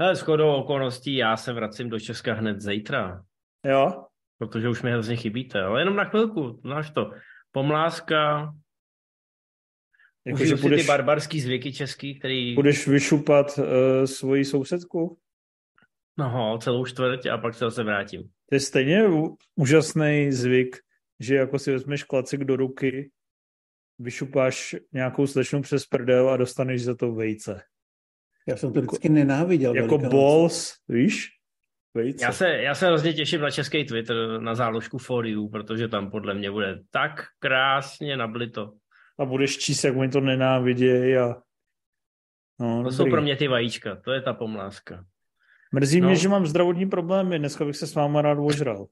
Hele, 0.00 0.16
shodou 0.16 0.54
okolností 0.54 1.16
já 1.16 1.36
se 1.36 1.52
vracím 1.52 1.90
do 1.90 2.00
Česka 2.00 2.34
hned 2.34 2.60
zítra, 2.60 3.24
Jo? 3.66 4.04
protože 4.38 4.68
už 4.68 4.82
mi 4.82 4.90
hrozně 4.92 5.16
chybíte, 5.16 5.62
ale 5.62 5.80
jenom 5.80 5.96
na 5.96 6.04
chvilku, 6.04 6.60
znáš 6.64 6.90
to. 6.90 7.10
Pomláska, 7.52 8.52
Jako, 10.26 10.34
užiju 10.34 10.56
že 10.56 10.62
budeš, 10.62 10.80
ty 10.82 10.86
barbarský 10.86 11.40
zvyky 11.40 11.72
český, 11.72 12.18
který, 12.18 12.54
budeš 12.54 12.88
vyšupat 12.88 13.58
uh, 13.58 13.64
svoji 14.04 14.44
sousedku? 14.44 15.18
no, 16.18 16.58
celou 16.62 16.84
čtvrť 16.86 17.26
a 17.26 17.38
pak 17.38 17.54
se 17.54 17.64
zase 17.64 17.82
vrátím. 17.82 18.22
To 18.22 18.54
je 18.54 18.60
stejně 18.60 19.04
úžasný 19.56 20.32
zvyk, 20.32 20.76
že 21.20 21.34
jako 21.34 21.58
si 21.58 21.72
vezmeš 21.72 22.04
klacek 22.04 22.44
do 22.44 22.56
ruky, 22.56 23.10
vyšupáš 23.98 24.76
nějakou 24.92 25.26
slečnu 25.26 25.62
přes 25.62 25.86
prdel 25.86 26.30
a 26.30 26.36
dostaneš 26.36 26.84
za 26.84 26.94
to 26.94 27.12
vejce. 27.12 27.62
Já 28.50 28.56
jsem 28.56 28.72
to 28.72 28.80
vždycky 28.80 29.08
nenáviděl. 29.08 29.74
Jako 29.76 29.98
balls, 29.98 30.74
víš? 30.88 31.28
Vejce. 31.94 32.24
Já 32.24 32.32
se, 32.32 32.48
já 32.48 32.74
se 32.74 32.86
hrozně 32.86 33.12
těším 33.12 33.40
na 33.40 33.50
český 33.50 33.84
Twitter, 33.84 34.40
na 34.40 34.54
záložku 34.54 34.98
For 34.98 35.26
You, 35.26 35.48
protože 35.48 35.88
tam 35.88 36.10
podle 36.10 36.34
mě 36.34 36.50
bude 36.50 36.80
tak 36.90 37.24
krásně 37.38 38.16
nablito. 38.16 38.72
A 39.18 39.24
budeš 39.24 39.58
číst, 39.58 39.84
jak 39.84 39.96
oni 39.96 40.10
to 40.10 40.20
nenávidějí 40.20 41.16
a... 41.16 41.34
No, 42.60 42.82
To 42.84 42.90
jsou 42.92 42.98
dobrý. 42.98 43.10
pro 43.10 43.22
mě 43.22 43.36
ty 43.36 43.48
vajíčka, 43.48 43.96
to 43.96 44.12
je 44.12 44.22
ta 44.22 44.32
pomláska. 44.32 45.04
Mrzí 45.74 46.00
No. 46.00 46.06
mě, 46.08 46.16
že 46.16 46.28
mám 46.28 46.46
zdravotní 46.46 46.86
problémy. 46.86 47.38
Dneska 47.38 47.64
bych 47.64 47.76
se 47.76 47.86
s 47.86 47.94
váma 47.94 48.22
rád 48.22 48.38
ožral. 48.40 48.86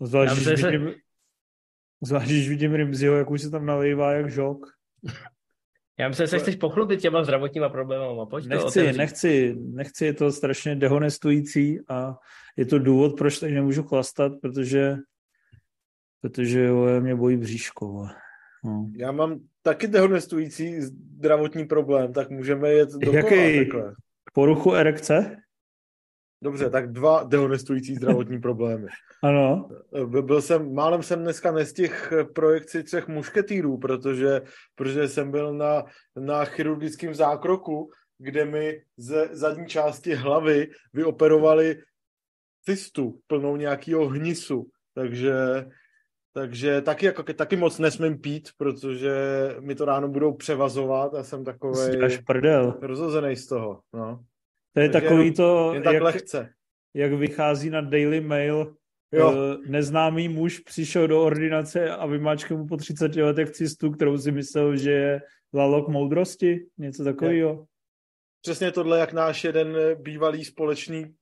Zvlášť, 0.00 0.32
když 0.34 0.60
že- 0.60 0.70
vidím, 0.70 0.94
zvlášť, 2.02 2.26
když 2.26 2.48
vidím 2.48 2.74
Rimziho, 2.74 3.14
jak 3.16 3.30
už 3.30 3.42
se 3.42 3.50
tam 3.50 3.66
nalejvá 3.66 4.12
jak 4.12 4.30
žok. 4.30 4.58
Já 6.00 6.08
myslím, 6.08 6.24
že 6.24 6.28
se 6.30 6.38
chceš 6.38 6.56
pochlubit 6.56 7.00
těma 7.00 7.24
zdravotníma 7.24 7.68
problémama. 7.68 8.26
Pojď 8.26 8.44
to 8.44 8.50
Nechci, 8.50 8.66
otevřít. 8.80 8.98
nechci, 8.98 9.56
nechci, 9.58 10.04
je 10.04 10.12
to 10.12 10.32
strašně 10.32 10.76
dehonestující 10.76 11.78
a 11.88 12.16
je 12.56 12.66
to 12.66 12.78
důvod, 12.78 13.18
proč 13.18 13.38
tady 13.38 13.52
nemůžu 13.52 13.82
chlastat, 13.82 14.32
protože 14.42 14.96
protože 16.20 16.64
jo, 16.64 17.00
mě 17.00 17.14
bojí 17.14 17.36
bříško. 17.36 18.06
No. 18.64 18.90
Já 18.96 19.12
mám 19.12 19.40
taky 19.62 19.86
dehonestující 19.86 20.80
zdravotní 20.80 21.64
problém, 21.64 22.12
tak 22.12 22.30
můžeme 22.30 22.68
jet 22.70 22.90
do 22.90 23.12
Jaký? 23.12 23.70
Poruchu 24.32 24.74
erekce? 24.74 25.36
Dobře, 26.42 26.70
tak 26.70 26.92
dva 26.92 27.22
dehonestující 27.22 27.94
zdravotní 27.94 28.40
problémy. 28.40 28.86
Ano. 29.22 29.68
Byl 30.06 30.42
jsem, 30.42 30.74
málem 30.74 31.02
jsem 31.02 31.22
dneska 31.22 31.52
nestihl 31.52 32.24
projekci 32.34 32.82
třech 32.82 33.08
mušketýrů, 33.08 33.78
protože, 33.78 34.42
protože 34.74 35.08
jsem 35.08 35.30
byl 35.30 35.54
na, 35.54 35.84
na 36.16 36.44
chirurgickém 36.44 37.14
zákroku, 37.14 37.90
kde 38.18 38.44
mi 38.44 38.82
ze 38.96 39.28
zadní 39.32 39.66
části 39.66 40.14
hlavy 40.14 40.68
vyoperovali 40.92 41.76
cystu 42.64 43.20
plnou 43.26 43.56
nějakého 43.56 44.08
hnisu. 44.08 44.66
Takže, 44.94 45.34
takže 46.34 46.80
taky, 46.80 47.06
jako, 47.06 47.22
taky 47.22 47.56
moc 47.56 47.78
nesmím 47.78 48.18
pít, 48.18 48.48
protože 48.56 49.14
mi 49.60 49.74
to 49.74 49.84
ráno 49.84 50.08
budou 50.08 50.34
převazovat 50.34 51.14
a 51.14 51.24
jsem 51.24 51.44
takový 51.44 51.80
rozozený 52.82 53.36
z 53.36 53.46
toho. 53.46 53.80
No. 53.92 54.24
To 54.74 54.80
je 54.80 54.88
Takže 54.88 55.06
takový 55.08 55.32
to, 55.34 55.70
Jen 55.74 55.82
tak 55.82 55.94
jak, 55.94 56.02
lehce. 56.02 56.52
jak 56.94 57.12
vychází 57.12 57.70
na 57.70 57.80
Daily 57.80 58.20
Mail. 58.20 58.74
Jo. 59.12 59.32
eh, 59.34 59.70
Neznámý 59.70 60.28
muž 60.28 60.58
přišel 60.60 61.08
do 61.08 61.22
ordinace 61.24 61.90
a 61.90 62.06
vymáčkl 62.06 62.56
mu 62.56 62.66
po 62.66 62.76
30 62.76 63.16
letech 63.16 63.50
cistu, 63.50 63.90
kterou 63.90 64.18
si 64.18 64.32
myslel, 64.32 64.76
že 64.76 64.90
je 64.90 65.22
lalok 65.54 65.88
moudrosti. 65.88 66.66
Něco 66.78 67.04
takového. 67.04 67.66
přesně 68.42 68.70
tohle, 68.72 68.98
jak 68.98 69.12
náš 69.12 69.44
jeden 69.44 69.76
bývalý 69.94 70.44
společný 70.44 71.14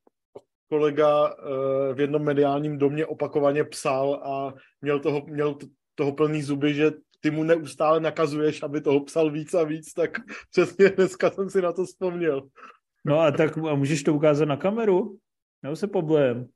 kolega 0.70 1.28
eh, 1.38 1.94
v 1.94 2.00
jednom 2.00 2.22
mediálním 2.22 2.78
domě 2.78 3.06
opakovaně 3.06 3.64
psal 3.64 4.14
a 4.14 4.54
měl 4.80 5.00
toho, 5.00 5.26
měl 5.26 5.56
toho 5.94 6.12
plný 6.12 6.42
zuby, 6.42 6.75
že 6.75 6.91
ty 7.20 7.31
mu 7.31 7.42
neustále 7.42 8.00
nakazuješ, 8.00 8.62
aby 8.62 8.81
toho 8.81 9.00
psal 9.04 9.31
víc 9.31 9.54
a 9.54 9.64
víc, 9.64 9.92
tak 9.92 10.10
přesně 10.50 10.88
dneska 10.91 11.31
jsem 11.31 11.50
si 11.50 11.62
na 11.62 11.72
to 11.72 11.84
vzpomněl. 11.84 12.42
No 13.04 13.20
a 13.20 13.31
tak 13.31 13.59
a 13.59 13.75
můžeš 13.75 14.03
to 14.03 14.14
ukázat 14.14 14.44
na 14.44 14.56
kameru? 14.56 15.16
Nebo 15.62 15.76
se 15.76 15.86
poblejem? 15.86 16.47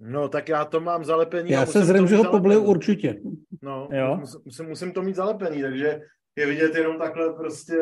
No, 0.00 0.28
tak 0.28 0.48
já 0.48 0.64
to 0.64 0.80
mám 0.80 1.04
zalepený. 1.04 1.50
Já 1.50 1.66
se 1.66 1.72
to 1.78 1.84
zřejmě, 1.84 2.06
že 2.08 2.16
ho 2.16 2.22
zalepený. 2.22 2.56
určitě. 2.56 3.20
No, 3.62 3.88
Jo. 3.92 4.20
musím, 4.44 4.66
musím, 4.66 4.92
to 4.92 5.02
mít 5.02 5.16
zalepený, 5.16 5.62
takže 5.62 6.00
je 6.36 6.46
vidět 6.46 6.74
jenom 6.74 6.98
takhle 6.98 7.32
prostě, 7.34 7.76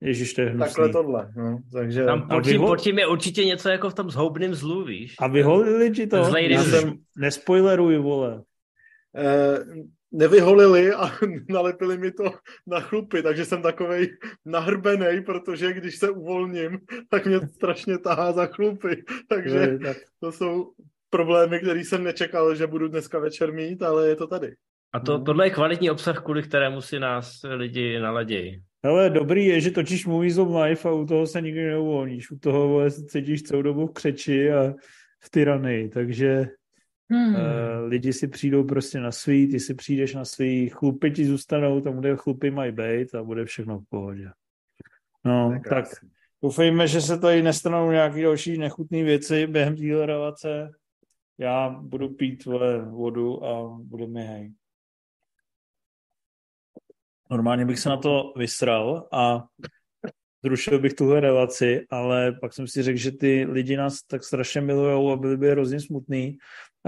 Ježíš, 0.00 0.34
to 0.34 0.40
je 0.40 0.46
hnusný. 0.50 0.66
takhle 0.66 0.88
tohle. 0.88 1.30
No, 1.36 1.58
takže 1.72 2.04
Tam 2.04 2.28
pod 2.28 2.44
tím, 2.44 2.52
vyho- 2.52 2.66
pod 2.66 2.76
tím 2.80 2.98
je 2.98 3.06
určitě 3.06 3.44
něco 3.44 3.68
jako 3.68 3.90
v 3.90 3.94
tom 3.94 4.10
zhoubným 4.10 4.54
zlu, 4.54 4.84
víš? 4.84 5.14
A 5.18 5.26
vyholili 5.26 5.90
ti 5.90 6.06
to? 6.06 6.24
Zlej 6.24 6.50
Já 6.52 6.62
jsem... 6.64 6.94
Nespoileruj, 7.18 7.98
vole. 7.98 8.42
eh, 9.16 9.58
nevyholili 10.12 10.92
a 10.92 11.10
nalepili 11.48 11.98
mi 11.98 12.12
to 12.12 12.34
na 12.66 12.80
chlupy, 12.80 13.22
takže 13.22 13.44
jsem 13.44 13.62
takovej 13.62 14.16
nahrbenej, 14.44 15.20
protože 15.20 15.72
když 15.72 15.96
se 15.96 16.10
uvolním, 16.10 16.78
tak 17.08 17.26
mě 17.26 17.40
strašně 17.40 17.98
tahá 17.98 18.32
za 18.32 18.46
chlupy. 18.46 19.04
Takže 19.28 19.78
Tak, 19.84 19.96
to 20.20 20.32
jsou 20.32 20.72
problémy, 21.10 21.60
které 21.60 21.80
jsem 21.80 22.04
nečekal, 22.04 22.54
že 22.54 22.66
budu 22.66 22.88
dneska 22.88 23.18
večer 23.18 23.52
mít, 23.52 23.82
ale 23.82 24.08
je 24.08 24.16
to 24.16 24.26
tady. 24.26 24.54
A 24.92 25.00
to, 25.00 25.18
tohle 25.18 25.46
je 25.46 25.50
kvalitní 25.50 25.90
obsah, 25.90 26.22
kvůli 26.24 26.42
kterému 26.42 26.80
si 26.80 26.98
nás 26.98 27.40
lidi 27.44 28.00
naladějí. 28.00 28.62
hele, 28.84 29.10
dobrý 29.10 29.46
je, 29.46 29.60
že 29.60 29.70
točíš 29.70 30.06
Movies 30.06 30.38
of 30.38 30.48
Life 30.62 30.88
a 30.88 30.92
u 30.92 31.06
toho 31.06 31.26
se 31.26 31.40
nikdy 31.40 31.66
neuvolníš. 31.66 32.30
U 32.30 32.38
toho 32.38 32.68
vole, 32.68 32.90
se 32.90 33.04
cítíš 33.04 33.42
celou 33.42 33.62
dobu 33.62 33.86
v 33.86 33.92
křeči 33.92 34.52
a 34.52 34.74
v 35.24 35.30
tyranii, 35.30 35.88
takže 35.88 36.46
Hmm. 37.10 37.34
uh, 37.34 37.40
lidi 37.86 38.12
si 38.12 38.28
přijdou 38.28 38.64
prostě 38.64 39.00
na 39.00 39.12
svý, 39.12 39.48
ty 39.48 39.60
si 39.60 39.74
přijdeš 39.74 40.14
na 40.14 40.24
svý, 40.24 40.68
chlupy 40.68 41.10
ti 41.10 41.24
zůstanou, 41.24 41.80
tam 41.80 41.98
kde 42.00 42.16
chlupy 42.16 42.50
mají 42.50 42.72
být 42.72 43.14
a 43.14 43.22
bude 43.22 43.44
všechno 43.44 43.78
v 43.78 43.84
pohodě. 43.88 44.30
No, 45.24 45.50
tak 45.52 45.62
krásný. 45.62 46.10
doufejme, 46.42 46.88
že 46.88 47.00
se 47.00 47.18
tady 47.18 47.42
nestanou 47.42 47.90
nějaké 47.90 48.22
další 48.22 48.58
nechutné 48.58 49.02
věci 49.02 49.46
během 49.46 49.76
téhle 49.76 50.06
relace. 50.06 50.70
Já 51.38 51.68
budu 51.68 52.08
pít 52.08 52.44
vole, 52.44 52.84
vodu 52.84 53.44
a 53.44 53.78
bude 53.82 54.06
mi 54.06 54.22
hej. 54.22 54.52
Normálně 57.30 57.66
bych 57.66 57.78
se 57.78 57.88
na 57.88 57.96
to 57.96 58.32
vysral 58.36 59.08
a 59.12 59.44
zrušil 60.44 60.78
bych 60.78 60.94
tuhle 60.94 61.20
relaci, 61.20 61.86
ale 61.90 62.32
pak 62.32 62.52
jsem 62.52 62.66
si 62.66 62.82
řekl, 62.82 62.98
že 62.98 63.12
ty 63.12 63.46
lidi 63.50 63.76
nás 63.76 64.02
tak 64.02 64.24
strašně 64.24 64.60
milujou 64.60 65.10
a 65.10 65.16
byli 65.16 65.36
by 65.36 65.50
hrozně 65.50 65.80
smutný 65.80 66.38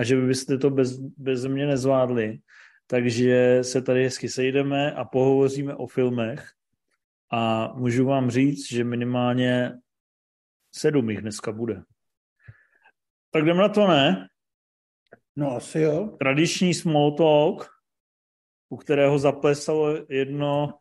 a 0.00 0.05
že 0.05 0.16
by 0.16 0.27
byste 0.27 0.59
to 0.59 0.71
bez, 0.71 0.99
bez 0.99 1.44
mě 1.44 1.66
nezvládli. 1.66 2.38
Takže 2.87 3.59
se 3.62 3.83
tady 3.83 4.05
hezky 4.05 4.28
sejdeme 4.28 4.93
a 4.93 5.05
pohovoříme 5.05 5.75
o 5.75 5.87
filmech 5.87 6.53
a 7.33 7.72
můžu 7.75 8.05
vám 8.05 8.31
říct, 8.31 8.69
že 8.72 8.84
minimálně 8.84 9.72
sedm 10.75 11.11
jich 11.11 11.21
dneska 11.21 11.53
bude. 11.53 11.83
Tak 13.31 13.44
jdeme 13.44 13.61
na 13.61 13.69
to, 13.69 13.87
ne? 13.87 14.28
No 15.37 15.56
asi 15.56 15.81
jo. 15.81 16.17
Tradiční 16.21 16.75
small 16.75 17.17
talk, 17.17 17.69
u 18.69 18.77
kterého 18.77 19.19
zaplesalo 19.19 19.97
jedno 20.09 20.78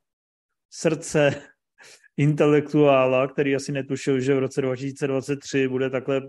srdce 0.70 1.42
intelektuála, 2.18 3.28
který 3.28 3.56
asi 3.56 3.72
netušil, 3.72 4.20
že 4.20 4.36
v 4.36 4.40
roce 4.40 4.62
2023 4.62 5.68
bude 5.68 5.90
takhle 5.90 6.22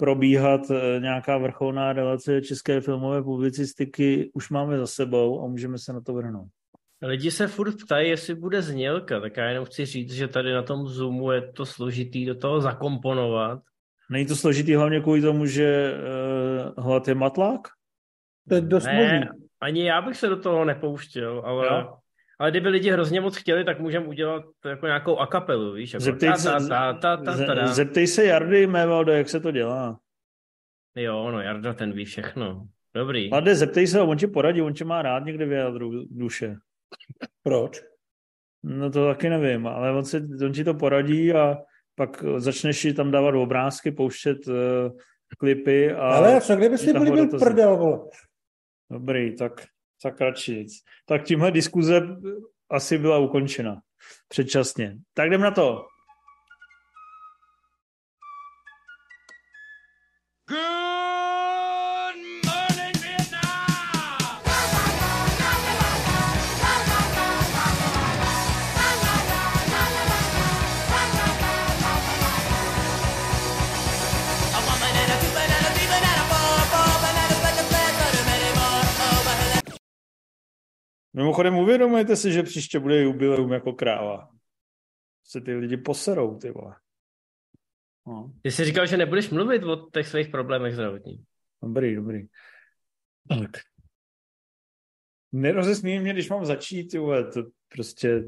probíhat 0.00 0.60
eh, 0.70 1.00
nějaká 1.00 1.38
vrcholná 1.38 1.92
relace 1.92 2.40
české 2.42 2.80
filmové 2.80 3.22
publicistiky, 3.22 4.30
už 4.34 4.50
máme 4.50 4.78
za 4.78 4.86
sebou 4.86 5.44
a 5.44 5.46
můžeme 5.46 5.78
se 5.78 5.92
na 5.92 6.00
to 6.00 6.12
vrhnout. 6.14 6.48
Lidi 7.02 7.30
se 7.30 7.46
furt 7.46 7.74
ptají, 7.84 8.08
jestli 8.10 8.34
bude 8.34 8.62
znělka, 8.62 9.20
tak 9.20 9.36
já 9.36 9.44
jenom 9.48 9.64
chci 9.64 9.86
říct, 9.86 10.12
že 10.12 10.28
tady 10.28 10.52
na 10.52 10.62
tom 10.62 10.86
Zoomu 10.86 11.32
je 11.32 11.52
to 11.52 11.66
složitý 11.66 12.26
do 12.26 12.34
toho 12.34 12.60
zakomponovat. 12.60 13.60
Není 14.10 14.26
to 14.26 14.36
složitý 14.36 14.74
hlavně 14.74 15.00
kvůli 15.00 15.20
tomu, 15.20 15.46
že 15.46 15.94
uh, 16.76 16.84
hlad 16.84 17.08
je 17.08 17.14
matlák? 17.14 17.60
To 18.48 18.54
je 18.54 18.60
dost 18.60 18.84
Ne, 18.84 18.94
možný. 18.94 19.40
ani 19.60 19.86
já 19.86 20.02
bych 20.02 20.16
se 20.16 20.28
do 20.28 20.36
toho 20.36 20.64
nepouštěl, 20.64 21.42
ale, 21.44 21.66
Jo. 21.66 21.94
Ale 22.40 22.50
kdyby 22.50 22.68
lidi 22.68 22.90
hrozně 22.90 23.20
moc 23.20 23.36
chtěli, 23.36 23.64
tak 23.64 23.80
můžeme 23.80 24.06
udělat 24.06 24.44
jako 24.64 24.86
nějakou 24.86 25.16
akapelu, 25.16 25.72
víš? 25.72 25.92
Jako 25.92 26.04
Zeptej 26.04 26.28
ta, 26.28 26.36
se, 26.36 26.48
ta, 26.48 26.58
ta, 26.58 26.92
ta, 26.92 27.16
ta, 27.16 27.36
ta, 27.36 27.54
ta. 27.54 27.66
ze- 27.66 27.74
zeptej 27.74 28.06
se 28.06 28.24
Jardy 28.24 28.66
Mévalda, 28.66 29.16
jak 29.16 29.28
se 29.28 29.40
to 29.40 29.50
dělá. 29.50 29.98
Jo, 30.96 31.30
no 31.30 31.40
Jarda 31.40 31.74
ten 31.74 31.92
ví 31.92 32.04
všechno. 32.04 32.68
Dobrý. 32.94 33.28
Mladé, 33.28 33.54
zeptej 33.54 33.86
se, 33.86 34.00
on 34.00 34.16
ti 34.16 34.26
poradí, 34.26 34.62
on 34.62 34.74
tě 34.74 34.84
má 34.84 35.02
rád 35.02 35.24
někde 35.24 35.46
v 35.46 35.52
jádru 35.52 36.06
duše. 36.10 36.56
Proč? 37.42 37.82
No 38.62 38.90
to 38.90 39.06
taky 39.06 39.28
nevím, 39.28 39.66
ale 39.66 39.92
on, 39.92 40.04
si, 40.04 40.16
on 40.44 40.52
ti 40.52 40.64
to 40.64 40.74
poradí 40.74 41.32
a 41.32 41.56
pak 41.94 42.24
začneš 42.36 42.80
si 42.80 42.94
tam 42.94 43.10
dávat 43.10 43.34
obrázky, 43.34 43.92
pouštět 43.92 44.48
uh, 44.48 44.54
klipy. 45.38 45.92
A 45.92 45.98
Ale 46.00 46.40
co 46.40 46.56
kdyby 46.56 46.78
si 46.78 46.92
tam 46.92 47.04
byl 47.04 47.28
prdel, 47.38 47.76
vole? 47.76 47.98
Dobrý, 48.90 49.36
tak, 49.36 49.66
nic. 50.48 50.72
Tak 51.06 51.24
tímhle 51.24 51.50
diskuze 51.50 52.00
asi 52.70 52.98
byla 52.98 53.18
ukončena 53.18 53.80
předčasně. 54.28 54.96
Tak 55.14 55.26
jdem 55.26 55.40
na 55.40 55.50
to. 55.50 55.86
Mimochodem 81.20 81.58
uvědomujete 81.58 82.16
si, 82.16 82.32
že 82.32 82.42
příště 82.42 82.78
bude 82.78 83.02
jubileum 83.02 83.52
jako 83.52 83.72
kráva. 83.72 84.28
Se 85.24 85.40
ty 85.40 85.54
lidi 85.54 85.76
poserou, 85.76 86.38
ty 86.38 86.50
vole. 86.50 86.76
No. 88.06 88.32
Ty 88.42 88.50
jsi 88.50 88.64
říkal, 88.64 88.86
že 88.86 88.96
nebudeš 88.96 89.30
mluvit 89.30 89.64
o 89.64 89.90
těch 89.90 90.08
svých 90.08 90.28
problémech 90.28 90.74
zdravotních. 90.74 91.20
Dobrý, 91.62 91.96
dobrý. 91.96 92.26
Tak. 93.28 93.50
Nerozesmí 95.32 95.98
mě, 95.98 96.12
když 96.12 96.30
mám 96.30 96.44
začít, 96.44 96.88
ty 96.88 96.98
vole, 96.98 97.32
to 97.32 97.42
prostě... 97.68 98.24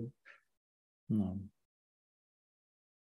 No. 1.08 1.38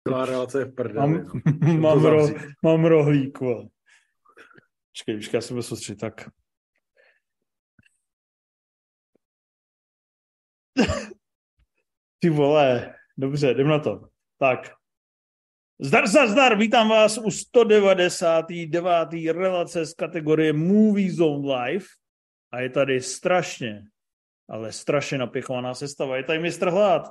Celá 0.08 0.26
relace 0.26 0.58
je 0.58 0.64
v 0.64 0.74
prdeli. 0.74 0.98
Mám, 0.98 1.42
no. 1.60 1.74
mám, 1.74 2.04
ro, 2.04 2.26
mám 2.62 2.84
rohlík, 2.84 3.40
vole. 3.40 3.68
Počkej, 4.92 5.16
počkej, 5.16 5.38
já 5.38 5.40
se 5.40 5.54
budu 5.54 5.62
soustředit, 5.62 6.00
tak. 6.00 6.39
Ty 12.22 12.30
vole, 12.30 12.94
dobře, 13.18 13.50
jdem 13.50 13.68
na 13.68 13.78
to. 13.78 14.08
Tak. 14.38 14.72
Zdar, 15.80 16.08
zdar, 16.08 16.28
zdar, 16.28 16.58
vítám 16.58 16.88
vás 16.88 17.18
u 17.18 17.30
199. 17.30 19.32
relace 19.32 19.86
z 19.86 19.94
kategorie 19.94 20.52
Movie 20.52 21.12
Zone 21.12 21.54
Live. 21.54 21.84
A 22.52 22.60
je 22.60 22.70
tady 22.70 23.00
strašně, 23.00 23.82
ale 24.48 24.72
strašně 24.72 25.18
napěchovaná 25.18 25.74
sestava. 25.74 26.16
Je 26.16 26.24
tady 26.24 26.38
mistr 26.38 26.68
Hlad. 26.68 27.10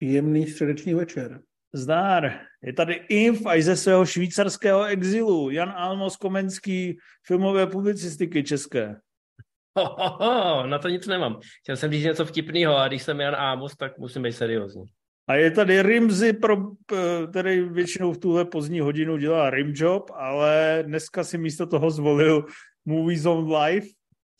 Jemný 0.00 0.46
středeční 0.46 0.94
večer. 0.94 1.40
Zdár, 1.72 2.40
je 2.62 2.72
tady 2.72 2.94
Inf 2.94 3.46
a 3.46 3.62
ze 3.62 3.76
svého 3.76 4.06
švýcarského 4.06 4.84
exilu. 4.84 5.50
Jan 5.50 5.68
Almos 5.68 6.16
Komenský, 6.16 6.98
filmové 7.26 7.66
publicistiky 7.66 8.44
české. 8.44 9.00
Ho, 9.76 9.84
ho, 9.84 10.08
ho, 10.10 10.66
na 10.66 10.78
to 10.78 10.88
nic 10.88 11.06
nemám. 11.06 11.40
Chtěl 11.62 11.76
jsem 11.76 11.92
říct 11.92 12.04
něco 12.04 12.24
vtipného 12.24 12.76
a 12.76 12.88
když 12.88 13.02
jsem 13.02 13.20
Jan 13.20 13.34
Amos, 13.34 13.76
tak 13.76 13.98
musím 13.98 14.22
být 14.22 14.32
seriózní. 14.32 14.84
A 15.28 15.34
je 15.34 15.50
tady 15.50 15.82
Rimzy, 15.82 16.32
pro, 16.32 16.56
který 17.30 17.60
většinou 17.60 18.12
v 18.12 18.18
tuhle 18.18 18.44
pozdní 18.44 18.80
hodinu 18.80 19.16
dělá 19.16 19.50
Rimjob, 19.50 20.10
ale 20.14 20.82
dneska 20.86 21.24
si 21.24 21.38
místo 21.38 21.66
toho 21.66 21.90
zvolil 21.90 22.44
Movie 22.84 23.18
Zone 23.18 23.58
Live, 23.58 23.86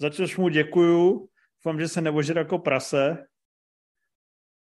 za 0.00 0.10
což 0.10 0.36
mu 0.36 0.48
děkuju. 0.48 1.28
Doufám, 1.64 1.80
že 1.80 1.88
se 1.88 2.00
nevožer 2.00 2.38
jako 2.38 2.58
prase. 2.58 3.26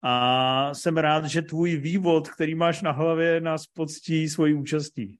A 0.03 0.75
jsem 0.75 0.97
rád, 0.97 1.25
že 1.25 1.43
tvůj 1.43 1.77
vývod, 1.77 2.29
který 2.29 2.55
máš 2.55 2.83
na 2.83 2.91
hlavě, 2.91 3.41
nás 3.41 3.67
poctí 3.67 4.29
svojí 4.29 4.55
účastí. 4.55 5.19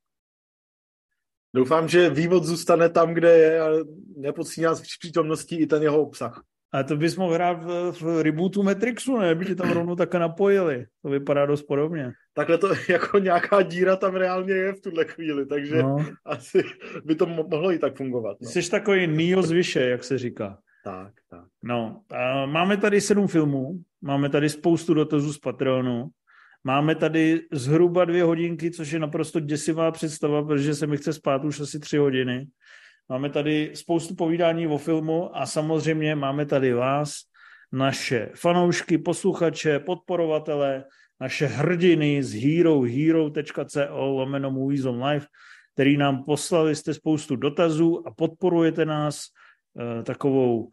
Doufám, 1.55 1.89
že 1.89 2.11
vývod 2.11 2.45
zůstane 2.45 2.89
tam, 2.89 3.15
kde 3.15 3.39
je 3.39 3.61
a 3.61 3.69
nepocítí 4.17 4.61
nás 4.61 4.81
v 4.81 4.99
přítomnosti 5.01 5.57
i 5.57 5.67
ten 5.67 5.83
jeho 5.83 6.03
obsah. 6.03 6.43
A 6.75 6.83
to 6.83 6.97
bys 6.97 7.17
mohl 7.17 7.35
hrát 7.35 7.65
v, 7.65 7.93
v 8.01 8.23
rebootu 8.23 8.63
Matrixu, 8.63 9.19
ne? 9.19 9.35
By 9.35 9.45
tě 9.45 9.55
tam 9.55 9.71
rovnou 9.71 9.97
také 9.97 10.19
napojili. 10.19 10.87
To 11.03 11.09
vypadá 11.09 11.47
dost 11.47 11.63
podobně. 11.63 12.13
Takhle 12.35 12.59
to 12.59 12.69
jako 12.89 13.19
nějaká 13.19 13.63
díra 13.63 13.97
tam 13.97 14.15
reálně 14.15 14.53
je 14.55 14.73
v 14.73 14.81
tuhle 14.81 15.05
chvíli, 15.05 15.47
takže 15.47 15.83
No. 15.83 15.97
asi 16.27 16.63
by 17.05 17.15
to 17.15 17.27
mo- 17.27 17.49
mohlo 17.51 17.73
i 17.73 17.79
tak 17.79 17.97
fungovat. 17.97 18.37
No. 18.41 18.49
jsi 18.51 18.71
takový 18.71 19.07
Neo 19.07 19.43
z 19.43 19.51
vyše, 19.51 19.81
jak 19.81 20.05
se 20.05 20.19
říká. 20.19 20.59
Tak, 20.85 21.13
tak. 21.31 21.45
No, 21.65 22.01
a 22.11 22.47
máme 22.47 22.77
tady 22.77 23.01
sedm 23.01 23.27
filmů, 23.29 23.81
máme 24.03 24.29
tady 24.29 24.49
spoustu 24.49 24.95
dotazů 24.95 25.33
z 25.33 25.39
Patreonu, 25.39 26.09
máme 26.65 26.95
tady 26.95 27.41
zhruba 27.53 28.05
dvě 28.05 28.23
hodinky, 28.23 28.71
což 28.71 28.91
je 28.93 28.99
naprosto 28.99 29.41
děsivá 29.41 29.91
představa, 29.91 30.45
protože 30.45 30.75
se 30.75 30.87
mi 30.87 30.97
chce 30.97 31.13
spát 31.13 31.45
už 31.45 31.61
asi 31.61 31.79
tři 31.81 31.97
hodiny. 31.97 32.47
Máme 33.09 33.31
tady 33.31 33.71
spoustu 33.75 34.15
povídání 34.15 34.67
o 34.67 34.79
filmu 34.79 35.37
a 35.37 35.47
samozřejmě 35.47 36.15
máme 36.15 36.47
tady 36.47 36.73
vás, 36.73 37.15
naše 37.73 38.31
fanoušky, 38.35 38.99
posluchače, 38.99 39.79
podporovatele, 39.79 40.85
naše 41.21 41.47
hrdiny 41.47 42.23
z 42.23 42.35
herohero.co 42.35 44.07
lomeno 44.07 44.51
Movies 44.51 44.85
on 44.85 45.05
Live, 45.05 45.27
který 45.75 45.97
nám 45.97 46.25
poslali 46.25 46.77
jste 46.77 46.95
spoustu 46.95 47.37
dotazů 47.37 48.09
a 48.09 48.11
podporujete 48.11 48.85
nás 48.85 49.25
eh, 49.25 50.03
takovou 50.03 50.69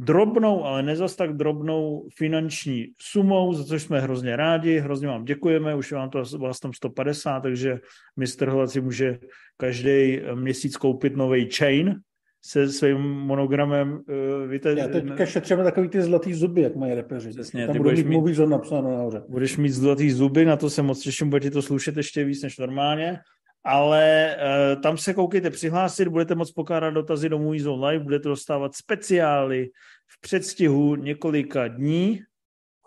drobnou, 0.00 0.64
ale 0.64 0.82
ne 0.82 0.96
zas 0.96 1.16
tak 1.16 1.36
drobnou 1.36 2.08
finanční 2.16 2.86
sumou, 3.00 3.54
za 3.54 3.64
což 3.64 3.82
jsme 3.82 4.00
hrozně 4.00 4.36
rádi, 4.36 4.78
hrozně 4.78 5.08
vám 5.08 5.24
děkujeme, 5.24 5.74
už 5.74 5.92
vám 5.92 6.10
to 6.10 6.22
vás 6.38 6.60
tam 6.60 6.72
150, 6.72 7.40
takže 7.40 7.78
mistr 8.16 8.48
Hlad 8.48 8.70
si 8.70 8.80
může 8.80 9.18
každý 9.56 10.20
měsíc 10.34 10.76
koupit 10.76 11.16
nový 11.16 11.48
chain 11.50 12.00
se 12.44 12.68
svým 12.68 13.00
monogramem. 13.02 14.00
eh, 14.44 14.46
Víte, 14.48 14.74
Já 14.78 14.88
teďka 14.88 15.26
šetříme 15.26 15.64
takový 15.64 15.88
ty 15.88 16.02
zlatý 16.02 16.34
zuby, 16.34 16.62
jak 16.62 16.76
mají 16.76 16.94
repeři. 16.94 17.28
Přesně, 17.28 17.66
Tam 17.66 17.76
budou 17.76 17.90
budeš 17.90 18.04
mít 18.04 18.34
zone 18.34 18.50
napsáno 18.50 18.90
nahoře. 18.90 19.22
budeš 19.28 19.56
mít 19.56 19.70
zlatý 19.70 20.10
zuby, 20.10 20.44
na 20.44 20.56
to 20.56 20.70
se 20.70 20.82
moc 20.82 21.00
těším, 21.02 21.30
bude 21.30 21.40
ti 21.40 21.50
to 21.50 21.62
slušet 21.62 21.96
ještě 21.96 22.24
víc 22.24 22.42
než 22.42 22.58
normálně. 22.58 23.18
Ale 23.64 24.36
uh, 24.36 24.82
tam 24.82 24.98
se 24.98 25.14
koukejte 25.14 25.50
přihlásit, 25.50 26.08
budete 26.08 26.34
moc 26.34 26.52
pokládat 26.52 26.90
dotazy 26.90 27.28
do 27.28 27.38
Movie 27.38 27.62
Zone 27.62 27.86
Live, 27.86 28.04
budete 28.04 28.28
dostávat 28.28 28.74
speciály 28.74 29.70
v 30.06 30.20
předstihu 30.20 30.96
několika 30.96 31.68
dní. 31.68 32.22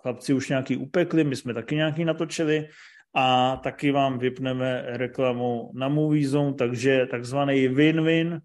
Chlapci 0.02 0.34
už 0.34 0.50
nějaký 0.50 0.78
upekli, 0.78 1.24
my 1.24 1.36
jsme 1.36 1.54
taky 1.54 1.76
nějaký 1.76 2.06
natočili 2.06 2.68
a 3.16 3.56
taky 3.64 3.92
vám 3.92 4.20
vypneme 4.20 4.84
reklamu 4.86 5.72
na 5.76 5.88
Movie 5.88 6.28
Zone, 6.28 6.54
takže 6.54 7.08
takzvaný 7.12 7.70
win-win. 7.70 8.40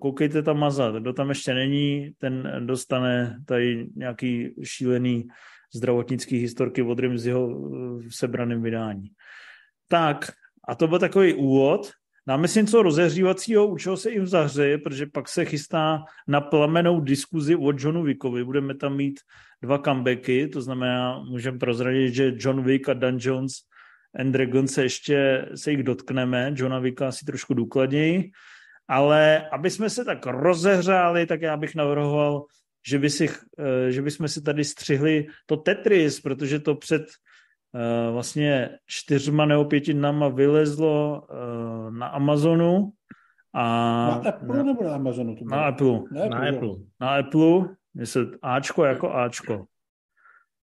Koukejte 0.00 0.42
tam 0.42 0.58
mazat, 0.58 0.94
kdo 0.94 1.12
tam 1.12 1.28
ještě 1.28 1.54
není, 1.54 2.10
ten 2.18 2.62
dostane 2.66 3.38
tady 3.46 3.86
nějaký 3.96 4.54
šílený 4.62 5.28
zdravotnický 5.74 6.38
historky 6.38 6.82
od 6.82 6.98
Rimziho 6.98 7.48
v 7.98 8.10
sebraném 8.10 8.62
vydání. 8.62 9.10
Tak, 9.88 10.32
a 10.68 10.74
to 10.74 10.88
byl 10.88 10.98
takový 10.98 11.34
úvod. 11.34 11.90
Dáme 12.26 12.48
si 12.48 12.58
něco 12.58 12.82
rozehřívacího, 12.82 13.66
u 13.66 13.76
čeho 13.76 13.96
se 13.96 14.10
jim 14.10 14.26
zahřeje, 14.26 14.78
protože 14.78 15.06
pak 15.06 15.28
se 15.28 15.44
chystá 15.44 16.04
na 16.28 16.40
plamenou 16.40 17.00
diskuzi 17.00 17.56
o 17.56 17.72
Johnu 17.78 18.02
Wickovi. 18.02 18.44
Budeme 18.44 18.74
tam 18.74 18.96
mít 18.96 19.20
dva 19.62 19.78
comebacky, 19.78 20.48
to 20.48 20.62
znamená, 20.62 21.18
můžeme 21.18 21.58
prozradit, 21.58 22.14
že 22.14 22.32
John 22.36 22.64
Wick 22.64 22.88
a 22.88 22.94
Dungeons 22.94 23.52
and 24.18 24.32
Dragons 24.32 24.72
se 24.72 24.82
ještě 24.82 25.48
se 25.54 25.70
jich 25.70 25.82
dotkneme, 25.82 26.52
Johna 26.56 26.78
Wicka 26.78 27.08
asi 27.08 27.24
trošku 27.24 27.54
důkladněji, 27.54 28.30
ale 28.88 29.48
aby 29.48 29.70
jsme 29.70 29.90
se 29.90 30.04
tak 30.04 30.26
rozehřáli, 30.26 31.26
tak 31.26 31.42
já 31.42 31.56
bych 31.56 31.74
navrhoval, 31.74 32.44
že, 32.86 32.98
by 32.98 33.10
si, 33.10 33.28
eh, 33.58 33.92
že 33.92 34.02
bychom 34.02 34.28
si 34.28 34.42
tady 34.42 34.64
střihli 34.64 35.26
to 35.46 35.56
Tetris, 35.56 36.20
protože 36.20 36.58
to 36.58 36.74
před 36.74 37.02
vlastně 38.12 38.78
čtyřma 38.86 39.46
nebo 39.46 39.64
pěti 39.64 39.94
dnama 39.94 40.28
vylezlo 40.28 41.22
eh, 41.30 41.90
na 41.90 42.06
Amazonu 42.06 42.92
a 43.54 43.62
Na 44.22 44.30
Apple 44.30 44.64
nebo 44.64 44.84
na 44.84 44.94
Amazonu? 44.94 45.36
To 45.36 45.44
bylo? 45.44 45.56
na 45.60 45.66
Apple. 45.66 46.00
Na 46.12 46.28
Na 46.28 46.46
jo. 46.46 46.56
Apple. 46.56 46.74
Na 47.00 47.14
Apple, 47.16 47.74
je 47.94 48.06
se 48.06 48.20
Ačko 48.42 48.84
jako 48.84 49.12
Ačko. 49.14 49.64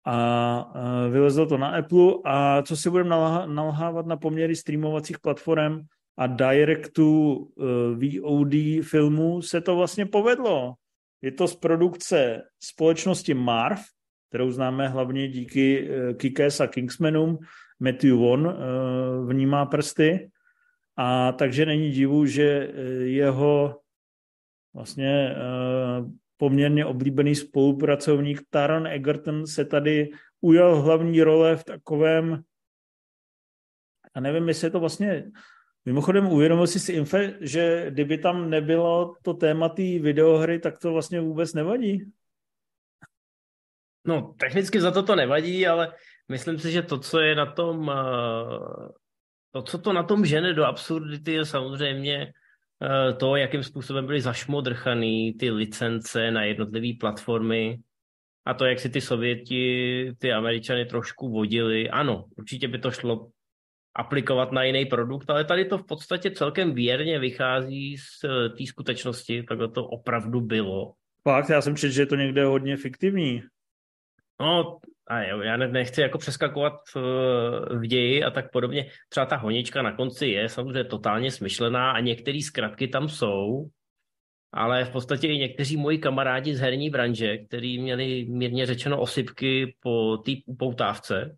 A 0.06 0.72
eh, 0.74 1.10
vylezlo 1.10 1.46
to 1.46 1.58
na 1.58 1.68
Apple 1.68 2.12
a 2.24 2.62
co 2.62 2.76
si 2.76 2.90
budeme 2.90 3.10
nalha- 3.10 3.54
nalhávat 3.54 4.06
na 4.06 4.16
poměry 4.16 4.56
streamovacích 4.56 5.18
platform 5.18 5.80
a 6.18 6.26
directu 6.26 7.38
eh, 7.60 7.64
VOD 8.20 8.84
filmů 8.84 9.42
se 9.42 9.60
to 9.60 9.76
vlastně 9.76 10.06
povedlo. 10.06 10.74
Je 11.22 11.32
to 11.32 11.48
z 11.48 11.56
produkce 11.56 12.42
společnosti 12.62 13.34
Marv, 13.34 13.80
kterou 14.34 14.50
známe 14.50 14.88
hlavně 14.88 15.28
díky 15.28 15.88
eh, 15.90 16.14
Kikes 16.14 16.60
a 16.60 16.66
Kingsmanům. 16.66 17.38
Matthew 17.80 18.18
Vaughn 18.18 18.46
eh, 18.48 18.54
vnímá 19.32 19.66
prsty 19.66 20.30
a 20.96 21.32
takže 21.32 21.66
není 21.66 21.90
divu, 21.90 22.26
že 22.26 22.42
eh, 22.42 22.82
jeho 23.04 23.80
vlastně 24.74 25.36
poměrně 26.36 26.84
oblíbený 26.84 27.34
spolupracovník 27.34 28.42
Taron 28.50 28.86
Egerton 28.86 29.46
se 29.46 29.64
tady 29.64 30.10
ujal 30.40 30.82
hlavní 30.82 31.22
role 31.22 31.56
v 31.56 31.64
takovém 31.64 32.42
a 34.14 34.20
nevím, 34.20 34.48
jestli 34.48 34.66
je 34.66 34.70
to 34.70 34.80
vlastně 34.80 35.30
Mimochodem 35.84 36.26
uvědomil 36.26 36.66
jsi 36.66 36.80
si 36.80 36.92
Infe, 36.92 37.34
že 37.40 37.86
kdyby 37.90 38.18
tam 38.18 38.50
nebylo 38.50 39.14
to 39.22 39.34
téma 39.34 39.68
té 39.68 39.82
videohry, 39.82 40.58
tak 40.58 40.78
to 40.78 40.92
vlastně 40.92 41.20
vůbec 41.20 41.54
nevadí? 41.54 42.12
No, 44.04 44.34
technicky 44.38 44.80
za 44.80 44.90
to 44.90 45.02
to 45.02 45.16
nevadí, 45.16 45.66
ale 45.66 45.92
myslím 46.28 46.58
si, 46.58 46.72
že 46.72 46.82
to, 46.82 46.98
co 46.98 47.20
je 47.20 47.34
na 47.34 47.46
tom, 47.46 47.90
eh, 47.90 48.88
to, 49.52 49.62
co 49.62 49.78
to 49.78 49.92
na 49.92 50.02
tom 50.02 50.26
žene 50.26 50.52
do 50.52 50.64
absurdity, 50.64 51.32
je 51.32 51.44
samozřejmě 51.44 52.32
eh, 52.82 53.12
to, 53.12 53.36
jakým 53.36 53.62
způsobem 53.62 54.06
byly 54.06 54.20
zašmodrchaný 54.20 55.34
ty 55.34 55.50
licence 55.50 56.30
na 56.30 56.44
jednotlivé 56.44 56.98
platformy 57.00 57.78
a 58.46 58.54
to, 58.54 58.64
jak 58.64 58.80
si 58.80 58.88
ty 58.88 59.00
Sověti, 59.00 60.12
ty 60.18 60.32
Američany 60.32 60.84
trošku 60.84 61.32
vodili. 61.32 61.90
Ano, 61.90 62.24
určitě 62.36 62.68
by 62.68 62.78
to 62.78 62.90
šlo 62.90 63.28
aplikovat 63.96 64.52
na 64.52 64.62
jiný 64.62 64.86
produkt, 64.86 65.30
ale 65.30 65.44
tady 65.44 65.64
to 65.64 65.78
v 65.78 65.86
podstatě 65.86 66.30
celkem 66.30 66.74
věrně 66.74 67.18
vychází 67.18 67.96
z 67.98 68.24
eh, 68.24 68.48
té 68.48 68.66
skutečnosti, 68.66 69.42
takhle 69.42 69.68
to 69.68 69.86
opravdu 69.86 70.40
bylo. 70.40 70.92
Fakt, 71.22 71.48
já 71.48 71.60
jsem 71.60 71.76
četl, 71.76 71.92
že 71.92 72.02
je 72.02 72.06
to 72.06 72.16
někde 72.16 72.44
hodně 72.44 72.76
fiktivní. 72.76 73.42
No, 74.40 74.78
a 75.06 75.22
jo, 75.22 75.40
já 75.40 75.56
nechci 75.56 76.00
jako 76.00 76.18
přeskakovat 76.18 76.72
v 77.70 77.86
ději 77.86 78.24
a 78.24 78.30
tak 78.30 78.50
podobně. 78.50 78.86
Třeba 79.08 79.26
ta 79.26 79.36
honička 79.36 79.82
na 79.82 79.96
konci 79.96 80.26
je 80.26 80.48
samozřejmě 80.48 80.84
totálně 80.84 81.30
smyšlená 81.30 81.92
a 81.92 82.00
některé 82.00 82.40
zkratky 82.42 82.88
tam 82.88 83.08
jsou, 83.08 83.66
ale 84.52 84.84
v 84.84 84.90
podstatě 84.90 85.28
i 85.28 85.38
někteří 85.38 85.76
moji 85.76 85.98
kamarádi 85.98 86.54
z 86.54 86.60
herní 86.60 86.90
branže, 86.90 87.38
kteří 87.38 87.78
měli 87.78 88.26
mírně 88.28 88.66
řečeno 88.66 89.00
osypky 89.00 89.76
po 89.80 90.16
té 90.16 90.32
upoutávce, 90.46 91.36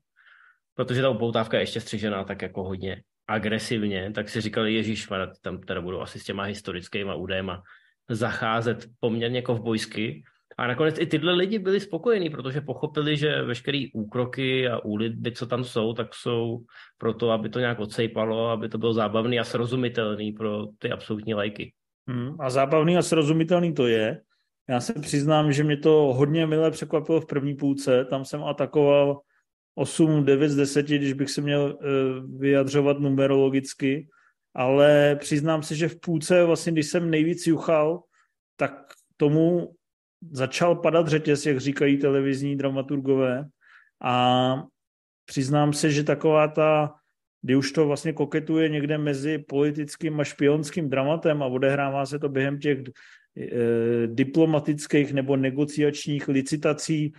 protože 0.74 1.02
ta 1.02 1.10
upoutávka 1.10 1.56
je 1.56 1.62
ještě 1.62 1.80
střižená 1.80 2.24
tak 2.24 2.42
jako 2.42 2.64
hodně 2.64 3.02
agresivně, 3.28 4.12
tak 4.12 4.28
si 4.28 4.40
říkali, 4.40 4.74
Ježíš, 4.74 5.08
tam 5.42 5.60
teda 5.60 5.80
budou 5.80 6.00
asi 6.00 6.18
s 6.20 6.24
těma 6.24 6.42
historickýma 6.42 7.14
údajema 7.14 7.62
zacházet 8.08 8.86
poměrně 9.00 9.42
kovbojsky. 9.42 10.22
A 10.58 10.66
nakonec 10.66 10.98
i 10.98 11.06
tyhle 11.06 11.32
lidi 11.32 11.58
byli 11.58 11.80
spokojení, 11.80 12.30
protože 12.30 12.60
pochopili, 12.60 13.16
že 13.16 13.42
veškeré 13.42 13.84
úkroky 13.94 14.68
a 14.68 14.84
úlitby, 14.84 15.32
co 15.32 15.46
tam 15.46 15.64
jsou, 15.64 15.92
tak 15.92 16.14
jsou 16.14 16.58
proto, 16.98 17.30
aby 17.30 17.48
to 17.48 17.60
nějak 17.60 17.80
odsejpalo, 17.80 18.48
aby 18.48 18.68
to 18.68 18.78
bylo 18.78 18.92
zábavný 18.92 19.40
a 19.40 19.44
srozumitelný 19.44 20.32
pro 20.32 20.66
ty 20.78 20.90
absolutní 20.90 21.34
lajky. 21.34 21.72
Hmm, 22.08 22.40
a 22.40 22.50
zábavný 22.50 22.96
a 22.96 23.02
srozumitelný 23.02 23.74
to 23.74 23.86
je. 23.86 24.20
Já 24.68 24.80
se 24.80 24.92
přiznám, 24.92 25.52
že 25.52 25.64
mě 25.64 25.76
to 25.76 25.90
hodně 26.16 26.46
milé 26.46 26.70
překvapilo 26.70 27.20
v 27.20 27.26
první 27.26 27.54
půlce. 27.54 28.04
Tam 28.04 28.24
jsem 28.24 28.44
atakoval 28.44 29.20
8, 29.74 30.24
9 30.24 30.48
z 30.48 30.56
10, 30.56 30.86
když 30.86 31.12
bych 31.12 31.30
se 31.30 31.40
měl 31.40 31.78
uh, 31.80 32.40
vyjadřovat 32.40 32.98
numerologicky, 32.98 34.08
ale 34.54 35.16
přiznám 35.16 35.62
se, 35.62 35.74
že 35.74 35.88
v 35.88 36.00
půlce, 36.00 36.44
vlastně, 36.44 36.72
když 36.72 36.86
jsem 36.86 37.10
nejvíc 37.10 37.46
juchal, 37.46 38.02
tak 38.56 38.72
tomu 39.16 39.75
začal 40.30 40.74
padat 40.74 41.08
řetěz, 41.08 41.46
jak 41.46 41.60
říkají 41.60 41.96
televizní 41.96 42.56
dramaturgové. 42.56 43.44
A 44.02 44.54
přiznám 45.24 45.72
se, 45.72 45.90
že 45.90 46.04
taková 46.04 46.48
ta, 46.48 46.94
kdy 47.42 47.56
už 47.56 47.72
to 47.72 47.86
vlastně 47.86 48.12
koketuje 48.12 48.68
někde 48.68 48.98
mezi 48.98 49.38
politickým 49.38 50.20
a 50.20 50.24
špionským 50.24 50.90
dramatem 50.90 51.42
a 51.42 51.46
odehrává 51.46 52.06
se 52.06 52.18
to 52.18 52.28
během 52.28 52.58
těch 52.58 52.78
e, 52.78 54.06
diplomatických 54.06 55.12
nebo 55.12 55.36
negociačních 55.36 56.28
licitací 56.28 57.04
e, 57.04 57.12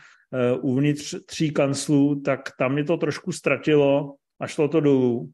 uvnitř 0.53 1.15
tří 1.25 1.51
kanclů, 1.51 2.21
tak 2.21 2.39
tam 2.59 2.73
mě 2.73 2.83
to 2.83 2.97
trošku 2.97 3.31
ztratilo 3.31 4.15
a 4.39 4.47
šlo 4.47 4.67
to 4.67 4.79
dolů 4.79 5.31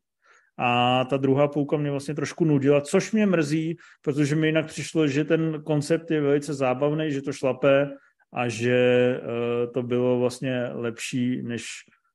a 0.57 1.03
ta 1.05 1.17
druhá 1.17 1.47
půlka 1.47 1.77
mě 1.77 1.91
vlastně 1.91 2.15
trošku 2.15 2.45
nudila, 2.45 2.81
což 2.81 3.11
mě 3.11 3.25
mrzí, 3.25 3.77
protože 4.01 4.35
mi 4.35 4.47
jinak 4.47 4.65
přišlo, 4.65 5.07
že 5.07 5.23
ten 5.23 5.63
koncept 5.63 6.11
je 6.11 6.21
velice 6.21 6.53
zábavný, 6.53 7.11
že 7.11 7.21
to 7.21 7.33
šlape 7.33 7.89
a 8.33 8.47
že 8.47 8.75
eh, 8.75 9.67
to 9.67 9.83
bylo 9.83 10.19
vlastně 10.19 10.67
lepší, 10.73 11.41
než 11.41 11.65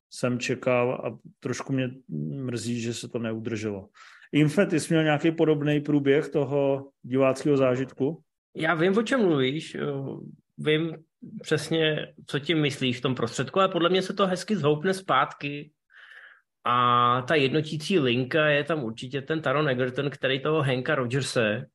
jsem 0.09 0.39
čekal 0.39 1.01
a 1.05 1.17
trošku 1.39 1.73
mě 1.73 1.89
mrzí, 2.43 2.81
že 2.81 2.93
se 2.93 3.07
to 3.07 3.19
neudrželo. 3.19 3.89
Infe, 4.31 4.65
ty 4.65 4.79
jsi 4.79 4.93
měl 4.93 5.03
nějaký 5.03 5.31
podobný 5.31 5.81
průběh 5.81 6.29
toho 6.29 6.89
diváckého 7.01 7.57
zážitku? 7.57 8.23
Já 8.55 8.75
vím, 8.75 8.97
o 8.97 9.03
čem 9.03 9.21
mluvíš. 9.21 9.77
Vím 10.57 10.97
přesně, 11.41 12.13
co 12.25 12.39
tím 12.39 12.61
myslíš 12.61 12.97
v 12.97 13.01
tom 13.01 13.15
prostředku, 13.15 13.59
ale 13.59 13.69
podle 13.69 13.89
mě 13.89 14.01
se 14.01 14.13
to 14.13 14.27
hezky 14.27 14.55
zhoupne 14.55 14.93
zpátky 14.93 15.71
a 16.63 17.21
ta 17.21 17.35
jednotící 17.35 17.99
linka 17.99 18.47
je 18.47 18.63
tam 18.63 18.83
určitě 18.83 19.21
ten 19.21 19.41
Taron 19.41 19.69
Egerton, 19.69 20.09
který 20.09 20.39
toho 20.39 20.61
Henka 20.61 20.95
Rogerse, 20.95 21.65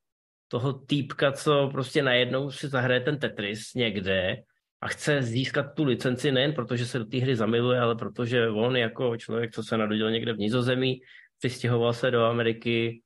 toho 0.49 0.73
týpka, 0.73 1.33
co 1.33 1.69
prostě 1.73 2.03
najednou 2.03 2.51
si 2.51 2.69
zahraje 2.69 3.01
ten 3.01 3.19
Tetris 3.19 3.75
někde 3.75 4.37
a 4.81 4.89
chce 4.89 5.23
získat 5.23 5.75
tu 5.75 5.85
licenci 5.85 6.33
nejen 6.33 6.53
protože 6.53 6.87
se 6.87 6.99
do 6.99 7.05
té 7.05 7.19
hry 7.19 7.37
zamiluje, 7.37 7.81
ale 7.81 7.95
protože 7.95 8.49
on 8.49 8.77
jako 8.77 9.17
člověk, 9.17 9.53
co 9.53 9.63
se 9.63 9.77
narodil 9.77 10.11
někde 10.11 10.33
v 10.33 10.39
Nizozemí, 10.39 11.01
přistěhoval 11.39 11.93
se 11.93 12.11
do 12.11 12.25
Ameriky, 12.25 13.03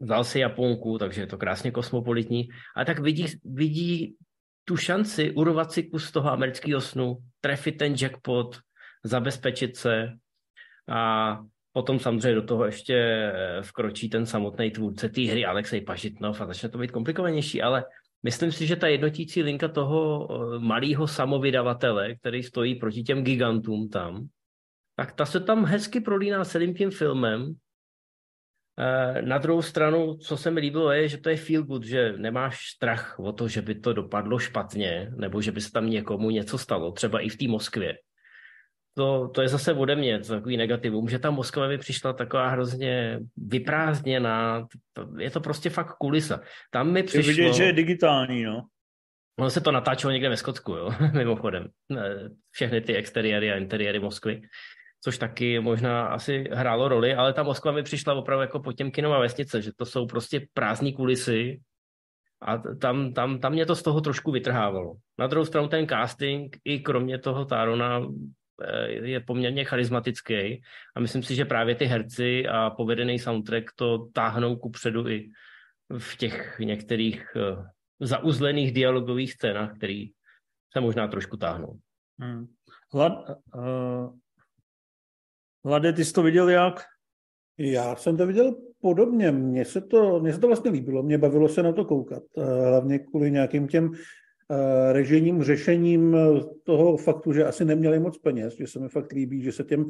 vzal 0.00 0.24
si 0.24 0.38
Japonku, 0.38 0.98
takže 0.98 1.20
je 1.20 1.26
to 1.26 1.38
krásně 1.38 1.70
kosmopolitní, 1.70 2.48
a 2.76 2.84
tak 2.84 2.98
vidí, 2.98 3.26
vidí 3.44 4.16
tu 4.64 4.76
šanci 4.76 5.30
urovat 5.30 5.72
si 5.72 5.82
kus 5.82 6.12
toho 6.12 6.32
amerického 6.32 6.80
snu, 6.80 7.16
trefit 7.40 7.78
ten 7.78 7.94
jackpot, 8.00 8.56
zabezpečit 9.04 9.76
se, 9.76 10.08
a 10.88 11.40
potom 11.72 11.98
samozřejmě 11.98 12.34
do 12.34 12.42
toho 12.42 12.64
ještě 12.64 12.94
eh, 12.94 13.62
vkročí 13.62 14.08
ten 14.08 14.26
samotný 14.26 14.70
tvůrce 14.70 15.08
té 15.08 15.20
hry 15.20 15.44
Alexej 15.44 15.80
Pažitnov 15.80 16.40
a 16.40 16.46
začne 16.46 16.68
to 16.68 16.78
být 16.78 16.90
komplikovanější, 16.90 17.62
ale 17.62 17.84
myslím 18.22 18.52
si, 18.52 18.66
že 18.66 18.76
ta 18.76 18.86
jednotící 18.86 19.42
linka 19.42 19.68
toho 19.68 20.28
eh, 20.30 20.58
malého 20.58 21.06
samovydavatele, 21.06 22.14
který 22.14 22.42
stojí 22.42 22.74
proti 22.74 23.02
těm 23.02 23.24
gigantům 23.24 23.88
tam, 23.88 24.26
tak 24.96 25.12
ta 25.12 25.26
se 25.26 25.40
tam 25.40 25.64
hezky 25.64 26.00
prolíná 26.00 26.44
celým 26.44 26.74
tím 26.74 26.90
filmem. 26.90 27.54
Eh, 28.78 29.22
na 29.22 29.38
druhou 29.38 29.62
stranu, 29.62 30.14
co 30.14 30.36
se 30.36 30.50
mi 30.50 30.60
líbilo, 30.60 30.92
je, 30.92 31.08
že 31.08 31.18
to 31.18 31.28
je 31.28 31.36
feel 31.36 31.62
good, 31.62 31.84
že 31.84 32.12
nemáš 32.16 32.66
strach 32.76 33.18
o 33.18 33.32
to, 33.32 33.48
že 33.48 33.62
by 33.62 33.74
to 33.74 33.92
dopadlo 33.92 34.38
špatně, 34.38 35.12
nebo 35.16 35.42
že 35.42 35.52
by 35.52 35.60
se 35.60 35.72
tam 35.72 35.90
někomu 35.90 36.30
něco 36.30 36.58
stalo, 36.58 36.92
třeba 36.92 37.20
i 37.20 37.28
v 37.28 37.36
té 37.36 37.48
Moskvě 37.48 37.98
to, 38.94 39.28
to 39.28 39.42
je 39.42 39.48
zase 39.48 39.72
ode 39.72 39.96
mě 39.96 40.18
takový 40.18 40.56
negativum, 40.56 41.08
že 41.08 41.18
ta 41.18 41.30
Moskva 41.30 41.68
mi 41.68 41.78
přišla 41.78 42.12
taková 42.12 42.48
hrozně 42.48 43.20
vyprázdněná, 43.36 44.66
je 45.18 45.30
to 45.30 45.40
prostě 45.40 45.70
fakt 45.70 45.96
kulisa. 45.96 46.40
Tam 46.70 46.92
mi 46.92 47.02
přišlo... 47.02 47.30
Je 47.30 47.36
vidět, 47.36 47.54
že 47.54 47.64
je 47.64 47.72
digitální, 47.72 48.42
no. 48.42 48.66
Ono 49.38 49.50
se 49.50 49.60
to 49.60 49.72
natáčelo 49.72 50.12
někde 50.12 50.28
ve 50.28 50.36
Skotsku, 50.36 50.72
jo, 50.72 50.90
mimochodem. 51.12 51.68
Všechny 52.50 52.80
ty 52.80 52.96
exteriéry 52.96 53.52
a 53.52 53.56
interiéry 53.56 53.98
Moskvy, 53.98 54.42
což 55.00 55.18
taky 55.18 55.60
možná 55.60 56.06
asi 56.06 56.44
hrálo 56.52 56.88
roli, 56.88 57.14
ale 57.14 57.32
ta 57.32 57.42
Moskva 57.42 57.72
mi 57.72 57.82
přišla 57.82 58.14
opravdu 58.14 58.40
jako 58.40 58.60
po 58.60 58.72
těm 58.72 58.90
kinova 58.90 59.18
vesnice, 59.18 59.62
že 59.62 59.70
to 59.76 59.86
jsou 59.86 60.06
prostě 60.06 60.46
prázdní 60.54 60.92
kulisy 60.92 61.60
a 62.42 62.58
tam, 62.58 63.12
tam, 63.12 63.38
tam 63.38 63.52
mě 63.52 63.66
to 63.66 63.76
z 63.76 63.82
toho 63.82 64.00
trošku 64.00 64.32
vytrhávalo. 64.32 64.94
Na 65.18 65.26
druhou 65.26 65.44
stranu 65.44 65.68
ten 65.68 65.88
casting, 65.88 66.56
i 66.64 66.80
kromě 66.80 67.18
toho 67.18 67.44
Tárona, 67.44 68.00
je 69.02 69.20
poměrně 69.20 69.64
charismatický 69.64 70.62
a 70.96 71.00
myslím 71.00 71.22
si, 71.22 71.34
že 71.34 71.44
právě 71.44 71.74
ty 71.74 71.84
herci 71.84 72.48
a 72.48 72.70
povedený 72.70 73.18
soundtrack 73.18 73.64
to 73.76 74.08
táhnou 74.12 74.56
ku 74.56 74.70
předu 74.70 75.08
i 75.08 75.30
v 75.98 76.16
těch 76.16 76.56
některých 76.58 77.36
eh, 77.36 77.64
zauzlených 78.00 78.72
dialogových 78.72 79.32
scénách, 79.32 79.76
který 79.76 80.10
se 80.72 80.80
možná 80.80 81.08
trošku 81.08 81.36
táhnou. 81.36 81.78
Hmm. 82.18 82.46
Hlad, 82.92 83.12
uh, 83.54 84.14
Hlade, 85.64 85.92
ty 85.92 86.04
jsi 86.04 86.12
to 86.12 86.22
viděl 86.22 86.48
jak? 86.48 86.84
Já 87.58 87.96
jsem 87.96 88.16
to 88.16 88.26
viděl 88.26 88.56
podobně. 88.80 89.30
Mně 89.30 89.64
se 89.64 89.80
to, 89.80 90.20
mně 90.20 90.32
se 90.32 90.40
to 90.40 90.46
vlastně 90.46 90.70
líbilo, 90.70 91.02
mě 91.02 91.18
bavilo 91.18 91.48
se 91.48 91.62
na 91.62 91.72
to 91.72 91.84
koukat. 91.84 92.22
Hlavně 92.36 92.98
kvůli 92.98 93.30
nějakým 93.30 93.68
těm 93.68 93.90
Eh, 93.90 94.23
režijním 94.92 95.42
řešením 95.42 96.16
toho 96.62 96.96
faktu, 96.96 97.32
že 97.32 97.44
asi 97.44 97.64
neměli 97.64 97.98
moc 97.98 98.18
peněz, 98.18 98.56
že 98.56 98.66
se 98.66 98.78
mi 98.78 98.88
fakt 98.88 99.12
líbí, 99.12 99.42
že 99.42 99.52
se 99.52 99.64
těm 99.64 99.86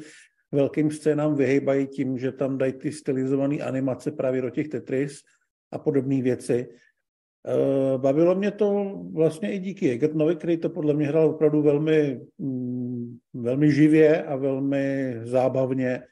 velkým 0.53 0.91
scénám 0.91 1.35
vyhejbají 1.35 1.87
tím, 1.87 2.19
že 2.19 2.33
tam 2.33 2.59
dají 2.59 2.73
ty 2.73 2.93
stylizované 2.93 3.57
animace 3.57 4.11
právě 4.11 4.43
do 4.43 4.51
těch 4.51 4.69
Tetris 4.69 5.21
a 5.73 5.79
podobné 5.79 6.23
věci. 6.23 6.69
Eh, 7.47 7.99
bavilo 7.99 8.35
mě 8.35 8.51
to 8.51 8.99
vlastně 9.13 9.53
i 9.53 9.59
díky 9.59 9.91
Egertnovi, 9.91 10.37
který 10.37 10.57
to 10.57 10.71
podle 10.71 10.95
mě 10.95 11.07
hrál 11.07 11.29
opravdu 11.29 11.63
velmi, 11.63 12.21
mm, 12.39 13.17
velmi 13.35 13.73
živě 13.73 14.23
a 14.23 14.37
velmi 14.37 15.15
zábavně. 15.23 16.03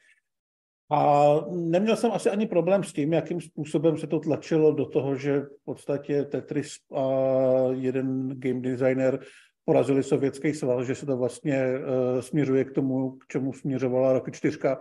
A 0.93 1.33
neměl 1.49 1.95
jsem 1.95 2.11
asi 2.11 2.29
ani 2.29 2.45
problém 2.45 2.83
s 2.83 2.93
tím, 2.93 3.13
jakým 3.13 3.41
způsobem 3.41 3.97
se 3.97 4.07
to 4.07 4.19
tlačilo 4.19 4.71
do 4.71 4.85
toho, 4.85 5.15
že 5.15 5.39
v 5.39 5.65
podstatě 5.65 6.23
Tetris 6.23 6.75
a 6.95 7.07
jeden 7.71 8.29
game 8.39 8.61
designer 8.61 9.19
porazili 9.65 10.03
sovětský 10.03 10.53
sval, 10.53 10.83
že 10.83 10.95
se 10.95 11.05
to 11.05 11.17
vlastně 11.17 11.65
uh, 11.65 12.21
směřuje 12.21 12.65
k 12.65 12.71
tomu, 12.71 13.11
k 13.11 13.27
čemu 13.27 13.53
směřovala 13.53 14.13
roky 14.13 14.31
čtyřka, 14.31 14.79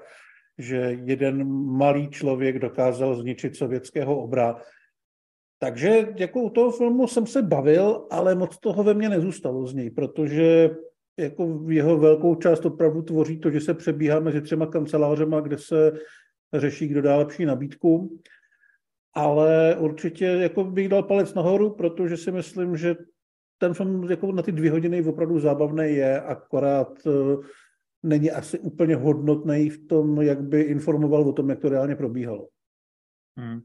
že 0.59 0.77
jeden 1.05 1.49
malý 1.77 2.11
člověk 2.11 2.59
dokázal 2.59 3.17
zničit 3.17 3.57
sovětského 3.57 4.23
obra. 4.23 4.57
Takže 5.59 6.09
jako 6.17 6.41
u 6.41 6.51
toho 6.51 6.71
filmu 6.71 7.07
jsem 7.07 7.27
se 7.27 7.43
bavil, 7.43 8.07
ale 8.11 8.35
moc 8.35 8.59
toho 8.59 8.83
ve 8.83 8.95
mně 8.95 9.09
nezůstalo 9.09 9.67
z 9.67 9.75
něj, 9.75 9.91
protože 9.91 10.71
jako 11.17 11.65
jeho 11.69 11.99
velkou 11.99 12.35
část 12.35 12.67
opravdu 12.67 13.03
tvoří 13.03 13.39
to, 13.39 13.51
že 13.51 13.61
se 13.61 13.75
přebíhá 13.75 14.21
mezi 14.21 14.41
třema 14.41 14.67
kancelářema, 14.67 15.41
kde 15.41 15.59
se 15.59 15.93
řeší, 16.55 16.89
kdo 16.89 17.03
dá 17.03 17.17
lepší 17.17 17.45
nabídku. 17.45 18.19
Ale 19.15 19.77
určitě 19.79 20.25
jako 20.25 20.65
bych 20.65 20.89
dal 20.89 21.03
palec 21.03 21.35
nahoru, 21.35 21.71
protože 21.71 22.17
si 22.17 22.33
myslím, 22.33 22.77
že 22.77 22.97
ten 23.59 23.75
film 23.75 24.11
jako 24.11 24.33
na 24.33 24.43
ty 24.43 24.53
dvě 24.53 24.71
hodiny 24.71 25.05
opravdu 25.05 25.41
zábavný 25.41 25.85
je, 25.85 26.21
akorát 26.21 27.07
uh, 27.07 27.45
není 28.03 28.31
asi 28.31 28.59
úplně 28.59 28.97
hodnotný 28.97 29.71
v 29.71 29.87
tom, 29.87 30.23
jak 30.23 30.43
by 30.43 30.61
informoval 30.61 31.29
o 31.29 31.33
tom, 31.33 31.51
jak 31.51 31.59
to 31.59 31.69
reálně 31.69 31.97
probíhalo. 31.97 32.49
Hmm. 33.39 33.61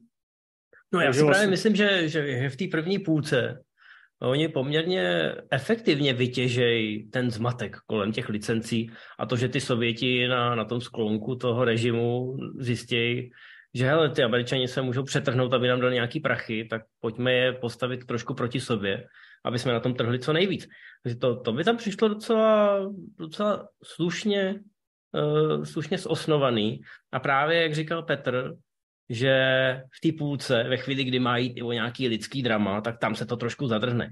No 0.93 1.01
já 1.01 1.13
si 1.13 1.19
právě 1.19 1.25
vlastně... 1.25 1.47
myslím, 1.47 1.75
že, 1.75 2.09
že 2.09 2.49
v 2.49 2.55
té 2.55 2.65
první 2.71 2.99
půlce 2.99 3.63
oni 4.21 4.47
poměrně 4.47 5.35
efektivně 5.51 6.13
vytěžejí 6.13 7.09
ten 7.09 7.31
zmatek 7.31 7.77
kolem 7.85 8.11
těch 8.11 8.29
licencí 8.29 8.91
a 9.19 9.25
to, 9.25 9.35
že 9.35 9.49
ty 9.49 9.61
Sověti 9.61 10.27
na, 10.27 10.55
na 10.55 10.65
tom 10.65 10.81
sklonku 10.81 11.35
toho 11.35 11.65
režimu 11.65 12.37
zjistějí, 12.59 13.31
že 13.73 13.85
hele, 13.85 14.09
ty 14.09 14.23
američani 14.23 14.67
se 14.67 14.81
můžou 14.81 15.03
přetrhnout, 15.03 15.53
aby 15.53 15.67
nám 15.67 15.79
dali 15.79 15.93
nějaký 15.93 16.19
prachy, 16.19 16.67
tak 16.69 16.81
pojďme 16.99 17.33
je 17.33 17.53
postavit 17.53 18.05
trošku 18.05 18.33
proti 18.33 18.59
sobě, 18.59 19.07
aby 19.45 19.59
jsme 19.59 19.73
na 19.73 19.79
tom 19.79 19.93
trhli 19.93 20.19
co 20.19 20.33
nejvíc. 20.33 20.67
Takže 21.03 21.17
to, 21.17 21.39
to 21.39 21.53
by 21.53 21.63
tam 21.63 21.77
přišlo 21.77 22.07
docela, 22.07 22.79
docela 23.19 23.67
slušně, 23.83 24.59
uh, 25.11 25.63
slušně 25.63 25.97
zosnovaný. 25.97 26.81
A 27.11 27.19
právě, 27.19 27.61
jak 27.61 27.75
říkal 27.75 28.03
Petr, 28.03 28.53
že 29.09 29.33
v 29.91 30.01
té 30.01 30.17
půlce, 30.17 30.63
ve 30.63 30.77
chvíli, 30.77 31.03
kdy 31.03 31.19
má 31.19 31.37
jít 31.37 31.53
i 31.55 31.61
o 31.61 31.71
nějaký 31.71 32.07
lidský 32.07 32.43
drama, 32.43 32.81
tak 32.81 32.99
tam 32.99 33.15
se 33.15 33.25
to 33.25 33.37
trošku 33.37 33.67
zadrhne. 33.67 34.11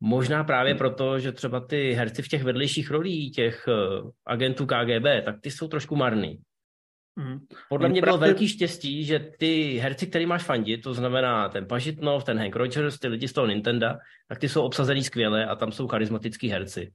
Možná 0.00 0.44
právě 0.44 0.74
proto, 0.74 1.18
že 1.18 1.32
třeba 1.32 1.60
ty 1.60 1.92
herci 1.92 2.22
v 2.22 2.28
těch 2.28 2.42
vedlejších 2.42 2.90
rolích, 2.90 3.32
těch 3.32 3.68
eh, 3.68 4.02
agentů 4.26 4.66
KGB, 4.66 5.24
tak 5.24 5.40
ty 5.40 5.50
jsou 5.50 5.68
trošku 5.68 5.96
marný. 5.96 6.40
Mm. 7.16 7.38
Podle 7.68 7.88
mě 7.88 8.02
bylo 8.02 8.18
velký 8.18 8.48
štěstí, 8.48 9.04
že 9.04 9.18
ty 9.38 9.78
herci, 9.78 10.06
který 10.06 10.26
máš 10.26 10.42
fandit, 10.42 10.82
to 10.82 10.94
znamená 10.94 11.48
ten 11.48 11.66
Pažitnov, 11.66 12.24
ten 12.24 12.38
Hank 12.38 12.56
Rogers, 12.56 12.98
ty 12.98 13.08
lidi 13.08 13.28
z 13.28 13.32
toho 13.32 13.46
Nintendo, 13.46 13.86
tak 14.28 14.38
ty 14.38 14.48
jsou 14.48 14.62
obsazený 14.62 15.04
skvěle 15.04 15.46
a 15.46 15.56
tam 15.56 15.72
jsou 15.72 15.88
charismatický 15.88 16.48
herci. 16.48 16.92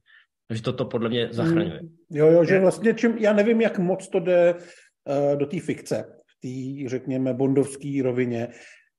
Takže 0.48 0.62
toto 0.62 0.84
podle 0.84 1.08
mě 1.08 1.28
zachraňuje. 1.30 1.80
Mm. 1.82 1.88
Jo, 2.10 2.26
jo, 2.26 2.44
že 2.44 2.60
vlastně 2.60 2.94
čím, 2.94 3.18
já 3.18 3.32
nevím, 3.32 3.60
jak 3.60 3.78
moc 3.78 4.08
to 4.08 4.20
jde 4.20 4.54
uh, 4.54 5.38
do 5.38 5.46
té 5.46 5.60
fikce, 5.60 6.15
té, 6.42 6.88
řekněme, 6.88 7.34
bondovské 7.34 8.00
rovině, 8.02 8.48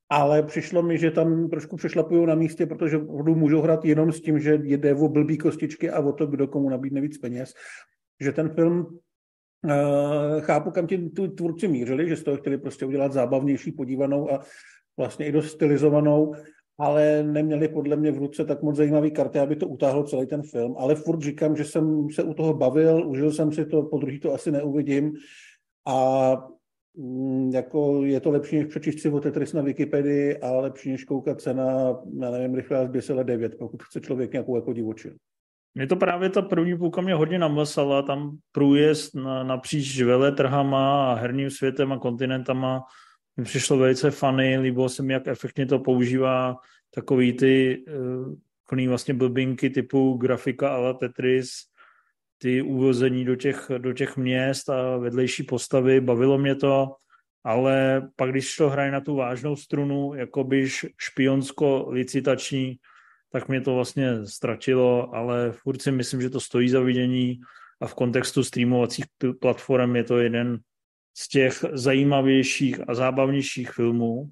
ale 0.10 0.44
přišlo 0.44 0.84
mi, 0.84 0.98
že 0.98 1.12
tam 1.12 1.50
trošku 1.50 1.76
přešlapují 1.76 2.26
na 2.26 2.36
místě, 2.36 2.66
protože 2.66 2.98
můžou 3.24 3.62
hrát 3.62 3.86
jenom 3.86 4.12
s 4.12 4.22
tím, 4.22 4.40
že 4.40 4.60
jde 4.64 4.96
o 4.96 5.10
blbý 5.10 5.38
kostičky 5.38 5.90
a 5.90 6.00
o 6.00 6.12
to, 6.12 6.28
kdo 6.28 6.48
komu 6.48 6.70
nabídne 6.70 7.02
víc 7.02 7.18
peněz. 7.18 7.54
Že 8.22 8.32
ten 8.32 8.50
film 8.50 9.00
Uh, 9.66 10.42
chápu, 10.42 10.72
kam 10.72 10.88
ti 10.88 11.10
tu 11.10 11.28
tvůrci 11.28 11.68
mířili, 11.68 12.10
že 12.10 12.16
z 12.16 12.24
toho 12.24 12.38
chtěli 12.38 12.58
prostě 12.58 12.86
udělat 12.86 13.14
zábavnější, 13.14 13.72
podívanou 13.72 14.32
a 14.32 14.42
vlastně 14.98 15.28
i 15.28 15.32
dost 15.32 15.52
stylizovanou, 15.52 16.34
ale 16.80 17.24
neměli 17.24 17.68
podle 17.68 17.96
mě 17.96 18.12
v 18.12 18.18
ruce 18.18 18.46
tak 18.46 18.62
moc 18.62 18.76
zajímavý 18.76 19.12
karty, 19.12 19.40
aby 19.40 19.56
to 19.56 19.68
utáhlo 19.68 20.04
celý 20.04 20.28
ten 20.28 20.44
film. 20.44 20.76
Ale 20.78 20.96
furt 20.96 21.22
říkám, 21.22 21.56
že 21.56 21.66
jsem 21.66 22.10
se 22.10 22.24
u 22.24 22.34
toho 22.34 22.54
bavil, 22.54 23.10
užil 23.10 23.32
jsem 23.32 23.52
si 23.52 23.66
to, 23.66 23.84
po 23.84 23.98
druhý 23.98 24.20
to 24.20 24.34
asi 24.34 24.52
neuvidím 24.52 25.14
a 25.88 26.38
jako 27.54 28.06
je 28.06 28.20
to 28.20 28.32
lepší, 28.32 28.58
než 28.58 28.68
přečíst 28.68 29.02
si 29.02 29.10
o 29.10 29.20
Tetris 29.20 29.54
na 29.54 29.62
Wikipedii 29.62 30.38
a 30.38 30.52
lepší, 30.52 30.92
než 30.92 31.04
koukat 31.04 31.42
se 31.42 31.54
na, 31.54 31.98
já 32.20 32.32
nevím, 32.32 32.56
rychle 32.56 32.86
zběsile 32.86 33.24
9, 33.24 33.56
pokud 33.60 33.84
chce 33.84 34.02
člověk 34.02 34.32
nějakou 34.32 34.56
jako 34.56 34.74
divočinu. 34.74 35.16
Mě 35.76 35.88
to 35.88 35.96
právě 35.96 36.30
ta 36.30 36.42
první 36.42 36.78
půlka 36.78 37.02
mě 37.02 37.14
hodně 37.14 37.40
namlsala, 37.40 38.02
tam 38.02 38.38
průjezd 38.52 39.16
na, 39.16 39.44
napříč 39.44 40.02
trhama 40.36 41.12
a 41.12 41.16
herním 41.16 41.50
světem 41.50 41.92
a 41.92 42.00
kontinentama 42.00 42.84
mi 43.38 43.44
přišlo 43.44 43.78
velice 43.78 44.12
funny, 44.12 44.58
líbilo 44.58 44.90
se 44.90 45.04
mi, 45.04 45.14
jak 45.14 45.28
efektně 45.28 45.66
to 45.66 45.80
používá 45.80 46.56
takový 46.96 47.34
ty 47.34 47.84
uh, 48.78 48.88
vlastně 48.88 49.14
blbinky 49.14 49.70
typu 49.70 50.14
grafika 50.14 50.70
ala 50.70 50.94
Tetris, 50.94 51.50
ty 52.38 52.62
uvození 52.62 53.26
do 53.26 53.36
těch, 53.36 53.72
do 53.78 53.94
těch 53.94 54.18
měst 54.18 54.70
a 54.70 54.98
vedlejší 54.98 55.44
postavy, 55.44 56.02
bavilo 56.02 56.38
mě 56.38 56.56
to, 56.56 56.96
ale 57.44 58.08
pak 58.16 58.30
když 58.32 58.56
to 58.56 58.70
hraje 58.70 58.92
na 58.92 59.02
tu 59.02 59.16
vážnou 59.16 59.56
strunu, 59.56 60.14
jakoby 60.14 60.68
špionsko-licitační, 60.98 62.76
tak 63.32 63.48
mě 63.48 63.62
to 63.62 63.76
vlastně 63.76 64.26
ztratilo, 64.26 65.16
ale 65.16 65.52
furt 65.52 65.82
si 65.82 65.92
myslím, 65.92 66.22
že 66.22 66.30
to 66.30 66.40
stojí 66.40 66.70
za 66.70 66.80
vidění 66.80 67.40
a 67.82 67.88
v 67.88 67.94
kontextu 67.94 68.44
streamovacích 68.44 69.06
platform 69.42 69.96
je 69.96 70.04
to 70.04 70.18
jeden 70.18 70.60
z 71.18 71.28
těch 71.28 71.66
zajímavějších 71.74 72.90
a 72.90 72.96
zábavnějších 72.96 73.72
filmů, 73.72 74.30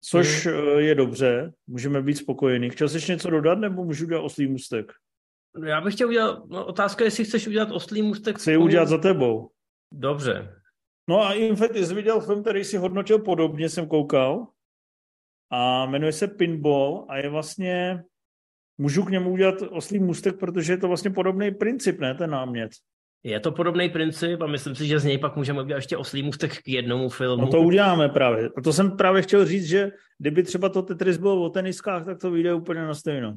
což 0.00 0.46
hmm. 0.46 0.78
je 0.78 0.94
dobře, 0.94 1.52
můžeme 1.66 2.02
být 2.02 2.14
spokojení. 2.14 2.70
Chtěl 2.70 2.88
jsi 2.88 3.12
něco 3.12 3.30
dodat, 3.30 3.58
nebo 3.58 3.84
můžu 3.84 4.04
udělat 4.04 4.20
oslý 4.20 4.46
můstek? 4.46 4.92
Já 5.64 5.80
bych 5.80 5.94
chtěl 5.94 6.08
udělat, 6.08 6.38
no, 6.48 6.66
otázka 6.66 7.04
jestli 7.04 7.24
chceš 7.24 7.46
udělat 7.46 7.68
oslý 7.72 8.02
můstek. 8.02 8.36
Chci 8.38 8.56
udělat 8.56 8.88
za 8.88 8.98
tebou. 8.98 9.50
Dobře. 9.92 10.52
No 11.08 11.22
a 11.22 11.32
Infect 11.32 11.76
jsi 11.76 11.94
viděl 11.94 12.20
film, 12.20 12.42
který 12.42 12.64
si 12.64 12.76
hodnotil 12.76 13.18
podobně, 13.18 13.68
jsem 13.68 13.88
koukal 13.88 14.46
a 15.50 15.86
jmenuje 15.86 16.12
se 16.12 16.28
Pinball 16.28 17.06
a 17.08 17.16
je 17.16 17.28
vlastně, 17.28 18.02
můžu 18.78 19.04
k 19.04 19.10
němu 19.10 19.32
udělat 19.32 19.54
oslý 19.70 19.98
můstek, 19.98 20.38
protože 20.38 20.72
je 20.72 20.76
to 20.76 20.88
vlastně 20.88 21.10
podobný 21.10 21.50
princip, 21.50 22.00
ne, 22.00 22.14
ten 22.14 22.30
námět. 22.30 22.70
Je 23.22 23.40
to 23.40 23.52
podobný 23.52 23.88
princip 23.88 24.42
a 24.42 24.46
myslím 24.46 24.74
si, 24.74 24.86
že 24.86 24.98
z 24.98 25.04
něj 25.04 25.18
pak 25.18 25.36
můžeme 25.36 25.62
udělat 25.62 25.78
ještě 25.78 25.96
oslý 25.96 26.22
můstek 26.22 26.62
k 26.62 26.68
jednomu 26.68 27.08
filmu. 27.08 27.42
No 27.42 27.50
to 27.50 27.60
uděláme 27.60 28.08
právě. 28.08 28.50
A 28.56 28.60
to 28.60 28.72
jsem 28.72 28.96
právě 28.96 29.22
chtěl 29.22 29.46
říct, 29.46 29.66
že 29.66 29.90
kdyby 30.18 30.42
třeba 30.42 30.68
to 30.68 30.82
Tetris 30.82 31.16
bylo 31.16 31.42
o 31.42 31.50
teniskách, 31.50 32.04
tak 32.04 32.18
to 32.18 32.30
vyjde 32.30 32.54
úplně 32.54 32.80
na 32.80 32.94
stejno. 32.94 33.36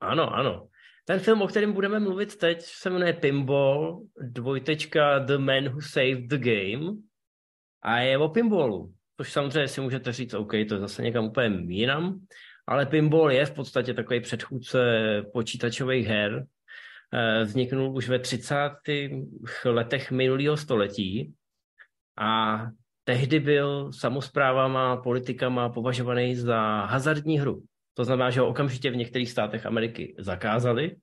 Ano, 0.00 0.34
ano. 0.34 0.68
Ten 1.08 1.20
film, 1.20 1.42
o 1.42 1.46
kterém 1.46 1.72
budeme 1.72 2.00
mluvit 2.00 2.36
teď, 2.36 2.62
se 2.62 2.90
jmenuje 2.90 3.12
Pinball, 3.12 4.02
dvojtečka 4.20 5.18
The 5.18 5.38
Man 5.38 5.68
Who 5.68 5.80
Saved 5.80 6.26
the 6.26 6.38
Game 6.38 6.96
a 7.82 7.98
je 7.98 8.18
o 8.18 8.28
pinballu 8.28 8.96
což 9.16 9.32
samozřejmě 9.32 9.68
si 9.68 9.80
můžete 9.80 10.12
říct, 10.12 10.34
OK, 10.34 10.50
to 10.50 10.74
je 10.74 10.80
zase 10.80 11.02
někam 11.02 11.24
úplně 11.24 11.74
jinam, 11.74 12.20
ale 12.66 12.86
pinball 12.86 13.30
je 13.30 13.46
v 13.46 13.54
podstatě 13.54 13.94
takový 13.94 14.20
předchůdce 14.20 14.78
počítačových 15.32 16.06
her. 16.06 16.46
Eh, 17.12 17.44
vzniknul 17.44 17.96
už 17.96 18.08
ve 18.08 18.18
30. 18.18 18.70
letech 19.64 20.10
minulého 20.10 20.56
století 20.56 21.34
a 22.18 22.60
tehdy 23.04 23.40
byl 23.40 23.92
samozprávama, 23.92 24.96
politikama 24.96 25.68
považovaný 25.68 26.36
za 26.36 26.60
hazardní 26.84 27.38
hru. 27.38 27.62
To 27.96 28.04
znamená, 28.04 28.30
že 28.30 28.40
ho 28.40 28.48
okamžitě 28.48 28.90
v 28.90 28.96
některých 28.96 29.30
státech 29.30 29.66
Ameriky 29.66 30.14
zakázali 30.18 30.96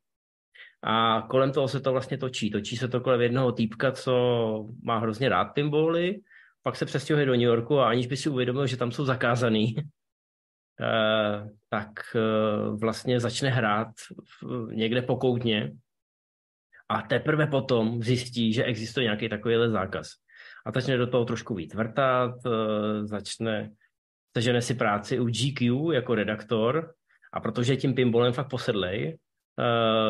a 0.83 1.21
kolem 1.29 1.51
toho 1.51 1.67
se 1.67 1.79
to 1.79 1.91
vlastně 1.91 2.17
točí. 2.17 2.51
Točí 2.51 2.77
se 2.77 2.87
to 2.87 3.01
kolem 3.01 3.21
jednoho 3.21 3.51
týpka, 3.51 3.91
co 3.91 4.13
má 4.83 4.99
hrozně 4.99 5.29
rád 5.29 5.45
pinbally 5.45 6.21
pak 6.63 6.75
se 6.75 6.85
přestěhuje 6.85 7.25
do 7.25 7.31
New 7.31 7.41
Yorku 7.41 7.79
a 7.79 7.89
aniž 7.89 8.07
by 8.07 8.17
si 8.17 8.29
uvědomil, 8.29 8.67
že 8.67 8.77
tam 8.77 8.91
jsou 8.91 9.05
zakázaný, 9.05 9.75
eh, 10.81 11.49
tak 11.69 11.89
eh, 12.15 12.19
vlastně 12.81 13.19
začne 13.19 13.49
hrát 13.49 13.87
někde 14.71 15.01
pokoutně 15.01 15.71
a 16.89 17.01
teprve 17.01 17.47
potom 17.47 18.03
zjistí, 18.03 18.53
že 18.53 18.63
existuje 18.63 19.03
nějaký 19.03 19.29
takovýhle 19.29 19.69
zákaz. 19.69 20.07
A 20.65 20.71
začne 20.71 20.97
do 20.97 21.07
toho 21.07 21.25
trošku 21.25 21.55
víc 21.55 21.73
vrtat, 21.73 22.35
eh, 22.45 23.05
začne, 23.05 23.69
sežene 24.37 24.61
si 24.61 24.73
práci 24.73 25.19
u 25.19 25.25
GQ 25.25 25.91
jako 25.93 26.15
redaktor 26.15 26.93
a 27.33 27.39
protože 27.39 27.75
tím 27.75 27.93
pinballem 27.93 28.33
fakt 28.33 28.49
posedlej, 28.49 29.17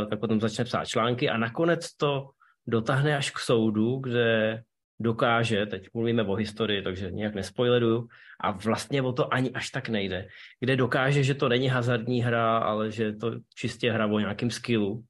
tak 0.10 0.20
potom 0.20 0.42
začne 0.42 0.66
psát 0.66 0.88
články 0.88 1.30
a 1.30 1.38
nakonec 1.38 1.96
to 1.96 2.30
dotáhne 2.68 3.18
až 3.18 3.32
k 3.32 3.40
soudu, 3.40 4.00
kde 4.00 4.64
dokáže, 5.00 5.66
teď 5.66 5.88
mluvíme 5.94 6.24
o 6.24 6.36
historii, 6.36 6.82
takže 6.82 7.12
nějak 7.12 7.36
nespoileruju, 7.36 8.08
a 8.44 8.52
vlastně 8.52 9.02
o 9.02 9.14
to 9.14 9.34
ani 9.34 9.52
až 9.52 9.70
tak 9.70 9.90
nejde, 9.90 10.28
kde 10.60 10.76
dokáže, 10.76 11.24
že 11.24 11.34
to 11.34 11.50
není 11.50 11.68
hazardní 11.68 12.22
hra, 12.22 12.58
ale 12.58 12.92
že 12.92 13.14
to 13.14 13.32
čistě 13.56 13.92
hra 13.92 14.08
o 14.08 14.20
nějakým 14.20 14.52
skillu. 14.52 15.04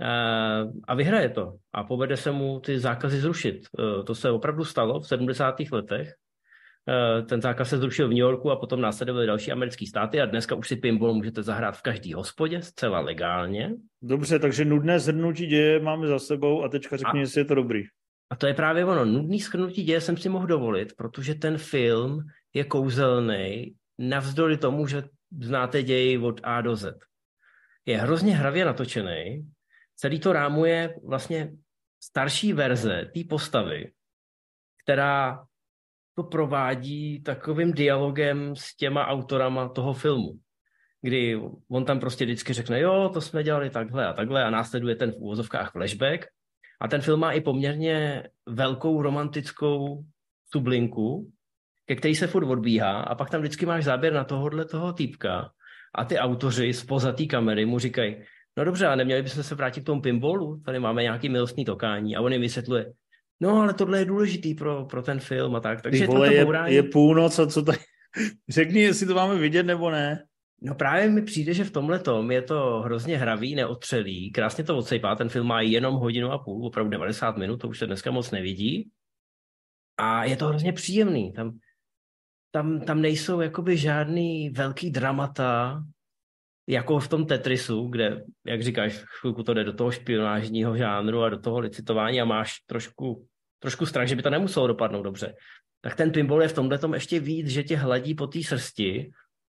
Eh, 0.00 0.64
a 0.88 0.94
vyhraje 0.94 1.28
to. 1.28 1.56
A 1.72 1.84
povede 1.84 2.16
se 2.16 2.32
mu 2.32 2.60
ty 2.60 2.78
zákazy 2.78 3.20
zrušit. 3.20 3.68
Eh, 3.78 4.02
to 4.04 4.14
se 4.14 4.30
opravdu 4.30 4.64
stalo 4.64 5.00
v 5.00 5.06
70. 5.06 5.72
letech. 5.72 6.14
Eh, 6.88 7.22
ten 7.22 7.42
zákaz 7.42 7.68
se 7.68 7.78
zrušil 7.78 8.06
v 8.06 8.10
New 8.10 8.18
Yorku 8.18 8.50
a 8.50 8.56
potom 8.56 8.80
následovaly 8.80 9.26
další 9.26 9.52
americké 9.52 9.86
státy 9.86 10.20
a 10.20 10.26
dneska 10.26 10.54
už 10.54 10.68
si 10.68 10.76
pinball 10.76 11.14
můžete 11.14 11.42
zahrát 11.42 11.76
v 11.76 11.82
každý 11.82 12.12
hospodě 12.12 12.62
zcela 12.62 13.00
legálně. 13.00 13.74
Dobře, 14.02 14.38
takže 14.38 14.64
nudné 14.64 15.00
zhrnutí 15.00 15.46
děje 15.46 15.80
máme 15.80 16.06
za 16.06 16.18
sebou 16.18 16.64
a 16.64 16.68
teďka 16.68 16.96
řekni, 16.96 17.20
a... 17.20 17.22
jestli 17.22 17.40
je 17.40 17.44
to 17.44 17.54
dobrý. 17.54 17.82
A 18.30 18.36
to 18.36 18.46
je 18.46 18.54
právě 18.54 18.84
ono. 18.84 19.04
Nudný 19.04 19.40
schrnutí 19.40 19.82
děje 19.82 20.00
jsem 20.00 20.16
si 20.16 20.28
mohl 20.28 20.46
dovolit, 20.46 20.96
protože 20.96 21.34
ten 21.34 21.58
film 21.58 22.20
je 22.54 22.64
kouzelný, 22.64 23.74
navzdory 23.98 24.56
tomu, 24.56 24.86
že 24.86 25.02
znáte 25.40 25.82
ději 25.82 26.18
od 26.18 26.40
A 26.42 26.60
do 26.60 26.76
Z. 26.76 26.98
Je 27.86 27.98
hrozně 27.98 28.36
hravě 28.36 28.64
natočený, 28.64 29.50
celý 29.96 30.20
to 30.20 30.32
rámuje 30.32 30.94
vlastně 31.04 31.52
starší 32.02 32.52
verze 32.52 33.10
té 33.14 33.20
postavy, 33.28 33.92
která 34.84 35.44
to 36.20 36.28
provádí 36.28 37.22
takovým 37.22 37.72
dialogem 37.72 38.56
s 38.56 38.76
těma 38.76 39.06
autorama 39.06 39.68
toho 39.68 39.92
filmu. 39.92 40.32
Kdy 41.02 41.40
on 41.70 41.84
tam 41.84 42.00
prostě 42.00 42.24
vždycky 42.24 42.52
řekne, 42.52 42.80
jo, 42.80 43.10
to 43.12 43.20
jsme 43.20 43.42
dělali 43.42 43.70
takhle 43.70 44.06
a 44.06 44.12
takhle. 44.12 44.44
A 44.44 44.50
následuje 44.50 44.96
ten 44.96 45.12
v 45.12 45.16
úvozovkách 45.16 45.72
flashback. 45.72 46.26
A 46.80 46.88
ten 46.88 47.00
film 47.00 47.20
má 47.20 47.32
i 47.32 47.40
poměrně 47.40 48.22
velkou 48.46 49.02
romantickou 49.02 50.04
sublinku, 50.52 51.32
ke 51.86 51.96
který 51.96 52.14
se 52.14 52.26
furt 52.26 52.46
odbíhá. 52.46 53.00
A 53.00 53.14
pak 53.14 53.30
tam 53.30 53.40
vždycky 53.40 53.66
máš 53.66 53.84
záběr 53.84 54.12
na 54.12 54.24
tohohle 54.24 54.64
toho 54.64 54.92
týpka. 54.92 55.50
A 55.94 56.04
ty 56.04 56.18
autoři 56.18 56.72
z 56.72 56.84
pozatý 56.84 57.28
kamery 57.28 57.66
mu 57.66 57.78
říkají, 57.78 58.16
no 58.56 58.64
dobře, 58.64 58.86
a 58.86 58.94
neměli 58.94 59.22
bychom 59.22 59.42
se 59.42 59.54
vrátit 59.54 59.80
k 59.80 59.86
tomu 59.86 60.00
pinballu, 60.00 60.60
tady 60.64 60.78
máme 60.78 61.02
nějaký 61.02 61.28
milostný 61.28 61.64
tokání. 61.64 62.16
A 62.16 62.20
on 62.20 62.32
jim 62.32 62.40
vysvětluje, 62.40 62.92
no 63.40 63.60
ale 63.60 63.74
tohle 63.74 63.98
je 63.98 64.04
důležitý 64.04 64.54
pro, 64.54 64.84
pro 64.84 65.02
ten 65.02 65.20
film 65.20 65.56
a 65.56 65.60
tak. 65.60 65.82
Takže 65.82 66.06
vole, 66.06 66.34
je, 66.34 66.46
je 66.66 66.82
půlnoc 66.82 67.38
a 67.38 67.46
co 67.46 67.62
tady... 67.62 67.78
Řekni, 68.48 68.80
jestli 68.80 69.06
to 69.06 69.14
máme 69.14 69.38
vidět 69.38 69.62
nebo 69.62 69.90
ne. 69.90 70.24
No 70.62 70.74
právě 70.74 71.08
mi 71.08 71.22
přijde, 71.22 71.54
že 71.54 71.64
v 71.64 71.70
tomhle 71.70 71.98
tom 71.98 72.30
je 72.30 72.42
to 72.42 72.80
hrozně 72.84 73.18
hravý, 73.18 73.54
neotřelý, 73.54 74.32
krásně 74.32 74.64
to 74.64 74.78
odsejpá, 74.78 75.14
ten 75.14 75.28
film 75.28 75.46
má 75.46 75.60
jenom 75.60 75.94
hodinu 75.94 76.32
a 76.32 76.38
půl, 76.38 76.66
opravdu 76.66 76.90
90 76.90 77.36
minut, 77.36 77.56
to 77.56 77.68
už 77.68 77.78
se 77.78 77.86
dneska 77.86 78.10
moc 78.10 78.30
nevidí. 78.30 78.90
A 79.96 80.24
je 80.24 80.36
to 80.36 80.46
hrozně 80.46 80.72
příjemný. 80.72 81.32
Tam, 81.32 81.58
tam, 82.50 82.80
tam 82.80 83.00
nejsou 83.00 83.40
jakoby 83.40 83.76
žádný 83.76 84.50
velký 84.50 84.90
dramata, 84.90 85.82
jako 86.66 86.98
v 86.98 87.08
tom 87.08 87.26
Tetrisu, 87.26 87.88
kde, 87.88 88.24
jak 88.46 88.62
říkáš, 88.62 89.04
chvilku 89.20 89.42
to 89.42 89.54
jde 89.54 89.64
do 89.64 89.72
toho 89.72 89.90
špionážního 89.90 90.76
žánru 90.76 91.22
a 91.22 91.28
do 91.28 91.38
toho 91.38 91.58
licitování 91.58 92.20
a 92.20 92.24
máš 92.24 92.52
trošku, 92.66 93.26
trošku 93.60 93.86
strach, 93.86 94.08
že 94.08 94.16
by 94.16 94.22
to 94.22 94.30
nemuselo 94.30 94.66
dopadnout 94.66 95.02
dobře. 95.02 95.34
Tak 95.80 95.96
ten 95.96 96.10
pinball 96.10 96.42
je 96.42 96.48
v 96.48 96.52
tomhle 96.52 96.78
tom 96.78 96.94
ještě 96.94 97.20
víc, 97.20 97.48
že 97.48 97.62
tě 97.62 97.76
hladí 97.76 98.14
po 98.14 98.26
té 98.26 98.42
srsti 98.42 99.10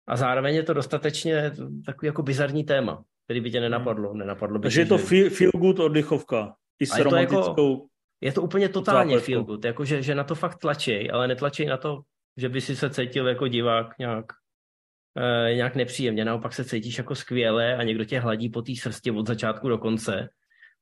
a 0.08 0.18
zároveň 0.18 0.56
je 0.56 0.64
to 0.64 0.74
dostatečně 0.74 1.52
takový 1.86 2.08
jako 2.08 2.24
bizarní 2.24 2.64
téma, 2.64 3.04
který 3.26 3.42
by 3.42 3.52
tě 3.52 3.60
nenapadlo. 3.62 4.14
nenapadlo 4.14 4.60
by 4.60 4.64
Takže 4.64 4.82
je 4.82 4.86
to 4.86 4.98
feel, 4.98 5.30
feel 5.30 5.52
good 5.52 5.80
oddychovka. 5.80 6.56
I 6.80 6.86
s 6.86 6.98
je 6.98 7.04
romantickou... 7.04 7.54
To 7.56 7.62
jako, 7.62 7.88
je 8.22 8.32
to 8.32 8.42
úplně 8.42 8.70
totálně 8.70 9.20
feel 9.20 9.44
good, 9.44 9.66
jako 9.66 9.86
že, 9.86 10.02
že 10.02 10.16
na 10.16 10.24
to 10.24 10.36
fakt 10.36 10.58
tlačí, 10.58 11.12
ale 11.12 11.28
netlačí 11.28 11.66
na 11.66 11.78
to, 11.78 12.02
že 12.38 12.50
by 12.50 12.62
si 12.62 12.76
se 12.76 12.90
cítil 12.90 13.28
jako 13.28 13.48
divák 13.48 13.98
nějak, 14.00 14.26
e, 15.18 15.56
nějak 15.56 15.76
nepříjemně. 15.76 16.26
Naopak 16.26 16.54
se 16.54 16.66
cítíš 16.66 16.98
jako 16.98 17.16
skvěle 17.16 17.76
a 17.76 17.84
někdo 17.84 18.06
tě 18.06 18.20
hladí 18.20 18.50
po 18.50 18.62
té 18.62 18.76
srsti 18.76 19.12
od 19.12 19.28
začátku 19.28 19.70
do 19.70 19.78
konce. 19.78 20.30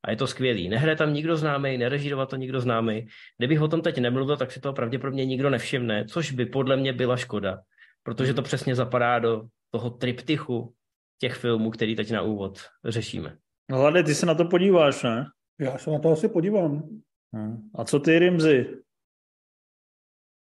A 0.04 0.12
je 0.12 0.18
to 0.18 0.28
skvělý. 0.28 0.70
Nehraje 0.70 0.96
tam 0.96 1.13
nikdo 1.13 1.38
známý, 1.38 1.78
nerežírovat 1.78 2.30
to 2.30 2.36
nikdo 2.36 2.62
známý. 2.62 3.08
Kdybych 3.38 3.62
o 3.62 3.68
tom 3.68 3.82
teď 3.82 3.98
nemluvil, 3.98 4.38
tak 4.38 4.52
si 4.52 4.60
to 4.60 4.74
pravděpodobně 4.74 5.26
nikdo 5.26 5.50
nevšimne, 5.50 6.06
což 6.06 6.32
by 6.32 6.46
podle 6.46 6.78
mě 6.78 6.94
byla 6.94 7.18
škoda 7.18 7.58
protože 8.04 8.34
to 8.34 8.42
přesně 8.42 8.76
zapadá 8.76 9.20
do 9.20 9.48
toho 9.70 9.89
triptychu 9.89 10.74
těch 11.18 11.34
filmů, 11.34 11.72
který 11.72 11.96
teď 11.96 12.12
na 12.12 12.22
úvod 12.22 12.60
řešíme. 12.86 13.38
No 13.72 13.78
hlavně 13.78 14.04
ty 14.04 14.16
se 14.16 14.26
na 14.26 14.36
to 14.36 14.46
podíváš, 14.46 15.04
ne? 15.04 15.26
Já 15.60 15.78
se 15.78 15.89
na 15.89 16.00
to 16.00 16.12
asi 16.12 16.30
podívám. 16.30 16.89
Hmm. 17.34 17.70
A 17.76 17.86
co 17.86 18.00
ty, 18.00 18.20
Rimzy? 18.20 18.84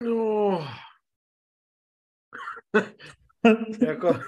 No... 0.03 0.67
jako... 3.87 4.19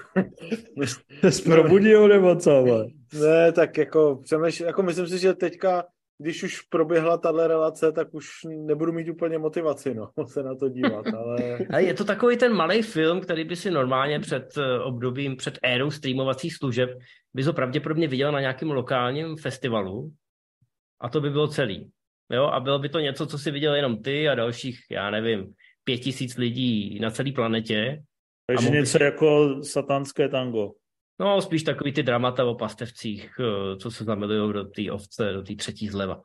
Jsi 1.30 1.42
probudil 1.42 2.08
nebo 2.08 2.36
co? 2.36 2.64
Ne, 3.20 3.52
tak 3.52 3.78
jako, 3.78 4.20
přemýš, 4.24 4.60
jako 4.60 4.82
myslím 4.82 5.06
si, 5.06 5.18
že 5.18 5.34
teďka 5.34 5.84
když 6.18 6.42
už 6.42 6.60
proběhla 6.60 7.18
tahle 7.18 7.48
relace, 7.48 7.92
tak 7.92 8.14
už 8.14 8.28
nebudu 8.44 8.92
mít 8.92 9.08
úplně 9.08 9.38
motivaci, 9.38 9.94
no, 9.94 10.10
se 10.26 10.42
na 10.42 10.54
to 10.54 10.68
dívat, 10.68 11.06
ale... 11.06 11.58
A 11.70 11.78
je 11.78 11.94
to 11.94 12.04
takový 12.04 12.36
ten 12.36 12.52
malý 12.52 12.82
film, 12.82 13.20
který 13.20 13.44
by 13.44 13.56
si 13.56 13.70
normálně 13.70 14.20
před 14.20 14.58
eh, 14.58 14.80
obdobím, 14.80 15.36
před 15.36 15.58
érou 15.62 15.90
streamovacích 15.90 16.54
služeb, 16.54 16.90
by 17.34 17.42
ho 17.42 17.52
pravděpodobně 17.52 18.08
viděl 18.08 18.32
na 18.32 18.40
nějakém 18.40 18.70
lokálním 18.70 19.36
festivalu 19.36 20.12
a 21.00 21.08
to 21.08 21.20
by 21.20 21.30
bylo 21.30 21.48
celý. 21.48 21.90
Jo? 22.30 22.44
A 22.44 22.60
bylo 22.60 22.78
by 22.78 22.88
to 22.88 23.00
něco, 23.00 23.26
co 23.26 23.38
si 23.38 23.50
viděl 23.50 23.74
jenom 23.74 24.02
ty 24.02 24.28
a 24.28 24.34
dalších, 24.34 24.80
já 24.90 25.10
nevím, 25.10 25.54
pět 25.84 25.98
tisíc 25.98 26.36
lidí 26.36 26.98
na 27.00 27.10
celé 27.10 27.32
planetě. 27.32 28.02
Takže 28.46 28.70
něco 28.70 28.98
si... 28.98 29.04
jako 29.04 29.58
satanské 29.62 30.28
tango. 30.28 30.72
No, 31.20 31.40
spíš 31.40 31.62
takový 31.62 31.92
ty 31.92 32.02
dramata 32.02 32.44
o 32.44 32.54
pastevcích, 32.54 33.30
eh, 33.40 33.76
co 33.76 33.90
se 33.90 34.04
zamilují 34.04 34.52
do 34.52 34.64
té 34.64 34.90
ovce, 34.90 35.32
do 35.32 35.42
té 35.42 35.54
třetí 35.56 35.88
zleva. 35.88 36.22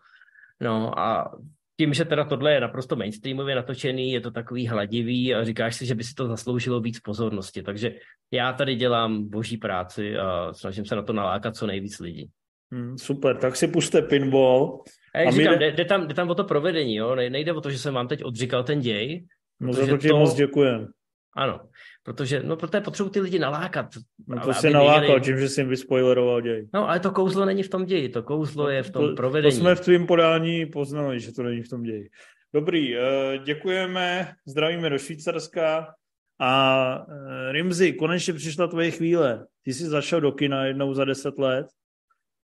No 0.61 0.99
a 0.99 1.31
tím, 1.79 1.93
že 1.93 2.05
teda 2.05 2.23
tohle 2.23 2.53
je 2.53 2.61
naprosto 2.61 2.95
mainstreamově 2.95 3.55
natočený, 3.55 4.11
je 4.11 4.21
to 4.21 4.31
takový 4.31 4.67
hladivý 4.67 5.35
a 5.35 5.43
říkáš 5.43 5.75
si, 5.75 5.85
že 5.85 5.95
by 5.95 6.03
si 6.03 6.13
to 6.13 6.27
zasloužilo 6.27 6.81
víc 6.81 6.99
pozornosti. 6.99 7.63
Takže 7.63 7.95
já 8.31 8.53
tady 8.53 8.75
dělám 8.75 9.29
boží 9.29 9.57
práci 9.57 10.17
a 10.17 10.53
snažím 10.53 10.85
se 10.85 10.95
na 10.95 11.01
to 11.01 11.13
nalákat 11.13 11.55
co 11.55 11.67
nejvíc 11.67 11.99
lidí. 11.99 12.29
Hmm, 12.71 12.97
super, 12.97 13.37
tak 13.37 13.55
si 13.55 13.67
puste 13.67 14.01
pinball. 14.01 14.83
A 15.13 15.19
jak 15.19 15.27
a 15.27 15.31
říkám, 15.31 15.59
jde... 15.59 15.71
Jde, 15.71 15.85
tam, 15.85 16.07
jde 16.07 16.13
tam 16.13 16.29
o 16.29 16.35
to 16.35 16.43
provedení, 16.43 16.95
jo? 16.95 17.15
nejde 17.15 17.53
o 17.53 17.61
to, 17.61 17.71
že 17.71 17.79
jsem 17.79 17.93
vám 17.93 18.07
teď 18.07 18.23
odříkal 18.23 18.63
ten 18.63 18.79
děj. 18.79 19.25
No 19.59 19.73
za 19.73 19.87
to 19.87 19.97
ti 19.97 20.07
to... 20.07 20.17
moc 20.17 20.33
děkujem. 20.33 20.87
Ano, 21.35 21.59
protože, 22.03 22.43
no, 22.43 22.55
protože 22.55 22.81
potřebuji 22.81 23.09
ty 23.09 23.19
lidi 23.19 23.39
nalákat. 23.39 23.85
No 24.27 24.39
to 24.39 24.53
si 24.53 24.69
nalákal 24.69 25.01
věděli... 25.01 25.21
tím, 25.21 25.39
že 25.39 25.49
jsi 25.49 25.61
jim 25.61 25.69
vyspoileroval 25.69 26.41
děj. 26.41 26.67
No, 26.73 26.89
ale 26.89 26.99
to 26.99 27.11
kouzlo 27.11 27.45
není 27.45 27.63
v 27.63 27.69
tom 27.69 27.85
ději, 27.85 28.09
to 28.09 28.23
kouzlo 28.23 28.69
je 28.69 28.83
v 28.83 28.89
tom 28.89 29.09
to, 29.09 29.15
provedení. 29.15 29.55
To 29.55 29.57
jsme 29.57 29.75
v 29.75 29.81
tvým 29.81 30.07
podání 30.07 30.65
poznali, 30.65 31.19
že 31.19 31.31
to 31.31 31.43
není 31.43 31.61
v 31.61 31.69
tom 31.69 31.83
ději. 31.83 32.09
Dobrý, 32.53 32.95
uh, 32.95 33.03
děkujeme, 33.43 34.33
zdravíme 34.47 34.89
do 34.89 34.97
Švýcarska 34.97 35.93
a 36.39 37.05
uh, 37.07 37.13
Rimzi, 37.51 37.93
konečně 37.93 38.33
přišla 38.33 38.67
tvoje 38.67 38.91
chvíle. 38.91 39.45
Ty 39.63 39.73
jsi 39.73 39.85
zašel 39.85 40.21
do 40.21 40.31
kina 40.31 40.65
jednou 40.65 40.93
za 40.93 41.05
deset 41.05 41.39
let. 41.39 41.67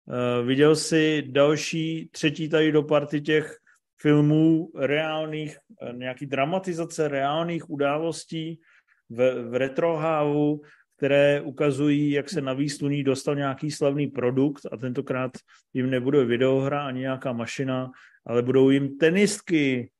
Uh, 0.06 0.46
viděl 0.46 0.76
jsi 0.76 1.22
další, 1.26 2.08
třetí 2.12 2.48
tady 2.48 2.72
do 2.72 2.82
party 2.82 3.20
těch 3.20 3.56
filmů 4.00 4.70
reálných, 4.78 5.58
nějaký 5.92 6.26
dramatizace 6.26 7.08
reálných 7.08 7.70
událostí 7.70 8.60
v, 9.10 9.50
v 9.50 9.54
retrohávu, 9.54 10.60
které 10.96 11.40
ukazují, 11.40 12.10
jak 12.10 12.30
se 12.30 12.40
na 12.40 12.52
výsluní 12.52 13.04
dostal 13.04 13.34
nějaký 13.34 13.70
slavný 13.70 14.06
produkt 14.06 14.66
a 14.72 14.76
tentokrát 14.76 15.32
jim 15.74 15.90
nebude 15.90 16.24
videohra 16.24 16.86
ani 16.86 17.00
nějaká 17.00 17.32
mašina, 17.32 17.90
ale 18.26 18.42
budou 18.42 18.70
jim 18.70 18.98
tenistky, 18.98 19.90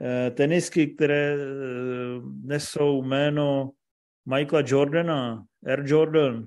eh, 0.00 0.30
tenisky, 0.30 0.86
které 0.86 1.36
eh, 1.36 1.38
nesou 2.44 3.02
jméno 3.02 3.70
Michaela 4.26 4.64
Jordana, 4.66 5.44
Air 5.66 5.82
Jordan, 5.86 6.46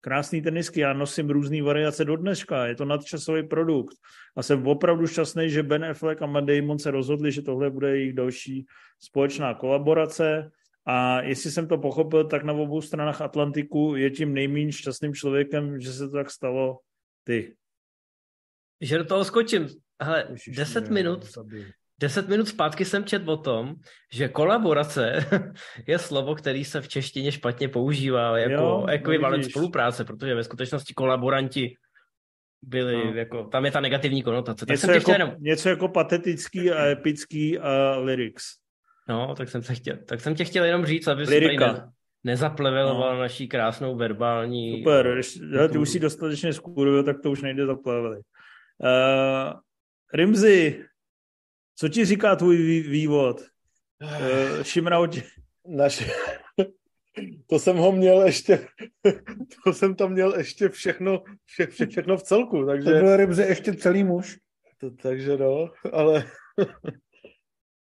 krásný 0.00 0.42
tenisky, 0.42 0.80
já 0.80 0.92
nosím 0.92 1.30
různé 1.30 1.62
variace 1.62 2.04
do 2.04 2.16
dneška, 2.16 2.66
je 2.66 2.74
to 2.74 2.84
nadčasový 2.84 3.42
produkt. 3.42 3.96
A 4.36 4.42
jsem 4.42 4.66
opravdu 4.66 5.06
šťastný, 5.06 5.50
že 5.50 5.62
Ben 5.62 5.84
Affleck 5.84 6.22
a 6.22 6.26
Matt 6.26 6.46
Damon 6.46 6.78
se 6.78 6.90
rozhodli, 6.90 7.32
že 7.32 7.42
tohle 7.42 7.70
bude 7.70 7.90
jejich 7.90 8.12
další 8.12 8.66
společná 8.98 9.54
kolaborace 9.54 10.50
a 10.88 11.22
jestli 11.22 11.50
jsem 11.50 11.68
to 11.68 11.78
pochopil, 11.78 12.24
tak 12.24 12.44
na 12.44 12.52
obou 12.52 12.80
stranách 12.80 13.20
Atlantiku 13.20 13.96
je 13.96 14.10
tím 14.10 14.34
nejméně 14.34 14.72
šťastným 14.72 15.14
člověkem, 15.14 15.80
že 15.80 15.92
se 15.92 16.08
to 16.08 16.12
tak 16.12 16.30
stalo 16.30 16.78
ty. 17.24 17.56
Že 18.80 18.98
do 18.98 19.04
toho 19.04 19.24
skočím. 19.24 19.68
Hele, 20.02 20.26
Ježiš, 20.30 20.56
10 20.56 20.90
minut, 20.90 21.24
Deset 22.00 22.28
minut 22.28 22.48
zpátky 22.48 22.84
jsem 22.84 23.04
četl 23.04 23.30
o 23.30 23.36
tom, 23.36 23.74
že 24.12 24.28
kolaborace 24.28 25.26
je 25.86 25.98
slovo, 25.98 26.34
který 26.34 26.64
se 26.64 26.80
v 26.80 26.88
češtině 26.88 27.32
špatně 27.32 27.68
používá 27.68 28.38
jako 28.38 28.52
jo, 28.52 28.60
no 28.60 28.86
ekvivalent 28.86 29.44
spolupráce, 29.44 30.04
protože 30.04 30.34
ve 30.34 30.44
skutečnosti 30.44 30.94
kolaboranti 30.94 31.74
byli, 32.62 32.94
no. 32.94 33.14
jako, 33.14 33.44
tam 33.44 33.64
je 33.64 33.70
ta 33.70 33.80
negativní 33.80 34.22
konotace. 34.22 34.66
Tak 34.66 34.74
něco, 34.74 34.86
jsem 34.86 34.94
jako, 34.94 35.12
jenom... 35.12 35.34
něco 35.38 35.68
jako 35.68 35.88
patetický 35.88 36.70
a 36.70 36.86
epický 36.86 37.58
a 37.58 37.96
lyrics. 37.96 38.44
No, 39.08 39.34
tak 39.34 39.48
jsem, 39.48 39.62
se 39.62 39.74
chtěl, 39.74 39.96
tak 40.06 40.20
jsem 40.20 40.34
tě 40.34 40.44
chtěl 40.44 40.64
jenom 40.64 40.86
říct, 40.86 41.08
aby 41.08 41.26
si 41.26 41.40
ne, 41.40 41.92
nezapleveloval 42.24 43.14
no. 43.14 43.20
naší 43.20 43.48
krásnou 43.48 43.96
verbální... 43.96 44.78
Super, 44.78 45.06
ještě, 45.06 45.40
ty 45.72 45.78
už 45.78 45.90
si 45.90 46.00
dostatečně 46.00 46.52
skurvil, 46.52 47.04
tak 47.04 47.16
to 47.22 47.30
už 47.30 47.42
nejde 47.42 47.66
zaplevelit. 47.66 48.26
Uh, 48.78 49.60
Rimzi, 50.14 50.84
co 51.76 51.88
ti 51.88 52.04
říká 52.04 52.36
tvůj 52.36 52.56
vývod? 52.80 53.40
Uh, 54.02 54.62
Šimrauti. 54.62 55.22
Naš... 55.66 56.10
To 57.46 57.58
jsem 57.58 57.76
ho 57.76 57.92
měl 57.92 58.22
ještě, 58.22 58.68
to 59.64 59.72
jsem 59.72 59.94
tam 59.94 60.12
měl 60.12 60.34
ještě 60.38 60.68
všechno, 60.68 61.22
vše, 61.44 61.66
vše, 61.66 61.86
všechno 61.86 62.16
v 62.16 62.22
celku, 62.22 62.66
takže... 62.66 62.90
To 62.90 62.98
byl 62.98 63.16
Rimzi 63.16 63.42
ještě 63.42 63.74
celý 63.74 64.04
muž. 64.04 64.38
To, 64.80 64.90
takže 64.90 65.36
no, 65.36 65.70
ale... 65.92 66.24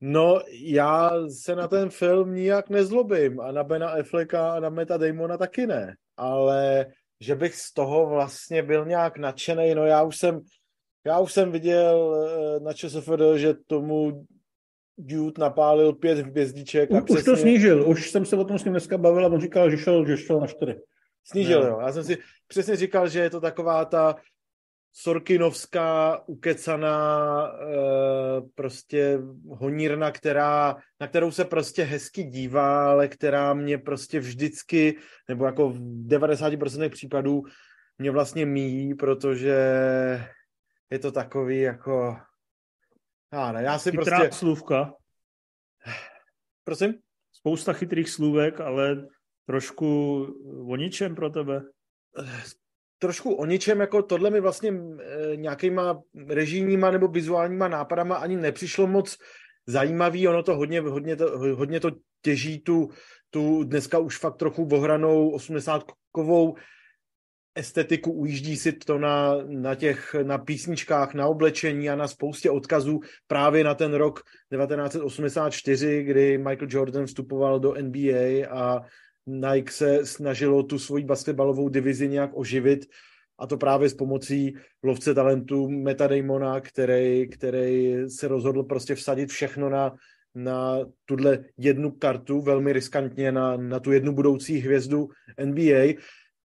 No, 0.01 0.41
já 0.51 1.11
se 1.29 1.57
na 1.57 1.69
ten 1.69 1.91
film 1.91 2.35
nijak 2.35 2.71
nezlobím 2.71 3.41
a 3.41 3.53
na 3.53 3.65
Bena 3.65 3.89
Afflecka 3.89 4.53
a 4.53 4.61
na 4.61 4.69
Meta 4.69 4.97
Damona 4.97 5.37
taky 5.37 5.67
ne, 5.67 5.95
ale 6.17 6.87
že 7.21 7.35
bych 7.35 7.55
z 7.55 7.73
toho 7.73 8.07
vlastně 8.07 8.63
byl 8.63 8.85
nějak 8.85 9.19
nadšený, 9.19 9.75
no 9.75 9.87
já 9.87 10.03
už 10.03 10.17
jsem, 10.17 10.41
já 11.07 11.19
už 11.19 11.33
jsem 11.33 11.53
viděl 11.53 12.27
eh, 12.29 12.61
na 12.61 12.73
ČSFD, 12.73 13.21
že 13.37 13.55
tomu 13.67 14.27
Dude 14.99 15.41
napálil 15.41 15.93
pět 15.93 16.19
hvězdiček. 16.19 16.93
A 16.93 16.95
už, 16.95 17.05
přesně... 17.05 17.19
už 17.19 17.25
to 17.25 17.37
snížil, 17.37 17.89
už 17.89 18.11
jsem 18.11 18.25
se 18.25 18.37
o 18.37 18.45
tom 18.45 18.59
s 18.59 18.65
ním 18.65 18.73
dneska 18.73 18.99
bavil 18.99 19.25
a 19.25 19.29
on 19.29 19.41
říkal, 19.41 19.71
že 19.71 19.79
šel, 19.79 20.07
že 20.07 20.17
šel 20.17 20.41
na 20.41 20.47
čtyři. 20.47 20.75
Snížil, 21.25 21.63
jo. 21.63 21.79
Já 21.81 21.93
jsem 21.93 22.05
si 22.05 22.19
přesně 22.49 22.77
říkal, 22.77 23.09
že 23.09 23.21
je 23.21 23.31
to 23.31 23.41
taková 23.41 23.85
ta 23.85 24.17
Sorkinovská, 24.92 26.22
ukecaná 26.26 27.46
e, 27.46 27.57
prostě 28.55 29.18
honírna, 29.48 30.11
která, 30.11 30.76
na 31.00 31.09
kterou 31.09 31.31
se 31.31 31.44
prostě 31.44 31.83
hezky 31.83 32.22
dívá, 32.22 32.90
ale 32.90 33.09
která 33.09 33.55
mě 33.55 33.79
prostě 33.79 34.20
vždycky, 34.20 34.96
nebo 35.29 35.46
jako 35.46 35.70
v 35.70 35.79
90% 36.07 36.90
případů 36.90 37.42
mě 37.98 38.11
vlastně 38.11 38.46
míjí, 38.46 38.94
protože 38.94 39.57
je 40.90 40.98
to 40.98 41.12
takový 41.12 41.61
jako... 41.61 42.16
Já 43.33 43.53
ne, 43.53 43.62
já 43.62 43.79
si 43.79 43.90
Chytrá 43.90 44.18
prostě... 44.18 44.38
slůvka. 44.38 44.94
Prosím? 46.64 46.94
Spousta 47.33 47.72
chytrých 47.72 48.11
slůvek, 48.11 48.61
ale 48.61 49.07
trošku 49.46 50.22
o 50.68 50.76
ničem 50.76 51.14
pro 51.14 51.31
tebe 51.31 51.62
trošku 53.01 53.35
o 53.35 53.47
ničem, 53.47 53.81
jako 53.81 54.03
tohle 54.03 54.31
mi 54.31 54.41
vlastně 54.41 54.71
e, 54.71 55.37
nějakýma 55.37 56.03
režijníma 56.29 56.91
nebo 56.91 57.09
vizuálníma 57.09 57.69
nápadama 57.69 58.17
ani 58.17 58.37
nepřišlo 58.37 58.87
moc 58.87 59.17
zajímavý, 59.67 60.29
ono 60.29 60.43
to 60.43 60.57
hodně, 60.57 60.81
hodně, 60.81 61.17
to, 61.17 61.39
hodně 61.39 61.81
to 61.81 61.91
těží 62.23 62.61
tu, 62.61 62.89
tu 63.31 63.65
dneska 63.65 63.99
už 63.99 64.19
fakt 64.19 64.37
trochu 64.37 64.69
ohranou 64.73 65.37
80-kovou 65.37 66.55
estetiku, 67.55 68.13
ujíždí 68.13 68.57
si 68.57 68.73
to 68.73 68.99
na, 68.99 69.35
na 69.47 69.75
těch, 69.75 70.15
na 70.23 70.39
písničkách, 70.39 71.15
na 71.15 71.27
oblečení 71.27 71.91
a 71.91 71.97
na 71.97 72.09
spoustě 72.09 72.51
odkazů 72.51 73.01
právě 73.27 73.65
na 73.65 73.75
ten 73.75 73.95
rok 73.95 74.21
1984, 74.53 76.03
kdy 76.03 76.39
Michael 76.39 76.69
Jordan 76.71 77.07
vstupoval 77.07 77.61
do 77.61 77.75
NBA 77.75 78.49
a 78.51 78.81
Nike 79.26 79.72
se 79.72 80.06
snažilo 80.06 80.62
tu 80.62 80.78
svoji 80.78 81.04
basketbalovou 81.04 81.68
divizi 81.68 82.09
nějak 82.09 82.30
oživit 82.35 82.87
a 83.38 83.46
to 83.46 83.56
právě 83.56 83.88
s 83.88 83.94
pomocí 83.94 84.54
lovce 84.83 85.14
talentu 85.14 85.68
Meta 85.68 86.06
Damona, 86.06 86.61
který, 86.61 87.28
který 87.28 87.96
se 88.09 88.28
rozhodl 88.28 88.62
prostě 88.62 88.94
vsadit 88.94 89.30
všechno 89.30 89.70
na, 89.70 89.94
na 90.35 90.78
tuhle 91.04 91.44
jednu 91.59 91.90
kartu, 91.90 92.40
velmi 92.40 92.72
riskantně 92.72 93.33
na, 93.33 93.56
na 93.56 93.80
tu 93.80 93.92
jednu 93.92 94.12
budoucí 94.12 94.59
hvězdu 94.59 95.09
NBA. 95.44 95.94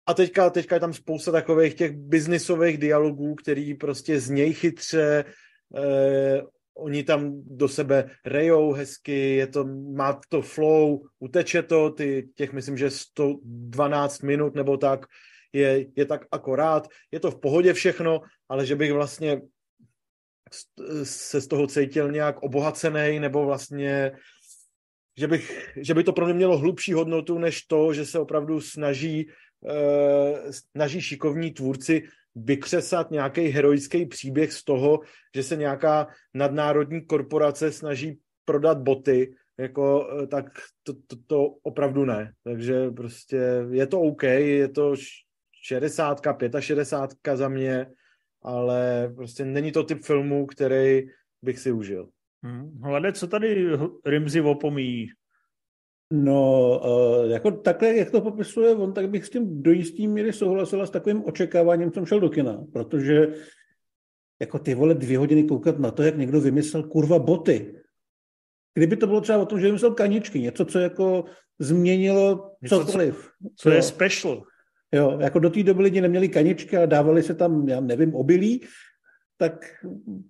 A 0.08 0.14
teďka, 0.14 0.50
teďka 0.50 0.76
je 0.76 0.80
tam 0.80 0.94
spousta 0.94 1.32
takových 1.32 1.74
těch 1.74 1.92
biznisových 1.92 2.78
dialogů, 2.78 3.36
který 3.36 3.74
prostě 3.74 4.20
zněj 4.20 4.54
chytře, 4.54 5.26
eh, 5.78 6.42
oni 6.78 7.04
tam 7.04 7.42
do 7.46 7.68
sebe 7.68 8.10
rejou 8.26 8.72
hezky, 8.72 9.36
je 9.36 9.48
to, 9.48 9.66
má 9.96 10.20
to 10.30 10.42
flow, 10.42 11.02
uteče 11.20 11.64
to, 11.64 11.90
ty, 11.90 12.30
těch 12.36 12.54
myslím, 12.54 12.78
že 12.78 12.90
112 12.90 14.22
minut 14.22 14.56
nebo 14.56 14.78
tak, 14.78 15.06
je, 15.54 15.86
je 15.96 16.06
tak 16.06 16.26
akorát, 16.32 16.88
je 17.12 17.20
to 17.20 17.32
v 17.32 17.40
pohodě 17.40 17.74
všechno, 17.74 18.22
ale 18.50 18.66
že 18.66 18.76
bych 18.76 18.94
vlastně 18.94 19.42
se 21.04 21.42
z 21.42 21.48
toho 21.48 21.68
cítil 21.68 22.12
nějak 22.12 22.44
obohacený, 22.44 23.20
nebo 23.20 23.46
vlastně, 23.46 24.12
že, 25.18 25.28
bych, 25.28 25.74
že 25.78 25.94
by 25.94 26.04
to 26.04 26.14
pro 26.14 26.26
mě 26.26 26.34
mělo 26.34 26.58
hlubší 26.58 26.94
hodnotu, 26.94 27.38
než 27.38 27.62
to, 27.62 27.94
že 27.94 28.06
se 28.06 28.20
opravdu 28.20 28.62
snaží, 28.62 29.30
eh, 29.70 30.54
snaží 30.54 31.02
šikovní 31.02 31.52
tvůrci 31.52 32.04
vykřesat 32.44 33.12
nějaký 33.12 33.42
heroický 33.42 34.06
příběh 34.06 34.54
z 34.54 34.64
toho, 34.64 35.00
že 35.36 35.44
se 35.44 35.56
nějaká 35.56 36.08
nadnárodní 36.34 37.06
korporace 37.06 37.72
snaží 37.72 38.20
prodat 38.46 38.78
boty, 38.78 39.36
jako, 39.58 40.10
eh, 40.24 40.28
tak 40.28 40.46
to, 40.84 40.94
to, 40.94 41.16
to 41.28 41.46
opravdu 41.64 42.06
ne. 42.06 42.34
Takže 42.44 42.92
prostě 42.92 43.40
je 43.72 43.88
to 43.88 44.02
OK, 44.02 44.24
je 44.24 44.68
to 44.68 44.96
60, 45.64 46.22
65 46.60 47.38
za 47.38 47.50
mě, 47.50 47.88
ale 48.42 49.12
prostě 49.16 49.46
není 49.46 49.72
to 49.72 49.84
typ 49.84 50.04
filmu, 50.04 50.46
který 50.46 51.08
bych 51.42 51.60
si 51.60 51.72
užil. 51.72 52.10
Hmm. 52.44 52.80
Hlade, 52.84 53.14
co 53.14 53.28
tady 53.28 53.70
Rimzi 54.06 54.42
opomíjí? 54.42 55.10
No, 56.14 56.82
jako 57.28 57.52
takhle, 57.52 57.96
jak 57.96 58.12
to 58.12 58.22
popisuje 58.22 58.76
on, 58.76 58.94
tak 58.94 59.10
bych 59.10 59.26
s 59.26 59.30
tím 59.30 59.64
do 59.64 59.72
jistý 59.72 60.08
míry 60.08 60.34
souhlasila 60.34 60.86
s 60.86 60.90
takovým 60.90 61.24
očekáváním, 61.26 61.92
jsem 61.92 62.06
šel 62.06 62.20
do 62.20 62.30
kina, 62.30 62.66
protože 62.74 63.28
jako 64.42 64.60
ty 64.60 64.76
vole 64.76 64.94
dvě 64.94 65.18
hodiny 65.18 65.44
koukat 65.44 65.80
na 65.80 65.92
to, 65.92 66.04
jak 66.04 66.18
někdo 66.18 66.42
vymyslel 66.42 66.84
kurva 66.84 67.20
boty. 67.20 67.76
Kdyby 68.74 68.98
to 68.98 69.08
bylo 69.08 69.22
třeba 69.22 69.38
o 69.38 69.46
tom, 69.46 69.60
že 69.60 69.66
vymyslel 69.66 69.94
kaničky, 69.94 70.40
něco, 70.40 70.66
co 70.66 70.80
jako 70.80 71.24
změnilo 71.60 72.52
něco, 72.62 72.86
cokoliv. 72.86 73.30
Co, 73.42 73.50
co 73.56 73.70
je 73.70 73.82
special. 73.82 74.44
Jo, 74.92 75.18
jako 75.22 75.40
do 75.40 75.50
té 75.50 75.64
doby 75.64 75.84
lidi 75.84 76.02
neměli 76.02 76.30
kaničky 76.30 76.78
a 76.78 76.86
dávali 76.86 77.24
se 77.24 77.34
tam, 77.34 77.70
já 77.70 77.80
nevím, 77.80 78.16
obilí, 78.16 78.66
tak 79.38 79.66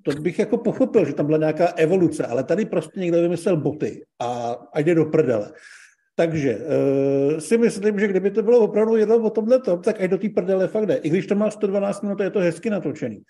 to 0.03 0.11
bych 0.21 0.39
jako 0.39 0.57
pochopil, 0.57 1.05
že 1.05 1.13
tam 1.13 1.25
byla 1.25 1.37
nějaká 1.37 1.67
evoluce, 1.67 2.25
ale 2.25 2.43
tady 2.43 2.65
prostě 2.65 2.99
někdo 2.99 3.21
vymyslel 3.21 3.57
boty 3.57 4.05
a, 4.19 4.55
a 4.73 4.79
jde 4.79 4.95
do 4.95 5.05
prdele. 5.05 5.51
Takže 6.15 6.57
uh, 6.57 7.37
si 7.39 7.57
myslím, 7.57 7.99
že 7.99 8.07
kdyby 8.07 8.31
to 8.31 8.43
bylo 8.43 8.59
opravdu 8.59 8.95
jenom 8.95 9.25
o 9.25 9.29
tomhle 9.29 9.59
tom, 9.59 9.81
tak 9.81 10.01
aj 10.01 10.07
do 10.07 10.17
té 10.17 10.29
prdele 10.29 10.67
fakt 10.67 10.85
jde. 10.85 10.95
I 10.95 11.09
když 11.09 11.27
to 11.27 11.35
má 11.35 11.51
112 11.51 12.01
minut, 12.01 12.19
je 12.19 12.29
to 12.29 12.39
hezky 12.39 12.69
natočený. 12.69 13.21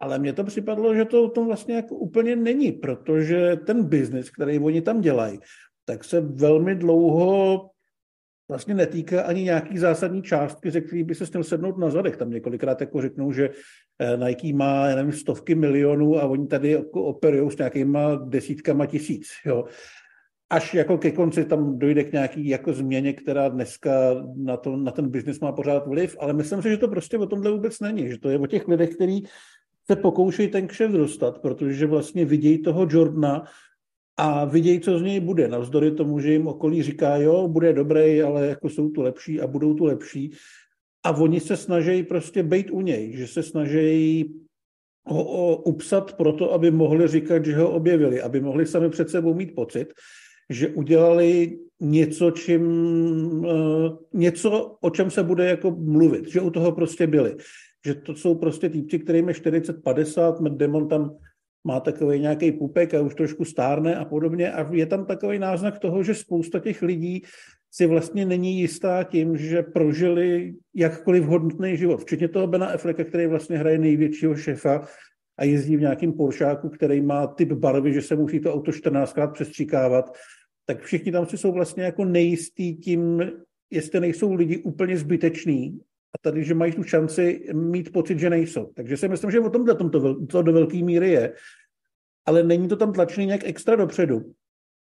Ale 0.00 0.18
mně 0.18 0.32
to 0.32 0.44
připadlo, 0.44 0.94
že 0.94 1.04
to 1.04 1.24
o 1.24 1.30
tom 1.30 1.46
vlastně 1.46 1.74
jako 1.74 1.94
úplně 1.94 2.36
není, 2.36 2.72
protože 2.72 3.56
ten 3.56 3.84
biznis, 3.84 4.30
který 4.30 4.58
oni 4.58 4.82
tam 4.82 5.00
dělají, 5.00 5.38
tak 5.84 6.04
se 6.04 6.20
velmi 6.20 6.74
dlouho 6.74 7.70
vlastně 8.48 8.74
netýká 8.74 9.22
ani 9.22 9.42
nějaký 9.42 9.78
zásadní 9.78 10.22
částky, 10.22 10.70
ze 10.70 10.80
kterých 10.80 11.04
by 11.04 11.14
se 11.14 11.24
měl 11.32 11.44
sednout 11.44 11.78
na 11.78 11.90
zadech. 11.90 12.16
Tam 12.16 12.30
několikrát 12.30 12.80
jako 12.80 13.02
řeknou, 13.02 13.32
že 13.32 13.50
eh, 13.98 14.16
Nike 14.16 14.52
má, 14.52 14.86
já 14.86 14.96
nevím, 14.96 15.12
stovky 15.12 15.54
milionů 15.54 16.16
a 16.16 16.26
oni 16.26 16.46
tady 16.46 16.70
jako 16.70 17.04
operují 17.04 17.50
s 17.50 17.58
nějakýma 17.58 18.14
desítkama 18.14 18.86
tisíc. 18.86 19.28
Jo. 19.46 19.64
Až 20.50 20.74
jako 20.74 20.98
ke 20.98 21.10
konci 21.10 21.44
tam 21.44 21.78
dojde 21.78 22.04
k 22.04 22.12
nějaký 22.12 22.48
jako 22.48 22.72
změně, 22.72 23.12
která 23.12 23.48
dneska 23.48 23.90
na, 24.36 24.56
to, 24.56 24.76
na 24.76 24.92
ten 24.92 25.08
biznis 25.08 25.40
má 25.40 25.52
pořád 25.52 25.86
vliv, 25.86 26.16
ale 26.20 26.32
myslím 26.32 26.62
si, 26.62 26.70
že 26.70 26.76
to 26.76 26.88
prostě 26.88 27.18
o 27.18 27.26
tomhle 27.26 27.50
vůbec 27.50 27.80
není, 27.80 28.08
že 28.08 28.18
to 28.18 28.30
je 28.30 28.38
o 28.38 28.46
těch 28.46 28.68
lidech, 28.68 28.90
kteří 28.94 29.26
se 29.90 29.96
pokoušejí 29.96 30.48
ten 30.48 30.66
kšeft 30.66 30.94
dostat, 30.94 31.38
protože 31.38 31.86
vlastně 31.86 32.24
vidějí 32.24 32.62
toho 32.62 32.86
Jordana 32.90 33.44
a 34.16 34.44
vidějí, 34.44 34.80
co 34.80 34.98
z 34.98 35.02
něj 35.02 35.20
bude. 35.20 35.48
Navzdory 35.48 35.90
tomu, 35.90 36.20
že 36.20 36.32
jim 36.32 36.46
okolí 36.46 36.82
říká, 36.82 37.16
jo, 37.16 37.48
bude 37.48 37.72
dobrý, 37.72 38.22
ale 38.22 38.46
jako 38.46 38.68
jsou 38.68 38.90
tu 38.90 39.02
lepší 39.02 39.40
a 39.40 39.46
budou 39.46 39.74
tu 39.74 39.84
lepší. 39.84 40.32
A 41.04 41.10
oni 41.10 41.40
se 41.40 41.56
snaží 41.56 42.02
prostě 42.02 42.42
být 42.42 42.70
u 42.70 42.80
něj, 42.80 43.16
že 43.16 43.26
se 43.26 43.42
snaží 43.42 44.24
ho 45.06 45.56
upsat 45.56 46.12
proto, 46.12 46.52
aby 46.52 46.70
mohli 46.70 47.08
říkat, 47.08 47.44
že 47.44 47.56
ho 47.56 47.70
objevili, 47.70 48.22
aby 48.22 48.40
mohli 48.40 48.66
sami 48.66 48.90
před 48.90 49.10
sebou 49.10 49.34
mít 49.34 49.54
pocit, 49.54 49.88
že 50.50 50.68
udělali 50.68 51.58
něco, 51.80 52.30
čím, 52.30 52.62
uh, 53.44 53.96
něco, 54.14 54.76
o 54.80 54.90
čem 54.90 55.10
se 55.10 55.22
bude 55.22 55.46
jako 55.46 55.70
mluvit, 55.70 56.28
že 56.28 56.40
u 56.40 56.50
toho 56.50 56.72
prostě 56.72 57.06
byli. 57.06 57.36
Že 57.86 57.94
to 57.94 58.14
jsou 58.14 58.34
prostě 58.34 58.68
týpci, 58.68 58.98
kterým 58.98 59.28
je 59.28 59.34
40-50, 59.34 60.40
Matt 60.40 60.56
Damon 60.56 60.88
tam 60.88 61.16
má 61.66 61.80
takový 61.80 62.20
nějaký 62.20 62.52
pupek 62.52 62.94
a 62.94 63.00
už 63.00 63.14
trošku 63.14 63.44
stárne 63.44 63.96
a 63.96 64.04
podobně. 64.04 64.52
A 64.52 64.74
je 64.74 64.86
tam 64.86 65.06
takový 65.06 65.38
náznak 65.38 65.78
toho, 65.78 66.02
že 66.02 66.14
spousta 66.14 66.58
těch 66.58 66.82
lidí 66.82 67.22
si 67.70 67.86
vlastně 67.86 68.24
není 68.26 68.60
jistá 68.60 69.02
tím, 69.02 69.36
že 69.36 69.62
prožili 69.62 70.54
jakkoliv 70.74 71.24
hodnotný 71.24 71.76
život. 71.76 72.00
Včetně 72.00 72.28
toho 72.28 72.46
Bena 72.46 72.66
Afflecka, 72.66 73.04
který 73.04 73.26
vlastně 73.26 73.58
hraje 73.58 73.78
největšího 73.78 74.36
šefa 74.36 74.86
a 75.38 75.44
jezdí 75.44 75.76
v 75.76 75.80
nějakém 75.80 76.12
Poršáku, 76.12 76.68
který 76.68 77.00
má 77.00 77.26
typ 77.26 77.52
barvy, 77.52 77.92
že 77.92 78.02
se 78.02 78.16
musí 78.16 78.40
to 78.40 78.54
auto 78.54 78.70
14krát 78.70 79.32
přestříkávat, 79.32 80.16
tak 80.66 80.82
všichni 80.82 81.12
tam 81.12 81.26
si 81.26 81.38
jsou 81.38 81.52
vlastně 81.52 81.84
jako 81.84 82.04
nejistí 82.04 82.76
tím, 82.76 83.32
jestli 83.70 84.00
nejsou 84.00 84.34
lidi 84.34 84.58
úplně 84.58 84.96
zbyteční 84.96 85.80
a 86.16 86.18
tady, 86.22 86.44
že 86.44 86.54
mají 86.54 86.72
tu 86.72 86.82
šanci 86.82 87.48
mít 87.52 87.92
pocit, 87.92 88.18
že 88.18 88.30
nejsou. 88.30 88.72
Takže 88.74 88.96
si 88.96 89.08
myslím, 89.08 89.30
že 89.30 89.40
o 89.40 89.50
tomhle 89.50 89.74
tom 89.74 89.90
to, 89.90 90.26
to 90.26 90.42
do 90.42 90.52
velké 90.52 90.82
míry 90.82 91.10
je, 91.10 91.32
ale 92.26 92.42
není 92.42 92.68
to 92.68 92.76
tam 92.76 92.92
tlačený 92.92 93.26
nějak 93.26 93.44
extra 93.44 93.76
dopředu. 93.76 94.32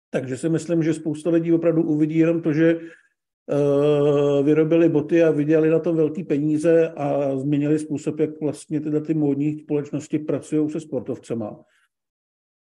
Takže 0.10 0.38
si 0.38 0.50
myslím, 0.50 0.84
že 0.84 0.94
spousta 0.94 1.30
lidí 1.30 1.54
opravdu 1.54 1.84
uvidí 1.84 2.18
jenom 2.18 2.42
to, 2.42 2.54
že 2.54 2.76
uh, 2.76 4.46
vyrobili 4.46 4.90
boty 4.90 5.24
a 5.24 5.32
viděli 5.32 5.70
na 5.70 5.80
tom 5.80 5.96
velký 5.96 6.24
peníze 6.24 6.90
a 6.90 7.38
změnili 7.38 7.80
způsob, 7.80 8.20
jak 8.20 8.42
vlastně 8.42 8.82
tyhle 8.82 9.02
ty 9.02 9.14
módní 9.14 9.60
společnosti 9.60 10.20
pracují 10.20 10.70
se 10.70 10.80
sportovcema. 10.80 11.64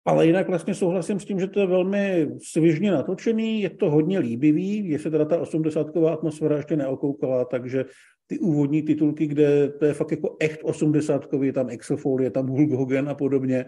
Ale 0.04 0.26
jinak 0.26 0.48
vlastně 0.48 0.74
souhlasím 0.74 1.20
s 1.20 1.24
tím, 1.24 1.40
že 1.40 1.46
to 1.46 1.60
je 1.60 1.66
velmi 1.66 2.28
svižně 2.42 2.90
natočený, 2.90 3.62
je 3.62 3.70
to 3.70 3.90
hodně 3.90 4.18
líbivý, 4.18 4.88
je 4.88 4.98
se 4.98 5.10
teda 5.10 5.24
ta 5.24 5.40
80 5.40 5.96
atmosféra 5.96 6.56
ještě 6.56 6.76
neokoukala, 6.76 7.44
takže 7.44 7.84
ty 8.26 8.38
úvodní 8.38 8.82
titulky, 8.82 9.26
kde 9.26 9.68
to 9.68 9.84
je 9.84 9.94
fakt 9.94 10.10
jako 10.10 10.36
echt 10.40 10.60
80 10.62 11.28
je 11.42 11.52
tam 11.52 11.70
Exofold, 11.70 12.20
je 12.20 12.30
tam 12.30 12.46
Hulk 12.46 12.70
Hogan 12.70 13.08
a 13.08 13.14
podobně, 13.14 13.64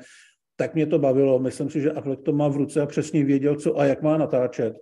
tak 0.56 0.74
mě 0.74 0.86
to 0.86 0.98
bavilo. 0.98 1.38
Myslím 1.38 1.70
si, 1.70 1.80
že 1.80 1.92
Affleck 1.92 2.22
to 2.22 2.32
má 2.32 2.48
v 2.48 2.56
ruce 2.56 2.80
a 2.80 2.86
přesně 2.86 3.24
věděl, 3.24 3.56
co 3.56 3.78
a 3.78 3.84
jak 3.84 4.02
má 4.02 4.16
natáčet. 4.16 4.74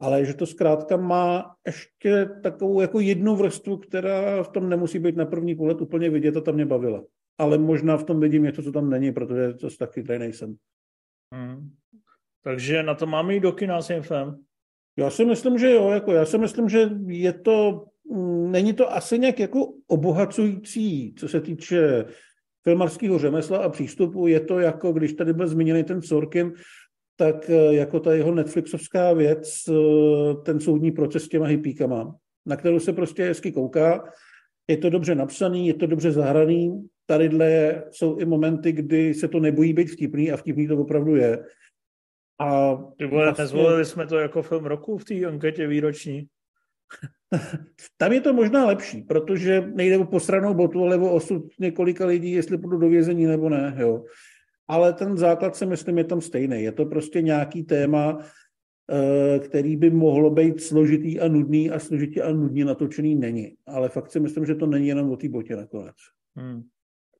Ale 0.00 0.24
že 0.24 0.34
to 0.34 0.46
zkrátka 0.46 0.96
má 0.96 1.54
ještě 1.66 2.28
takovou 2.42 2.80
jako 2.80 3.00
jednu 3.00 3.36
vrstvu, 3.36 3.76
která 3.76 4.42
v 4.42 4.48
tom 4.48 4.68
nemusí 4.68 4.98
být 4.98 5.16
na 5.16 5.26
první 5.26 5.54
pohled 5.54 5.80
úplně 5.80 6.10
vidět 6.10 6.36
a 6.36 6.40
tam 6.40 6.54
mě 6.54 6.66
bavila. 6.66 7.02
ale 7.38 7.58
možná 7.58 7.96
v 7.96 8.04
tom 8.04 8.20
vidím 8.20 8.42
něco, 8.42 8.62
co 8.62 8.72
tam 8.72 8.90
není, 8.90 9.12
protože 9.12 9.54
to 9.54 9.68
taky 9.78 9.92
chytrý 9.92 10.18
nejsem. 10.18 10.56
Hmm. 11.32 11.70
Takže 12.44 12.82
na 12.82 12.94
to 12.94 13.06
máme 13.06 13.36
i 13.36 13.40
do 13.40 13.52
kina 13.52 13.80
FM. 13.80 14.44
Já 14.96 15.10
si 15.10 15.24
myslím, 15.24 15.58
že 15.58 15.70
jo, 15.70 15.90
jako 15.90 16.12
já 16.12 16.24
si 16.24 16.38
myslím, 16.38 16.68
že 16.68 16.90
je 17.06 17.32
to, 17.32 17.84
mm, 18.10 18.52
není 18.52 18.72
to 18.72 18.92
asi 18.92 19.18
nějak 19.18 19.40
jako 19.40 19.72
obohacující, 19.86 21.14
co 21.18 21.28
se 21.28 21.40
týče 21.40 22.04
filmarského 22.64 23.18
řemesla 23.18 23.58
a 23.58 23.68
přístupu. 23.68 24.26
Je 24.26 24.40
to 24.40 24.58
jako, 24.58 24.92
když 24.92 25.12
tady 25.12 25.32
byl 25.32 25.48
zmíněný 25.48 25.84
ten 25.84 26.02
Sorkin, 26.02 26.52
tak 27.16 27.50
eh, 27.50 27.74
jako 27.74 28.00
ta 28.00 28.14
jeho 28.14 28.34
Netflixovská 28.34 29.12
věc, 29.12 29.54
eh, 29.68 30.34
ten 30.44 30.60
soudní 30.60 30.90
proces 30.90 31.24
s 31.24 31.28
těma 31.28 31.46
hippíkama, 31.46 32.16
na 32.46 32.56
kterou 32.56 32.80
se 32.80 32.92
prostě 32.92 33.24
hezky 33.24 33.52
kouká. 33.52 34.04
Je 34.68 34.76
to 34.76 34.90
dobře 34.90 35.14
napsaný, 35.14 35.68
je 35.68 35.74
to 35.74 35.86
dobře 35.86 36.12
zahraný. 36.12 36.88
Tadyhle 37.06 37.82
jsou 37.90 38.18
i 38.18 38.24
momenty, 38.24 38.72
kdy 38.72 39.14
se 39.14 39.28
to 39.28 39.40
nebojí 39.40 39.72
být 39.72 39.90
vtipný 39.90 40.32
a 40.32 40.36
vtipný 40.36 40.68
to 40.68 40.76
opravdu 40.76 41.16
je. 41.16 41.44
A 42.40 42.76
Ty 42.98 43.06
vole, 43.06 43.24
vlastně... 43.24 43.42
nezvolili 43.42 43.84
jsme 43.84 44.06
to 44.06 44.18
jako 44.18 44.42
film 44.42 44.64
roku 44.64 44.98
v 44.98 45.04
té 45.04 45.26
anketě 45.26 45.66
výroční. 45.66 46.26
Tam 47.96 48.12
je 48.12 48.20
to 48.20 48.32
možná 48.32 48.66
lepší, 48.66 49.02
protože 49.02 49.60
nejde 49.74 49.98
o 49.98 50.04
posranou 50.04 50.54
botu, 50.54 50.84
ale 50.84 50.98
o 50.98 51.14
osud 51.14 51.42
několika 51.58 52.06
lidí, 52.06 52.32
jestli 52.32 52.58
půjdu 52.58 52.78
do 52.78 52.88
vězení 52.88 53.26
nebo 53.26 53.48
ne. 53.48 53.74
Jo. 53.78 54.04
Ale 54.68 54.92
ten 54.92 55.16
základ 55.16 55.56
si 55.56 55.66
myslím 55.66 55.98
je 55.98 56.04
tam 56.04 56.20
stejný. 56.20 56.62
Je 56.62 56.72
to 56.72 56.86
prostě 56.86 57.22
nějaký 57.22 57.62
téma, 57.62 58.18
eh, 58.92 59.38
který 59.38 59.76
by 59.76 59.90
mohlo 59.90 60.30
být 60.30 60.62
složitý 60.62 61.20
a 61.20 61.28
nudný 61.28 61.70
a 61.70 61.78
složitě 61.78 62.22
a 62.22 62.32
nudně 62.32 62.64
natočený 62.64 63.14
není. 63.14 63.56
Ale 63.66 63.88
fakt 63.88 64.10
si 64.10 64.20
myslím, 64.20 64.46
že 64.46 64.54
to 64.54 64.66
není 64.66 64.88
jenom 64.88 65.10
o 65.10 65.16
té 65.16 65.28
botě 65.28 65.56
nakonec. 65.56 65.96
Hmm. 66.36 66.62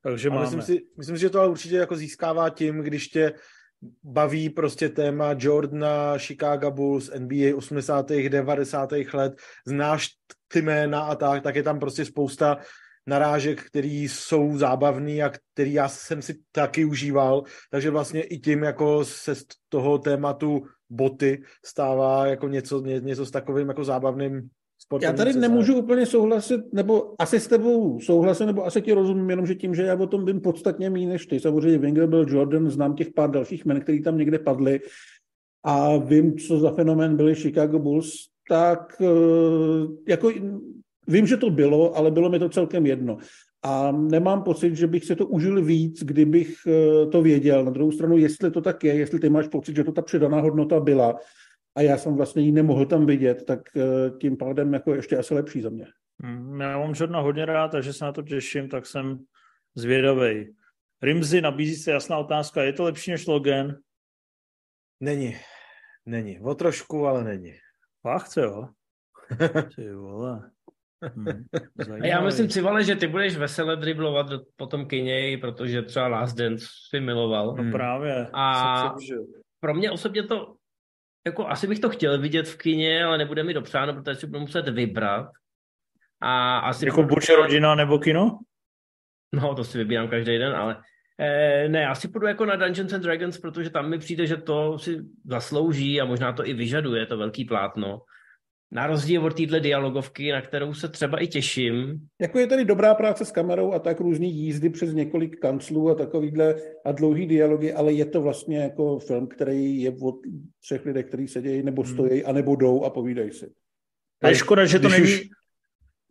Takže 0.03 0.31
máme. 0.31 0.43
Myslím 0.43 0.63
si, 0.63 0.83
myslím 0.99 1.17
si, 1.17 1.21
že 1.21 1.31
to 1.31 1.41
ale 1.41 1.49
určitě 1.49 1.77
jako 1.77 1.97
získává 1.97 2.51
tím, 2.51 2.79
když 2.79 3.09
tě 3.09 3.33
baví 4.03 4.51
prostě 4.51 4.89
téma 4.89 5.35
Jordana, 5.39 6.19
Chicago 6.19 6.71
Bulls, 6.71 7.11
NBA 7.19 7.57
80. 7.57 8.09
90. 8.29 8.93
let, 9.13 9.33
znáš 9.67 10.09
ty 10.49 10.63
jména 10.63 11.01
a 11.01 11.15
tak, 11.15 11.43
tak 11.43 11.57
je 11.57 11.63
tam 11.63 11.81
prostě 11.81 12.05
spousta 12.05 12.59
narážek, 13.07 13.63
který 13.63 14.09
jsou 14.09 14.59
zábavný 14.59 15.23
a 15.23 15.31
který 15.53 15.73
já 15.73 15.89
jsem 15.89 16.23
si 16.23 16.35
taky 16.53 16.85
užíval, 16.85 17.43
takže 17.71 17.91
vlastně 17.91 18.23
i 18.23 18.39
tím 18.39 18.63
jako 18.63 19.05
se 19.05 19.35
z 19.35 19.45
toho 19.69 19.99
tématu 19.99 20.63
boty 20.91 21.43
stává 21.65 22.27
jako 22.27 22.49
něco, 22.49 22.81
ně, 22.81 23.01
něco 23.01 23.27
s 23.27 23.31
takovým 23.31 23.69
jako 23.69 23.85
zábavným 23.85 24.49
sportem. 24.93 25.11
Já 25.11 25.17
tady 25.17 25.41
nemůžu 25.41 25.77
úplně 25.77 26.07
souhlasit, 26.07 26.61
nebo 26.73 27.15
asi 27.19 27.41
s 27.41 27.49
tebou 27.49 28.01
souhlasím, 28.01 28.47
nebo 28.47 28.67
asi 28.67 28.83
ti 28.83 28.93
rozumím, 28.93 29.31
jenom 29.31 29.47
že 29.47 29.55
tím, 29.55 29.75
že 29.75 29.83
já 29.83 29.95
o 29.95 30.07
tom 30.07 30.25
vím 30.25 30.41
podstatně 30.41 30.91
méně 30.91 31.09
než 31.09 31.27
ty. 31.27 31.41
Samozřejmě 31.41 31.79
Wenger 31.79 32.07
byl 32.07 32.27
Jordan, 32.29 32.71
znám 32.71 32.95
těch 32.95 33.11
pár 33.11 33.31
dalších 33.31 33.65
men, 33.65 33.81
který 33.81 34.03
tam 34.03 34.19
někde 34.19 34.39
padly 34.39 34.81
a 35.65 35.97
vím, 35.97 36.39
co 36.39 36.59
za 36.59 36.71
fenomén 36.71 37.17
byli 37.17 37.35
Chicago 37.35 37.79
Bulls, 37.79 38.13
tak 38.49 38.97
eh, 39.01 39.87
jako 40.09 40.33
vím, 41.09 41.27
že 41.27 41.37
to 41.37 41.51
bylo, 41.51 41.97
ale 41.97 42.11
bylo 42.11 42.31
mi 42.31 42.39
to 42.39 42.49
celkem 42.49 42.87
jedno. 42.87 43.19
A 43.63 43.93
nemám 43.93 44.43
pocit, 44.43 44.77
že 44.77 44.87
bych 44.87 45.05
se 45.05 45.17
to 45.17 45.27
užil 45.27 45.65
víc, 45.65 46.03
kdybych 46.03 46.55
eh, 46.67 47.07
to 47.07 47.23
věděl. 47.23 47.65
Na 47.65 47.71
druhou 47.71 47.93
stranu, 47.93 48.17
jestli 48.17 48.51
to 48.51 48.61
tak 48.61 48.85
je, 48.85 48.95
jestli 48.95 49.21
ty 49.21 49.31
máš 49.31 49.49
pocit, 49.49 49.77
že 49.77 49.85
to 49.85 49.93
ta 49.93 50.03
přidaná 50.03 50.41
hodnota 50.41 50.81
byla, 50.81 51.19
a 51.75 51.81
já 51.81 51.99
jsem 51.99 52.17
vlastně 52.17 52.43
ji 52.43 52.53
nemohl 52.53 52.87
tam 52.87 53.07
vidět, 53.07 53.45
tak 53.47 53.61
eh, 53.77 54.11
tím 54.21 54.37
pádem 54.37 54.75
jako 54.75 54.95
ještě 54.95 55.17
asi 55.17 55.35
lepší 55.35 55.63
za 55.63 55.71
mě. 55.71 55.87
Hmm, 56.23 56.61
já 56.61 56.79
mám 56.79 56.93
Jordana 56.97 57.21
hodně 57.21 57.47
rád, 57.47 57.69
takže 57.69 57.93
se 57.93 58.05
na 58.05 58.13
to 58.13 58.23
těším, 58.23 58.69
tak 58.69 58.87
jsem 58.87 59.19
zvědavej. 59.75 60.55
Rimzy 61.03 61.41
nabízí 61.41 61.77
se 61.77 61.91
jasná 61.91 62.19
otázka, 62.19 62.63
je 62.63 62.73
to 62.73 62.85
lepší 62.85 63.11
než 63.11 63.27
Logan? 63.27 63.77
Není. 65.01 65.37
Není. 66.07 66.41
O 66.41 66.55
trošku, 66.55 67.07
ale 67.07 67.25
není. 67.25 67.53
Fakt, 68.03 68.37
jo? 68.37 68.69
Ty 69.77 69.93
vole. 69.93 70.51
Hmm, 71.15 71.45
a 72.03 72.07
já 72.07 72.21
myslím, 72.21 72.49
Civale, 72.49 72.85
že 72.85 72.97
ty 72.97 73.07
budeš 73.07 73.37
veselé 73.37 73.77
driblovat 73.77 74.27
po 74.57 74.67
tom 74.67 74.87
kyně, 74.87 75.39
protože 75.39 75.83
třeba 75.83 76.09
Last 76.09 76.37
Dance 76.37 76.67
si 76.91 77.01
miloval. 77.01 77.57
No 77.57 77.73
právě. 77.73 78.27
A 78.33 78.95
pro 79.61 79.75
mě 79.75 79.91
osobně 79.91 80.23
to 80.23 80.55
jako 81.27 81.49
asi 81.49 81.67
bych 81.67 81.81
to 81.81 81.91
chtěl 81.91 82.21
vidět 82.21 82.49
v 82.49 82.59
kině, 82.59 83.05
ale 83.05 83.19
nebude 83.19 83.43
mi 83.43 83.55
dopřáno, 83.55 83.95
protože 83.95 84.15
si 84.15 84.27
budu 84.27 84.41
muset 84.41 84.69
vybrat. 84.69 85.31
A 86.21 86.59
asi 86.59 86.87
jako 86.87 87.03
buď 87.03 87.29
rodina 87.29 87.75
nebo 87.75 87.99
kino? 87.99 88.39
No, 89.33 89.55
to 89.55 89.65
si 89.65 89.79
vybírám 89.79 90.09
každý 90.09 90.39
den, 90.39 90.57
ale 90.57 90.83
eh, 91.19 91.69
ne, 91.69 91.87
asi 91.87 92.09
půjdu 92.09 92.27
jako 92.27 92.45
na 92.47 92.57
Dungeons 92.57 92.93
and 92.93 93.03
Dragons, 93.03 93.39
protože 93.39 93.71
tam 93.71 93.91
mi 93.91 93.99
přijde, 93.99 94.27
že 94.27 94.37
to 94.37 94.79
si 94.79 94.99
zaslouží 95.25 96.01
a 96.01 96.05
možná 96.05 96.33
to 96.33 96.47
i 96.47 96.53
vyžaduje, 96.53 97.07
to 97.07 97.19
velký 97.19 97.45
plátno. 97.45 98.01
Na 98.73 98.87
rozdíl 98.87 99.25
od 99.25 99.37
téhle 99.37 99.61
dialogovky, 99.61 100.33
na 100.33 100.43
kterou 100.43 100.75
se 100.75 100.89
třeba 100.89 101.23
i 101.23 101.27
těším. 101.27 102.01
Jako 102.21 102.39
je 102.39 102.47
tady 102.47 102.65
dobrá 102.65 102.95
práce 102.95 103.25
s 103.25 103.33
kamerou 103.33 103.73
a 103.73 103.79
tak 103.79 104.01
různý 104.01 104.35
jízdy 104.35 104.71
přes 104.71 104.95
několik 104.95 105.41
kanclů 105.41 105.91
a 105.91 105.95
takovýhle 105.95 106.55
a 106.85 106.93
dlouhý 106.93 107.27
dialogy, 107.27 107.73
ale 107.73 107.93
je 107.93 108.05
to 108.05 108.23
vlastně 108.23 108.59
jako 108.59 108.99
film, 108.99 109.27
který 109.27 109.83
je 109.83 109.97
od 110.03 110.15
třech 110.61 110.87
lidech, 110.87 111.07
kteří 111.07 111.29
sedějí 111.29 111.63
nebo 111.63 111.83
hmm. 111.83 111.93
stojí 111.93 112.25
a 112.25 112.33
nebo 112.33 112.57
jdou 112.57 112.85
a 112.85 112.91
povídají 112.91 113.33
si. 113.33 113.53
A 114.23 114.29
je 114.29 114.35
škoda, 114.35 114.67
že 114.67 114.79
to 114.79 114.89
když 114.89 115.01
není... 115.01 115.13
Už, 115.13 115.29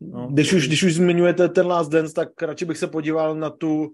no. 0.01 0.27
když, 0.31 0.53
už, 0.53 0.67
když 0.67 0.83
už 0.83 0.93
zmiňujete 0.93 1.49
ten 1.49 1.67
Last 1.67 1.91
Dance, 1.91 2.13
tak 2.13 2.41
radši 2.41 2.65
bych 2.65 2.77
se 2.77 2.87
podíval 2.87 3.35
na 3.35 3.49
tu, 3.49 3.93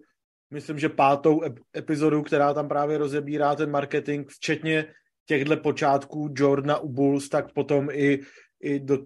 myslím, 0.52 0.80
že 0.80 0.90
pátou 0.90 1.42
epizodu, 1.78 2.22
která 2.22 2.54
tam 2.54 2.68
právě 2.68 2.98
rozebírá 2.98 3.56
ten 3.56 3.72
marketing, 3.72 4.30
včetně 4.30 4.86
těchto 5.26 5.58
počátků 5.58 6.34
Jordana 6.38 6.78
u 6.78 6.90
Bulls, 6.90 7.30
tak 7.30 7.54
potom 7.54 7.90
i 7.92 8.20
i 8.60 8.80
do 8.80 8.98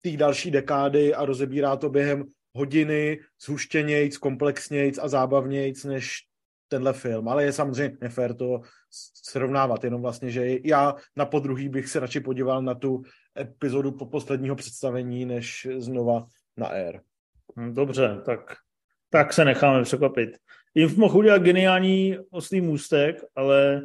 té 0.00 0.16
další 0.16 0.50
dekády 0.50 1.14
a 1.14 1.24
rozebírá 1.24 1.76
to 1.76 1.90
během 1.90 2.24
hodiny 2.54 3.20
zhuštěnějc, 3.44 4.16
komplexnějc 4.18 4.98
a 4.98 5.08
zábavnějc 5.08 5.84
než 5.84 6.28
tenhle 6.68 6.92
film, 6.92 7.28
ale 7.28 7.44
je 7.44 7.52
samozřejmě 7.52 7.96
nefér 8.00 8.34
to 8.34 8.60
srovnávat, 9.24 9.84
jenom 9.84 10.02
vlastně, 10.02 10.30
že 10.30 10.56
já 10.64 10.94
na 11.16 11.26
podruhý 11.26 11.68
bych 11.68 11.88
se 11.88 12.00
radši 12.00 12.20
podíval 12.20 12.62
na 12.62 12.74
tu 12.74 13.02
epizodu 13.38 13.92
po 13.92 14.06
posledního 14.06 14.56
představení, 14.56 15.24
než 15.24 15.68
znova 15.76 16.26
na 16.56 16.66
Air. 16.66 17.00
Hm, 17.56 17.74
dobře, 17.74 18.20
tak, 18.24 18.40
tak 19.10 19.32
se 19.32 19.44
necháme 19.44 19.82
překvapit. 19.82 20.30
Jim 20.74 20.94
mohl 20.96 21.18
udělat 21.18 21.42
geniální 21.42 22.18
oslý 22.30 22.60
můstek, 22.60 23.24
ale 23.34 23.82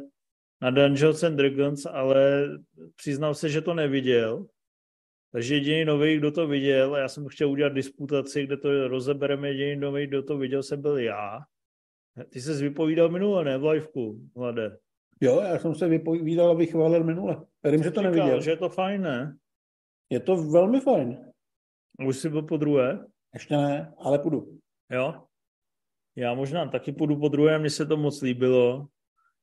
na 0.60 0.70
Dungeons 0.70 1.22
and 1.22 1.36
Dragons, 1.36 1.86
ale 1.86 2.48
přiznal 2.96 3.34
se, 3.34 3.48
že 3.48 3.60
to 3.60 3.74
neviděl 3.74 4.46
takže 5.34 5.54
jediný 5.54 5.84
nový, 5.84 6.16
kdo 6.16 6.30
to 6.30 6.46
viděl, 6.46 6.94
a 6.94 6.98
já 6.98 7.08
jsem 7.08 7.28
chtěl 7.28 7.50
udělat 7.50 7.72
disputaci, 7.72 8.46
kde 8.46 8.56
to 8.56 8.88
rozebereme, 8.88 9.48
jediný 9.48 9.76
nový, 9.76 10.06
kdo 10.06 10.22
to 10.22 10.38
viděl, 10.38 10.62
jsem 10.62 10.82
byl 10.82 10.98
já. 10.98 11.40
Ty 12.28 12.40
jsi 12.40 12.62
vypovídal 12.62 13.08
minule, 13.08 13.44
ne 13.44 13.58
v 13.58 13.64
liveku, 13.64 14.20
Vlade? 14.34 14.78
Jo, 15.20 15.40
já 15.40 15.58
jsem 15.58 15.74
se 15.74 15.88
vypovídal 15.88 16.50
a 16.50 16.54
vychválil 16.54 17.04
minule. 17.04 17.46
Vím, 17.70 17.82
že 17.82 17.90
to 17.90 18.00
říkal, 18.00 18.12
neviděl. 18.12 18.40
že 18.40 18.50
je 18.50 18.56
to 18.56 18.68
fajn, 18.68 19.02
ne? 19.02 19.36
Je 20.10 20.20
to 20.20 20.36
velmi 20.36 20.80
fajn. 20.80 21.32
Už 22.06 22.16
jsi 22.16 22.28
byl 22.30 22.42
po 22.42 22.56
druhé? 22.56 23.06
Ještě 23.34 23.56
ne, 23.56 23.94
ale 23.98 24.18
půjdu. 24.18 24.58
Jo? 24.90 25.22
Já 26.16 26.34
možná 26.34 26.68
taky 26.68 26.92
půjdu 26.92 27.16
po 27.16 27.28
druhé, 27.28 27.58
mně 27.58 27.70
se 27.70 27.86
to 27.86 27.96
moc 27.96 28.22
líbilo. 28.22 28.86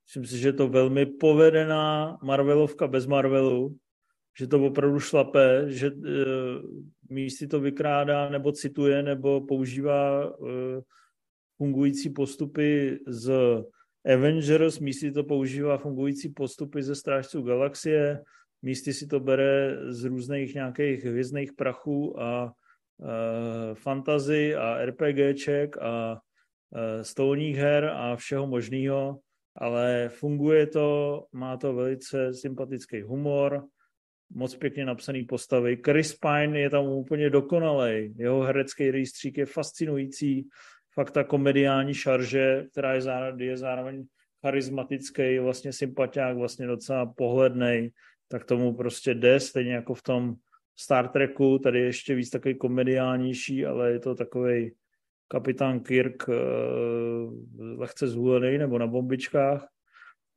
Myslím 0.06 0.26
si, 0.26 0.38
že 0.38 0.48
je 0.48 0.52
to 0.52 0.68
velmi 0.68 1.06
povedená 1.06 2.18
Marvelovka 2.22 2.86
bez 2.86 3.06
Marvelu 3.06 3.76
že 4.38 4.46
to 4.46 4.64
opravdu 4.64 5.00
šlape, 5.00 5.64
že 5.66 5.90
uh, 5.90 6.04
místy 7.10 7.46
to 7.46 7.60
vykrádá 7.60 8.28
nebo 8.28 8.52
cituje 8.52 9.02
nebo 9.02 9.40
používá 9.40 10.26
uh, 10.36 10.48
fungující 11.56 12.10
postupy 12.10 12.98
z 13.06 13.32
Avengers, 14.14 14.78
místy 14.78 15.12
to 15.12 15.24
používá 15.24 15.78
fungující 15.78 16.28
postupy 16.28 16.82
ze 16.82 16.94
Strážců 16.94 17.42
galaxie, 17.42 18.22
místy 18.62 18.92
si 18.92 19.06
to 19.06 19.20
bere 19.20 19.76
z 19.92 20.04
různých 20.04 20.54
nějakých 20.54 21.04
hvězdných 21.04 21.52
prachů 21.52 22.20
a 22.20 22.44
uh, 22.44 23.74
fantazy 23.74 24.54
a 24.54 24.84
RPGček 24.84 25.76
a 25.78 26.12
uh, 26.12 27.02
stolních 27.02 27.56
her 27.56 27.84
a 27.84 28.16
všeho 28.16 28.46
možného, 28.46 29.18
ale 29.56 30.08
funguje 30.08 30.66
to, 30.66 31.22
má 31.32 31.56
to 31.56 31.74
velice 31.74 32.34
sympatický 32.34 33.02
humor, 33.02 33.64
moc 34.34 34.56
pěkně 34.56 34.84
napsaný 34.84 35.24
postavy. 35.24 35.78
Chris 35.84 36.18
Pine 36.18 36.60
je 36.60 36.70
tam 36.70 36.84
úplně 36.84 37.30
dokonalý. 37.30 38.14
Jeho 38.18 38.40
herecký 38.42 38.90
rejstřík 38.90 39.38
je 39.38 39.46
fascinující. 39.46 40.48
Fakt 40.94 41.10
ta 41.10 41.24
komediální 41.24 41.94
šarže, 41.94 42.64
která 42.72 42.94
je 42.94 43.00
zároveň, 43.00 43.46
je 43.46 43.56
zároveň 43.56 44.04
charismatický, 44.40 45.38
vlastně 45.38 45.72
sympatiák, 45.72 46.36
vlastně 46.36 46.66
docela 46.66 47.06
pohlednej, 47.06 47.90
tak 48.28 48.44
tomu 48.44 48.74
prostě 48.74 49.14
jde, 49.14 49.40
stejně 49.40 49.74
jako 49.74 49.94
v 49.94 50.02
tom 50.02 50.34
Star 50.78 51.08
Treku, 51.08 51.58
tady 51.58 51.78
je 51.78 51.84
ještě 51.84 52.14
víc 52.14 52.30
takový 52.30 52.54
komediálnější, 52.54 53.66
ale 53.66 53.92
je 53.92 53.98
to 53.98 54.14
takový 54.14 54.72
kapitán 55.28 55.80
Kirk 55.80 56.28
uh, 56.28 56.34
lehce 57.78 58.08
zhulený 58.08 58.58
nebo 58.58 58.78
na 58.78 58.86
bombičkách. 58.86 59.68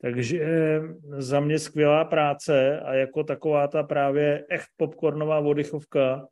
Takže 0.05 0.81
za 1.17 1.39
mě 1.39 1.59
skvělá 1.59 2.05
práce 2.05 2.79
a 2.79 2.93
jako 2.93 3.23
taková 3.23 3.67
ta 3.67 3.83
právě 3.83 4.45
echt 4.49 4.65
popcornová 4.77 5.39
vodychovka 5.39 6.27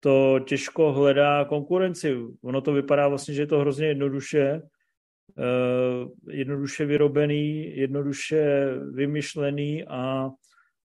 to 0.00 0.40
těžko 0.44 0.92
hledá 0.92 1.44
konkurenci. 1.44 2.16
Ono 2.42 2.60
to 2.60 2.72
vypadá 2.72 3.08
vlastně, 3.08 3.34
že 3.34 3.42
je 3.42 3.46
to 3.46 3.58
hrozně 3.58 3.86
jednoduše, 3.86 4.62
uh, 4.62 6.30
jednoduše 6.30 6.86
vyrobený, 6.86 7.76
jednoduše 7.76 8.70
vymyšlený 8.92 9.84
a 9.84 10.30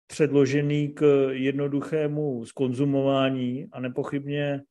předložený 0.07 0.89
k 0.89 1.29
jednoduchému 1.31 2.45
skonzumování 2.45 3.67
a 3.73 3.81
nepochybně 3.81 4.63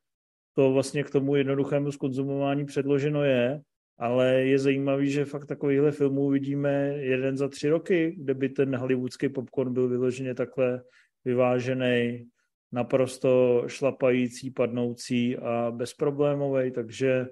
to 0.53 0.71
vlastně 0.71 1.03
k 1.03 1.09
tomu 1.09 1.35
jednoduchému 1.35 1.91
skonzumování 1.91 2.65
předloženo 2.65 3.23
je, 3.23 3.61
ale 3.97 4.33
je 4.33 4.59
zajímavý, 4.59 5.09
že 5.09 5.25
fakt 5.25 5.45
takovýchhle 5.45 5.91
filmů 5.91 6.29
vidíme 6.29 6.97
jeden 6.97 7.37
za 7.37 7.47
tři 7.47 7.69
roky, 7.69 8.15
kde 8.17 8.33
by 8.33 8.49
ten 8.49 8.75
hollywoodský 8.75 9.29
popcorn 9.29 9.73
byl 9.73 9.89
vyloženě 9.89 10.33
takhle 10.33 10.81
vyvážený, 11.25 12.27
naprosto 12.71 13.63
šlapající, 13.67 14.51
padnoucí 14.51 15.37
a 15.37 15.71
bezproblémový, 15.71 16.71
takže 16.71 17.27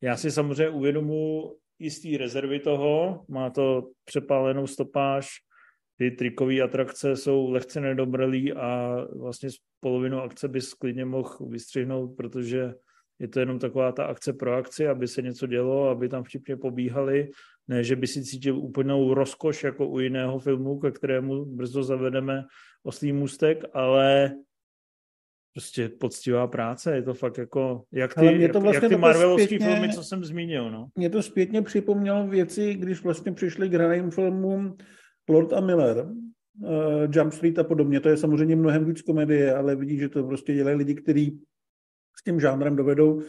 já 0.00 0.16
si 0.16 0.30
samozřejmě 0.30 0.68
uvědomuji 0.68 1.56
jistý 1.78 2.16
rezervy 2.16 2.60
toho, 2.60 3.24
má 3.28 3.50
to 3.50 3.90
přepálenou 4.04 4.66
stopáž, 4.66 5.28
ty 5.98 6.10
trikové 6.10 6.60
atrakce 6.60 7.16
jsou 7.16 7.50
lehce 7.50 7.80
nedobralý 7.80 8.52
a 8.52 8.96
vlastně 9.16 9.48
polovinu 9.80 10.20
akce 10.20 10.48
bys 10.48 10.74
klidně 10.74 11.04
mohl 11.04 11.36
vystřihnout, 11.40 12.16
protože 12.16 12.74
je 13.22 13.28
to 13.28 13.40
jenom 13.40 13.58
taková 13.58 13.92
ta 13.92 14.04
akce 14.04 14.32
pro 14.32 14.54
akci, 14.54 14.88
aby 14.88 15.08
se 15.08 15.22
něco 15.22 15.46
dělo, 15.46 15.88
aby 15.88 16.08
tam 16.08 16.24
vtipně 16.24 16.56
pobíhali, 16.56 17.30
ne, 17.68 17.84
že 17.84 17.96
by 17.96 18.06
si 18.06 18.24
cítil 18.24 18.58
úplnou 18.58 19.14
rozkoš 19.14 19.64
jako 19.64 19.88
u 19.88 19.98
jiného 19.98 20.38
filmu, 20.38 20.78
ke 20.78 20.90
kterému 20.90 21.44
brzo 21.44 21.82
zavedeme 21.82 22.44
oslý 22.82 23.12
můstek, 23.12 23.64
ale 23.72 24.34
prostě 25.54 25.88
poctivá 25.88 26.46
práce, 26.46 26.94
je 26.94 27.02
to 27.02 27.14
fakt 27.14 27.38
jako, 27.38 27.82
jak 27.92 28.14
ty, 28.14 28.34
mě 28.34 28.48
to 28.48 28.60
vlastně 28.60 28.86
jak 28.86 28.92
ty 28.92 28.96
Marvelovský 28.96 29.46
zpětně, 29.46 29.66
filmy, 29.66 29.88
co 29.92 30.02
jsem 30.02 30.24
zmínil, 30.24 30.70
no. 30.70 30.88
Mě 30.98 31.10
to 31.10 31.22
zpětně 31.22 31.62
připomnělo 31.62 32.26
věci, 32.26 32.74
když 32.74 33.02
vlastně 33.02 33.32
přišli 33.32 33.68
k 33.68 33.74
hraným 33.74 34.10
filmům 34.10 34.76
Lord 35.28 35.52
a 35.52 35.60
Miller, 35.60 36.06
uh, 36.06 36.70
Jump 37.10 37.32
Street 37.32 37.58
a 37.58 37.64
podobně, 37.64 38.00
to 38.00 38.08
je 38.08 38.16
samozřejmě 38.16 38.56
mnohem 38.56 38.84
víc 38.84 39.02
komedie, 39.02 39.54
ale 39.54 39.76
vidí, 39.76 39.98
že 39.98 40.08
to 40.08 40.24
prostě 40.24 40.54
dělají 40.54 40.76
lidi, 40.76 40.94
kteří 40.94 41.40
s 42.20 42.24
tím 42.24 42.40
žánrem 42.40 42.76
dovedou 42.76 43.22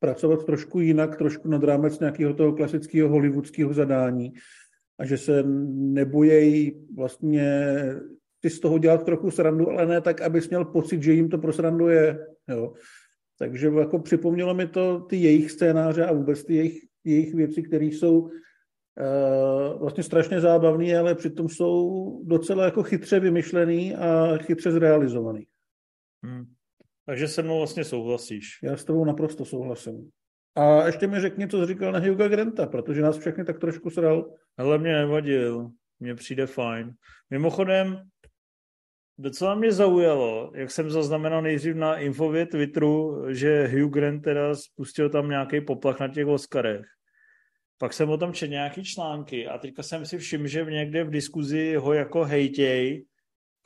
pracovat 0.00 0.44
trošku 0.44 0.80
jinak, 0.80 1.16
trošku 1.16 1.48
nad 1.48 1.64
rámec 1.64 1.98
nějakého 1.98 2.34
toho 2.34 2.52
klasického 2.52 3.08
hollywoodského 3.08 3.74
zadání 3.74 4.32
a 4.98 5.04
že 5.06 5.18
se 5.18 5.42
nebojejí 5.72 6.86
vlastně 6.96 7.74
ty 8.40 8.50
z 8.50 8.60
toho 8.60 8.78
dělat 8.78 9.04
trochu 9.04 9.30
srandu, 9.30 9.70
ale 9.70 9.86
ne 9.86 10.00
tak, 10.00 10.20
abys 10.20 10.48
měl 10.48 10.64
pocit, 10.64 11.02
že 11.02 11.12
jim 11.12 11.28
to 11.28 11.38
pro 11.38 11.52
srandu 11.52 11.88
je. 11.88 12.26
Jo. 12.48 12.72
Takže 13.38 13.66
jako 13.66 13.98
připomnělo 13.98 14.54
mi 14.54 14.66
to 14.66 15.00
ty 15.00 15.16
jejich 15.16 15.50
scénáře 15.50 16.06
a 16.06 16.12
vůbec 16.12 16.44
ty 16.44 16.54
jejich, 16.54 16.78
jejich 17.04 17.34
věci, 17.34 17.62
které 17.62 17.84
jsou 17.84 18.20
uh, 18.20 18.30
vlastně 19.80 20.02
strašně 20.02 20.40
zábavné, 20.40 20.98
ale 20.98 21.14
přitom 21.14 21.48
jsou 21.48 22.22
docela 22.24 22.64
jako 22.64 22.82
chytře 22.82 23.20
vymyšlený 23.20 23.96
a 23.96 24.36
chytře 24.36 24.72
zrealizovaný. 24.72 25.46
Hmm. 26.24 26.44
Takže 27.10 27.28
se 27.28 27.42
mnou 27.42 27.58
vlastně 27.58 27.84
souhlasíš. 27.84 28.58
Já 28.62 28.76
s 28.76 28.84
tebou 28.84 29.04
naprosto 29.04 29.44
souhlasím. 29.44 30.10
A 30.54 30.86
ještě 30.86 31.06
mi 31.06 31.20
řekni, 31.20 31.48
co 31.48 31.60
jsi 31.60 31.66
říkal 31.66 31.92
na 31.92 31.98
Hugo 31.98 32.28
Granta, 32.28 32.66
protože 32.66 33.02
nás 33.02 33.18
všechny 33.18 33.44
tak 33.44 33.58
trošku 33.58 33.90
sral. 33.90 34.34
Ale 34.58 34.78
mě 34.78 34.92
nevadil, 34.92 35.70
mně 36.00 36.14
přijde 36.14 36.46
fajn. 36.46 36.92
Mimochodem, 37.30 38.02
docela 39.18 39.54
mě 39.54 39.72
zaujalo, 39.72 40.52
jak 40.54 40.70
jsem 40.70 40.90
zaznamenal 40.90 41.42
nejdřív 41.42 41.76
na 41.76 41.98
infově 41.98 42.46
Twitteru, 42.46 43.24
že 43.28 43.66
Hugh 43.66 43.92
Grant 43.92 44.24
teda 44.24 44.54
spustil 44.54 45.10
tam 45.10 45.28
nějaký 45.28 45.60
poplach 45.60 46.00
na 46.00 46.08
těch 46.08 46.26
Oscarech. 46.26 46.86
Pak 47.78 47.92
jsem 47.92 48.10
o 48.10 48.18
tom 48.18 48.32
četl 48.32 48.50
nějaký 48.50 48.84
články 48.84 49.46
a 49.46 49.58
teďka 49.58 49.82
jsem 49.82 50.06
si 50.06 50.18
všiml, 50.18 50.46
že 50.46 50.64
někde 50.64 51.04
v 51.04 51.10
diskuzi 51.10 51.74
ho 51.74 51.92
jako 51.92 52.24
hejtěj 52.24 53.04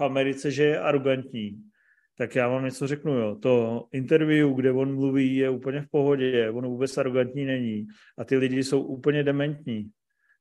v 0.01 0.05
Americe, 0.05 0.51
že 0.51 0.65
je 0.65 0.81
arrogantní 0.81 1.74
tak 2.17 2.35
já 2.35 2.49
vám 2.49 2.65
něco 2.65 2.87
řeknu, 2.87 3.13
jo. 3.13 3.37
To 3.37 3.85
interview, 3.93 4.55
kde 4.55 4.73
on 4.73 4.95
mluví, 4.95 5.37
je 5.37 5.51
úplně 5.51 5.81
v 5.81 5.91
pohodě, 5.91 6.51
on 6.51 6.67
vůbec 6.67 6.99
arrogantní 6.99 7.45
není 7.45 7.87
a 8.19 8.25
ty 8.25 8.37
lidi 8.37 8.65
jsou 8.65 8.83
úplně 8.83 9.23
dementní, 9.23 9.91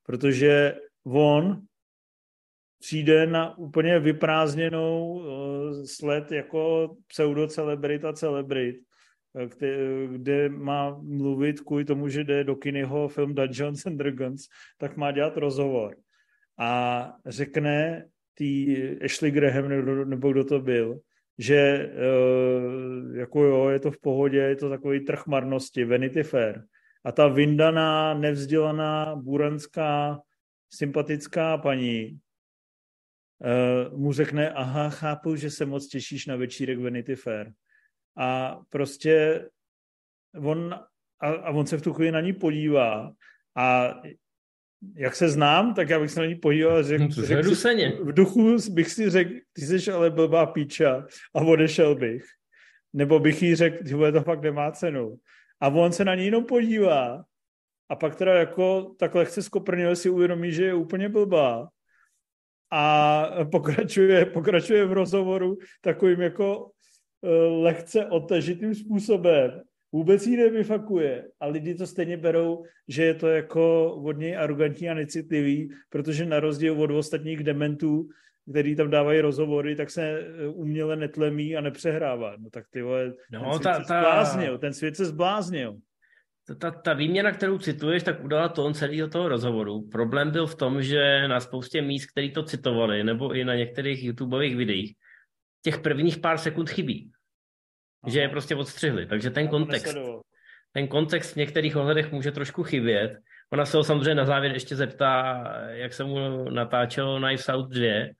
protože 0.03 0.75
on 1.05 1.61
přijde 2.79 3.27
na 3.27 3.57
úplně 3.57 3.99
vyprázdněnou 3.99 5.13
uh, 5.13 5.25
sled 5.85 6.31
jako 6.31 6.95
pseudo-celebrita 7.07 8.13
celebrit, 8.13 8.75
kde, 9.33 10.07
kde 10.07 10.49
má 10.49 10.99
mluvit 11.01 11.61
kvůli 11.61 11.85
tomu, 11.85 12.09
že 12.09 12.23
jde 12.23 12.43
do 12.43 12.55
kinyho 12.55 13.07
film 13.07 13.35
Dungeons 13.35 13.85
and 13.85 13.97
Dragons, 13.97 14.41
tak 14.77 14.97
má 14.97 15.11
dělat 15.11 15.37
rozhovor. 15.37 15.95
A 16.59 17.13
řekne 17.25 18.05
tý 18.33 18.77
Ashley 19.05 19.31
Graham, 19.31 19.69
nebo, 19.69 20.05
nebo 20.05 20.31
kdo 20.31 20.43
to 20.43 20.59
byl, 20.59 20.99
že 21.37 21.57
eh, 21.57 23.19
jako 23.19 23.43
jo, 23.43 23.69
je 23.69 23.79
to 23.79 23.91
v 23.91 23.99
pohodě, 23.99 24.37
je 24.37 24.55
to 24.55 24.69
takový 24.69 25.05
trh 25.05 25.27
marnosti, 25.27 25.85
Vanity 25.85 26.23
Fair. 26.23 26.63
A 27.05 27.11
ta 27.11 27.27
vyndaná, 27.27 28.13
nevzdělaná, 28.13 29.15
buranská, 29.15 30.19
sympatická 30.73 31.57
paní 31.57 32.19
uh, 33.39 33.99
mu 33.99 34.13
řekne, 34.13 34.51
aha, 34.51 34.89
chápu, 34.89 35.35
že 35.35 35.51
se 35.51 35.65
moc 35.65 35.87
těšíš 35.87 36.25
na 36.25 36.35
večírek 36.35 36.79
Vanity 36.79 37.15
Fair. 37.15 37.51
A 38.17 38.59
prostě 38.69 39.45
on, 40.35 40.73
a, 41.19 41.27
a 41.29 41.49
on 41.49 41.67
se 41.67 41.77
v 41.77 41.81
tu 41.81 41.93
chvíli 41.93 42.11
na 42.11 42.21
ní 42.21 42.33
podívá 42.33 43.11
a 43.55 43.93
jak 44.95 45.15
se 45.15 45.29
znám, 45.29 45.73
tak 45.73 45.89
já 45.89 45.99
bych 45.99 46.11
se 46.11 46.19
na 46.19 46.25
ní 46.25 46.35
podíval 46.35 46.77
a 46.77 46.83
řekl, 46.83 47.07
řek, 47.09 47.45
řek 47.45 47.55
si, 47.55 48.03
v 48.03 48.13
duchu 48.13 48.57
bych 48.71 48.91
si 48.91 49.09
řekl, 49.09 49.31
ty 49.53 49.61
jsi 49.61 49.91
ale 49.91 50.09
blbá 50.09 50.45
píča 50.45 51.05
a 51.35 51.41
odešel 51.41 51.95
bych. 51.95 52.23
Nebo 52.93 53.19
bych 53.19 53.43
jí 53.43 53.55
řekl, 53.55 53.77
že 53.85 54.11
to 54.11 54.21
fakt 54.21 54.41
nemá 54.41 54.71
cenu. 54.71 55.15
A 55.61 55.67
on 55.67 55.91
se 55.91 56.05
na 56.05 56.15
ní 56.15 56.25
jenom 56.25 56.45
podívá 56.45 57.23
a 57.89 57.95
pak 57.95 58.15
teda 58.15 58.33
jako 58.33 58.95
tak 58.99 59.15
lehce 59.15 59.43
skoprnil 59.43 59.95
si 59.95 60.09
uvědomí, 60.09 60.51
že 60.51 60.65
je 60.65 60.73
úplně 60.73 61.09
blbá 61.09 61.67
a 62.71 63.25
pokračuje, 63.51 64.25
pokračuje 64.25 64.85
v 64.85 64.93
rozhovoru 64.93 65.57
takovým 65.81 66.21
jako 66.21 66.71
eh, 67.23 67.29
lehce 67.47 68.05
otažitým 68.05 68.75
způsobem 68.75 69.61
vůbec 69.93 70.27
ji 70.27 70.37
nevyfakuje 70.37 71.27
a 71.39 71.47
lidi 71.47 71.75
to 71.75 71.87
stejně 71.87 72.17
berou, 72.17 72.63
že 72.87 73.03
je 73.03 73.13
to 73.13 73.27
jako 73.27 73.95
od 73.95 74.17
něj 74.17 74.37
arrogantní 74.37 74.89
a 74.89 74.93
necitlivý, 74.93 75.69
protože 75.89 76.25
na 76.25 76.39
rozdíl 76.39 76.81
od 76.81 76.91
ostatních 76.91 77.43
dementů, 77.43 78.07
který 78.49 78.75
tam 78.75 78.89
dávají 78.89 79.21
rozhovory, 79.21 79.75
tak 79.75 79.89
se 79.89 80.03
eh, 80.03 80.47
uměle 80.47 80.95
netlemí 80.95 81.55
a 81.55 81.61
nepřehrává. 81.61 82.35
No 82.37 82.49
tak 82.49 82.65
ty 82.69 82.81
vole, 82.81 83.13
no, 83.31 83.39
ten 83.39 83.51
svět 83.51 83.63
ta, 83.63 83.73
se 83.73 83.83
zbláznil, 83.83 84.57
ten 84.57 84.73
svět 84.73 84.95
se 84.95 85.05
zbláznil. 85.05 85.77
Ta, 86.59 86.71
ta 86.71 86.93
výměna, 86.93 87.31
kterou 87.31 87.57
cituješ, 87.57 88.03
tak 88.03 88.23
udala 88.23 88.49
tón 88.49 88.73
celého 88.73 89.07
toho 89.07 89.29
rozhovoru. 89.29 89.87
Problém 89.87 90.31
byl 90.31 90.47
v 90.47 90.55
tom, 90.55 90.81
že 90.81 91.27
na 91.27 91.39
spoustě 91.39 91.81
míst, 91.81 92.05
který 92.05 92.31
to 92.31 92.43
citovali, 92.43 93.03
nebo 93.03 93.33
i 93.33 93.45
na 93.45 93.55
některých 93.55 94.03
YouTubeových 94.03 94.55
videích, 94.55 94.93
těch 95.61 95.79
prvních 95.79 96.17
pár 96.17 96.37
sekund 96.37 96.69
chybí. 96.69 97.11
Aha. 98.03 98.11
že 98.11 98.19
je 98.19 98.29
prostě 98.29 98.55
odstřihli. 98.55 99.05
Takže 99.05 99.29
ten 99.29 99.47
kontext, 99.47 99.97
ten 100.71 100.87
kontext 100.87 101.33
v 101.33 101.35
některých 101.35 101.75
ohledech 101.75 102.11
může 102.11 102.31
trošku 102.31 102.63
chybět. 102.63 103.17
Ona 103.53 103.65
se 103.65 103.77
ho 103.77 103.83
samozřejmě 103.83 104.15
na 104.15 104.25
závěr 104.25 104.53
ještě 104.53 104.75
zeptá, 104.75 105.43
jak 105.69 105.93
se 105.93 106.03
mu 106.03 106.49
natáčelo 106.49 107.19
Knives 107.19 107.49
Out 107.49 107.69
2, 107.69 108.13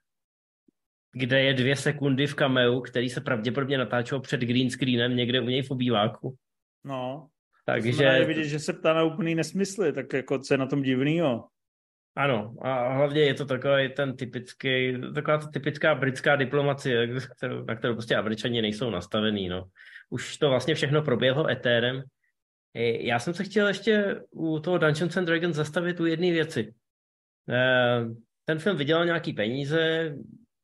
kde 1.14 1.42
je 1.42 1.54
dvě 1.54 1.76
sekundy 1.76 2.28
v 2.28 2.36
kameu, 2.36 2.82
který 2.82 3.10
se 3.10 3.22
pravděpodobně 3.22 3.78
natáčel 3.78 4.20
před 4.20 4.42
green 4.42 4.70
screenem 4.70 5.16
někde 5.16 5.42
u 5.42 5.46
něj 5.46 5.62
v 5.62 5.72
obýváku. 5.72 6.36
No, 6.84 7.28
takže... 7.66 8.04
je 8.04 8.26
vidět, 8.26 8.44
že 8.44 8.60
se 8.60 8.74
ptá 8.74 8.94
na 8.94 9.04
úplný 9.04 9.36
nesmysly, 9.36 9.94
tak 9.94 10.14
jako 10.14 10.40
co 10.40 10.54
je 10.54 10.58
na 10.58 10.66
tom 10.66 10.82
divnýho? 10.82 11.48
Ano, 12.16 12.56
a 12.62 12.94
hlavně 12.94 13.22
je 13.22 13.34
to 13.34 13.46
takový 13.46 13.90
ten 13.90 14.16
typický, 14.16 15.02
taková 15.16 15.38
ta 15.38 15.48
typická 15.48 15.96
britská 15.96 16.36
diplomacie, 16.36 17.08
na 17.68 17.76
kterou 17.76 17.94
prostě 17.94 18.16
Američani 18.16 18.62
nejsou 18.62 18.90
nastavený. 18.90 19.50
No. 19.50 19.64
Už 20.10 20.38
to 20.38 20.50
vlastně 20.50 20.76
všechno 20.76 21.02
proběhlo 21.02 21.50
etérem. 21.50 22.04
Já 23.00 23.20
jsem 23.20 23.34
se 23.34 23.44
chtěl 23.44 23.68
ještě 23.68 24.22
u 24.32 24.60
toho 24.60 24.78
Dungeons 24.78 25.18
and 25.18 25.26
Dragons 25.26 25.56
zastavit 25.56 26.00
u 26.00 26.06
jedné 26.06 26.32
věci. 26.32 26.74
Eh, 27.50 28.06
ten 28.46 28.60
film 28.60 28.78
vydělal 28.78 29.06
nějaký 29.06 29.34
peníze, 29.34 30.14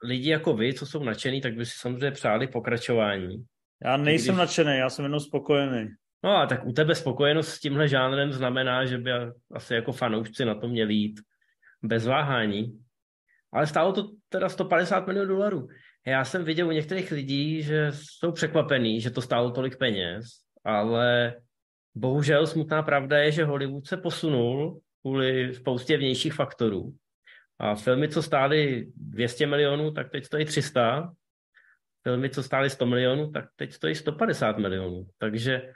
lidi 0.04 0.30
jako 0.30 0.54
vy, 0.54 0.74
co 0.74 0.86
jsou 0.86 1.04
nadšený, 1.04 1.42
tak 1.42 1.54
by 1.54 1.66
si 1.66 1.74
samozřejmě 1.78 2.12
přáli 2.12 2.48
pokračování. 2.48 3.46
Já 3.86 3.98
nejsem 3.98 4.36
když... 4.36 4.40
nadšený, 4.40 4.78
já 4.78 4.90
jsem 4.90 5.06
jenom 5.06 5.20
spokojený. 5.20 5.90
No 6.24 6.38
a 6.38 6.46
tak 6.46 6.66
u 6.66 6.74
tebe 6.74 6.96
spokojenost 6.96 7.48
s 7.48 7.60
tímhle 7.60 7.88
žánrem 7.88 8.32
znamená, 8.32 8.86
že 8.86 8.98
by 8.98 9.12
asi 9.52 9.74
jako 9.74 9.92
fanoušci 9.92 10.46
na 10.46 10.56
to 10.56 10.68
měli 10.68 10.94
jít 10.94 11.20
bez 11.84 12.06
váhání. 12.06 12.80
Ale 13.54 13.68
stálo 13.68 13.94
to 13.94 14.10
teda 14.30 14.50
150 14.50 15.08
milionů 15.08 15.28
dolarů. 15.28 15.68
Já 16.08 16.26
jsem 16.26 16.44
viděl 16.44 16.68
u 16.68 16.72
některých 16.72 17.12
lidí, 17.12 17.64
že 17.64 17.92
jsou 17.92 18.32
překvapený, 18.32 19.02
že 19.02 19.10
to 19.10 19.22
stálo 19.22 19.52
tolik 19.52 19.78
peněz, 19.78 20.26
ale 20.64 21.36
bohužel 21.96 22.48
smutná 22.48 22.84
pravda 22.84 23.18
je, 23.18 23.32
že 23.32 23.46
Hollywood 23.46 23.88
se 23.88 23.98
posunul 23.98 24.82
kvůli 25.02 25.54
spoustě 25.54 25.98
vnějších 25.98 26.34
faktorů. 26.34 26.96
A 27.60 27.76
filmy, 27.76 28.10
co 28.10 28.24
stály 28.24 28.88
200 28.96 29.48
milionů, 29.48 29.92
tak 29.92 30.10
teď 30.12 30.26
stojí 30.26 30.46
300. 30.46 31.14
Filmy, 32.04 32.30
co 32.30 32.44
stály 32.44 32.70
100 32.70 32.86
milionů, 32.86 33.32
tak 33.32 33.46
teď 33.56 33.74
stojí 33.74 33.96
150 33.96 34.58
milionů. 34.58 35.08
Takže 35.18 35.74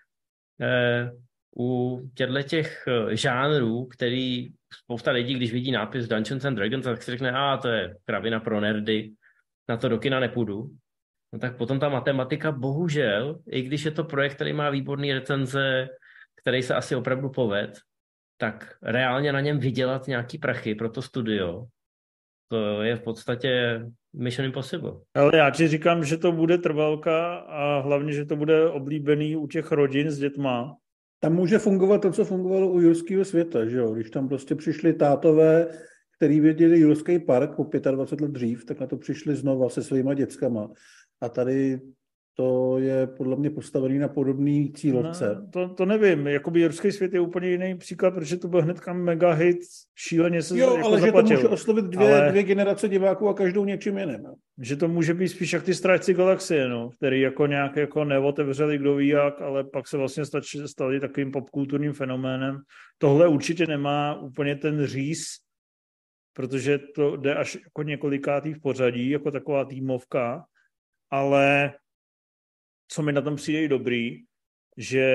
eh, 0.62 1.12
u 1.58 2.00
těchto 2.16 2.42
těch 2.42 2.84
eh, 2.88 3.16
žánrů, 3.16 3.86
který 3.86 4.50
spousta 4.84 5.12
lidí, 5.12 5.34
když 5.34 5.54
vidí 5.54 5.72
nápis 5.72 6.08
Dungeons 6.08 6.46
and 6.46 6.56
Dragons, 6.56 6.84
tak 6.84 7.04
si 7.04 7.12
řekne, 7.12 7.32
a 7.32 7.58
to 7.58 7.68
je 7.68 7.96
kravina 8.06 8.40
pro 8.40 8.62
nerdy, 8.62 9.12
na 9.70 9.78
to 9.78 9.90
do 9.90 9.98
kina 9.98 10.20
nepůjdu. 10.20 10.70
No 11.34 11.40
tak 11.40 11.58
potom 11.58 11.80
ta 11.80 11.90
matematika, 11.90 12.52
bohužel, 12.52 13.40
i 13.48 13.62
když 13.62 13.86
je 13.86 13.92
to 13.92 14.04
projekt, 14.04 14.36
který 14.36 14.54
má 14.54 14.70
výborný 14.70 15.14
recenze, 15.14 15.88
který 16.42 16.64
se 16.64 16.76
asi 16.76 16.96
opravdu 16.96 17.30
poved, 17.30 17.80
tak 18.38 18.78
reálně 18.82 19.34
na 19.34 19.40
něm 19.40 19.60
vydělat 19.60 20.08
nějaký 20.08 20.38
prachy 20.38 20.76
pro 20.76 20.90
to 20.90 21.02
studio, 21.02 21.66
to 22.48 22.82
je 22.82 22.96
v 22.96 23.02
podstatě 23.02 23.82
Mission 24.14 24.46
Impossible. 24.46 24.92
Ale 25.16 25.38
já 25.38 25.50
ti 25.50 25.68
říkám, 25.68 26.04
že 26.04 26.18
to 26.18 26.32
bude 26.32 26.58
trvalka 26.58 27.36
a 27.36 27.80
hlavně, 27.80 28.14
že 28.14 28.26
to 28.26 28.36
bude 28.36 28.70
oblíbený 28.70 29.36
u 29.36 29.48
těch 29.48 29.72
rodin 29.72 30.12
s 30.12 30.18
dětma. 30.18 30.76
Tam 31.24 31.36
může 31.36 31.60
fungovat 31.60 32.02
to, 32.02 32.12
co 32.12 32.26
fungovalo 32.26 32.72
u 32.72 32.80
jurského 32.80 33.26
světa, 33.26 33.66
že 33.66 33.78
jo? 33.78 33.94
Když 33.94 34.10
tam 34.10 34.28
prostě 34.28 34.56
přišli 34.56 34.94
tátové, 34.94 35.68
který 36.18 36.40
věděli 36.40 36.80
Jurský 36.80 37.20
park 37.20 37.56
po 37.56 37.64
25 37.64 38.26
let 38.26 38.32
dřív, 38.32 38.66
tak 38.66 38.80
na 38.80 38.88
to 38.88 38.98
přišli 38.98 39.36
znova 39.36 39.70
se 39.70 39.84
svýma 39.84 40.14
dětskama. 40.14 40.72
A 41.22 41.30
tady 41.30 41.82
to 42.36 42.80
je 42.80 43.08
podle 43.08 43.36
mě 43.36 43.50
postavený 43.50 44.00
na 44.00 44.08
podobný 44.08 44.74
cílovce. 44.74 45.36
No, 45.36 45.48
to, 45.52 45.74
to 45.74 45.86
nevím, 45.86 46.28
jakoby 46.28 46.62
Jurský 46.62 46.92
svět 46.92 47.14
je 47.14 47.20
úplně 47.20 47.50
jiný 47.50 47.78
příklad, 47.78 48.12
protože 48.12 48.38
to 48.38 48.48
byl 48.48 48.62
hnedka 48.62 48.94
mega 48.94 49.32
hit, 49.32 49.58
šíleně 49.96 50.42
se 50.42 50.58
Jo, 50.58 50.76
jako 50.76 50.88
ale 50.88 51.00
zaplatil. 51.00 51.30
že 51.30 51.36
to 51.36 51.42
může 51.42 51.54
oslovit 51.54 51.86
dvě, 51.86 52.22
ale... 52.22 52.32
dvě 52.32 52.44
generace 52.44 52.90
diváků 52.90 53.30
a 53.30 53.34
každou 53.34 53.66
něčím 53.66 53.98
jiným. 53.98 54.24
Že 54.62 54.76
to 54.76 54.88
může 54.88 55.14
být 55.14 55.28
spíš 55.28 55.54
jak 55.54 55.64
ty 55.64 55.74
Strážci 55.74 56.14
galaxie, 56.14 56.70
no, 56.70 56.90
který 56.90 57.22
jako 57.22 57.48
nějak 57.48 57.76
jako 57.76 58.06
neotevřeli 58.06 58.78
kdo 58.78 58.96
ví 58.96 59.08
jak, 59.08 59.42
ale 59.42 59.64
pak 59.64 59.88
se 59.88 59.98
vlastně 59.98 60.26
stači, 60.26 60.68
stali 60.68 61.00
takovým 61.00 61.32
popkulturním 61.32 61.94
fenoménem. 61.94 62.58
Tohle 62.98 63.28
určitě 63.28 63.68
nemá 63.68 64.22
úplně 64.22 64.56
ten 64.56 64.86
říz, 64.86 65.24
protože 66.34 66.80
to 66.96 67.16
jde 67.16 67.36
až 67.36 67.56
jako 67.56 67.84
několikátý 67.84 68.54
v 68.54 68.62
pořadí, 68.62 69.10
jako 69.10 69.32
taková 69.32 69.66
týmovka, 69.66 70.46
ale 71.12 71.74
co 72.94 73.02
mi 73.02 73.12
na 73.14 73.22
tom 73.22 73.36
přijde 73.36 73.68
dobrý, 73.68 74.20
že 74.78 75.06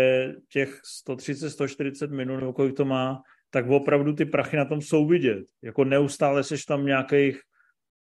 těch 0.49 0.81
130-140 1.09 2.11
minut, 2.11 2.37
nebo 2.41 2.53
kolik 2.53 2.77
to 2.77 2.85
má, 2.85 3.23
tak 3.51 3.69
opravdu 3.69 4.13
ty 4.13 4.25
prachy 4.25 4.57
na 4.57 4.65
tom 4.65 4.81
jsou 4.81 5.07
vidět. 5.07 5.45
Jako 5.63 5.85
neustále 5.85 6.45
seš 6.45 6.65
tam 6.65 6.83
v 6.83 6.87
nějakých 6.87 7.41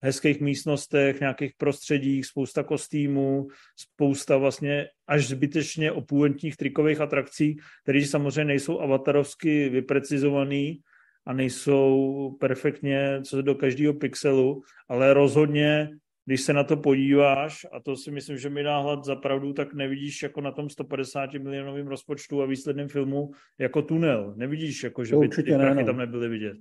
hezkých 0.02 0.42
místnostech, 0.42 1.20
nějakých 1.20 1.52
prostředích, 1.58 2.26
spousta 2.26 2.64
kostýmů, 2.64 3.48
spousta 3.76 4.38
vlastně 4.38 4.88
až 5.08 5.28
zbytečně 5.28 5.92
opulentních 5.92 6.58
trikových 6.58 7.02
atrakcí, 7.02 7.58
které 7.84 8.06
samozřejmě 8.06 8.46
nejsou 8.46 8.80
avatarovsky 8.80 9.70
vyprecizovaný 9.70 10.82
a 11.26 11.34
nejsou 11.34 12.38
perfektně 12.40 13.22
co 13.24 13.42
do 13.42 13.56
každého 13.56 13.94
pixelu, 13.94 14.62
ale 14.90 15.14
rozhodně 15.14 15.90
když 16.28 16.42
se 16.42 16.54
na 16.54 16.64
to 16.64 16.78
podíváš, 16.78 17.66
a 17.72 17.80
to 17.80 17.96
si 17.96 18.12
myslím, 18.12 18.38
že 18.38 18.50
mi 18.50 18.64
dá 18.64 18.80
hlad 18.80 19.04
za 19.04 19.16
pravdu, 19.16 19.54
tak 19.54 19.74
nevidíš 19.74 20.24
jako 20.24 20.42
na 20.42 20.52
tom 20.52 20.70
150 20.70 21.34
milionovém 21.34 21.88
rozpočtu 21.88 22.42
a 22.42 22.46
výsledném 22.46 22.88
filmu 22.88 23.32
jako 23.60 23.82
tunel. 23.82 24.34
Nevidíš, 24.36 24.84
jako, 24.84 25.04
že 25.04 25.12
To 25.12 25.20
by 25.20 25.28
ty 25.30 25.52
ne, 25.52 25.58
prachy 25.58 25.80
no. 25.80 25.86
tam 25.86 25.98
nebyly 25.98 26.30
vidět. 26.30 26.58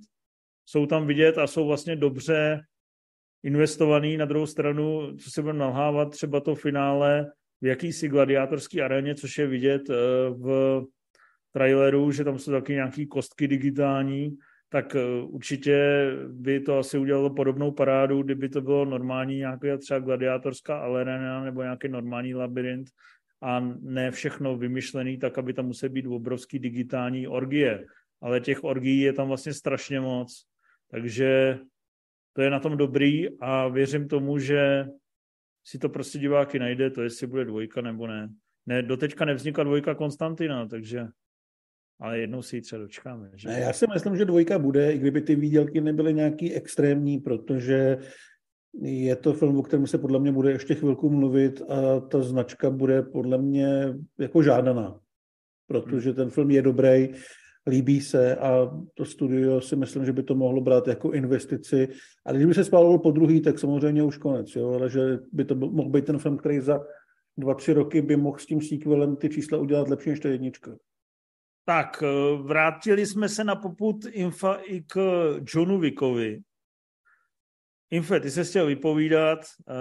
Jsou 0.65 0.85
tam 0.85 1.07
vidět 1.07 1.37
a 1.37 1.47
jsou 1.47 1.67
vlastně 1.67 1.95
dobře 1.95 2.61
investovaný. 3.43 4.17
Na 4.17 4.25
druhou 4.25 4.45
stranu, 4.45 5.17
co 5.17 5.31
si 5.31 5.41
budeme 5.41 5.59
nalhávat, 5.59 6.11
třeba 6.11 6.39
to 6.39 6.55
finále 6.55 7.31
v 7.61 7.65
jakýsi 7.65 8.07
gladiátorský 8.07 8.81
aréně, 8.81 9.15
což 9.15 9.37
je 9.37 9.47
vidět 9.47 9.89
eh, 9.89 9.93
v 10.29 10.81
traileru, 11.51 12.11
že 12.11 12.23
tam 12.23 12.39
jsou 12.39 12.51
taky 12.51 12.73
nějaký 12.73 13.07
kostky 13.07 13.47
digitální, 13.47 14.37
tak 14.69 14.95
eh, 14.95 15.21
určitě 15.21 16.07
by 16.27 16.59
to 16.59 16.77
asi 16.77 16.97
udělalo 16.97 17.29
podobnou 17.29 17.71
parádu, 17.71 18.23
kdyby 18.23 18.49
to 18.49 18.61
bylo 18.61 18.85
normální 18.85 19.37
nějaká 19.37 19.77
třeba 19.77 19.99
gladiátorská 19.99 20.79
arena 20.79 21.43
nebo 21.43 21.61
nějaký 21.61 21.87
normální 21.87 22.35
labirint 22.35 22.89
a 23.41 23.59
ne 23.79 24.11
všechno 24.11 24.57
vymyšlený 24.57 25.17
tak, 25.17 25.37
aby 25.37 25.53
tam 25.53 25.65
musely 25.65 25.89
být 25.89 26.05
obrovský 26.07 26.59
digitální 26.59 27.27
orgie. 27.27 27.85
Ale 28.21 28.39
těch 28.39 28.63
orgií 28.63 29.01
je 29.01 29.13
tam 29.13 29.27
vlastně 29.27 29.53
strašně 29.53 29.99
moc. 29.99 30.45
Takže 30.91 31.59
to 32.33 32.41
je 32.41 32.49
na 32.49 32.59
tom 32.59 32.77
dobrý 32.77 33.39
a 33.39 33.67
věřím 33.67 34.07
tomu, 34.07 34.39
že 34.39 34.85
si 35.63 35.79
to 35.79 35.89
prostě 35.89 36.19
diváky 36.19 36.59
najde, 36.59 36.89
to 36.89 37.01
jestli 37.01 37.27
bude 37.27 37.45
dvojka 37.45 37.81
nebo 37.81 38.07
ne. 38.07 38.29
Ne, 38.65 38.81
doteďka 38.81 39.25
nevznikla 39.25 39.63
dvojka 39.63 39.95
Konstantina, 39.95 40.67
takže 40.67 41.07
ale 41.99 42.19
jednou 42.19 42.41
si 42.41 42.55
ji 42.55 42.61
třeba 42.61 42.81
dočkáme. 42.81 43.29
Že? 43.35 43.49
Já 43.49 43.73
si 43.73 43.85
myslím, 43.93 44.17
že 44.17 44.25
dvojka 44.25 44.59
bude, 44.59 44.93
i 44.93 44.97
kdyby 44.97 45.21
ty 45.21 45.35
výdělky 45.35 45.81
nebyly 45.81 46.13
nějaký 46.13 46.53
extrémní, 46.53 47.19
protože 47.19 47.97
je 48.81 49.15
to 49.15 49.33
film, 49.33 49.57
o 49.57 49.63
kterém 49.63 49.87
se 49.87 49.97
podle 49.97 50.19
mě 50.19 50.31
bude 50.31 50.51
ještě 50.51 50.75
chvilku 50.75 51.09
mluvit 51.09 51.61
a 51.69 51.99
ta 51.99 52.21
značka 52.21 52.69
bude 52.69 53.01
podle 53.01 53.37
mě 53.37 53.93
jako 54.19 54.43
žádaná, 54.43 54.99
protože 55.67 56.13
ten 56.13 56.29
film 56.29 56.51
je 56.51 56.61
dobrý, 56.61 57.09
líbí 57.67 58.01
se 58.01 58.35
a 58.35 58.79
to 58.93 59.05
studio 59.05 59.61
si 59.61 59.75
myslím, 59.75 60.05
že 60.05 60.13
by 60.13 60.23
to 60.23 60.35
mohlo 60.35 60.61
brát 60.61 60.87
jako 60.87 61.11
investici. 61.11 61.87
A 62.25 62.31
když 62.31 62.45
by 62.45 62.53
se 62.53 62.63
spálilo 62.63 62.99
po 62.99 63.11
druhý, 63.11 63.41
tak 63.41 63.59
samozřejmě 63.59 64.03
už 64.03 64.17
konec, 64.17 64.55
jo? 64.55 64.69
ale 64.71 64.89
že 64.89 65.19
by 65.31 65.45
to 65.45 65.55
mohl 65.55 65.89
být 65.89 66.05
ten 66.05 66.17
film, 66.17 66.37
který 66.37 66.59
za 66.59 66.85
dva, 67.37 67.53
tři 67.53 67.73
roky 67.73 68.01
by 68.01 68.15
mohl 68.15 68.37
s 68.37 68.45
tím 68.45 68.61
sequelem 68.61 69.15
ty 69.15 69.29
čísla 69.29 69.57
udělat 69.57 69.89
lepší 69.89 70.09
než 70.09 70.19
ta 70.19 70.29
jednička. 70.29 70.75
Tak, 71.69 72.03
eh, 72.03 72.37
vrátili 72.43 73.05
jsme 73.05 73.29
se 73.29 73.43
na 73.43 73.55
poput 73.55 74.05
Infa 74.05 74.53
i 74.53 74.81
k 74.81 74.97
Johnu 75.53 75.79
Wickovi. 75.79 76.41
Infe, 77.89 78.19
ty 78.19 78.31
se 78.31 78.43
chtěl 78.43 78.65
vypovídat, 78.65 79.39
eh, 79.69 79.73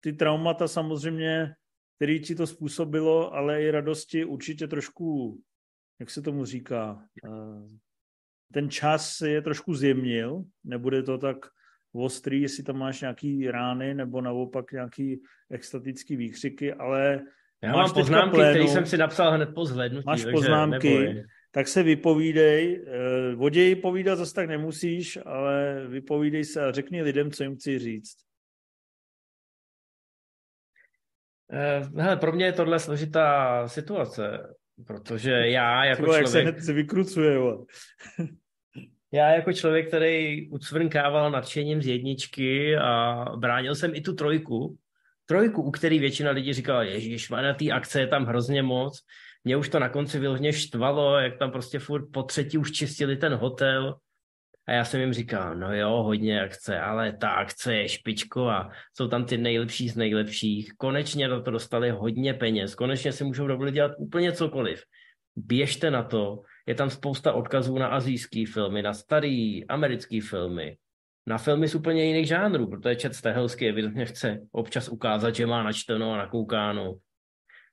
ty 0.00 0.12
traumata 0.12 0.68
samozřejmě, 0.68 1.54
který 1.96 2.20
ti 2.20 2.34
to 2.34 2.46
způsobilo, 2.46 3.34
ale 3.34 3.62
i 3.62 3.70
radosti 3.70 4.24
určitě 4.24 4.68
trošku, 4.68 5.40
jak 6.00 6.10
se 6.10 6.22
tomu 6.22 6.44
říká, 6.44 7.06
eh, 7.24 7.78
ten 8.52 8.70
čas 8.70 9.20
je 9.20 9.42
trošku 9.42 9.74
zjemnil, 9.74 10.44
nebude 10.64 11.02
to 11.02 11.18
tak 11.18 11.36
ostrý, 11.92 12.42
jestli 12.42 12.62
tam 12.62 12.78
máš 12.78 13.00
nějaký 13.00 13.50
rány 13.50 13.94
nebo 13.94 14.20
naopak 14.20 14.72
nějaký 14.72 15.22
extatický 15.50 16.16
výkřiky, 16.16 16.74
ale 16.74 17.20
Já 17.62 17.72
Máš 17.72 17.86
mám 17.86 17.94
poznámky, 17.94 18.36
které 18.36 18.68
jsem 18.68 18.86
si 18.86 18.96
napsal 18.98 19.32
hned 19.32 19.54
po 19.54 19.64
zhlédnutí. 19.64 20.06
Máš 20.06 20.22
takže 20.22 20.32
poznámky, 20.32 20.98
neboj. 20.98 21.24
tak 21.50 21.68
se 21.68 21.82
vypovídej. 21.82 22.84
Eh, 22.86 23.36
O 23.36 23.48
ději 23.48 23.76
povídat 23.76 24.18
zase 24.18 24.34
tak 24.34 24.48
nemusíš, 24.48 25.18
ale 25.26 25.84
vypovídej 25.88 26.44
se 26.44 26.64
a 26.64 26.72
řekni 26.72 27.02
lidem, 27.02 27.30
co 27.30 27.42
jim 27.42 27.56
chci 27.56 27.78
říct. 27.78 28.16
Eh, 31.52 31.82
Hele, 32.02 32.16
pro 32.16 32.32
mě 32.32 32.44
je 32.44 32.52
tohle 32.52 32.78
složitá 32.78 33.68
situace, 33.68 34.54
protože 34.86 35.30
já 35.30 35.84
jako 35.84 36.02
Jako 36.02 36.14
jak 36.14 36.26
se 36.26 36.32
člověk, 36.32 36.54
hned 36.54 36.64
se 36.64 36.72
vykrucuje. 36.72 37.34
Jo. 37.34 37.64
já 39.12 39.28
jako 39.28 39.52
člověk, 39.52 39.88
který 39.88 40.48
ucvrnkával 40.50 41.30
nadšením 41.30 41.82
z 41.82 41.86
jedničky 41.86 42.76
a 42.76 43.24
bránil 43.36 43.74
jsem 43.74 43.94
i 43.94 44.00
tu 44.00 44.14
trojku, 44.14 44.78
trojku, 45.28 45.62
u 45.62 45.70
který 45.70 45.98
většina 45.98 46.30
lidí 46.30 46.52
říkala, 46.52 46.82
ježiš, 46.82 47.30
na 47.30 47.54
té 47.54 47.70
akce 47.70 48.00
je 48.00 48.06
tam 48.06 48.24
hrozně 48.24 48.62
moc. 48.62 49.00
Mě 49.44 49.56
už 49.56 49.68
to 49.68 49.78
na 49.78 49.88
konci 49.88 50.18
vyloženě 50.18 50.52
štvalo, 50.52 51.18
jak 51.18 51.38
tam 51.38 51.50
prostě 51.50 51.78
furt 51.78 52.06
po 52.12 52.22
třetí 52.22 52.58
už 52.58 52.72
čistili 52.72 53.16
ten 53.16 53.34
hotel. 53.34 53.96
A 54.68 54.72
já 54.72 54.84
jsem 54.84 55.00
jim 55.00 55.12
říkal, 55.12 55.56
no 55.56 55.74
jo, 55.74 56.02
hodně 56.02 56.42
akce, 56.42 56.80
ale 56.80 57.12
ta 57.12 57.30
akce 57.30 57.76
je 57.76 57.88
špičko 57.88 58.48
a 58.48 58.70
jsou 58.96 59.08
tam 59.08 59.24
ty 59.24 59.38
nejlepší 59.38 59.88
z 59.88 59.96
nejlepších. 59.96 60.72
Konečně 60.76 61.28
na 61.28 61.40
to 61.40 61.50
dostali 61.50 61.90
hodně 61.90 62.34
peněz, 62.34 62.74
konečně 62.74 63.12
si 63.12 63.24
můžou 63.24 63.46
dovolit 63.46 63.72
dělat 63.72 63.92
úplně 63.98 64.32
cokoliv. 64.32 64.82
Běžte 65.36 65.90
na 65.90 66.02
to, 66.02 66.42
je 66.66 66.74
tam 66.74 66.90
spousta 66.90 67.32
odkazů 67.32 67.78
na 67.78 67.88
azijský 67.88 68.46
filmy, 68.46 68.82
na 68.82 68.94
starý 68.94 69.66
americký 69.66 70.20
filmy, 70.20 70.76
na 71.28 71.38
filmy 71.38 71.68
z 71.68 71.74
úplně 71.74 72.04
jiných 72.04 72.26
žánrů, 72.26 72.66
protože 72.66 72.96
Čet 72.96 73.14
Stehelsky 73.14 73.68
evidentně 73.68 74.06
chce 74.06 74.38
občas 74.52 74.88
ukázat, 74.88 75.34
že 75.34 75.46
má 75.46 75.62
načteno 75.62 76.12
a 76.12 76.16
nakoukáno. 76.16 76.94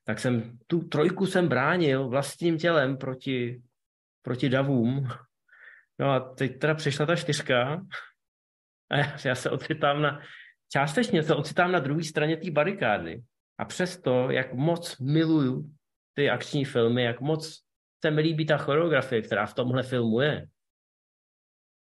tak 0.04 0.20
jsem 0.20 0.58
tu 0.68 0.88
trojku 0.88 1.26
jsem 1.26 1.48
bránil 1.48 2.08
vlastním 2.10 2.58
tělem 2.58 2.98
proti, 2.98 3.62
proti 4.22 4.50
davům. 4.50 5.08
No 6.00 6.12
a 6.12 6.20
teď 6.20 6.60
teda 6.60 6.74
přišla 6.74 7.06
ta 7.06 7.16
čtyřka 7.16 7.82
a 8.92 8.98
já, 8.98 9.18
já 9.26 9.36
se 9.36 9.50
ocitám 9.50 10.02
na, 10.02 10.20
částečně 10.74 11.24
se 11.24 11.36
ocitám 11.36 11.72
na 11.72 11.80
druhé 11.80 12.04
straně 12.04 12.38
té 12.38 12.52
barikády. 12.52 13.22
A 13.58 13.66
přesto, 13.66 14.32
jak 14.32 14.54
moc 14.54 14.98
miluju 15.00 15.70
ty 16.14 16.30
akční 16.30 16.66
filmy, 16.66 17.04
jak 17.04 17.22
moc 17.22 17.62
se 18.06 18.12
mi 18.12 18.22
líbí 18.22 18.46
ta 18.46 18.58
choreografie, 18.58 19.22
která 19.22 19.46
v 19.46 19.54
tomhle 19.54 19.84
filmu 19.84 20.22
je, 20.22 20.48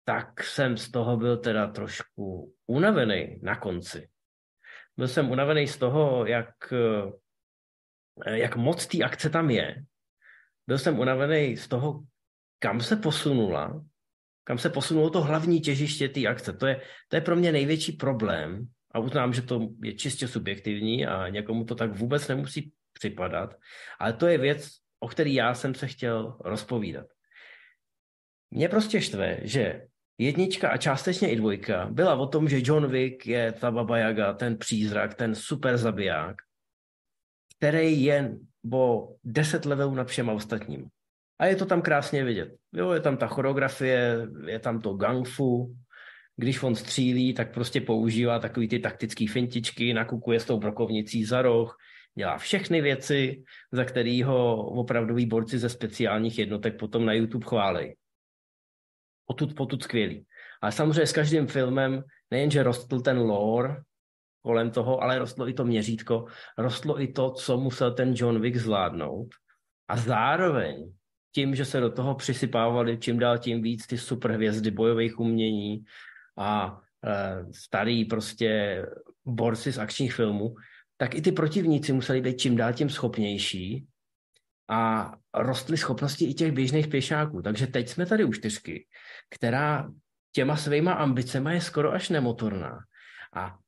tak 0.05 0.45
jsem 0.45 0.77
z 0.77 0.91
toho 0.91 1.17
byl 1.17 1.37
teda 1.37 1.67
trošku 1.67 2.55
unavený 2.67 3.41
na 3.43 3.57
konci. 3.57 4.09
Byl 4.97 5.09
jsem 5.09 5.31
unavený 5.31 5.67
z 5.67 5.79
toho, 5.79 6.27
jak, 6.27 6.73
jak 8.27 8.57
moc 8.57 8.87
té 8.87 9.05
akce 9.05 9.31
tam 9.31 9.51
je. 9.51 9.85
Byl 10.67 10.79
jsem 10.79 10.99
unavený 10.99 11.57
z 11.57 11.69
toho, 11.69 12.03
kam 12.59 12.81
se 12.81 12.97
posunula, 12.97 13.85
kam 14.45 14.59
se 14.59 14.71
posunulo 14.71 15.11
to 15.11 15.23
hlavní 15.23 15.61
těžiště 15.61 16.09
té 16.09 16.27
akce. 16.27 16.53
To 16.53 16.67
je, 16.67 16.81
to 17.09 17.17
je 17.17 17.21
pro 17.21 17.37
mě 17.37 17.53
největší 17.53 17.93
problém 17.93 18.69
a 18.91 18.99
uznám, 18.99 19.33
že 19.33 19.43
to 19.43 19.69
je 19.83 19.95
čistě 19.95 20.29
subjektivní 20.29 21.07
a 21.07 21.29
někomu 21.29 21.65
to 21.65 21.75
tak 21.75 21.93
vůbec 21.93 22.29
nemusí 22.29 22.73
připadat, 22.93 23.55
ale 23.99 24.13
to 24.13 24.27
je 24.27 24.39
věc, 24.39 24.69
o 25.01 25.09
který 25.09 25.35
já 25.35 25.55
jsem 25.55 25.75
se 25.75 25.87
chtěl 25.87 26.39
rozpovídat. 26.45 27.07
Mě 28.51 28.69
prostě 28.69 29.01
štve, 29.01 29.39
že 29.43 29.87
jednička 30.21 30.69
a 30.69 30.77
částečně 30.77 31.31
i 31.31 31.37
dvojka 31.37 31.89
byla 31.91 32.15
o 32.15 32.27
tom, 32.27 32.49
že 32.49 32.61
John 32.65 32.91
Wick 32.91 33.27
je 33.27 33.53
ta 33.53 33.71
Baba 33.71 33.99
Yaga, 33.99 34.33
ten 34.33 34.57
přízrak, 34.57 35.15
ten 35.15 35.35
super 35.35 35.77
zabiják, 35.77 36.37
který 37.59 38.03
je 38.03 38.37
o 38.73 39.15
deset 39.25 39.65
levelů 39.65 39.95
nad 39.95 40.09
všema 40.09 40.33
ostatním. 40.33 40.87
A 41.39 41.47
je 41.47 41.57
to 41.57 41.67
tam 41.67 41.83
krásně 41.83 42.25
vidět. 42.25 42.55
Jo, 42.73 42.93
je 42.93 43.01
tam 43.01 43.17
ta 43.17 43.27
choreografie, 43.27 44.29
je 44.47 44.59
tam 44.59 44.81
to 44.81 44.95
gang 44.95 45.29
fu, 45.29 45.77
když 46.37 46.63
on 46.63 46.75
střílí, 46.75 47.35
tak 47.35 47.55
prostě 47.55 47.81
používá 47.81 48.39
takový 48.39 48.69
ty 48.69 48.79
taktické 48.79 49.27
fintičky, 49.29 49.95
nakukuje 49.95 50.41
s 50.41 50.45
tou 50.45 50.59
brokovnicí 50.59 51.25
za 51.25 51.43
roh, 51.43 51.77
dělá 52.19 52.39
všechny 52.39 52.81
věci, 52.81 53.43
za 53.73 53.85
který 53.85 54.23
ho 54.23 54.57
opravdoví 54.57 55.27
borci 55.27 55.59
ze 55.59 55.69
speciálních 55.69 56.39
jednotek 56.39 56.79
potom 56.79 57.07
na 57.07 57.13
YouTube 57.13 57.47
chválej. 57.47 57.97
Potud, 59.31 59.55
potud 59.55 59.83
skvělý. 59.83 60.27
Ale 60.63 60.73
samozřejmě 60.73 61.07
s 61.07 61.13
každým 61.13 61.47
filmem 61.47 62.03
nejenže 62.31 62.63
rostl 62.63 63.01
ten 63.01 63.19
lore 63.19 63.77
kolem 64.43 64.71
toho, 64.71 65.03
ale 65.03 65.19
rostlo 65.19 65.49
i 65.49 65.55
to 65.55 65.65
měřítko, 65.65 66.27
rostlo 66.59 67.03
i 67.03 67.09
to, 67.09 67.31
co 67.31 67.57
musel 67.57 67.95
ten 67.95 68.13
John 68.17 68.41
Wick 68.41 68.57
zvládnout. 68.57 69.29
A 69.89 69.97
zároveň 69.97 70.93
tím, 71.35 71.55
že 71.55 71.65
se 71.65 71.81
do 71.81 71.91
toho 71.91 72.15
přisypávali 72.15 72.99
čím 72.99 73.19
dál 73.19 73.39
tím 73.39 73.63
víc 73.63 73.87
ty 73.87 73.99
superhvězdy 73.99 74.71
bojových 74.71 75.21
umění 75.21 75.85
a 76.39 76.81
e, 77.05 77.45
starý 77.55 78.05
prostě 78.05 78.83
borci 79.25 79.73
z 79.73 79.79
akčních 79.79 80.15
filmů, 80.15 80.55
tak 80.97 81.15
i 81.15 81.23
ty 81.23 81.33
protivníci 81.33 81.93
museli 81.93 82.21
být 82.21 82.37
čím 82.37 82.57
dál 82.57 82.73
tím 82.73 82.91
schopnější 82.91 83.87
a 84.71 85.13
rostly 85.35 85.77
schopnosti 85.77 86.25
i 86.25 86.35
těch 86.35 86.53
běžných 86.53 86.89
pěšáků. 86.89 87.43
Takže 87.43 87.67
teď 87.67 87.89
jsme 87.89 88.07
tady 88.07 88.25
u 88.25 88.33
čtyřky, 88.33 88.87
která 89.31 89.91
těma 90.33 90.57
svýma 90.57 90.93
ambicema 90.93 91.53
je 91.53 91.61
skoro 91.61 91.93
až 91.93 92.09
nemotorná. 92.09 92.79
A 93.35 93.59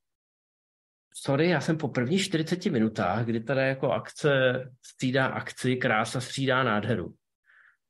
sorry, 1.15 1.49
já 1.49 1.61
jsem 1.61 1.79
po 1.79 1.89
prvních 1.89 2.25
40 2.25 2.67
minutách, 2.67 3.25
kdy 3.25 3.41
tady 3.41 3.61
jako 3.61 3.93
akce 3.93 4.31
střídá 4.83 5.27
akci, 5.27 5.77
krása 5.77 6.21
střídá 6.21 6.63
nádheru, 6.63 7.15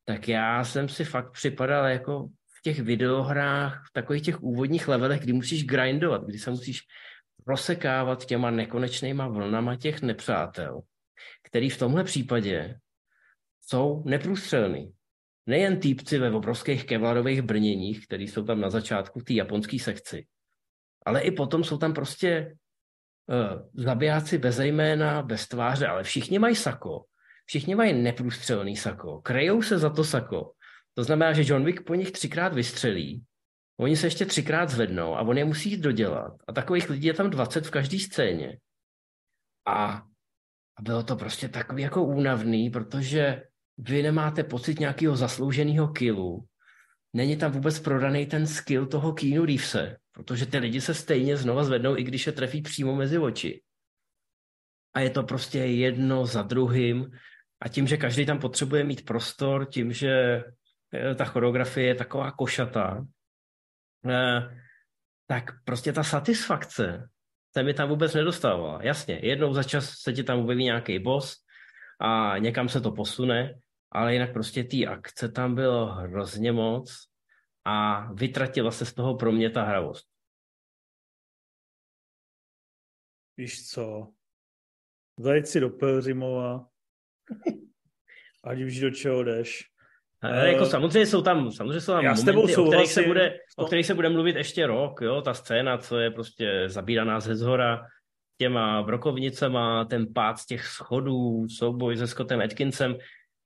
tak 0.05 0.29
já 0.29 0.65
jsem 0.65 0.89
si 0.89 1.05
fakt 1.05 1.33
připadal 1.33 1.87
jako 1.87 2.29
v 2.59 2.63
těch 2.63 2.81
videohrách, 2.81 3.85
v 3.89 3.93
takových 3.93 4.23
těch 4.23 4.43
úvodních 4.43 4.89
levelech, 4.89 5.21
kdy 5.21 5.33
musíš 5.33 5.67
grindovat, 5.67 6.25
kdy 6.25 6.39
se 6.39 6.51
musíš 6.51 6.81
rozsekávat 7.47 8.25
těma 8.25 8.51
nekonečnýma 8.51 9.29
vlnama 9.29 9.77
těch 9.77 10.03
nepřátel, 10.03 10.81
který 11.43 11.71
v 11.71 11.79
tomhle 11.79 12.05
případě 12.05 12.79
jsou 13.63 14.03
neprůstřelný. 14.07 14.93
Nejen 15.47 15.81
týpci 15.81 16.19
ve 16.19 16.31
obrovských 16.31 16.87
kevlarových 16.87 17.43
brněních, 17.43 18.07
který 18.07 18.29
jsou 18.29 18.45
tam 18.45 18.61
na 18.61 18.71
začátku 18.71 19.21
té 19.21 19.33
japonské 19.33 19.79
sekci, 19.79 20.27
ale 21.07 21.21
i 21.21 21.31
potom 21.31 21.65
jsou 21.65 21.79
tam 21.79 21.93
prostě 21.93 22.57
uh, 23.27 23.85
zabijáci 23.85 24.39
bez 24.39 24.59
jména, 24.59 25.23
bez 25.23 25.49
tváře, 25.49 25.87
ale 25.87 26.03
všichni 26.03 26.39
mají 26.39 26.57
sako. 26.57 27.05
Všichni 27.47 27.75
mají 27.75 28.03
neprůstřelný 28.03 28.77
sako. 28.77 29.21
Krejou 29.21 29.63
se 29.63 29.79
za 29.79 29.91
to 29.91 30.05
sako. 30.05 30.53
To 30.95 31.05
znamená, 31.05 31.33
že 31.33 31.43
John 31.47 31.65
Wick 31.65 31.85
po 31.87 31.95
nich 31.95 32.13
třikrát 32.13 32.55
vystřelí, 32.55 33.25
oni 33.77 33.97
se 33.97 34.07
ještě 34.07 34.27
třikrát 34.27 34.69
zvednou 34.69 35.17
a 35.17 35.21
on 35.21 35.39
je 35.39 35.45
musí 35.45 35.71
jít 35.71 35.81
dodělat. 35.81 36.37
A 36.49 36.53
takových 36.53 36.91
lidí 36.91 37.07
je 37.07 37.15
tam 37.15 37.31
20 37.31 37.67
v 37.67 37.71
každé 37.71 37.99
scéně. 37.99 38.59
A, 39.67 40.03
a 40.77 40.83
bylo 40.83 41.03
to 41.03 41.17
prostě 41.17 41.49
takový 41.49 41.83
jako 41.83 42.05
únavný, 42.05 42.71
protože 42.71 43.43
vy 43.83 44.03
nemáte 44.03 44.45
pocit 44.45 44.81
nějakého 44.81 45.17
zaslouženého 45.17 45.89
killu. 45.89 46.45
Není 47.13 47.37
tam 47.37 47.53
vůbec 47.53 47.79
prodaný 47.79 48.27
ten 48.27 48.47
skill 48.47 48.87
toho 48.87 49.13
Keanu 49.13 49.45
Reevese, 49.45 49.97
protože 50.13 50.47
ty 50.47 50.59
lidi 50.59 50.81
se 50.81 50.95
stejně 50.95 51.37
znova 51.37 51.65
zvednou, 51.65 51.97
i 51.97 52.03
když 52.03 52.27
je 52.27 52.33
trefí 52.33 52.63
přímo 52.63 52.97
mezi 52.97 53.19
oči. 53.19 53.63
A 54.95 55.01
je 55.01 55.11
to 55.11 55.23
prostě 55.23 55.59
jedno 55.59 56.27
za 56.27 56.43
druhým. 56.43 57.11
A 57.61 57.69
tím, 57.69 57.87
že 57.87 57.97
každý 57.97 58.27
tam 58.27 58.39
potřebuje 58.39 58.85
mít 58.85 59.05
prostor, 59.05 59.67
tím, 59.67 59.93
že 59.93 60.43
eh, 60.95 61.15
ta 61.15 61.25
choreografie 61.25 61.87
je 61.87 61.95
taková 61.95 62.31
košatá, 62.31 63.07
eh, 64.09 64.63
tak 65.27 65.65
prostě 65.65 65.93
ta 65.93 66.03
satisfakce 66.03 67.09
se 67.53 67.63
mi 67.63 67.75
tam 67.75 67.89
vůbec 67.89 68.15
nedostávala. 68.15 68.79
Jasně, 68.83 69.21
jednou 69.23 69.55
za 69.55 69.63
čas 69.63 69.95
se 69.99 70.13
ti 70.13 70.25
tam 70.25 70.39
objeví 70.39 70.65
nějaký 70.65 70.99
boss 70.99 71.37
a 72.01 72.39
někam 72.39 72.69
se 72.69 72.81
to 72.81 72.93
posune, 72.93 73.55
ale 73.93 74.13
jinak 74.13 74.33
prostě 74.33 74.65
té 74.65 74.87
akce 74.87 75.29
tam 75.29 75.55
bylo 75.55 75.87
hrozně 75.87 76.53
moc 76.53 77.09
a 77.65 78.07
vytratila 78.13 78.71
se 78.71 78.87
z 78.87 78.95
toho 78.95 79.17
pro 79.17 79.33
mě 79.33 79.51
ta 79.51 79.63
hravost. 79.63 80.09
Víš 83.37 83.69
co, 83.69 84.13
zajít 85.19 85.47
si 85.47 85.61
do 85.61 85.71
Pelřimova, 85.71 86.67
ať 88.45 88.59
už 88.59 88.81
do 88.81 88.91
čeho 88.91 89.23
jdeš. 89.23 89.73
Ale 90.23 90.53
jako 90.53 90.67
samozřejmě 90.67 91.07
jsou 91.07 91.23
tam, 91.23 91.53
samozřejmě 91.53 91.81
jsou 91.81 91.93
tam 91.93 92.05
Já 92.05 92.15
momenty, 92.15 92.57
o 92.57 92.67
kterých, 92.67 92.93
se 92.93 93.03
bude, 93.03 93.39
o 93.57 93.67
kterých 93.67 93.87
se 93.87 93.95
bude 93.95 94.09
mluvit 94.09 94.37
ještě 94.37 94.67
rok, 94.67 95.01
jo, 95.01 95.23
ta 95.23 95.35
scéna, 95.35 95.79
co 95.79 95.99
je 95.99 96.11
prostě 96.11 96.65
zabíraná 96.67 97.21
ze 97.21 97.37
zhora 97.37 97.87
těma 98.39 98.83
brokovnicema, 98.83 99.85
ten 99.85 100.13
pád 100.15 100.39
z 100.39 100.47
těch 100.47 100.67
schodů, 100.67 101.49
souboj 101.49 101.97
se 101.97 102.07
Scottem 102.07 102.41
Atkinsem, 102.41 102.97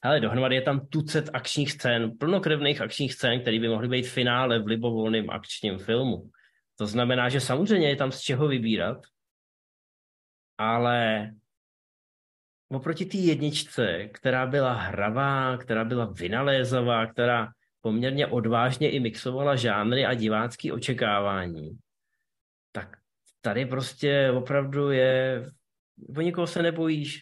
hele, 0.05 0.21
dohromady 0.21 0.55
je 0.55 0.63
tam 0.63 0.87
tucet 0.87 1.31
akčních 1.33 1.73
scén, 1.73 2.19
plnokrevných 2.19 2.81
akčních 2.81 3.15
scén, 3.15 3.41
které 3.41 3.59
by 3.59 3.69
mohly 3.69 3.89
být 3.89 4.09
finále 4.09 4.59
v 4.59 4.67
libovolném 4.67 5.31
akčním 5.31 5.79
filmu. 5.79 6.31
To 6.79 6.87
znamená, 6.87 7.29
že 7.29 7.41
samozřejmě 7.41 7.89
je 7.89 7.97
tam 7.97 8.13
z 8.13 8.21
čeho 8.21 8.49
vybírat, 8.49 8.99
ale 10.59 11.31
oproti 12.69 13.05
té 13.05 13.17
jedničce, 13.17 14.09
která 14.13 14.47
byla 14.47 14.73
hravá, 14.73 15.57
která 15.57 15.85
byla 15.85 16.05
vynalézavá, 16.05 17.07
která 17.07 17.49
poměrně 17.81 18.27
odvážně 18.27 18.91
i 18.91 19.01
mixovala 19.01 19.57
žánry 19.57 20.07
a 20.07 20.15
divácký 20.15 20.73
očekávání, 20.73 21.79
tak 22.73 22.97
tady 23.41 23.67
prostě 23.67 24.31
opravdu 24.31 24.91
je, 24.91 25.45
o 26.17 26.21
nikoho 26.21 26.47
se 26.47 26.63
nebojíš, 26.63 27.21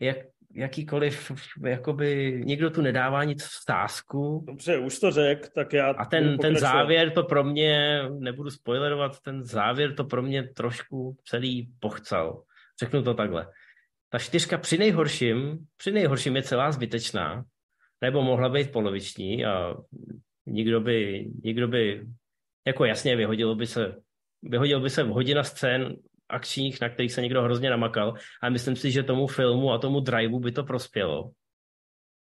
jak, 0.00 0.16
jakýkoliv, 0.56 1.32
jakoby 1.64 2.40
někdo 2.44 2.70
tu 2.70 2.82
nedává 2.82 3.24
nic 3.24 3.44
v 3.44 3.52
stásku. 3.52 4.44
Dobře, 4.46 4.78
už 4.78 4.98
to 4.98 5.10
řek, 5.10 5.48
tak 5.54 5.72
já... 5.72 5.90
A 5.90 6.04
ten, 6.04 6.38
ten 6.38 6.56
závěr 6.56 7.10
to 7.10 7.22
pro 7.22 7.44
mě, 7.44 8.02
nebudu 8.18 8.50
spoilerovat, 8.50 9.20
ten 9.20 9.44
závěr 9.44 9.94
to 9.94 10.04
pro 10.04 10.22
mě 10.22 10.42
trošku 10.42 11.16
celý 11.24 11.70
pochcal. 11.80 12.42
Řeknu 12.80 13.02
to 13.02 13.14
takhle 13.14 13.46
ta 14.08 14.18
čtyřka 14.18 14.58
při 14.58 14.78
nejhorším, 14.78 15.66
při 15.76 15.92
nejhorším 15.92 16.36
je 16.36 16.42
celá 16.42 16.72
zbytečná, 16.72 17.44
nebo 18.00 18.22
mohla 18.22 18.48
být 18.48 18.72
poloviční 18.72 19.44
a 19.44 19.74
nikdo 20.46 20.80
by, 20.80 21.28
nikdo 21.44 21.68
by 21.68 22.06
jako 22.66 22.84
jasně 22.84 23.16
vyhodilo 23.16 23.54
by 23.54 23.66
se, 23.66 23.96
vyhodil 24.42 24.80
by 24.80 24.90
se 24.90 25.02
v 25.02 25.08
hodina 25.08 25.44
scén 25.44 25.96
akčních, 26.28 26.80
na 26.80 26.88
kterých 26.88 27.12
se 27.12 27.22
někdo 27.22 27.42
hrozně 27.42 27.70
namakal 27.70 28.14
a 28.42 28.50
myslím 28.50 28.76
si, 28.76 28.90
že 28.90 29.02
tomu 29.02 29.26
filmu 29.26 29.72
a 29.72 29.78
tomu 29.78 30.00
driveu 30.00 30.40
by 30.40 30.52
to 30.52 30.64
prospělo. 30.64 31.30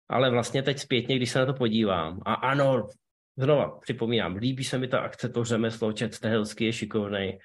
Ale 0.08 0.30
vlastně 0.30 0.62
teď 0.62 0.78
zpětně, 0.78 1.16
když 1.16 1.30
se 1.30 1.38
na 1.38 1.46
to 1.46 1.54
podívám, 1.54 2.20
a 2.26 2.34
ano, 2.34 2.88
znova 3.36 3.78
připomínám, 3.78 4.36
líbí 4.36 4.64
se 4.64 4.78
mi 4.78 4.88
ta 4.88 4.98
akce, 4.98 5.28
to 5.28 5.44
řemeslo, 5.44 5.92
Čet 5.92 6.14
Stehelský 6.14 6.64
je 6.64 6.72
šikovnej, 6.72 7.38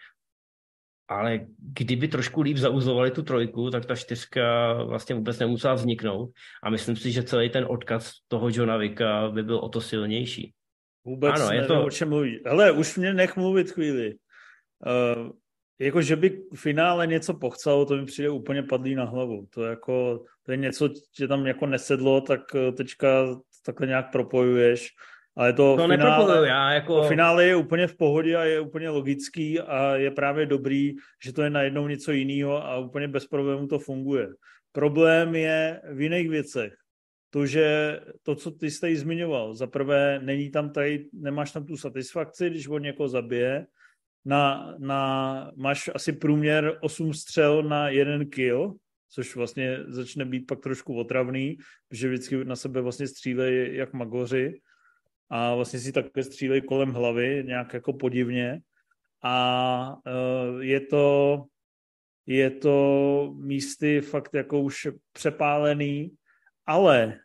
ale 1.07 1.39
kdyby 1.59 2.07
trošku 2.07 2.41
líp 2.41 2.57
zauzovali 2.57 3.11
tu 3.11 3.23
trojku, 3.23 3.69
tak 3.69 3.85
ta 3.85 3.95
čtyřka 3.95 4.73
vlastně 4.83 5.15
vůbec 5.15 5.39
nemusela 5.39 5.73
vzniknout 5.73 6.29
a 6.63 6.69
myslím 6.69 6.95
si, 6.95 7.11
že 7.11 7.23
celý 7.23 7.49
ten 7.49 7.65
odkaz 7.69 8.11
toho 8.27 8.49
Johna 8.51 8.77
Vicka 8.77 9.29
by 9.29 9.43
byl 9.43 9.57
o 9.57 9.69
to 9.69 9.81
silnější. 9.81 10.53
Vůbec 11.05 11.35
ano, 11.35 11.45
nevím, 11.45 11.61
je 11.61 11.67
to... 11.67 11.85
o 11.85 11.89
čem 11.89 12.09
mluví. 12.09 12.39
Hele, 12.45 12.71
už 12.71 12.97
mě 12.97 13.13
nech 13.13 13.35
mluvit 13.35 13.71
chvíli. 13.71 14.13
Uh, 14.85 15.31
jako, 15.79 16.01
že 16.01 16.15
by 16.15 16.29
v 16.29 16.59
finále 16.59 17.07
něco 17.07 17.33
pochcelo, 17.33 17.85
to 17.85 17.97
mi 17.97 18.05
přijde 18.05 18.29
úplně 18.29 18.63
padlý 18.63 18.95
na 18.95 19.03
hlavu. 19.03 19.47
To, 19.53 19.63
jako, 19.63 20.23
to 20.43 20.51
je 20.51 20.57
něco, 20.57 20.89
že 21.17 21.27
tam 21.27 21.47
jako 21.47 21.65
nesedlo, 21.65 22.21
tak 22.21 22.41
eh, 22.55 22.71
teďka 22.71 23.27
takhle 23.65 23.87
nějak 23.87 24.11
propojuješ. 24.11 24.89
Ale 25.35 25.53
to, 25.53 25.77
to 25.77 25.87
finále, 25.87 26.47
já 26.47 26.71
jako... 26.71 27.01
to 27.01 27.07
finále 27.07 27.45
je 27.45 27.55
úplně 27.55 27.87
v 27.87 27.97
pohodě 27.97 28.35
a 28.35 28.43
je 28.43 28.59
úplně 28.59 28.89
logický 28.89 29.59
a 29.59 29.95
je 29.95 30.11
právě 30.11 30.45
dobrý, 30.45 30.93
že 31.25 31.33
to 31.33 31.41
je 31.41 31.49
najednou 31.49 31.87
něco 31.87 32.11
jiného 32.11 32.65
a 32.65 32.77
úplně 32.77 33.07
bez 33.07 33.27
problémů 33.27 33.67
to 33.67 33.79
funguje. 33.79 34.27
Problém 34.71 35.35
je 35.35 35.81
v 35.93 36.01
jiných 36.01 36.29
věcech. 36.29 36.73
To, 37.29 37.45
že 37.45 37.99
to, 38.23 38.35
co 38.35 38.51
ty 38.51 38.71
jste 38.71 38.95
zmiňoval, 38.95 39.53
za 39.53 39.67
prvé 39.67 40.19
není 40.23 40.51
tam 40.51 40.69
tady, 40.69 41.05
nemáš 41.13 41.51
tam 41.51 41.65
tu 41.65 41.77
satisfakci, 41.77 42.49
když 42.49 42.67
on 42.67 42.81
někoho 42.81 43.09
zabije, 43.09 43.65
na, 44.27 44.75
na, 44.77 45.51
máš 45.55 45.89
asi 45.95 46.13
průměr 46.13 46.77
8 46.81 47.13
střel 47.13 47.63
na 47.63 47.89
jeden 47.89 48.29
kill, 48.29 48.75
což 49.09 49.35
vlastně 49.35 49.77
začne 49.87 50.25
být 50.25 50.47
pak 50.47 50.59
trošku 50.59 50.95
otravný, 50.95 51.57
protože 51.87 52.07
vždycky 52.07 52.45
na 52.45 52.55
sebe 52.55 52.81
vlastně 52.81 53.07
střílejí 53.07 53.75
jak 53.75 53.93
magoři 53.93 54.61
a 55.29 55.55
vlastně 55.55 55.79
si 55.79 55.91
takhle 55.91 56.23
střílejí 56.23 56.61
kolem 56.61 56.91
hlavy 56.91 57.43
nějak 57.47 57.73
jako 57.73 57.93
podivně. 57.93 58.59
A 59.23 59.95
uh, 60.05 60.61
je 60.61 60.79
to 60.79 61.45
je 62.25 62.51
to 62.51 63.33
místy 63.37 64.01
fakt 64.01 64.33
jako 64.33 64.61
už 64.61 64.87
přepálený, 65.13 66.11
ale 66.65 67.19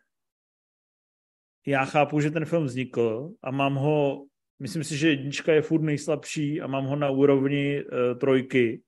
já 1.67 1.85
chápu, 1.85 2.19
že 2.19 2.31
ten 2.31 2.45
film 2.45 2.65
vznikl 2.65 3.31
a 3.41 3.51
mám 3.51 3.75
ho 3.75 4.25
myslím 4.63 4.83
si, 4.83 4.97
že 4.97 5.09
jednička 5.09 5.53
je 5.53 5.61
furt 5.61 5.81
nejslabší 5.81 6.61
a 6.61 6.67
mám 6.67 6.85
ho 6.85 6.95
na 6.95 7.09
úrovni 7.09 7.83
uh, 7.83 8.17
trojky. 8.19 8.81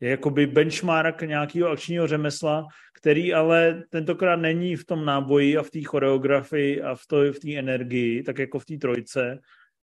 Je 0.00 0.10
jakoby 0.10 0.46
benchmark 0.46 1.22
nějakého 1.22 1.70
akčního 1.70 2.06
řemesla, 2.06 2.66
který 2.94 3.34
ale 3.34 3.82
tentokrát 3.90 4.36
není 4.36 4.76
v 4.76 4.84
tom 4.84 5.04
náboji 5.04 5.56
a 5.56 5.62
v 5.62 5.70
té 5.70 5.82
choreografii 5.82 6.82
a 6.82 6.94
v 6.94 7.06
té 7.06 7.32
v 7.32 7.58
energii, 7.58 8.22
tak 8.22 8.38
jako 8.38 8.58
v 8.58 8.64
té 8.64 8.76
trojce, 8.76 9.38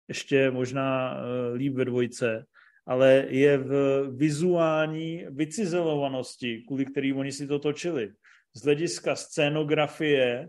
ještě 0.08 0.52
možná 0.52 1.14
uh, 1.14 1.56
líp 1.56 1.74
ve 1.74 1.86
dvojce, 1.86 2.46
ale 2.88 3.26
je 3.30 3.58
v 3.58 3.72
vizuální 4.16 5.26
vycizelovanosti, 5.30 6.64
kvůli 6.68 6.86
který 6.86 7.14
oni 7.14 7.32
si 7.32 7.48
to 7.48 7.60
točili. 7.60 8.12
Z 8.54 8.64
hlediska 8.64 9.16
scénografie, 9.16 10.48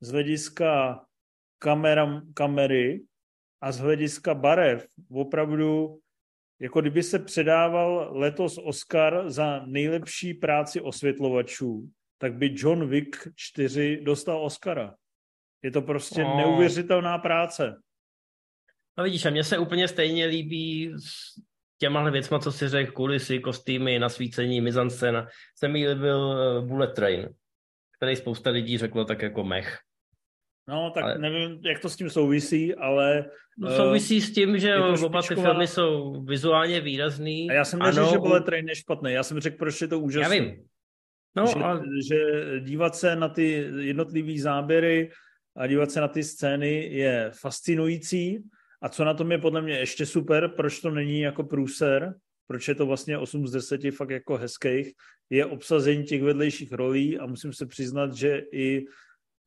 z 0.00 0.12
hlediska 0.12 1.00
kamera, 1.58 2.22
kamery, 2.34 3.00
a 3.60 3.72
z 3.72 3.78
hlediska 3.78 4.34
barev 4.34 4.86
opravdu, 5.10 5.98
jako 6.60 6.80
kdyby 6.80 7.02
se 7.02 7.18
předával 7.18 8.08
letos 8.18 8.58
Oscar 8.58 9.30
za 9.30 9.66
nejlepší 9.66 10.34
práci 10.34 10.80
osvětlovačů, 10.80 11.90
tak 12.18 12.34
by 12.34 12.54
John 12.56 12.88
Wick 12.88 13.16
4 13.36 14.00
dostal 14.02 14.44
Oscara. 14.44 14.94
Je 15.62 15.70
to 15.70 15.82
prostě 15.82 16.22
no. 16.22 16.36
neuvěřitelná 16.36 17.18
práce. 17.18 17.76
No 18.98 19.04
vidíš, 19.04 19.26
a 19.26 19.30
mně 19.30 19.44
se 19.44 19.58
úplně 19.58 19.88
stejně 19.88 20.26
líbí 20.26 20.92
s 20.98 21.40
těma 21.78 22.10
věcma, 22.10 22.38
co 22.38 22.52
si 22.52 22.68
řekl, 22.68 22.92
kulisy, 22.92 23.40
kostýmy, 23.40 23.98
nasvícení, 23.98 24.60
mizancena. 24.60 25.26
Se 25.56 25.68
mi 25.68 25.88
líbil 25.88 26.32
eh, 26.32 26.66
Bullet 26.66 26.94
Train, 26.94 27.28
který 27.96 28.16
spousta 28.16 28.50
lidí 28.50 28.78
řeklo 28.78 29.04
tak 29.04 29.22
jako 29.22 29.44
mech. 29.44 29.78
No, 30.70 30.90
tak 30.90 31.04
ale... 31.04 31.18
nevím, 31.18 31.60
jak 31.64 31.78
to 31.78 31.88
s 31.88 31.96
tím 31.96 32.10
souvisí, 32.10 32.74
ale... 32.74 33.24
No, 33.58 33.76
souvisí 33.76 34.16
uh, 34.16 34.22
s 34.22 34.32
tím, 34.32 34.58
že 34.58 34.76
oba 34.76 35.22
ty 35.22 35.34
filmy 35.34 35.66
jsou 35.66 36.22
vizuálně 36.24 36.80
výrazný. 36.80 37.50
A 37.50 37.52
já 37.52 37.64
jsem 37.64 37.78
neřekl, 37.78 38.10
že 38.10 38.18
Bullet 38.18 38.44
Train 38.44 38.68
je 38.68 38.74
špatný, 38.74 39.12
já 39.12 39.22
jsem 39.22 39.40
řekl, 39.40 39.56
proč 39.56 39.80
je 39.80 39.88
to 39.88 40.00
úžasné. 40.00 40.36
Já 40.36 40.42
vím. 40.42 40.56
No, 41.36 41.46
že, 41.46 41.54
ale... 41.54 41.82
že 42.10 42.16
dívat 42.60 42.96
se 42.96 43.16
na 43.16 43.28
ty 43.28 43.66
jednotlivé 43.78 44.42
záběry 44.42 45.10
a 45.56 45.66
dívat 45.66 45.90
se 45.90 46.00
na 46.00 46.08
ty 46.08 46.24
scény 46.24 46.88
je 46.92 47.30
fascinující. 47.34 48.42
A 48.82 48.88
co 48.88 49.04
na 49.04 49.14
tom 49.14 49.32
je 49.32 49.38
podle 49.38 49.62
mě 49.62 49.78
ještě 49.78 50.06
super, 50.06 50.48
proč 50.48 50.80
to 50.80 50.90
není 50.90 51.20
jako 51.20 51.44
průser, 51.44 52.14
proč 52.46 52.68
je 52.68 52.74
to 52.74 52.86
vlastně 52.86 53.18
8 53.18 53.46
z 53.46 53.52
10 53.52 53.80
fakt 53.90 54.10
jako 54.10 54.36
hezkých, 54.36 54.92
je 55.30 55.46
obsazení 55.46 56.04
těch 56.04 56.22
vedlejších 56.22 56.72
rolí 56.72 57.18
a 57.18 57.26
musím 57.26 57.52
se 57.52 57.66
přiznat, 57.66 58.14
že 58.14 58.42
i 58.52 58.84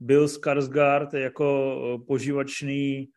Bill 0.03 0.27
Skarsgård 0.27 1.13
jako 1.13 1.47
eh, 1.47 2.05
poživačný 2.07 3.07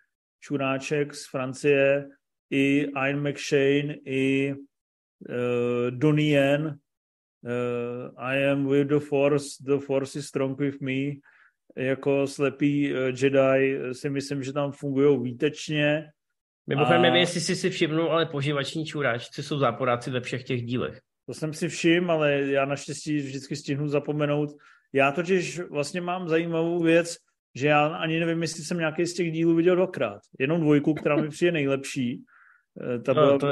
čuráček 0.40 1.14
z 1.14 1.30
Francie, 1.30 2.06
i 2.50 2.86
Ian 2.94 3.28
McShane, 3.28 3.94
i 4.04 4.54
uh, 4.54 5.90
Donnie 5.90 6.38
Yen, 6.38 6.66
uh, 6.66 8.10
I 8.16 8.36
am 8.50 8.68
with 8.68 8.88
the 8.88 9.00
force, 9.00 9.64
the 9.64 9.78
force 9.78 10.18
is 10.18 10.26
strong 10.26 10.60
with 10.60 10.80
me, 10.80 11.18
jako 11.76 12.26
slepý 12.26 12.92
uh, 12.92 12.98
Jedi 12.98 13.78
si 13.92 14.10
myslím, 14.10 14.42
že 14.42 14.52
tam 14.52 14.72
fungují 14.72 15.22
výtečně. 15.22 16.10
Mimochodem, 16.66 17.02
nevím, 17.02 17.20
jestli 17.20 17.40
jsi 17.40 17.56
si 17.56 17.70
všimnul, 17.70 18.12
ale 18.12 18.26
poživační 18.26 18.86
čuráčci 18.86 19.42
jsou 19.42 19.58
záporáci 19.58 20.10
ve 20.10 20.20
všech 20.20 20.44
těch 20.44 20.62
dílech. 20.62 21.00
To 21.26 21.34
jsem 21.34 21.52
si 21.52 21.68
všiml, 21.68 22.12
ale 22.12 22.32
já 22.32 22.64
naštěstí 22.64 23.16
vždycky 23.16 23.56
stihnu 23.56 23.88
zapomenout 23.88 24.50
já 24.96 25.12
totiž 25.12 25.60
vlastně 25.60 26.00
mám 26.00 26.28
zajímavou 26.28 26.82
věc, 26.82 27.16
že 27.54 27.68
já 27.68 27.86
ani 27.86 28.20
nevím, 28.20 28.42
jestli 28.42 28.64
jsem 28.64 28.78
nějaký 28.78 29.06
z 29.06 29.14
těch 29.14 29.32
dílů 29.32 29.54
viděl 29.54 29.76
dvakrát. 29.76 30.20
Jenom 30.38 30.60
dvojku, 30.60 30.94
která 30.94 31.16
mi 31.16 31.28
přijde 31.28 31.52
nejlepší. 31.52 32.22
Eh, 32.80 32.98
ta 32.98 33.12
no, 33.12 33.20
byla, 33.20 33.38
to, 33.38 33.46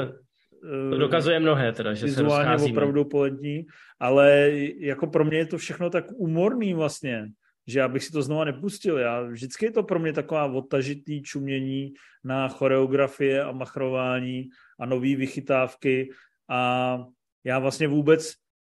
to 0.89 0.97
dokazuje 0.97 1.39
mnohé 1.39 1.71
teda, 1.71 1.93
že 1.93 2.07
se 2.07 2.21
rozcházíme. 2.21 2.71
opravdu 2.71 3.05
polední, 3.05 3.65
ale 3.99 4.51
jako 4.79 5.07
pro 5.07 5.25
mě 5.25 5.37
je 5.37 5.45
to 5.45 5.57
všechno 5.57 5.89
tak 5.89 6.05
umorný 6.11 6.73
vlastně, 6.73 7.27
že 7.67 7.79
já 7.79 7.87
bych 7.87 8.03
si 8.03 8.11
to 8.11 8.21
znova 8.21 8.45
nepustil. 8.45 8.97
Já, 8.97 9.21
vždycky 9.21 9.65
je 9.65 9.71
to 9.71 9.83
pro 9.83 9.99
mě 9.99 10.13
taková 10.13 10.45
odtažitý 10.45 11.21
čumění 11.21 11.93
na 12.23 12.47
choreografie 12.47 13.43
a 13.43 13.51
machrování 13.51 14.49
a 14.79 14.85
nové 14.85 15.15
vychytávky 15.15 16.09
a 16.49 16.97
já 17.43 17.59
vlastně 17.59 17.87
vůbec 17.87 18.33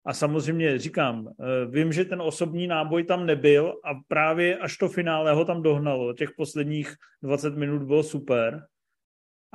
a 0.06 0.14
samozřejmě 0.14 0.80
říkám, 0.80 1.28
eh, 1.28 1.66
vím, 1.66 1.94
že 1.94 2.06
ten 2.06 2.22
osobní 2.22 2.68
náboj 2.68 3.04
tam 3.04 3.26
nebyl 3.26 3.74
a 3.84 3.90
právě 4.08 4.58
až 4.58 4.78
to 4.78 4.90
finále 4.90 5.34
ho 5.34 5.46
tam 5.46 5.62
dohnalo. 5.62 6.14
Těch 6.14 6.32
posledních 6.38 6.96
20 7.24 7.56
minut 7.56 7.84
bylo 7.84 8.04
super. 8.04 8.66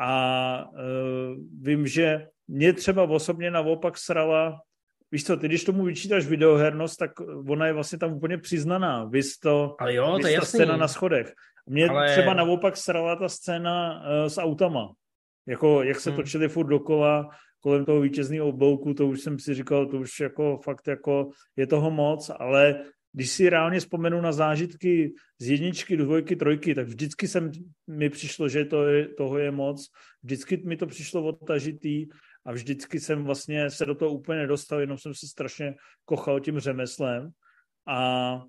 A 0.03 0.71
uh, 0.73 1.37
vím, 1.63 1.87
že 1.87 2.27
mě 2.49 2.73
třeba 2.73 3.03
osobně 3.03 3.51
naopak 3.51 3.99
srala, 3.99 4.61
víš 5.13 5.25
co, 5.25 5.37
ty 5.37 5.49
když 5.49 5.65
tomu 5.65 5.85
vyčítáš 5.85 6.27
videohernost, 6.27 6.99
tak 6.99 7.11
ona 7.49 7.67
je 7.67 7.73
vlastně 7.73 7.99
tam 7.99 8.13
úplně 8.13 8.39
přiznaná. 8.39 9.05
Vy 9.05 9.21
to, 9.43 9.77
Ale 9.79 9.95
jo, 9.95 10.19
to 10.21 10.27
je 10.27 10.41
ta 10.41 10.47
scéna 10.47 10.77
na 10.77 10.89
schodech. 10.89 11.33
Mě 11.67 11.89
Ale... 11.89 12.13
třeba 12.13 12.35
naopak 12.35 12.77
srala 12.77 13.17
ta 13.17 13.29
scéna 13.29 14.01
uh, 14.01 14.29
s 14.29 14.39
autama. 14.39 14.93
Jako, 15.47 15.83
jak 15.83 16.01
se 16.01 16.11
hmm. 16.11 16.17
točili 16.17 16.49
furt 16.49 16.67
dokola, 16.67 17.29
kolem 17.61 17.85
toho 17.85 18.01
vítězného 18.01 18.49
oblouku, 18.49 18.95
to 18.95 19.09
už 19.09 19.21
jsem 19.21 19.39
si 19.39 19.55
říkal, 19.55 19.87
to 19.87 19.99
už 19.99 20.21
jako 20.21 20.61
fakt 20.65 20.89
jako 20.89 21.31
je 21.57 21.67
toho 21.67 21.91
moc, 21.91 22.31
ale 22.39 22.85
když 23.13 23.31
si 23.31 23.51
reálně 23.51 23.81
vzpomenu 23.81 24.21
na 24.21 24.33
zážitky 24.33 25.13
z 25.39 25.51
jedničky, 25.51 25.97
dvojky, 25.97 26.37
trojky, 26.37 26.75
tak 26.75 26.87
vždycky 26.87 27.29
jsem, 27.29 27.53
mi 27.87 28.11
přišlo, 28.11 28.49
že 28.49 28.65
to 28.65 28.87
je, 28.87 29.09
toho 29.09 29.39
je 29.39 29.51
moc, 29.51 29.87
vždycky 30.23 30.63
mi 30.67 30.77
to 30.77 30.87
přišlo 30.87 31.25
odtažitý 31.25 32.07
a 32.47 32.53
vždycky 32.53 33.01
jsem 33.01 33.25
vlastně 33.25 33.71
se 33.71 33.87
do 33.87 33.95
toho 33.95 34.11
úplně 34.11 34.39
nedostal, 34.39 34.81
jenom 34.81 34.99
jsem 34.99 35.15
se 35.15 35.27
strašně 35.27 35.75
kochal 36.05 36.41
tím 36.41 36.59
řemeslem. 36.61 37.31
A 37.87 38.43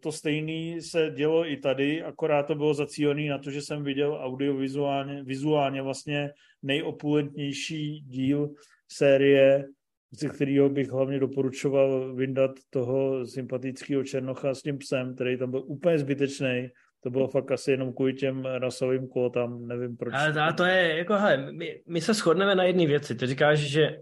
to 0.00 0.12
stejné 0.12 0.82
se 0.82 1.12
dělo 1.14 1.50
i 1.50 1.56
tady, 1.56 2.02
akorát 2.02 2.42
to 2.42 2.54
bylo 2.54 2.74
zacílené 2.74 3.30
na 3.30 3.38
to, 3.38 3.50
že 3.50 3.62
jsem 3.62 3.84
viděl 3.84 4.18
audiovizuálně 4.22 5.22
vizuálně 5.24 5.82
vlastně 5.82 6.30
nejopulentnější 6.62 8.00
díl 8.00 8.50
série, 8.88 9.64
ze 10.10 10.28
kterého 10.28 10.68
bych 10.68 10.88
hlavně 10.90 11.20
doporučoval 11.20 12.14
vyndat 12.14 12.50
toho 12.70 13.26
sympatického 13.26 14.04
Černocha 14.04 14.54
s 14.54 14.62
tím 14.62 14.78
psem, 14.78 15.14
který 15.14 15.38
tam 15.38 15.50
byl 15.50 15.62
úplně 15.66 15.98
zbytečný. 15.98 16.68
To 17.00 17.10
bylo 17.10 17.28
fakt 17.28 17.52
asi 17.52 17.70
jenom 17.70 17.92
kvůli 17.92 18.14
těm 18.14 18.44
rasovým 18.44 19.08
kvótám, 19.08 19.66
nevím 19.66 19.96
proč. 19.96 20.14
Ale 20.14 20.52
to 20.52 20.64
je, 20.64 20.96
jako, 20.98 21.14
hele, 21.14 21.52
my, 21.52 21.82
my 21.86 22.00
se 22.00 22.14
shodneme 22.14 22.54
na 22.54 22.64
jedné 22.64 22.86
věci. 22.86 23.14
Ty 23.14 23.26
říkáš, 23.26 23.58
že 23.58 23.96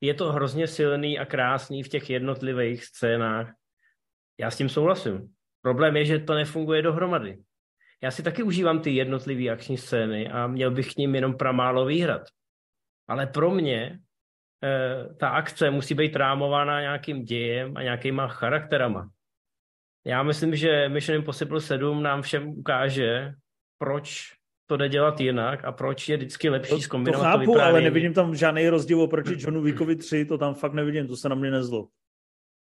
je 0.00 0.14
to 0.14 0.32
hrozně 0.32 0.66
silný 0.66 1.18
a 1.18 1.24
krásný 1.24 1.82
v 1.82 1.88
těch 1.88 2.10
jednotlivých 2.10 2.84
scénách, 2.84 3.52
já 4.40 4.50
s 4.50 4.56
tím 4.56 4.68
souhlasím. 4.68 5.28
Problém 5.62 5.96
je, 5.96 6.04
že 6.04 6.18
to 6.18 6.34
nefunguje 6.34 6.82
dohromady. 6.82 7.38
Já 8.02 8.10
si 8.10 8.22
taky 8.22 8.42
užívám 8.42 8.80
ty 8.80 8.90
jednotlivé 8.90 9.48
akční 9.48 9.78
scény 9.78 10.28
a 10.28 10.46
měl 10.46 10.70
bych 10.70 10.92
k 10.92 10.96
ním 10.96 11.14
jenom 11.14 11.36
pramálo 11.36 11.86
výhrad. 11.86 12.22
Ale 13.08 13.26
pro 13.26 13.50
mě 13.50 13.98
eh, 14.64 15.14
ta 15.14 15.28
akce 15.28 15.70
musí 15.70 15.94
být 15.94 16.16
rámována 16.16 16.80
nějakým 16.80 17.24
dějem 17.24 17.76
a 17.76 17.82
nějakýma 17.82 18.28
charakterama. 18.28 19.10
Já 20.06 20.22
myslím, 20.22 20.56
že 20.56 20.88
Mission 20.88 21.16
Impossible 21.16 21.60
7 21.60 22.02
nám 22.02 22.22
všem 22.22 22.48
ukáže, 22.48 23.32
proč 23.78 24.32
to 24.66 24.76
jde 24.76 24.88
dělat 24.88 25.20
jinak 25.20 25.64
a 25.64 25.72
proč 25.72 26.08
je 26.08 26.16
vždycky 26.16 26.48
lepší 26.48 26.82
zkombinovat 26.82 27.32
to, 27.32 27.38
chápu, 27.38 27.54
to 27.54 27.62
ale 27.62 27.80
nevidím 27.80 28.14
tam 28.14 28.34
žádný 28.34 28.68
rozdíl 28.68 29.00
oproti 29.00 29.34
Johnu 29.38 29.62
Wickovi 29.62 29.96
3, 29.96 30.24
to 30.24 30.38
tam 30.38 30.54
fakt 30.54 30.72
nevidím, 30.72 31.08
to 31.08 31.16
se 31.16 31.28
na 31.28 31.34
mě 31.34 31.50
nezlo. 31.50 31.88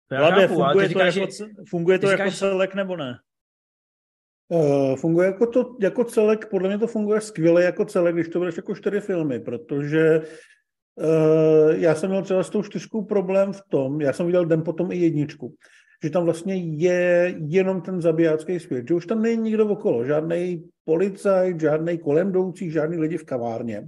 Vlade, 0.10 0.48
funguje, 0.48 0.74
to 0.74 0.88
říkáš, 0.88 1.16
jako, 1.16 1.32
funguje 1.70 2.00
to 2.00 2.10
jako 2.10 2.32
celek 2.32 2.76
nebo 2.76 2.98
ne? 2.98 3.14
Uh, 4.48 4.96
funguje 4.96 5.28
jako, 5.28 5.48
to, 5.48 5.76
jako 5.82 6.04
celek, 6.04 6.50
podle 6.50 6.70
mě 6.70 6.78
to 6.78 6.88
funguje 6.88 7.22
skvěle 7.22 7.64
jako 7.64 7.86
celek, 7.86 8.16
když 8.16 8.28
to 8.28 8.40
budeš 8.40 8.58
jako 8.58 8.76
čtyři 8.76 9.00
filmy, 9.00 9.40
protože 9.40 10.22
uh, 10.96 11.72
já 11.76 11.96
jsem 11.96 12.10
měl 12.10 12.24
třeba 12.24 12.44
s 12.44 12.50
tou 12.50 12.64
čtyřkou 12.64 13.06
problém 13.06 13.54
v 13.54 13.62
tom, 13.70 14.02
já 14.02 14.14
jsem 14.14 14.26
viděl 14.26 14.46
den 14.46 14.62
potom 14.62 14.92
i 14.92 14.98
jedničku, 14.98 15.56
že 16.04 16.10
tam 16.10 16.24
vlastně 16.24 16.56
je 16.56 17.36
jenom 17.48 17.82
ten 17.82 18.02
zabijácký 18.02 18.60
svět, 18.60 18.88
že 18.88 18.94
už 18.94 19.06
tam 19.06 19.22
není 19.22 19.42
nikdo 19.42 19.68
okolo, 19.68 20.06
žádný 20.06 20.70
policajt, 20.86 21.60
žádný 21.60 21.98
kolem 21.98 22.30
jdoucí, 22.30 22.72
žádný 22.72 22.98
lidi 22.98 23.18
v 23.18 23.26
kavárně 23.26 23.88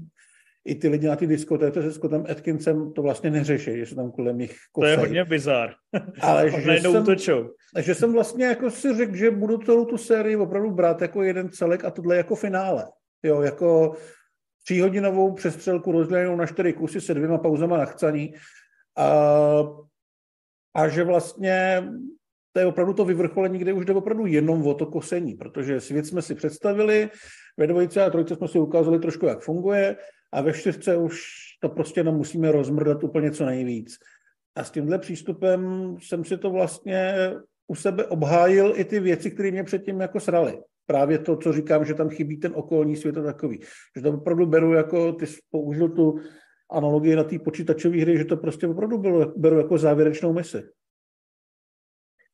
i 0.66 0.76
ty 0.76 0.88
lidi 0.88 1.08
na 1.08 1.16
ty 1.16 1.28
diskotéce 1.28 1.82
se 1.82 1.94
Scottem 1.94 2.26
Atkinsem 2.32 2.94
to 2.94 3.02
vlastně 3.02 3.32
neřeší, 3.32 3.78
že 3.78 3.86
se 3.86 3.96
tam 3.96 4.12
kolem 4.12 4.38
nich 4.38 4.58
kosej. 4.72 4.96
To 4.96 5.02
je 5.02 5.08
hodně 5.08 5.26
bizar. 5.26 5.74
Ale 6.22 6.52
že 6.52 6.80
jsem, 6.80 7.06
že 7.80 7.96
jsem 7.96 8.14
vlastně 8.14 8.46
jako 8.46 8.72
si 8.72 8.96
řekl, 8.96 9.16
že 9.16 9.32
budu 9.32 9.58
celou 9.58 9.86
tu 9.86 9.98
sérii 9.98 10.36
opravdu 10.36 10.72
brát 10.72 11.02
jako 11.02 11.24
jeden 11.24 11.50
celek 11.50 11.86
a 11.86 11.92
tohle 11.92 12.16
jako 12.16 12.36
finále. 12.36 12.88
Jo, 13.24 13.42
jako 13.42 13.94
tříhodinovou 14.64 15.34
přestřelku 15.34 15.92
rozdělenou 15.92 16.36
na 16.36 16.46
čtyři 16.46 16.74
kusy 16.74 17.02
se 17.02 17.14
dvěma 17.14 17.38
pauzama 17.38 17.78
na 17.78 17.86
chcaní. 17.86 18.34
A, 18.98 19.08
a 20.76 20.88
že 20.88 21.04
vlastně 21.04 21.84
to 22.54 22.60
je 22.60 22.66
opravdu 22.66 22.94
to 22.94 23.06
vyvrcholení, 23.06 23.60
kde 23.60 23.74
už 23.74 23.86
jde 23.86 23.94
opravdu 23.94 24.26
jenom 24.26 24.68
o 24.68 24.74
to 24.74 24.86
kosení, 24.86 25.34
protože 25.34 25.82
svět 25.82 26.06
jsme 26.06 26.22
si 26.22 26.36
představili, 26.36 27.10
ve 27.58 27.68
dvojice 27.68 28.04
a 28.04 28.10
trojce 28.10 28.36
jsme 28.36 28.48
si 28.48 28.60
ukázali 28.60 29.00
trošku, 29.00 29.26
jak 29.26 29.42
funguje, 29.42 29.96
a 30.36 30.42
ve 30.42 30.54
čtyřce 30.54 30.98
už 30.98 31.22
to 31.62 31.70
prostě 31.70 32.00
jenom 32.00 32.16
musíme 32.16 32.52
rozmrdat 32.52 33.04
úplně 33.04 33.32
co 33.32 33.46
nejvíc. 33.46 33.98
A 34.56 34.64
s 34.64 34.72
tímhle 34.72 35.00
přístupem 35.00 35.96
jsem 36.00 36.26
si 36.26 36.38
to 36.38 36.50
vlastně 36.50 37.16
u 37.68 37.76
sebe 37.76 38.06
obhájil 38.06 38.74
i 38.76 38.86
ty 38.86 39.00
věci, 39.00 39.32
které 39.32 39.52
mě 39.52 39.64
předtím 39.64 40.02
jako 40.02 40.20
srali. 40.20 40.62
Právě 40.86 41.20
to, 41.20 41.38
co 41.38 41.54
říkám, 41.54 41.86
že 41.86 41.94
tam 41.94 42.10
chybí 42.10 42.38
ten 42.38 42.52
okolní 42.56 42.96
svět 42.96 43.18
a 43.18 43.24
takový. 43.24 43.62
Že 43.96 44.02
to 44.02 44.14
opravdu 44.14 44.46
beru 44.46 44.74
jako, 44.74 45.14
ty 45.14 45.26
použil 45.52 45.90
tu 45.90 46.20
analogii 46.72 47.16
na 47.16 47.24
té 47.24 47.40
počítačové 47.40 48.02
hry, 48.02 48.18
že 48.18 48.26
to 48.26 48.38
prostě 48.38 48.68
opravdu 48.68 48.98
bylo, 48.98 49.34
beru 49.38 49.58
jako 49.58 49.78
závěrečnou 49.78 50.34
misi. 50.34 50.64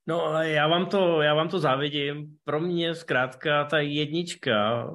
No, 0.07 0.43
já 0.43 0.67
vám 0.67 0.85
to, 0.85 1.21
já 1.21 1.33
vám 1.33 1.49
to 1.49 1.59
závidím. 1.59 2.37
Pro 2.43 2.59
mě 2.59 2.95
zkrátka 2.95 3.63
ta 3.65 3.79
jednička 3.79 4.87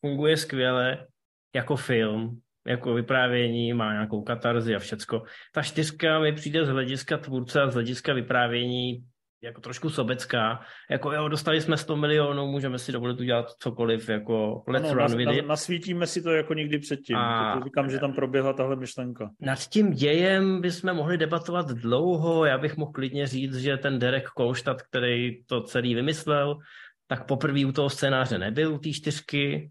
funguje 0.00 0.36
skvěle 0.36 1.06
jako 1.54 1.76
film, 1.76 2.40
jako 2.66 2.94
vyprávění, 2.94 3.72
má 3.72 3.92
nějakou 3.92 4.22
katarzi 4.22 4.74
a 4.74 4.78
všecko. 4.78 5.22
Ta 5.52 5.62
čtyřka 5.62 6.18
mi 6.18 6.32
přijde 6.32 6.64
z 6.64 6.68
hlediska 6.68 7.18
tvůrce 7.18 7.62
a 7.62 7.70
z 7.70 7.74
hlediska 7.74 8.12
vyprávění 8.12 9.04
jako 9.42 9.60
trošku 9.60 9.90
sobecká, 9.90 10.60
jako 10.90 11.12
jo, 11.12 11.28
dostali 11.28 11.60
jsme 11.60 11.76
100 11.76 11.96
milionů, 11.96 12.46
můžeme 12.46 12.78
si 12.78 12.92
dovolit 12.92 13.20
udělat 13.20 13.50
cokoliv, 13.58 14.08
jako 14.08 14.62
let's 14.66 14.90
ano, 14.90 15.06
run 15.06 15.16
with 15.16 15.28
it. 15.38 15.46
Nasvítíme 15.46 16.06
si 16.06 16.22
to 16.22 16.30
jako 16.30 16.54
nikdy 16.54 16.78
předtím, 16.78 17.16
a... 17.16 17.60
říkám, 17.64 17.90
že 17.90 17.98
tam 17.98 18.12
proběhla 18.12 18.52
tahle 18.52 18.76
myšlenka. 18.76 19.30
Nad 19.40 19.58
tím 19.58 19.90
dějem 19.90 20.60
bychom 20.60 20.94
mohli 20.94 21.18
debatovat 21.18 21.70
dlouho, 21.70 22.44
já 22.44 22.58
bych 22.58 22.76
mohl 22.76 22.92
klidně 22.92 23.26
říct, 23.26 23.56
že 23.56 23.76
ten 23.76 23.98
Derek 23.98 24.28
Kolštad, 24.28 24.82
který 24.82 25.44
to 25.44 25.60
celý 25.60 25.94
vymyslel, 25.94 26.58
tak 27.06 27.26
poprvé 27.26 27.66
u 27.66 27.72
toho 27.72 27.90
scénáře 27.90 28.38
nebyl, 28.38 28.74
u 28.74 28.78
té 28.78 28.90
čtyřky, 28.90 29.70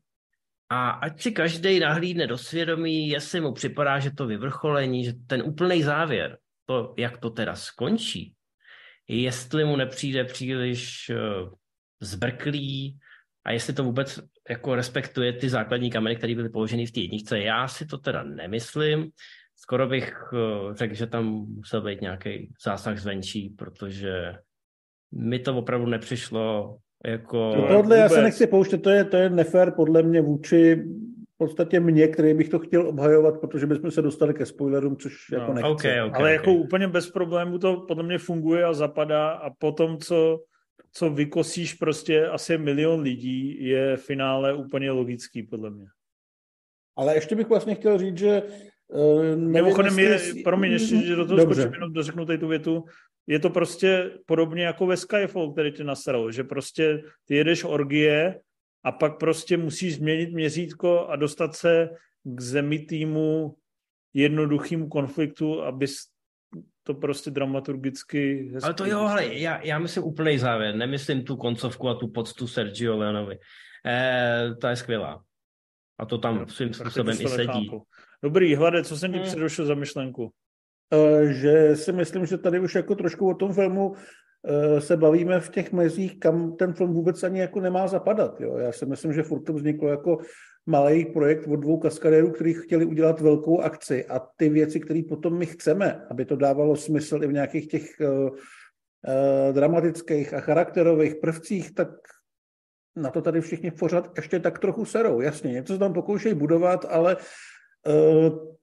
a 0.70 0.90
ať 0.90 1.22
si 1.22 1.32
každý 1.32 1.80
nahlídne 1.80 2.28
do 2.28 2.38
svědomí, 2.38 3.10
jestli 3.10 3.42
mu 3.42 3.54
připadá, 3.54 4.00
že 4.00 4.12
to 4.12 4.28
vyvrcholení, 4.28 5.06
že 5.06 5.14
ten 5.28 5.42
úplný 5.42 5.84
závěr, 5.84 6.38
to, 6.66 6.94
jak 6.98 7.18
to 7.18 7.30
teda 7.30 7.56
skončí, 7.56 8.34
jestli 9.08 9.66
mu 9.66 9.76
nepřijde 9.76 10.24
příliš 10.24 11.10
uh, 11.10 11.50
zbrklý 12.02 12.98
a 13.46 13.52
jestli 13.52 13.74
to 13.74 13.84
vůbec 13.84 14.20
jako 14.50 14.76
respektuje 14.76 15.34
ty 15.34 15.50
základní 15.50 15.92
kameny, 15.92 16.16
které 16.16 16.36
byly 16.36 16.50
položeny 16.50 16.86
v 16.86 16.92
té 16.92 17.00
jedničce. 17.00 17.40
Já 17.40 17.68
si 17.68 17.86
to 17.86 17.98
teda 17.98 18.24
nemyslím. 18.24 19.12
Skoro 19.56 19.88
bych 19.88 20.34
uh, 20.34 20.74
řekl, 20.74 20.94
že 20.94 21.08
tam 21.08 21.26
musel 21.26 21.82
být 21.82 22.02
nějaký 22.02 22.54
zásah 22.64 22.98
zvenčí, 22.98 23.50
protože 23.50 24.36
mi 25.12 25.40
to 25.40 25.58
opravdu 25.58 25.86
nepřišlo 25.86 26.78
jako 27.06 27.52
to 27.54 27.62
tohle 27.62 27.82
vůbec... 27.84 28.00
já 28.00 28.10
se 28.10 28.22
nechci 28.22 28.48
pouštět, 28.48 28.78
to 28.78 28.90
je, 28.90 29.04
to 29.04 29.18
je 29.18 29.30
nefér 29.30 29.72
podle 29.72 30.04
mě 30.04 30.22
vůči 30.22 30.84
v 31.36 31.38
podstatě 31.38 31.80
mě, 31.80 32.08
který 32.08 32.34
bych 32.34 32.50
to 32.50 32.60
chtěl 32.60 32.88
obhajovat, 32.88 33.40
protože 33.40 33.68
bychom 33.68 33.92
se 33.92 34.02
dostali 34.02 34.34
ke 34.34 34.46
spoilerům, 34.46 34.98
což 34.98 35.30
no, 35.32 35.38
jako 35.38 35.54
nechci. 35.54 35.70
Okay, 35.70 36.02
okay, 36.02 36.22
Ale 36.22 36.32
jako 36.32 36.44
okay. 36.44 36.54
jako 36.54 36.54
úplně 36.54 36.88
bez 36.88 37.12
problémů 37.12 37.60
to 37.60 37.86
podle 37.88 38.04
mě 38.04 38.18
funguje 38.18 38.64
a 38.64 38.74
zapadá 38.74 39.30
a 39.30 39.50
potom, 39.50 39.98
co, 39.98 40.40
co 40.92 41.10
vykosíš 41.10 41.74
prostě 41.74 42.28
asi 42.28 42.58
milion 42.58 43.02
lidí, 43.02 43.66
je 43.66 43.98
finále 43.98 44.54
úplně 44.54 44.92
logický 44.92 45.44
podle 45.44 45.70
mě. 45.70 45.86
Ale 46.98 47.16
ještě 47.16 47.36
bych 47.36 47.50
vlastně 47.50 47.76
chtěl 47.76 47.98
říct, 47.98 48.18
že 48.18 48.44
Uh, 48.94 49.36
Mimochodem, 49.36 50.00
je, 50.00 50.20
promiň, 50.44 50.72
ještě, 50.72 51.02
že 51.02 51.16
do 51.16 51.26
toho 51.26 51.42
skočím, 51.42 51.74
jenom 51.74 51.94
dořeknu 51.94 52.26
tady 52.26 52.38
tu 52.38 52.48
větu 52.48 52.84
je 53.30 53.40
to 53.40 53.50
prostě 53.50 54.12
podobně 54.26 54.64
jako 54.64 54.86
ve 54.86 54.98
Skyfall, 54.98 55.52
který 55.52 55.72
tě 55.72 55.84
nasral, 55.84 56.32
že 56.32 56.44
prostě 56.44 57.04
ty 57.26 57.36
jedeš 57.36 57.64
orgie 57.64 58.42
a 58.84 58.92
pak 58.92 59.20
prostě 59.20 59.58
musíš 59.58 59.96
změnit 59.96 60.34
měřítko 60.34 61.08
a 61.08 61.16
dostat 61.16 61.56
se 61.56 61.90
k 62.24 62.42
zemi 62.42 62.80
týmu 62.80 63.56
jednoduchým 64.14 64.90
konfliktu, 64.90 65.64
aby 65.64 65.86
to 66.84 66.94
prostě 66.94 67.32
dramaturgicky 67.32 68.50
hezky. 68.54 68.66
Ale 68.66 68.74
to 68.74 68.86
jo, 68.86 69.00
ale 69.00 69.26
já, 69.26 69.62
já 69.62 69.80
myslím 69.80 70.04
úplný 70.04 70.38
závěr, 70.38 70.76
nemyslím 70.76 71.24
tu 71.24 71.38
koncovku 71.38 71.90
a 71.90 71.96
tu 71.96 72.08
poctu 72.08 72.48
Sergio 72.48 72.98
Leonovi. 72.98 73.38
Eh, 73.86 74.56
ta 74.62 74.70
je 74.70 74.76
skvělá. 74.76 75.24
A 76.00 76.06
to 76.06 76.18
tam 76.18 76.48
svým 76.48 76.74
způsobem 76.74 77.18
i 77.22 77.28
sedí. 77.28 77.68
Chápu. 77.68 77.84
Dobrý, 78.24 78.56
Hlade, 78.56 78.84
co 78.84 78.98
jsem 78.98 79.12
ti 79.12 79.18
hmm. 79.18 79.28
předošel 79.28 79.66
za 79.66 79.76
myšlenku? 79.76 80.34
Eh, 80.94 81.34
že 81.34 81.76
si 81.76 81.92
myslím, 81.92 82.26
že 82.26 82.38
tady 82.38 82.60
už 82.60 82.76
jako 82.76 82.96
trošku 82.96 83.30
o 83.30 83.34
tom 83.34 83.54
filmu 83.54 83.94
eh, 83.96 84.82
se 84.82 84.98
bavíme 84.98 85.40
v 85.40 85.50
těch 85.50 85.72
mezích, 85.72 86.20
kam 86.20 86.56
ten 86.56 86.74
film 86.74 86.94
vůbec 86.94 87.24
ani 87.24 87.40
jako 87.40 87.60
nemá 87.60 87.88
zapadat. 87.88 88.42
Jo. 88.42 88.58
Já 88.58 88.72
si 88.72 88.86
myslím, 88.86 89.14
že 89.14 89.24
furt 89.24 89.42
to 89.42 89.54
vzniklo 89.54 89.90
jako 89.90 90.18
malý 90.66 91.06
projekt 91.06 91.48
od 91.48 91.56
dvou 91.56 91.78
kaskadérů, 91.78 92.32
kteří 92.32 92.54
chtěli 92.54 92.86
udělat 92.86 93.22
velkou 93.22 93.62
akci 93.62 94.06
a 94.06 94.20
ty 94.38 94.50
věci, 94.50 94.80
které 94.80 95.02
potom 95.10 95.38
my 95.38 95.46
chceme, 95.46 96.06
aby 96.10 96.26
to 96.26 96.36
dávalo 96.36 96.76
smysl 96.76 97.24
i 97.24 97.28
v 97.28 97.34
nějakých 97.34 97.68
těch 97.68 97.86
uh, 98.00 98.08
uh, 98.08 98.34
dramatických 99.54 100.34
a 100.34 100.40
charakterových 100.40 101.16
prvcích, 101.16 101.74
tak 101.74 101.90
na 102.96 103.10
to 103.10 103.22
tady 103.22 103.42
všichni 103.42 103.72
pořád 103.72 104.12
ještě 104.16 104.40
tak 104.40 104.60
trochu 104.60 104.86
serou. 104.86 105.22
Jasně, 105.22 105.52
něco 105.52 105.74
se 105.74 105.80
tam 105.80 105.94
pokoušejí 105.94 106.36
budovat, 106.36 106.86
ale 106.90 107.18
uh, 107.88 108.59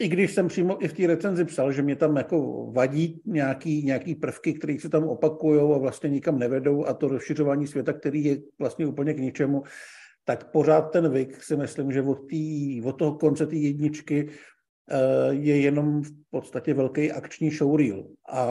i 0.00 0.08
když 0.08 0.34
jsem 0.34 0.48
přímo 0.48 0.84
i 0.84 0.88
v 0.88 0.92
té 0.92 1.06
recenzi 1.06 1.44
psal, 1.44 1.72
že 1.72 1.82
mě 1.82 1.96
tam 1.96 2.16
jako 2.16 2.66
vadí 2.72 3.20
nějaký, 3.26 3.82
nějaký 3.82 4.14
prvky, 4.14 4.54
které 4.54 4.76
se 4.80 4.88
tam 4.88 5.04
opakují 5.04 5.60
a 5.60 5.78
vlastně 5.78 6.10
nikam 6.10 6.38
nevedou 6.38 6.86
a 6.86 6.94
to 6.94 7.08
rozšiřování 7.08 7.66
světa, 7.66 7.92
který 7.92 8.24
je 8.24 8.38
vlastně 8.58 8.86
úplně 8.86 9.14
k 9.14 9.18
ničemu, 9.18 9.62
tak 10.24 10.50
pořád 10.50 10.80
ten 10.80 11.12
Vik 11.12 11.42
si 11.42 11.56
myslím, 11.56 11.92
že 11.92 12.02
od, 12.02 12.28
tý, 12.28 12.82
od 12.82 12.92
toho 12.92 13.14
konce 13.14 13.46
té 13.46 13.56
jedničky 13.56 14.28
eh, 14.90 15.34
je 15.34 15.60
jenom 15.60 16.02
v 16.02 16.10
podstatě 16.30 16.74
velký 16.74 17.12
akční 17.12 17.50
showreel. 17.50 18.04
A 18.28 18.46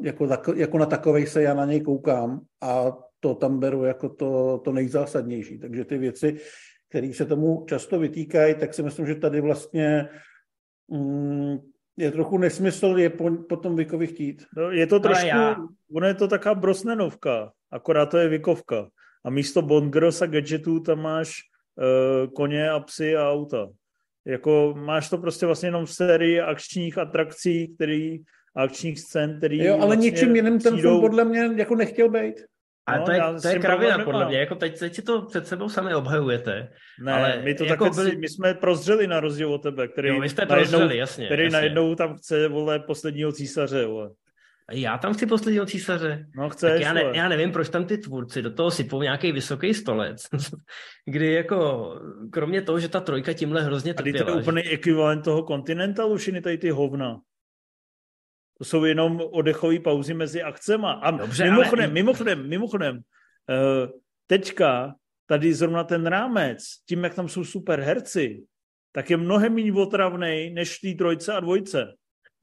jako, 0.00 0.28
jako 0.54 0.78
na 0.78 0.86
takovej 0.86 1.26
se 1.26 1.42
já 1.42 1.54
na 1.54 1.64
něj 1.64 1.80
koukám 1.80 2.40
a 2.60 2.98
to 3.20 3.34
tam 3.34 3.58
beru 3.58 3.84
jako 3.84 4.08
to, 4.08 4.60
to 4.64 4.72
nejzásadnější. 4.72 5.58
Takže 5.58 5.84
ty 5.84 5.98
věci, 5.98 6.36
které 6.88 7.12
se 7.14 7.26
tomu 7.26 7.64
často 7.68 7.98
vytýkají, 7.98 8.54
tak 8.54 8.74
si 8.74 8.82
myslím, 8.82 9.06
že 9.06 9.14
tady 9.14 9.40
vlastně 9.40 10.08
Mm, 10.08 10.29
je 11.96 12.10
trochu 12.10 12.38
nesmysl 12.38 12.94
je 12.98 13.10
po, 13.10 13.30
potom 13.30 13.76
Vikovi 13.76 14.06
chtít. 14.06 14.46
No, 14.56 14.70
je 14.70 14.86
to 14.86 15.00
trošku, 15.00 15.26
já... 15.26 15.56
ono 15.94 16.06
je 16.06 16.14
to 16.14 16.28
taká 16.28 16.54
brosnenovka, 16.54 17.52
akorát 17.70 18.06
to 18.06 18.18
je 18.18 18.28
Vikovka. 18.28 18.88
A 19.24 19.30
místo 19.30 19.62
Bondgros 19.62 20.22
a 20.22 20.26
gadgetů 20.26 20.80
tam 20.80 21.02
máš 21.02 21.40
uh, 21.76 22.32
koně 22.32 22.70
a 22.70 22.80
psy 22.80 23.16
a 23.16 23.30
auta. 23.30 23.68
Jako 24.24 24.74
máš 24.76 25.10
to 25.10 25.18
prostě 25.18 25.46
vlastně 25.46 25.66
jenom 25.66 25.86
v 25.86 25.92
sérii 25.92 26.40
akčních 26.40 26.98
atrakcí, 26.98 27.74
který, 27.74 28.18
akčních 28.56 29.00
scén, 29.00 29.38
který 29.38 29.64
Jo, 29.64 29.74
ale 29.74 29.86
vlastně 29.86 30.10
ničím 30.10 30.36
jiným 30.36 30.58
ten 30.58 30.80
film 30.80 31.00
podle 31.00 31.24
mě 31.24 31.50
jako 31.56 31.74
nechtěl 31.74 32.08
být. 32.08 32.34
Ale 32.86 32.98
No, 32.98 33.04
to 33.04 33.12
je, 33.12 33.20
to 33.42 33.48
je 33.48 33.58
kravina, 33.58 33.98
podle 34.04 34.26
mě. 34.26 34.38
Jako 34.38 34.54
teď, 34.54 34.78
teď 34.78 34.94
si 34.94 35.02
to 35.02 35.22
před 35.22 35.46
sebou 35.46 35.68
sami 35.68 35.94
obhajujete. 35.94 36.68
Ne, 37.02 37.12
Ale 37.12 37.40
my 37.44 37.54
to 37.54 37.64
jako 37.64 37.84
takhle, 37.84 38.04
byli- 38.04 38.16
my 38.16 38.28
jsme 38.28 38.54
prozřeli 38.54 39.06
na 39.06 39.20
rozdíl 39.20 39.52
od 39.54 39.62
tebe, 39.62 39.88
který, 39.88 40.08
Jo, 40.08 40.20
vy 40.20 40.28
jste 40.28 40.46
najednou, 40.46 40.78
prozřeli, 40.78 40.96
jasně. 40.96 41.26
který 41.26 41.42
jasně. 41.44 41.56
najednou 41.58 41.94
tam 41.94 42.16
chce, 42.16 42.48
vole, 42.48 42.78
posledního 42.78 43.32
císaře, 43.32 43.86
vole. 43.86 44.10
Já 44.72 44.98
tam 44.98 45.14
chci 45.14 45.26
posledního 45.26 45.66
císaře. 45.66 46.26
No 46.36 46.42
Tak 46.48 46.52
chceš, 46.52 46.82
já, 46.82 46.92
ne, 46.92 47.02
já 47.14 47.28
nevím, 47.28 47.52
proč 47.52 47.68
tam 47.68 47.84
ty 47.84 47.98
tvůrci 47.98 48.42
do 48.42 48.50
toho 48.54 48.70
sypou 48.70 49.02
nějaký 49.02 49.32
vysoký 49.32 49.74
stolec, 49.74 50.22
kdy 51.06 51.32
jako, 51.32 51.90
kromě 52.32 52.62
toho, 52.62 52.80
že 52.80 52.88
ta 52.88 53.00
trojka 53.00 53.32
tímhle 53.32 53.62
hrozně 53.62 53.94
A 53.94 54.02
teď 54.02 54.12
to 54.12 54.18
trpěla. 54.18 54.36
je 54.36 54.42
úplný 54.42 54.62
ekvivalent 54.62 55.24
toho 55.24 55.42
Continentalu, 55.42 56.16
všechny 56.16 56.40
tady 56.40 56.58
ty 56.58 56.70
hovna. 56.70 57.16
To 58.60 58.64
jsou 58.64 58.84
jenom 58.84 59.20
odechové 59.30 59.78
pauzy 59.78 60.14
mezi 60.14 60.42
akcema. 60.42 60.92
A 60.92 61.10
Dobře, 61.10 61.44
mimochodem, 61.44 61.84
ale- 61.84 61.94
mimochodem, 61.94 62.48
mimochodem, 62.48 62.96
uh, 62.96 64.00
teďka 64.26 64.94
tady 65.26 65.54
zrovna 65.54 65.84
ten 65.84 66.06
rámec, 66.06 66.58
tím, 66.88 67.04
jak 67.04 67.14
tam 67.14 67.28
jsou 67.28 67.44
super 67.44 67.80
herci, 67.80 68.42
tak 68.92 69.10
je 69.10 69.16
mnohem 69.16 69.54
méně 69.54 69.72
otravnej 69.72 70.52
než 70.52 70.78
v 70.78 70.80
té 70.80 70.98
trojce 70.98 71.32
a 71.32 71.40
dvojce. 71.40 71.94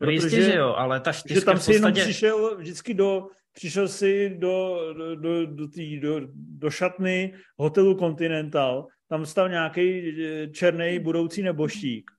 No 0.02 0.10
jistě, 0.10 0.42
že 0.42 0.56
jo, 0.56 0.74
ale 0.78 1.00
ta 1.00 1.12
že 1.12 1.20
čtyřka 1.20 1.52
tam 1.52 1.60
v 1.60 1.64
si 1.64 1.74
jenom 1.74 1.92
podstatě... 1.92 2.12
přišel 2.12 2.58
vždycky 2.58 2.94
do, 2.94 3.28
přišel 3.54 3.88
si 3.88 4.30
do, 4.38 4.80
do, 4.94 5.16
do, 5.16 5.46
do, 5.46 5.68
tý, 5.68 6.00
do, 6.00 6.22
do 6.34 6.70
šatny 6.70 7.34
hotelu 7.58 8.00
Continental, 8.00 8.88
tam 9.10 9.26
stal 9.26 9.50
nějaký 9.50 10.16
černý 10.52 11.00
budoucí 11.00 11.42
neboštík 11.42 12.12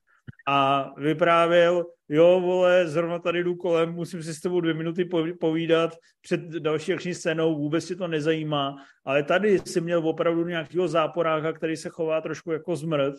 a 0.49 0.93
vyprávěl, 0.97 1.85
jo, 2.09 2.39
vole, 2.41 2.87
zrovna 2.87 3.19
tady 3.19 3.43
jdu 3.43 3.55
kolem, 3.55 3.93
musím 3.93 4.23
si 4.23 4.33
s 4.33 4.41
tebou 4.41 4.61
dvě 4.61 4.73
minuty 4.73 5.05
poví- 5.05 5.37
povídat 5.37 5.97
před 6.21 6.41
další 6.41 6.93
akční 6.93 7.13
scénou, 7.13 7.57
vůbec 7.57 7.85
tě 7.85 7.95
to 7.95 8.07
nezajímá, 8.07 8.75
ale 9.05 9.23
tady 9.23 9.59
si 9.59 9.81
měl 9.81 10.07
opravdu 10.07 10.47
nějakého 10.47 10.87
záporáka, 10.87 11.53
který 11.53 11.77
se 11.77 11.89
chová 11.89 12.21
trošku 12.21 12.51
jako 12.51 12.75
zmrt, 12.75 13.13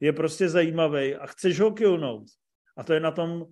je 0.00 0.12
prostě 0.12 0.48
zajímavý 0.48 1.14
a 1.14 1.26
chceš 1.26 1.60
ho 1.60 1.70
killnout. 1.70 2.24
A 2.76 2.84
to 2.84 2.92
je 2.92 3.00
na 3.00 3.10
tom, 3.10 3.46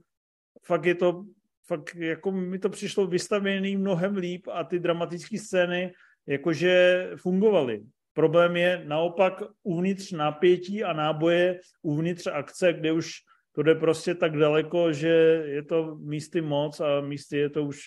fakt 0.66 0.84
je 0.84 0.94
to, 0.94 1.24
fakt 1.66 1.94
jako 1.94 2.32
mi 2.32 2.58
to 2.58 2.68
přišlo 2.68 3.06
vystavěný 3.06 3.76
mnohem 3.76 4.16
líp 4.16 4.48
a 4.52 4.64
ty 4.64 4.78
dramatické 4.78 5.38
scény 5.38 5.92
jakože 6.26 7.10
fungovaly. 7.16 7.82
Problém 8.12 8.56
je 8.56 8.82
naopak 8.84 9.42
uvnitř 9.62 10.12
napětí 10.12 10.84
a 10.84 10.92
náboje, 10.92 11.60
uvnitř 11.82 12.26
akce, 12.26 12.72
kde 12.72 12.92
už 12.92 13.10
to 13.52 13.62
jde 13.62 13.74
prostě 13.74 14.14
tak 14.14 14.36
daleko, 14.36 14.92
že 14.92 15.08
je 15.46 15.62
to 15.62 15.96
místy 15.96 16.40
moc 16.40 16.80
a 16.80 17.00
místy 17.00 17.38
je 17.38 17.50
to 17.50 17.64
už 17.64 17.80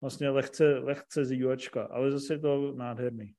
vlastně 0.00 0.30
lehce, 0.30 0.78
lehce 0.78 1.24
zjívačka, 1.24 1.82
ale 1.82 2.10
zase 2.10 2.34
je 2.34 2.38
to 2.38 2.74
nádherný. 2.76 3.32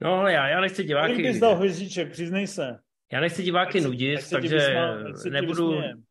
No 0.00 0.14
ale 0.14 0.32
já, 0.32 0.48
já 0.48 0.60
nechci 0.60 0.76
Kolik 0.76 0.88
diváky, 0.88 1.22
bys 1.22 1.38
dal 1.38 1.56
hvězdíček, 1.56 2.12
přiznej 2.12 2.46
se. 2.46 2.78
já 3.12 3.20
nechci 3.20 3.42
diváky 3.42 3.80
nudit, 3.80 4.30
takže 4.30 4.74
nebudu, 5.30 5.70
vysmějem. 5.70 6.02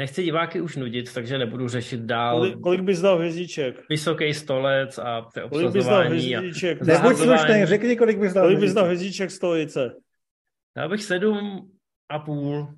Nechci 0.00 0.22
diváky 0.22 0.60
už 0.60 0.76
nudit, 0.76 1.14
takže 1.14 1.38
nebudu 1.38 1.68
řešit 1.68 2.00
dál 2.00 2.38
Kolik, 2.38 2.60
kolik 2.60 2.80
bys 2.80 3.00
dal 3.00 3.16
hvězdíček? 3.16 3.88
vysoký 3.88 4.34
stolec 4.34 4.98
a 4.98 5.28
Kolik 5.48 5.70
bys 5.72 5.84
dal? 5.86 6.04
Za- 6.80 6.92
Nebuď 6.92 7.16
slušný, 7.16 7.64
řekni, 7.66 7.96
kolik 7.96 8.18
bys 8.18 8.32
dal. 8.32 8.44
Kolik 8.44 8.58
bys 8.58 8.72
dal 8.74 8.84
hvězdíček 8.84 9.30
stolice? 9.30 9.94
Já 10.76 10.88
bych 10.88 11.02
sedm 11.02 11.70
a 12.08 12.18
půl. 12.18 12.74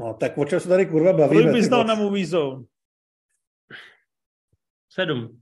No, 0.00 0.14
tak 0.14 0.38
o 0.38 0.44
čem 0.44 0.60
se 0.60 0.68
tady 0.68 0.86
kurva 0.86 1.12
bavíme? 1.12 1.42
Kolik 1.42 1.56
bys 1.56 1.68
dal 1.68 1.84
na 1.84 1.94
Movie 1.94 2.26
Zone? 2.26 2.64
Sedm. 4.90 5.40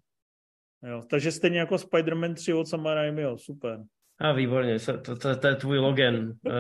Jo, 0.89 1.03
takže 1.11 1.33
stejně 1.33 1.59
jako 1.59 1.75
Spider-Man 1.75 2.35
3 2.35 2.53
od 2.53 2.69
Sama 2.69 2.95
Raimiho, 2.95 3.39
super. 3.39 3.79
A 4.21 4.33
výborně, 4.33 4.79
to, 4.79 5.17
to, 5.17 5.37
to 5.37 5.47
je 5.47 5.55
tvůj 5.55 5.79
logen 5.79 6.33
uh, 6.47 6.53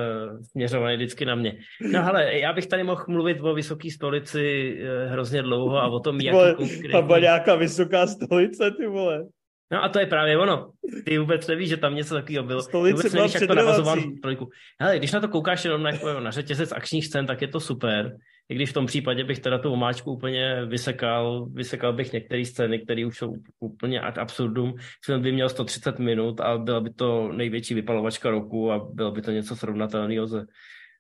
směřovaný 0.50 0.96
vždycky 0.96 1.24
na 1.24 1.34
mě. 1.34 1.58
No 1.92 2.02
hele, 2.02 2.38
já 2.38 2.52
bych 2.52 2.66
tady 2.66 2.84
mohl 2.84 3.04
mluvit 3.08 3.40
o 3.40 3.54
vysoké 3.54 3.90
stolici 3.90 4.76
uh, 4.80 5.12
hrozně 5.12 5.42
dlouho 5.42 5.76
a 5.78 5.88
o 5.88 6.00
tom, 6.00 6.20
jak 6.20 6.56
konkrétní... 6.56 7.02
byla 7.02 7.18
nějaká 7.18 7.54
vysoká 7.54 8.06
stolice, 8.06 8.70
ty 8.70 8.86
vole. 8.86 9.24
No 9.72 9.84
a 9.84 9.88
to 9.88 9.98
je 9.98 10.06
právě 10.06 10.38
ono. 10.38 10.70
Ty 11.04 11.18
vůbec 11.18 11.46
nevíš, 11.46 11.68
že 11.68 11.76
tam 11.76 11.94
něco 11.94 12.14
takového 12.14 12.44
bylo. 12.44 12.62
Stolice 12.62 12.96
vůbec 12.96 13.12
nevíš, 13.12 13.34
jak 13.34 13.46
to 13.46 13.54
navazovalo 13.54 13.94
relací. 13.94 14.14
na 14.14 14.20
trojku. 14.22 14.48
Hele, 14.80 14.98
když 14.98 15.12
na 15.12 15.20
to 15.20 15.28
koukáš 15.28 15.64
jenom 15.64 15.82
na, 15.82 15.90
jako, 15.90 16.20
na 16.20 16.30
řetězec 16.30 16.72
akčních 16.72 17.06
scén, 17.06 17.26
tak 17.26 17.42
je 17.42 17.48
to 17.48 17.60
super. 17.60 18.16
I 18.48 18.54
když 18.54 18.70
v 18.70 18.72
tom 18.72 18.86
případě 18.86 19.24
bych 19.24 19.38
teda 19.38 19.58
tu 19.58 19.72
omáčku 19.72 20.12
úplně 20.12 20.64
vysekal, 20.66 21.46
vysekal 21.52 21.92
bych 21.92 22.12
některé 22.12 22.44
scény, 22.44 22.78
které 22.78 23.06
už 23.06 23.18
jsou 23.18 23.34
úplně 23.60 24.00
ad 24.00 24.18
absurdum. 24.18 24.74
Film 25.04 25.22
by 25.22 25.32
měl 25.32 25.48
130 25.48 25.98
minut 25.98 26.40
a 26.40 26.58
byla 26.58 26.80
by 26.80 26.90
to 26.90 27.32
největší 27.32 27.74
vypalovačka 27.74 28.30
roku 28.30 28.72
a 28.72 28.88
bylo 28.92 29.10
by 29.10 29.22
to 29.22 29.30
něco 29.30 29.56
srovnatelného 29.56 30.26
se, 30.26 30.44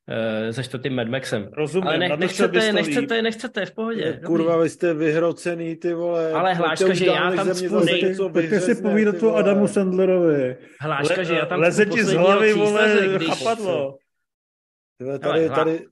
eh, 0.08 0.52
se 0.52 0.64
čtvrtým 0.64 0.94
Mad 0.94 1.08
Maxem. 1.08 1.48
Rozumím, 1.52 1.88
Ale 1.88 1.98
ne, 1.98 2.16
nechcete, 2.16 2.72
nechcete, 2.72 3.22
nechcete, 3.22 3.66
v 3.66 3.74
pohodě. 3.74 4.12
dobrý. 4.12 4.26
Kurva, 4.26 4.56
vy 4.56 4.68
jste 4.68 4.94
vyhrocený, 4.94 5.76
ty 5.76 5.94
vole. 5.94 6.32
Ale 6.32 6.54
hláška, 6.54 6.94
že 6.94 7.06
já 7.06 7.30
tam 7.30 7.50
cpu 7.50 7.84
nej- 7.84 8.02
něco 8.02 8.28
Pojďte 8.28 8.60
si 8.60 8.82
povídat 8.82 9.22
o. 9.22 9.36
Adamu 9.36 9.68
Sandlerovi. 9.68 10.56
Hláška, 10.80 11.22
že 11.22 11.34
já 11.34 11.46
tam 11.46 11.60
leze 11.60 11.86
ti 11.86 12.04
z 12.04 12.12
hlavy, 12.12 12.52
vole, 12.52 13.18
chapadlo. 13.18 13.96
Tady, 15.20 15.48
tady, 15.48 15.86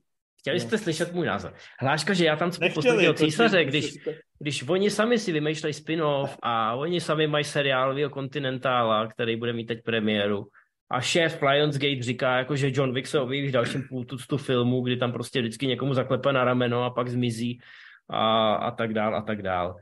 Chtěli 0.45 0.59
jste 0.59 0.77
slyšet 0.77 1.13
můj 1.13 1.25
názor. 1.25 1.53
Hláška, 1.79 2.13
že 2.13 2.25
já 2.25 2.35
tam 2.35 2.51
cpu 2.51 2.69
posledního 2.73 3.13
císaře, 3.13 3.65
když, 3.65 3.93
když 4.39 4.67
oni 4.67 4.89
sami 4.89 5.17
si 5.17 5.31
vymýšlejí 5.31 5.73
spin-off 5.73 6.37
a 6.41 6.75
oni 6.75 7.01
sami 7.01 7.27
mají 7.27 7.43
seriálového 7.43 8.09
Continentala, 8.09 9.07
který 9.07 9.35
bude 9.35 9.53
mít 9.53 9.65
teď 9.65 9.83
premiéru. 9.83 10.45
A 10.91 11.01
šéf 11.01 11.41
Lionsgate 11.41 12.03
říká, 12.03 12.37
jako, 12.37 12.55
že 12.55 12.71
John 12.73 12.93
Wick 12.93 13.07
se 13.07 13.19
objeví 13.19 13.47
v 13.47 13.51
dalším 13.51 13.83
půl 13.89 14.05
tuctu 14.05 14.37
filmu, 14.37 14.81
kdy 14.81 14.97
tam 14.97 15.11
prostě 15.11 15.41
vždycky 15.41 15.67
někomu 15.67 15.93
zaklepe 15.93 16.33
na 16.33 16.43
rameno 16.43 16.83
a 16.83 16.89
pak 16.89 17.09
zmizí 17.09 17.59
a, 18.09 18.53
a 18.53 18.71
tak 18.71 18.93
dál 18.93 19.15
a 19.15 19.21
tak 19.21 19.41
dál. 19.41 19.75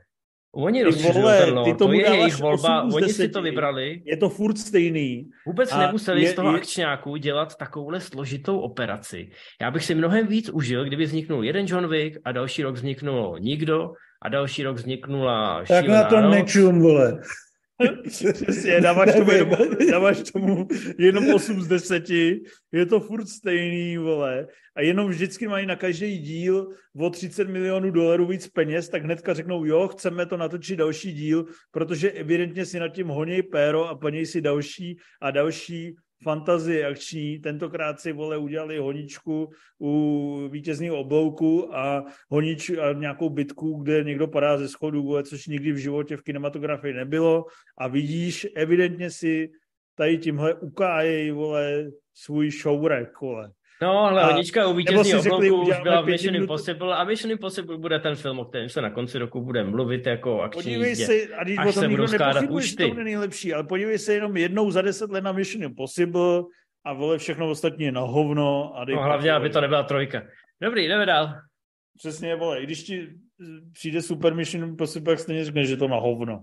Oni 0.56 0.78
Ty 0.78 0.84
rozšiřují 0.84 1.12
ten 1.24 1.44
ty 1.44 1.50
lore, 1.50 1.72
to 1.72 1.78
tomu 1.78 1.92
je 1.92 2.10
jejich 2.16 2.38
volba, 2.40 2.80
8 2.82 2.90
z 2.90 2.94
oni 2.94 3.08
si 3.08 3.22
10. 3.22 3.32
to 3.32 3.42
vybrali. 3.42 4.02
Je 4.04 4.16
to 4.16 4.28
furt 4.28 4.58
stejný. 4.58 5.30
Vůbec 5.46 5.72
A 5.72 5.78
nemuseli 5.86 6.22
je- 6.22 6.30
z 6.30 6.34
toho 6.34 6.50
je- 6.50 6.56
akčňáku 6.56 7.16
dělat 7.16 7.56
takovouhle 7.56 8.00
složitou 8.00 8.58
operaci. 8.58 9.30
Já 9.60 9.70
bych 9.70 9.84
si 9.84 9.94
mnohem 9.94 10.26
víc 10.26 10.48
užil, 10.48 10.84
kdyby 10.84 11.04
vzniknul 11.04 11.44
jeden 11.44 11.66
John 11.68 11.88
Wick 11.88 12.18
a 12.24 12.32
další 12.32 12.62
rok 12.62 12.74
vzniknulo 12.74 13.38
nikdo 13.38 13.90
a 14.22 14.28
další 14.28 14.62
rok 14.62 14.76
vzniknula 14.76 15.64
Tak 15.68 15.88
na 15.88 16.04
to 16.04 16.20
nečum, 16.20 16.80
vole. 16.82 17.20
Přesně, 18.08 18.80
dáváš 18.80 19.14
tomu, 19.14 19.30
jenom, 19.30 19.58
dáváš 19.90 20.22
tomu 20.32 20.68
jenom 20.98 21.34
8 21.34 21.62
z 21.62 21.68
10, 21.68 22.10
je 22.72 22.86
to 22.88 23.00
furt 23.00 23.28
stejný, 23.28 23.98
vole. 23.98 24.46
A 24.76 24.82
jenom 24.82 25.08
vždycky 25.08 25.48
mají 25.48 25.66
na 25.66 25.76
každý 25.76 26.18
díl 26.18 26.68
o 26.96 27.10
30 27.10 27.48
milionů 27.48 27.90
dolarů 27.90 28.26
víc 28.26 28.48
peněz, 28.48 28.88
tak 28.88 29.02
hnedka 29.02 29.34
řeknou, 29.34 29.64
jo, 29.64 29.88
chceme 29.88 30.26
to 30.26 30.36
natočit 30.36 30.78
další 30.78 31.12
díl, 31.12 31.44
protože 31.70 32.10
evidentně 32.10 32.66
si 32.66 32.80
nad 32.80 32.88
tím 32.88 33.08
honí 33.08 33.42
péro 33.42 33.88
a 33.88 33.94
plnějí 33.94 34.26
si 34.26 34.40
další 34.40 34.98
a 35.20 35.30
další 35.30 35.96
fantazii 36.24 36.84
akční. 36.84 37.38
Tentokrát 37.38 38.00
si, 38.00 38.12
vole, 38.12 38.38
udělali 38.38 38.78
honičku 38.78 39.50
u 39.80 40.48
vítězného 40.48 40.96
oblouku 40.98 41.76
a 41.76 42.04
honič 42.28 42.70
a 42.70 42.92
nějakou 42.92 43.28
bitku, 43.28 43.82
kde 43.82 44.04
někdo 44.04 44.28
padá 44.28 44.58
ze 44.58 44.68
schodů, 44.68 45.02
vole, 45.02 45.22
což 45.22 45.46
nikdy 45.46 45.72
v 45.72 45.76
životě 45.76 46.16
v 46.16 46.22
kinematografii 46.22 46.94
nebylo. 46.94 47.44
A 47.78 47.88
vidíš, 47.88 48.46
evidentně 48.54 49.10
si 49.10 49.50
tady 49.94 50.18
tímhle 50.18 50.54
ukájejí, 50.54 51.30
vole, 51.30 51.90
svůj 52.14 52.50
showrek, 52.50 53.20
vole. 53.20 53.50
No, 53.82 53.98
ale 53.98 54.22
A- 54.22 54.26
hodička 54.26 54.66
u 54.68 54.78
řekli, 54.80 55.14
oblouku 55.14 55.62
už 55.70 55.80
byla 55.82 56.00
v 56.00 56.06
Mission 56.06 56.32
minut- 56.34 56.42
Impossible 56.42 56.96
a 56.96 57.04
Mission 57.04 57.30
Impossible 57.32 57.78
bude 57.78 57.98
ten 57.98 58.14
film, 58.16 58.38
o 58.38 58.44
kterém 58.44 58.68
se 58.68 58.82
na 58.82 58.90
konci 58.90 59.18
roku 59.18 59.40
bude 59.40 59.64
mluvit 59.64 60.06
jako 60.06 60.40
akční 60.40 60.62
Podívej 60.62 60.88
jízdě. 60.88 61.06
se, 61.06 61.12
a 61.36 61.44
když 61.44 61.58
až 61.58 61.74
se 61.74 61.88
budou 61.88 62.06
skládat 62.06 62.44
účty. 62.50 62.88
to 62.88 62.94
nejlepší, 62.94 63.54
ale 63.54 63.64
podívej 63.64 63.98
se 63.98 64.14
jenom 64.14 64.36
jednou 64.36 64.70
za 64.70 64.82
deset 64.82 65.10
let 65.10 65.24
na 65.24 65.32
Mission 65.32 65.62
Impossible 65.64 66.42
a 66.86 66.92
vole 66.92 67.18
všechno 67.18 67.50
ostatní 67.50 67.90
na 67.92 68.00
hovno. 68.00 68.72
A 68.76 68.84
No, 68.84 69.02
hlavně, 69.02 69.32
aby 69.32 69.50
to 69.50 69.60
nebyla 69.60 69.82
trojka. 69.82 70.22
Dobrý, 70.62 70.88
jdeme 70.88 71.06
dál. 71.06 71.28
Přesně, 71.98 72.36
vole, 72.36 72.60
i 72.60 72.64
když 72.64 72.82
ti 72.82 73.08
přijde 73.72 74.02
Super 74.02 74.34
Mission 74.34 74.64
Impossible, 74.64 75.12
tak 75.12 75.20
stejně 75.20 75.44
řekneš, 75.44 75.68
že 75.68 75.76
to 75.76 75.88
na 75.88 75.96
hovno. 75.96 76.40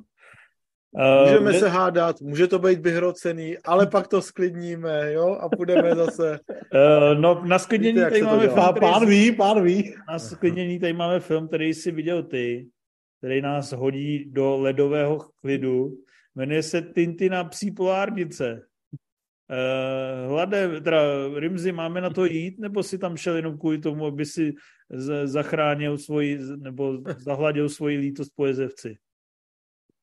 Uh, 0.94 1.26
můžeme 1.26 1.54
se 1.54 1.70
hádat, 1.70 2.22
může 2.22 2.48
to 2.48 2.60
být 2.60 2.80
vyhrocený, 2.84 3.58
ale 3.66 3.88
pak 3.88 4.08
to 4.08 4.22
sklidníme, 4.22 5.14
jo, 5.14 5.38
a 5.42 5.50
půjdeme 5.50 5.96
zase. 5.96 6.39
Uh, 6.50 7.20
no, 7.20 7.42
na 7.46 7.60
sklidnění 7.60 7.98
Víte, 7.98 8.10
tady 8.10 8.22
máme 8.22 8.44
dělá. 8.48 8.54
film, 8.54 8.80
Pán, 8.80 8.92
pán 8.94 9.06
ví, 9.10 9.32
pán 9.32 9.64
ví. 9.64 9.96
na 10.12 10.20
sklidnění 10.20 10.80
tady 10.80 10.94
máme 10.94 11.20
film, 11.20 11.48
který 11.48 11.74
jsi 11.74 11.92
viděl 11.92 12.24
ty, 12.24 12.68
který 13.18 13.42
nás 13.42 13.72
hodí 13.72 14.26
do 14.32 14.58
ledového 14.58 15.20
klidu. 15.42 15.98
Jmenuje 16.36 16.64
se 16.64 16.82
Tintina 16.82 17.44
psí 17.44 17.72
polárnice. 17.72 18.62
Uh, 19.52 20.32
Hlade, 20.32 20.82
teda 20.82 21.02
Rimzi, 21.39 21.72
máme 21.72 22.02
na 22.02 22.10
to 22.10 22.26
jít, 22.26 22.60
nebo 22.60 22.84
si 22.84 22.98
tam 22.98 23.18
šel 23.18 23.36
jenom 23.36 23.58
kvůli 23.58 23.78
tomu, 23.78 24.06
aby 24.06 24.26
si 24.26 24.54
z- 24.89 25.28
zachránil 25.28 25.98
svoji, 25.98 26.39
nebo 26.58 26.98
zahladil 27.18 27.70
svoji 27.70 27.98
lítost 27.98 28.32
po 28.36 28.46
jezevci? 28.46 28.96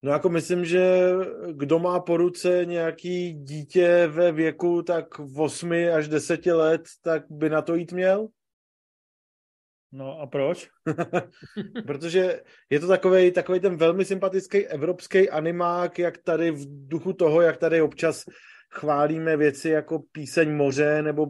No 0.02 0.12
jako 0.12 0.28
myslím, 0.28 0.64
že 0.64 1.12
kdo 1.52 1.78
má 1.78 2.00
po 2.00 2.16
ruce 2.16 2.64
nějaký 2.64 3.32
dítě 3.32 4.06
ve 4.06 4.32
věku 4.32 4.82
tak 4.82 5.06
8 5.36 5.72
až 5.72 6.08
10 6.08 6.46
let, 6.46 6.82
tak 7.02 7.22
by 7.30 7.50
na 7.50 7.62
to 7.62 7.74
jít 7.74 7.92
měl. 7.92 8.28
No 9.92 10.20
a 10.20 10.26
proč? 10.26 10.68
Protože 11.86 12.42
je 12.70 12.80
to 12.80 12.88
takový 12.88 13.30
takový 13.30 13.60
ten 13.60 13.76
velmi 13.76 14.04
sympatický 14.04 14.66
evropský 14.66 15.30
animák, 15.30 15.98
jak 15.98 16.18
tady 16.18 16.50
v 16.50 16.88
duchu 16.88 17.12
toho, 17.12 17.40
jak 17.40 17.56
tady 17.56 17.82
občas 17.82 18.24
chválíme 18.70 19.36
věci 19.36 19.68
jako 19.68 20.02
píseň 20.12 20.56
moře 20.56 21.02
nebo 21.02 21.26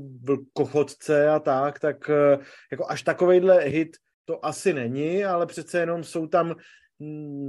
kochodce 0.52 1.28
a 1.28 1.38
tak, 1.38 1.78
tak 1.78 2.10
eh, 2.10 2.38
jako 2.70 2.90
až 2.90 3.02
takovejhle 3.02 3.60
hit 3.60 3.96
to 4.24 4.44
asi 4.44 4.72
není, 4.72 5.24
ale 5.24 5.46
přece 5.46 5.80
jenom 5.80 6.04
jsou 6.04 6.26
tam 6.26 6.54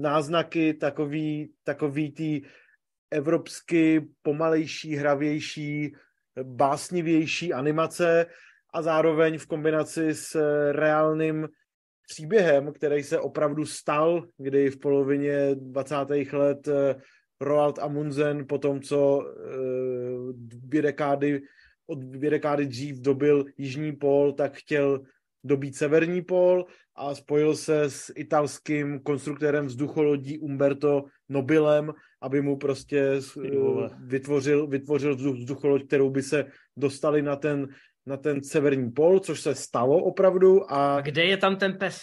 náznaky 0.01 0.73
takový, 0.73 1.53
takový 1.63 2.11
tý 2.11 2.41
evropsky 3.11 4.07
pomalejší, 4.21 4.95
hravější, 4.95 5.93
básnivější 6.43 7.53
animace 7.53 8.25
a 8.73 8.81
zároveň 8.81 9.37
v 9.37 9.47
kombinaci 9.47 10.13
s 10.13 10.35
reálným 10.71 11.47
příběhem, 12.09 12.73
který 12.73 13.03
se 13.03 13.19
opravdu 13.19 13.65
stal, 13.65 14.27
kdy 14.37 14.69
v 14.69 14.79
polovině 14.79 15.55
20. 15.55 15.95
let 16.33 16.67
eh, 16.67 16.95
Roald 17.41 17.79
Amundsen 17.79 18.47
po 18.47 18.57
tom, 18.57 18.81
co 18.81 19.21
eh, 19.21 20.33
dvě 20.33 20.81
dekády, 20.81 21.41
od 21.87 21.99
dvě 21.99 22.29
dekády 22.29 22.65
dřív 22.65 22.99
dobil 22.99 23.45
Jižní 23.57 23.95
pól, 23.95 24.33
tak 24.33 24.53
chtěl 24.53 25.01
dobít 25.43 25.75
Severní 25.75 26.21
pól 26.21 26.65
a 26.95 27.15
spojil 27.15 27.55
se 27.55 27.83
s 27.83 28.13
italským 28.15 28.99
konstruktérem 28.99 29.65
vzducholodí 29.65 30.39
Umberto 30.39 31.05
Nobilem, 31.29 31.93
aby 32.21 32.41
mu 32.41 32.57
prostě 32.57 33.19
eh, 33.45 33.49
vytvořil, 33.99 34.67
vytvořil 34.67 35.15
vzducholoď, 35.15 35.87
kterou 35.87 36.09
by 36.09 36.23
se 36.23 36.45
dostali 36.77 37.21
na 37.21 37.35
ten, 37.35 37.67
na 38.05 38.17
ten 38.17 38.43
severní 38.43 38.91
pol, 38.91 39.19
což 39.19 39.41
se 39.41 39.55
stalo 39.55 39.97
opravdu. 39.97 40.71
A, 40.71 40.95
a 40.95 41.01
kde 41.01 41.23
je 41.23 41.37
tam 41.37 41.55
ten 41.55 41.77
pes? 41.77 42.01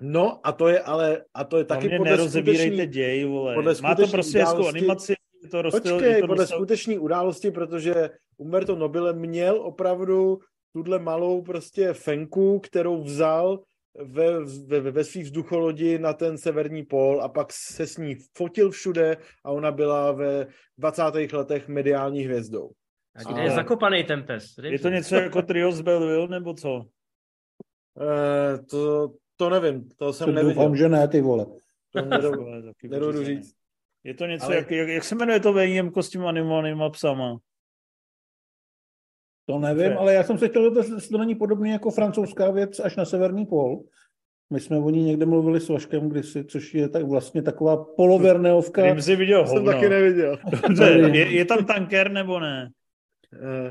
No 0.00 0.46
a 0.46 0.52
to 0.52 0.68
je 0.68 0.80
ale, 0.80 1.24
a 1.34 1.44
to 1.44 1.58
je 1.58 1.64
taky 1.64 1.88
Hlavně 1.88 1.98
podle 1.98 2.28
skutečný, 2.28 2.86
děj, 2.86 3.24
vole. 3.24 3.54
Podle 3.54 3.74
Má 3.82 3.94
to 3.94 4.06
prostě 4.06 4.38
hezkou 4.38 4.66
animaci. 4.66 5.14
To 5.50 5.62
roste, 5.62 5.80
Počkej, 5.80 6.20
to 6.20 6.26
podle 6.26 6.46
skuteční 6.46 6.98
události, 6.98 7.50
protože 7.50 8.10
Umberto 8.36 8.76
Nobile 8.76 9.12
měl 9.12 9.56
opravdu 9.56 10.38
tuhle 10.72 10.98
malou 10.98 11.42
prostě 11.42 11.92
fenku, 11.92 12.60
kterou 12.60 13.02
vzal 13.02 13.60
ve, 13.94 14.44
ve, 14.66 14.90
ve 14.90 15.04
svých 15.04 15.24
vzducholodi 15.24 15.98
na 15.98 16.12
ten 16.12 16.38
severní 16.38 16.82
pól 16.82 17.22
a 17.22 17.28
pak 17.28 17.52
se 17.52 17.86
s 17.86 17.96
ní 17.96 18.16
fotil 18.36 18.70
všude 18.70 19.16
a 19.44 19.50
ona 19.50 19.72
byla 19.72 20.12
ve 20.12 20.46
20. 20.78 21.02
letech 21.32 21.68
mediální 21.68 22.20
hvězdou. 22.20 22.70
A 23.16 23.22
kde 23.22 23.40
a... 23.40 23.44
je 23.44 23.50
zakopaný 23.50 24.04
ten 24.04 24.22
pes? 24.22 24.44
Je 24.62 24.78
to 24.78 24.88
něco 24.88 25.16
jako 25.16 25.42
Trio 25.42 25.72
z 25.72 25.80
Belleville, 25.80 26.28
nebo 26.28 26.54
co? 26.54 26.74
Uh, 26.74 28.66
to, 28.70 29.12
to 29.36 29.50
nevím, 29.50 29.88
to 29.96 30.12
jsem 30.12 30.26
to 30.26 30.32
neviděl. 30.32 30.54
Doufám, 30.54 30.76
že 30.76 30.88
ne, 30.88 31.08
ty 31.08 31.20
vole. 31.20 31.46
To 31.92 32.00
nedodu 32.88 33.24
říct. 33.24 33.54
Je 34.04 34.14
to 34.14 34.26
něco, 34.26 34.46
Ale... 34.46 34.56
jak, 34.56 34.70
jak, 34.70 34.88
jak 34.88 35.04
se 35.04 35.14
jmenuje 35.14 35.40
to 35.40 35.52
VIM 35.52 35.92
s 36.00 36.08
těmi 36.08 36.24
animovanýma 36.24 36.90
psama? 36.90 37.38
To 39.46 39.58
nevím, 39.58 39.98
ale 39.98 40.14
já 40.14 40.22
jsem 40.22 40.38
se 40.38 40.48
chtěl 40.48 40.62
zeptat, 40.64 40.94
jestli 40.94 41.10
to 41.10 41.18
není 41.18 41.34
podobný 41.34 41.70
jako 41.70 41.90
francouzská 41.90 42.50
věc 42.50 42.80
až 42.80 42.96
na 42.96 43.04
severní 43.04 43.46
pól. 43.46 43.82
My 44.52 44.60
jsme 44.60 44.78
o 44.78 44.90
ní 44.90 45.04
někde 45.04 45.26
mluvili 45.26 45.60
s 45.60 45.68
Vaškem 45.68 46.08
kdysi, 46.08 46.44
což 46.44 46.74
je 46.74 46.88
tak 46.88 47.04
vlastně 47.04 47.42
taková 47.42 47.84
poloverneovka. 47.84 48.82
Jsem 48.82 49.02
si 49.02 49.16
viděl 49.16 49.46
Jsem 49.46 49.64
taky 49.64 49.88
neviděl. 49.88 50.38
je, 51.12 51.30
je 51.30 51.44
tam 51.44 51.64
tanker 51.64 52.10
nebo 52.10 52.40
ne? 52.40 52.70
Uh, 53.32 53.70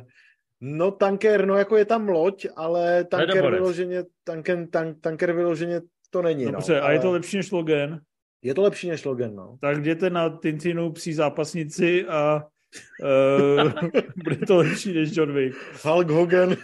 no 0.62 0.92
tanker, 0.92 1.46
no 1.46 1.56
jako 1.56 1.78
je 1.78 1.86
tam 1.86 2.10
loď, 2.10 2.46
ale 2.56 3.04
tanker 3.04 3.52
vyloženě, 3.52 4.04
tanker, 4.24 4.68
tank, 4.70 4.98
tanker 5.02 5.34
vyloženě 5.34 5.82
to 6.10 6.22
není. 6.22 6.46
No. 6.46 6.52
Dobře, 6.52 6.74
no, 6.74 6.80
a 6.80 6.84
ale... 6.84 6.94
je 6.94 7.00
to 7.00 7.12
lepší 7.12 7.38
než 7.38 7.52
Logan? 7.52 8.00
Je 8.42 8.54
to 8.54 8.62
lepší 8.62 8.90
než 8.90 9.06
Logan, 9.06 9.36
no. 9.36 9.58
Tak 9.62 9.78
jděte 9.78 10.10
na 10.10 10.30
Tintinu 10.30 10.92
psí 10.92 11.14
zápasnici 11.14 12.06
a 12.06 12.46
Uh, 13.04 13.72
bude 14.24 14.36
to 14.36 14.58
lepší 14.58 14.94
než 14.94 15.18
John 15.18 15.34
Wick. 15.34 15.58
Hulk 15.84 16.10
Hogan. 16.10 16.56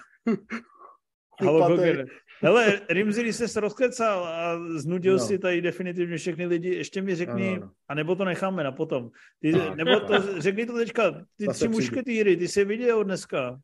Hulk 1.41 1.69
Hogan. 1.69 2.05
Hele, 2.41 2.81
Rimzi, 2.89 3.21
když 3.21 3.35
se 3.35 3.59
rozkecal 3.59 4.25
a 4.25 4.59
znudil 4.79 5.13
no. 5.13 5.19
si 5.19 5.39
tady 5.39 5.61
definitivně 5.61 6.17
všechny 6.17 6.45
lidi, 6.45 6.75
ještě 6.75 7.01
mi 7.01 7.15
řekni, 7.15 7.49
no, 7.49 7.55
no, 7.55 7.61
no. 7.61 7.71
a 7.87 7.95
nebo 7.95 8.15
to 8.15 8.25
necháme 8.25 8.63
na 8.63 8.71
potom. 8.71 9.09
Ty, 9.39 9.51
no. 9.51 9.75
Nebo 9.75 9.99
to, 9.99 10.41
řekni 10.41 10.65
to 10.65 10.73
teďka, 10.73 11.11
ty 11.11 11.45
Zase 11.45 11.59
tři 11.59 11.67
mušketýry, 11.67 12.37
ty 12.37 12.47
jsi 12.47 12.65
viděl 12.65 13.03
dneska? 13.03 13.59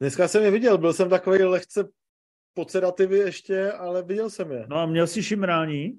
Dneska 0.00 0.28
jsem 0.28 0.42
je 0.42 0.50
viděl, 0.50 0.78
byl 0.78 0.92
jsem 0.92 1.08
takový 1.08 1.42
lehce 1.42 1.88
pocedativy 2.54 3.18
ještě, 3.18 3.72
ale 3.72 4.02
viděl 4.02 4.30
jsem 4.30 4.52
je. 4.52 4.66
No 4.68 4.76
a 4.76 4.86
měl 4.86 5.06
jsi 5.06 5.22
šimrání? 5.22 5.98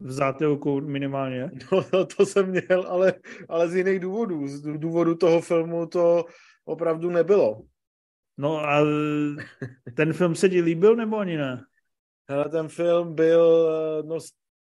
V 0.00 0.12
zátilku 0.12 0.80
minimálně. 0.80 1.50
No, 1.72 1.84
no 1.92 2.06
to 2.06 2.26
jsem 2.26 2.50
měl, 2.50 2.84
ale, 2.88 3.14
ale 3.48 3.68
z 3.68 3.74
jiných 3.74 4.00
důvodů. 4.00 4.48
Z 4.48 4.62
důvodu 4.62 5.14
toho 5.14 5.40
filmu 5.40 5.86
to 5.86 6.24
opravdu 6.64 7.10
nebylo. 7.10 7.62
No 8.38 8.58
a 8.58 8.80
ten 9.94 10.12
film 10.12 10.34
se 10.34 10.48
ti 10.48 10.60
líbil 10.60 10.96
nebo 10.96 11.18
ani 11.18 11.36
ne? 11.36 11.64
Hele, 12.28 12.48
ten 12.48 12.68
film 12.68 13.14
byl 13.14 13.72
no, 14.06 14.18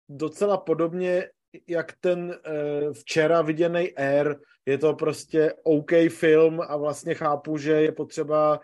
docela 0.09 0.57
podobně 0.57 1.31
jak 1.69 1.93
ten 2.01 2.19
uh, 2.21 2.93
včera 2.93 3.43
viděný 3.43 3.95
Air. 3.95 4.37
Je 4.67 4.79
to 4.79 4.95
prostě 4.95 5.55
OK 5.63 5.91
film 6.09 6.61
a 6.61 6.77
vlastně 6.77 7.15
chápu, 7.15 7.59
že 7.59 7.73
je 7.73 7.93
potřeba 7.93 8.61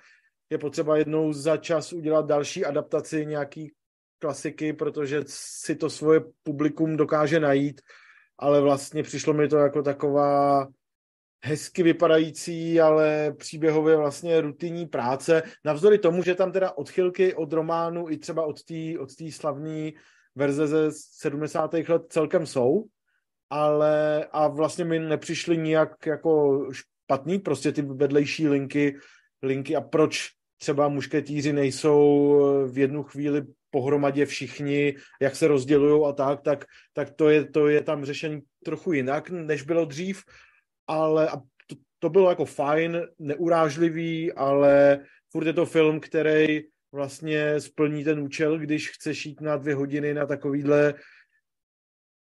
je 0.51 0.59
potřeba 0.59 0.97
jednou 0.97 1.33
za 1.33 1.57
čas 1.57 1.93
udělat 1.93 2.27
další 2.27 2.65
adaptaci 2.65 3.27
nějaký 3.27 3.73
klasiky, 4.25 4.73
protože 4.73 5.25
si 5.29 5.77
to 5.77 5.91
svoje 5.91 6.21
publikum 6.43 6.97
dokáže 6.97 7.41
najít, 7.41 7.81
ale 8.39 8.61
vlastně 8.61 9.03
přišlo 9.03 9.33
mi 9.33 9.49
to 9.49 9.57
jako 9.57 9.83
taková 9.83 10.67
hezky 11.45 11.83
vypadající, 11.83 12.81
ale 12.81 13.33
příběhově 13.33 13.97
vlastně 13.97 14.41
rutinní 14.41 14.87
práce. 14.87 15.43
Navzdory 15.65 15.99
tomu, 15.99 16.23
že 16.23 16.35
tam 16.35 16.53
teda 16.53 16.73
odchylky 16.73 17.35
od 17.35 17.53
románu 17.53 18.11
i 18.11 18.19
třeba 18.19 18.47
od 18.47 18.65
té 18.65 18.99
od 18.99 19.11
slavné 19.31 19.91
verze 20.35 20.67
ze 20.67 20.89
70. 20.93 21.75
let 21.89 22.03
celkem 22.09 22.47
jsou, 22.47 22.85
ale 23.51 24.25
a 24.33 24.49
vlastně 24.49 24.85
mi 24.85 24.99
nepřišly 24.99 25.59
nijak 25.59 26.07
jako 26.07 26.65
špatný, 26.73 27.39
prostě 27.39 27.73
ty 27.73 27.83
vedlejší 27.83 28.49
linky, 28.49 28.97
linky 29.43 29.77
a 29.77 29.81
proč 29.81 30.29
třeba 30.59 30.89
mušketíři 30.89 31.53
nejsou 31.53 32.33
v 32.73 32.79
jednu 32.79 33.03
chvíli 33.03 33.43
pohromadě 33.75 34.27
všichni, 34.27 34.95
jak 35.19 35.37
se 35.37 35.49
rozdělují 35.49 36.07
a 36.07 36.13
tak, 36.13 36.41
tak, 36.41 36.65
tak 36.93 37.11
to, 37.19 37.29
je, 37.31 37.45
to 37.45 37.69
je 37.69 37.83
tam 37.83 38.05
řešení 38.05 38.41
trochu 38.65 38.93
jinak, 38.93 39.31
než 39.31 39.63
bylo 39.63 39.85
dřív, 39.85 40.23
ale 40.87 41.29
to, 41.67 41.75
to 41.99 42.09
bylo 42.11 42.31
jako 42.31 42.45
fajn, 42.45 43.03
neurážlivý, 43.19 44.33
ale 44.33 45.03
furt 45.31 45.47
je 45.47 45.53
to 45.53 45.67
film, 45.67 46.01
který 46.01 46.71
vlastně 46.93 47.61
splní 47.61 48.05
ten 48.05 48.21
účel, 48.23 48.59
když 48.59 48.91
chceš 48.91 49.27
jít 49.27 49.41
na 49.41 49.57
dvě 49.57 49.75
hodiny 49.75 50.15
na 50.15 50.27
takovýhle 50.27 50.95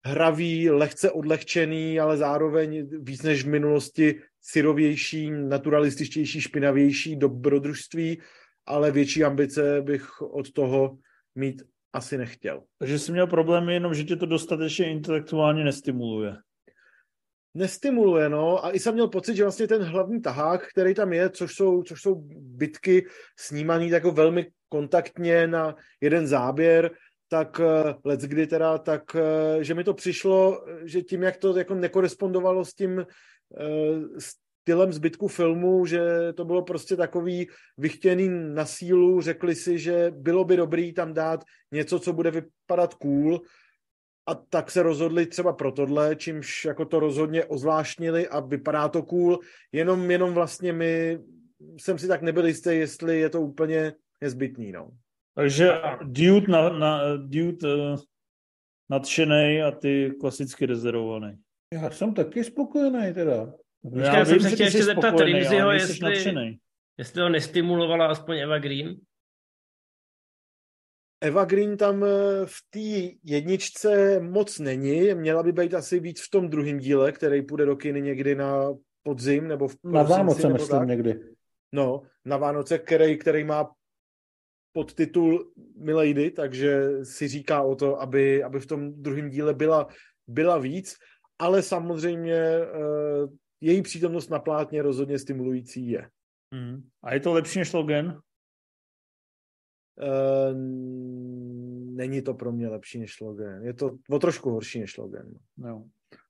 hravý, 0.04 0.70
lehce 0.70 1.10
odlehčený, 1.10 2.00
ale 2.00 2.16
zároveň 2.16 2.88
víc 3.04 3.22
než 3.22 3.44
v 3.44 3.48
minulosti 3.48 4.20
syrovější, 4.40 5.30
naturalističtější, 5.30 6.40
špinavější 6.40 7.16
dobrodružství, 7.16 8.20
ale 8.66 8.90
větší 8.90 9.24
ambice 9.24 9.82
bych 9.82 10.22
od 10.22 10.52
toho 10.52 10.96
mít 11.34 11.62
asi 11.92 12.18
nechtěl. 12.18 12.62
Takže 12.78 12.98
jsi 12.98 13.12
měl 13.12 13.26
problém 13.26 13.68
jenom, 13.68 13.94
že 13.94 14.04
tě 14.04 14.16
to 14.16 14.26
dostatečně 14.26 14.90
intelektuálně 14.90 15.64
nestimuluje. 15.64 16.36
Nestimuluje, 17.54 18.28
no. 18.28 18.64
A 18.64 18.70
i 18.70 18.78
jsem 18.78 18.94
měl 18.94 19.08
pocit, 19.08 19.36
že 19.36 19.42
vlastně 19.42 19.68
ten 19.68 19.82
hlavní 19.82 20.22
tahák, 20.22 20.68
který 20.68 20.94
tam 20.94 21.12
je, 21.12 21.30
což 21.30 21.54
jsou, 21.54 21.82
což 21.82 22.02
jsou 22.02 22.14
bitky 22.34 23.06
snímaný 23.38 23.88
jako 23.88 24.10
velmi 24.10 24.46
kontaktně 24.68 25.46
na 25.46 25.76
jeden 26.00 26.26
záběr, 26.26 26.90
tak 27.28 27.58
uh, 27.58 27.92
let's 28.04 28.24
kdy 28.24 28.46
teda, 28.46 28.78
tak 28.78 29.02
uh, 29.14 29.62
že 29.62 29.74
mi 29.74 29.84
to 29.84 29.94
přišlo, 29.94 30.64
že 30.84 31.02
tím, 31.02 31.22
jak 31.22 31.36
to 31.36 31.58
jako 31.58 31.74
nekorespondovalo 31.74 32.64
s 32.64 32.74
tím, 32.74 32.98
uh, 32.98 34.18
s 34.18 34.41
stylem 34.62 34.92
zbytku 34.92 35.28
filmu, 35.28 35.86
že 35.86 36.32
to 36.32 36.44
bylo 36.44 36.62
prostě 36.62 36.96
takový 36.96 37.48
vychtěný 37.78 38.28
na 38.54 38.66
sílu, 38.66 39.20
řekli 39.20 39.54
si, 39.54 39.78
že 39.78 40.10
bylo 40.10 40.44
by 40.44 40.56
dobrý 40.56 40.92
tam 40.92 41.14
dát 41.14 41.44
něco, 41.72 41.98
co 41.98 42.12
bude 42.12 42.30
vypadat 42.30 42.94
cool 42.94 43.40
a 44.26 44.34
tak 44.34 44.70
se 44.70 44.82
rozhodli 44.82 45.26
třeba 45.26 45.52
pro 45.52 45.72
tohle, 45.72 46.16
čímž 46.16 46.64
jako 46.64 46.84
to 46.84 47.00
rozhodně 47.00 47.44
ozvláštnili 47.44 48.28
a 48.28 48.40
vypadá 48.40 48.88
to 48.88 49.02
cool, 49.02 49.38
jenom, 49.72 50.10
jenom 50.10 50.34
vlastně 50.34 50.72
my 50.72 51.18
jsem 51.78 51.98
si 51.98 52.08
tak 52.08 52.22
nebyl 52.22 52.46
jistý, 52.46 52.70
jestli 52.70 53.20
je 53.20 53.30
to 53.30 53.40
úplně 53.40 53.92
nezbytný, 54.20 54.72
no. 54.72 54.90
Takže 55.34 55.72
Dude 56.02 56.52
na, 56.52 56.68
na, 56.68 57.16
Dude, 57.16 57.74
uh, 57.74 57.98
nadšený 58.90 59.62
a 59.62 59.70
ty 59.70 60.12
klasicky 60.20 60.66
rezervovaný. 60.66 61.38
Já 61.74 61.90
jsem 61.90 62.14
taky 62.14 62.44
spokojený 62.44 63.14
teda. 63.14 63.52
Já, 63.84 64.18
já 64.18 64.24
jsem 64.24 64.40
se 64.40 64.50
chtěl 64.50 64.66
ještě 64.66 64.84
zeptat 64.84 65.20
Rimziho, 65.20 65.70
jestli, 65.70 66.24
jestli 66.98 67.22
ho 67.22 67.28
nestimulovala 67.28 68.06
aspoň 68.06 68.38
Eva 68.38 68.58
Green. 68.58 68.96
Eva 71.20 71.44
Green 71.44 71.76
tam 71.76 72.04
eh, 72.04 72.08
v 72.44 72.56
té 72.70 73.16
jedničce 73.24 74.20
moc 74.20 74.58
není, 74.58 75.14
měla 75.14 75.42
by 75.42 75.52
být 75.52 75.74
asi 75.74 76.00
víc 76.00 76.22
v 76.26 76.30
tom 76.30 76.48
druhém 76.48 76.78
díle, 76.78 77.12
který 77.12 77.42
půjde 77.42 77.66
do 77.66 77.76
kiny 77.76 78.02
někdy 78.02 78.34
na 78.34 78.74
podzim 79.02 79.48
nebo 79.48 79.68
v 79.68 79.76
Na 79.84 80.02
Vánoce 80.02 80.48
myslím 80.48 80.78
tak. 80.78 80.88
někdy. 80.88 81.20
No, 81.72 82.02
na 82.24 82.36
Vánoce, 82.36 82.78
který, 82.78 83.18
který 83.18 83.44
má 83.44 83.70
podtitul 84.72 85.52
Milady, 85.76 86.30
takže 86.30 86.82
si 87.02 87.28
říká 87.28 87.62
o 87.62 87.74
to, 87.74 88.00
aby, 88.00 88.42
aby 88.42 88.60
v 88.60 88.66
tom 88.66 89.02
druhém 89.02 89.30
díle 89.30 89.54
byla, 89.54 89.88
byla 90.26 90.58
víc, 90.58 90.96
ale 91.38 91.62
samozřejmě 91.62 92.42
uh, 92.58 93.30
její 93.62 93.82
přítomnost 93.82 94.28
na 94.28 94.38
plátně 94.38 94.82
rozhodně 94.82 95.18
stimulující 95.18 95.88
je. 95.88 96.10
Hmm. 96.54 96.82
A 97.02 97.14
je 97.14 97.20
to 97.20 97.32
lepší 97.32 97.58
než 97.58 97.72
Logan? 97.72 98.06
Uh, 100.02 100.56
není 101.96 102.22
to 102.22 102.34
pro 102.34 102.52
mě 102.52 102.68
lepší 102.68 102.98
než 102.98 103.20
Logan. 103.20 103.62
Je 103.62 103.74
to 103.74 103.90
o 104.10 104.18
trošku 104.18 104.50
horší 104.50 104.80
než 104.80 104.96
Logan. 104.96 105.26
No, 105.56 105.84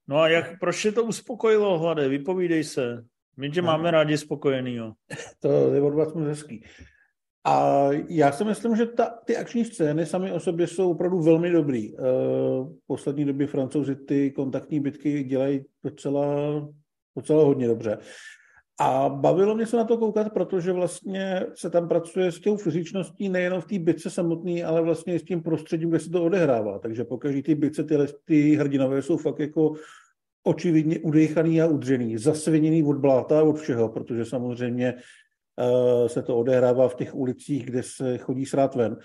no 0.09 0.17
a 0.17 0.29
jak, 0.29 0.59
proč 0.61 0.85
je 0.85 0.93
to 0.93 1.05
uspokojilo, 1.05 1.79
Hlade? 1.79 2.09
Vypovídej 2.09 2.65
se. 2.65 3.05
My 3.37 3.51
tě 3.51 3.63
no. 3.63 3.67
máme 3.67 3.91
rádi 3.91 4.19
spokojenýho. 4.19 4.93
To 5.41 5.75
je 5.75 5.81
od 5.81 5.95
vás 5.95 6.15
moc 6.15 6.25
hezký. 6.25 6.65
A 7.45 7.89
já 8.09 8.33
si 8.33 8.45
myslím, 8.45 8.77
že 8.77 8.87
ta, 8.87 9.07
ty 9.25 9.37
akční 9.37 9.65
scény 9.65 10.07
sami 10.07 10.33
o 10.33 10.41
sobě 10.41 10.67
jsou 10.67 10.91
opravdu 10.91 11.23
velmi 11.23 11.51
dobrý. 11.51 11.93
Uh, 11.93 11.99
v 12.73 12.87
poslední 12.87 13.25
době 13.25 13.47
francouzi 13.47 13.97
ty 13.97 14.31
kontaktní 14.31 14.81
bitky 14.81 15.25
dělají 15.25 15.65
docela, 15.85 16.25
docela 17.17 17.45
hodně 17.45 17.67
dobře. 17.67 17.99
A 18.81 19.09
bavilo 19.09 19.55
mě 19.55 19.67
se 19.67 19.77
na 19.77 19.85
to 19.85 19.99
koukat, 19.99 20.33
protože 20.33 20.73
vlastně 20.73 21.47
se 21.55 21.71
tam 21.71 21.89
pracuje 21.89 22.33
s 22.33 22.41
tou 22.41 22.57
fyzičností 22.57 23.29
nejenom 23.29 23.61
v 23.61 23.67
té 23.67 23.79
bitce 23.79 24.11
samotné, 24.11 24.65
ale 24.65 24.83
vlastně 24.83 25.19
s 25.19 25.25
tím 25.25 25.43
prostředím, 25.43 25.89
kde 25.91 25.99
se 25.99 26.11
to 26.11 26.25
odehrává. 26.25 26.79
Takže 26.79 27.05
po 27.05 27.19
každý 27.19 27.43
ty 27.43 27.55
bitce 27.55 27.85
ty, 27.85 27.97
ty 28.25 28.55
hrdinové 28.55 29.03
jsou 29.03 29.17
fakt 29.17 29.39
jako 29.39 29.73
očividně 30.45 30.99
udejchaný 30.99 31.63
a 31.63 31.67
udřený, 31.67 32.19
zasviněný 32.19 32.83
od 32.83 32.97
bláta 32.97 33.41
a 33.41 33.43
od 33.43 33.59
všeho, 33.59 33.89
protože 33.89 34.25
samozřejmě 34.25 34.95
uh, 34.95 36.07
se 36.09 36.23
to 36.23 36.37
odehrává 36.37 36.89
v 36.89 36.95
těch 36.95 37.15
ulicích, 37.15 37.67
kde 37.67 37.83
se 37.83 38.19
chodí 38.19 38.47
srát 38.47 38.75
ven. 38.75 38.97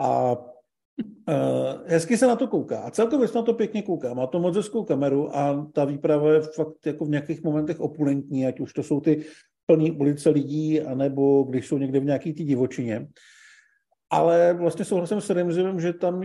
A 0.00 0.36
Uh, 1.28 1.34
hezky 1.86 2.16
se 2.16 2.26
na 2.26 2.36
to 2.36 2.48
kouká 2.48 2.78
a 2.78 2.90
celkově 2.90 3.28
se 3.28 3.38
na 3.38 3.42
to 3.42 3.54
pěkně 3.54 3.82
kouká. 3.82 4.14
Má 4.14 4.26
to 4.26 4.40
moc 4.40 4.56
hezkou 4.56 4.84
kameru 4.84 5.36
a 5.36 5.70
ta 5.72 5.84
výprava 5.84 6.32
je 6.32 6.40
fakt 6.40 6.86
jako 6.86 7.04
v 7.04 7.08
nějakých 7.08 7.42
momentech 7.42 7.80
opulentní, 7.80 8.46
ať 8.46 8.60
už 8.60 8.72
to 8.72 8.82
jsou 8.82 9.00
ty 9.00 9.24
plné 9.66 9.90
ulice 9.90 10.30
lidí, 10.30 10.80
anebo 10.80 11.42
když 11.42 11.66
jsou 11.66 11.78
někde 11.78 12.00
v 12.00 12.04
nějaký 12.04 12.32
ty 12.32 12.44
divočině. 12.44 13.08
Ale 14.10 14.54
vlastně 14.54 14.84
souhlasím 14.84 15.20
s 15.20 15.30
Remzivem, 15.30 15.80
že 15.80 15.92
tam 15.92 16.22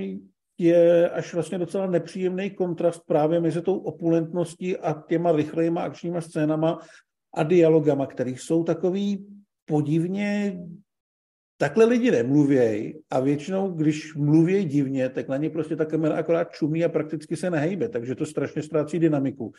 je 0.58 1.10
až 1.10 1.34
vlastně 1.34 1.58
docela 1.58 1.88
nepříjemný 1.88 2.50
kontrast 2.50 3.04
právě 3.08 3.40
mezi 3.40 3.62
tou 3.62 3.78
opulentností 3.78 4.78
a 4.78 5.04
těma 5.08 5.32
rychlejma 5.32 5.82
akčníma 5.82 6.22
scénama 6.22 6.80
a 7.34 7.44
dialogama, 7.44 8.06
které 8.06 8.32
jsou 8.32 8.64
takový 8.64 9.28
podivně 9.66 10.60
Takhle 11.64 11.86
lidi 11.86 12.12
nemluvějí 12.12 12.94
a 13.10 13.20
většinou, 13.20 13.72
když 13.72 14.16
mluví 14.16 14.66
divně, 14.66 15.10
tak 15.10 15.28
na 15.28 15.38
ně 15.38 15.50
prostě 15.50 15.76
ta 15.76 15.86
kamera 15.86 16.16
akorát 16.16 16.52
čumí 16.52 16.86
a 16.86 16.90
prakticky 16.90 17.36
se 17.36 17.50
nehejbe, 17.50 17.90
takže 17.90 18.16
to 18.16 18.26
strašně 18.26 18.64
ztrácí 18.64 19.00
dynamiku. 19.00 19.52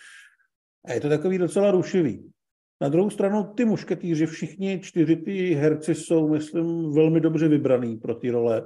A 0.85 0.93
je 0.93 1.01
to 1.01 1.09
takový 1.09 1.39
docela 1.39 1.71
rušivý. 1.71 2.31
Na 2.81 2.89
druhou 2.89 3.11
stranu 3.11 3.45
ty 3.45 3.65
mušketýři, 3.65 4.27
všichni 4.27 4.81
čtyři 4.81 5.17
ty 5.17 5.55
herci 5.55 5.95
jsou, 5.95 6.29
myslím, 6.29 6.93
velmi 6.93 7.21
dobře 7.21 7.49
vybraný 7.49 7.97
pro 7.97 8.15
ty 8.15 8.31
role. 8.31 8.63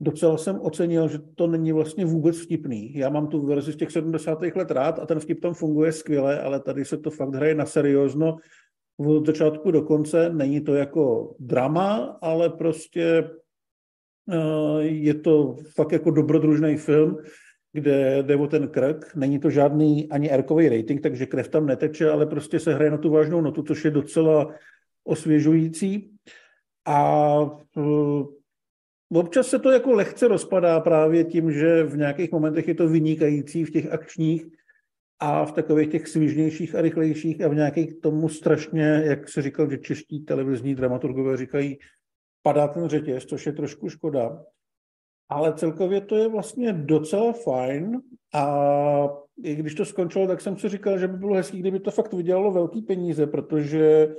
Docela 0.00 0.38
jsem 0.38 0.60
ocenil, 0.60 1.08
že 1.08 1.18
to 1.34 1.46
není 1.46 1.72
vlastně 1.72 2.04
vůbec 2.04 2.40
vtipný. 2.40 2.94
Já 2.94 3.08
mám 3.08 3.28
tu 3.28 3.46
verzi 3.46 3.72
z 3.72 3.76
těch 3.76 3.90
70. 3.90 4.42
let 4.42 4.70
rád 4.70 4.98
a 4.98 5.06
ten 5.06 5.20
vtip 5.20 5.40
tam 5.40 5.54
funguje 5.54 5.92
skvěle, 5.92 6.40
ale 6.40 6.60
tady 6.60 6.84
se 6.84 6.98
to 6.98 7.10
fakt 7.10 7.34
hraje 7.34 7.54
na 7.54 7.66
seriózno 7.66 8.36
od 9.06 9.26
začátku 9.26 9.70
do 9.70 9.82
konce. 9.82 10.30
Není 10.32 10.60
to 10.60 10.74
jako 10.74 11.34
drama, 11.38 12.18
ale 12.22 12.50
prostě 12.50 13.30
eh, 14.32 14.82
je 14.82 15.14
to 15.14 15.56
fakt 15.74 15.92
jako 15.92 16.10
dobrodružný 16.10 16.76
film, 16.76 17.18
kde 17.72 18.22
jde 18.22 18.36
o 18.36 18.46
ten 18.46 18.68
krk. 18.68 19.14
Není 19.14 19.38
to 19.38 19.50
žádný 19.50 20.10
ani 20.10 20.30
erkový 20.30 20.68
rating, 20.68 21.00
takže 21.00 21.26
krev 21.26 21.48
tam 21.48 21.66
neteče, 21.66 22.10
ale 22.10 22.26
prostě 22.26 22.60
se 22.60 22.74
hraje 22.74 22.90
na 22.90 22.98
tu 22.98 23.10
vážnou 23.10 23.40
notu, 23.40 23.62
což 23.62 23.84
je 23.84 23.90
docela 23.90 24.54
osvěžující. 25.04 26.10
A 26.86 27.36
eh, 27.78 28.24
občas 29.14 29.46
se 29.46 29.58
to 29.58 29.70
jako 29.70 29.92
lehce 29.92 30.28
rozpadá 30.28 30.80
právě 30.80 31.24
tím, 31.24 31.52
že 31.52 31.84
v 31.84 31.96
nějakých 31.96 32.32
momentech 32.32 32.68
je 32.68 32.74
to 32.74 32.88
vynikající 32.88 33.64
v 33.64 33.70
těch 33.70 33.92
akčních, 33.92 34.46
a 35.20 35.44
v 35.44 35.52
takových 35.52 35.88
těch 35.88 36.08
svížnějších 36.08 36.74
a 36.74 36.80
rychlejších 36.80 37.40
a 37.42 37.48
v 37.48 37.54
nějakých 37.54 38.00
tomu 38.00 38.28
strašně, 38.28 39.02
jak 39.04 39.28
se 39.28 39.42
říkal, 39.42 39.70
že 39.70 39.78
čeští 39.78 40.20
televizní 40.20 40.74
dramaturgové 40.74 41.36
říkají, 41.36 41.78
padá 42.42 42.68
ten 42.68 42.88
řetěz, 42.88 43.24
což 43.24 43.46
je 43.46 43.52
trošku 43.52 43.88
škoda. 43.88 44.42
Ale 45.28 45.54
celkově 45.54 46.00
to 46.00 46.16
je 46.16 46.28
vlastně 46.28 46.72
docela 46.72 47.32
fajn 47.32 48.00
a 48.34 49.08
i 49.42 49.54
když 49.54 49.74
to 49.74 49.84
skončilo, 49.84 50.26
tak 50.26 50.40
jsem 50.40 50.56
si 50.56 50.68
říkal, 50.68 50.98
že 50.98 51.08
by 51.08 51.16
bylo 51.16 51.34
hezký, 51.34 51.60
kdyby 51.60 51.80
to 51.80 51.90
fakt 51.90 52.12
vydělalo 52.12 52.52
velký 52.52 52.82
peníze, 52.82 53.26
protože 53.26 54.14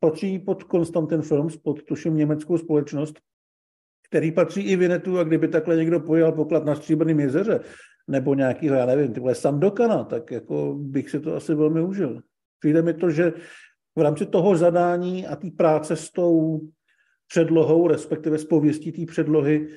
patří 0.00 0.38
pod 0.38 0.64
Konstantin 0.64 1.22
Films, 1.22 1.56
pod 1.56 1.82
tuším 1.82 2.16
německou 2.16 2.58
společnost, 2.58 3.20
který 4.08 4.32
patří 4.32 4.60
i 4.60 4.76
Vinetu 4.76 5.18
a 5.18 5.24
kdyby 5.24 5.48
takhle 5.48 5.76
někdo 5.76 6.00
pojel 6.00 6.32
poklad 6.32 6.64
na 6.64 6.74
Stříbrném 6.74 7.20
jezeře, 7.20 7.60
nebo 8.10 8.34
nějakýho, 8.34 8.74
já 8.74 8.86
nevím, 8.86 9.12
tyhle 9.12 9.34
Sandokana, 9.34 10.04
tak 10.04 10.30
jako 10.30 10.74
bych 10.78 11.10
si 11.10 11.20
to 11.20 11.36
asi 11.36 11.54
velmi 11.54 11.82
užil. 11.82 12.20
Přijde 12.58 12.82
mi 12.82 12.94
to, 12.94 13.10
že 13.10 13.32
v 13.96 14.00
rámci 14.00 14.26
toho 14.26 14.56
zadání 14.56 15.26
a 15.26 15.36
té 15.36 15.50
práce 15.50 15.96
s 15.96 16.10
tou 16.10 16.60
předlohou, 17.28 17.88
respektive 17.88 18.38
s 18.38 18.44
pověstí 18.44 18.92
té 18.92 19.12
předlohy, 19.12 19.68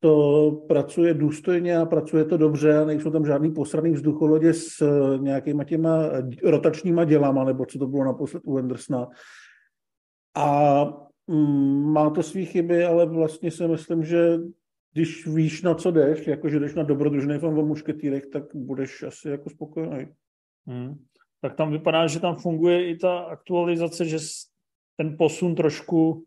to 0.00 0.50
pracuje 0.68 1.14
důstojně 1.14 1.78
a 1.78 1.86
pracuje 1.86 2.24
to 2.24 2.36
dobře 2.36 2.78
a 2.78 2.84
nejsou 2.84 3.10
tam 3.10 3.26
žádný 3.26 3.52
posraný 3.52 3.90
vzducholodě 3.90 4.54
s 4.54 4.84
nějakýma 5.18 5.64
těma 5.64 6.10
rotačníma 6.44 7.04
dělama, 7.04 7.44
nebo 7.44 7.66
co 7.66 7.78
to 7.78 7.86
bylo 7.86 8.04
naposled 8.04 8.42
u 8.46 8.58
Andersna. 8.58 9.08
A 10.36 10.84
mm, 11.26 11.92
má 11.92 12.10
to 12.10 12.22
svý 12.22 12.46
chyby, 12.46 12.84
ale 12.84 13.06
vlastně 13.06 13.50
si 13.50 13.68
myslím, 13.68 14.04
že 14.04 14.38
když 14.94 15.26
víš, 15.26 15.62
na 15.62 15.74
co 15.74 15.90
jdeš, 15.90 16.26
jakože 16.26 16.60
jdeš 16.60 16.74
na 16.74 16.82
dobrodružný 16.82 17.38
film 17.38 17.58
o 17.58 17.66
mušketýrech, 17.66 18.26
tak 18.26 18.44
budeš 18.54 19.02
asi 19.02 19.28
jako 19.28 19.50
spokojený. 19.50 20.06
Hmm. 20.66 20.94
Tak 21.40 21.54
tam 21.54 21.72
vypadá, 21.72 22.06
že 22.06 22.20
tam 22.20 22.36
funguje 22.36 22.90
i 22.90 22.96
ta 22.96 23.18
aktualizace, 23.18 24.04
že 24.04 24.18
ten 24.96 25.16
posun 25.16 25.54
trošku 25.54 26.24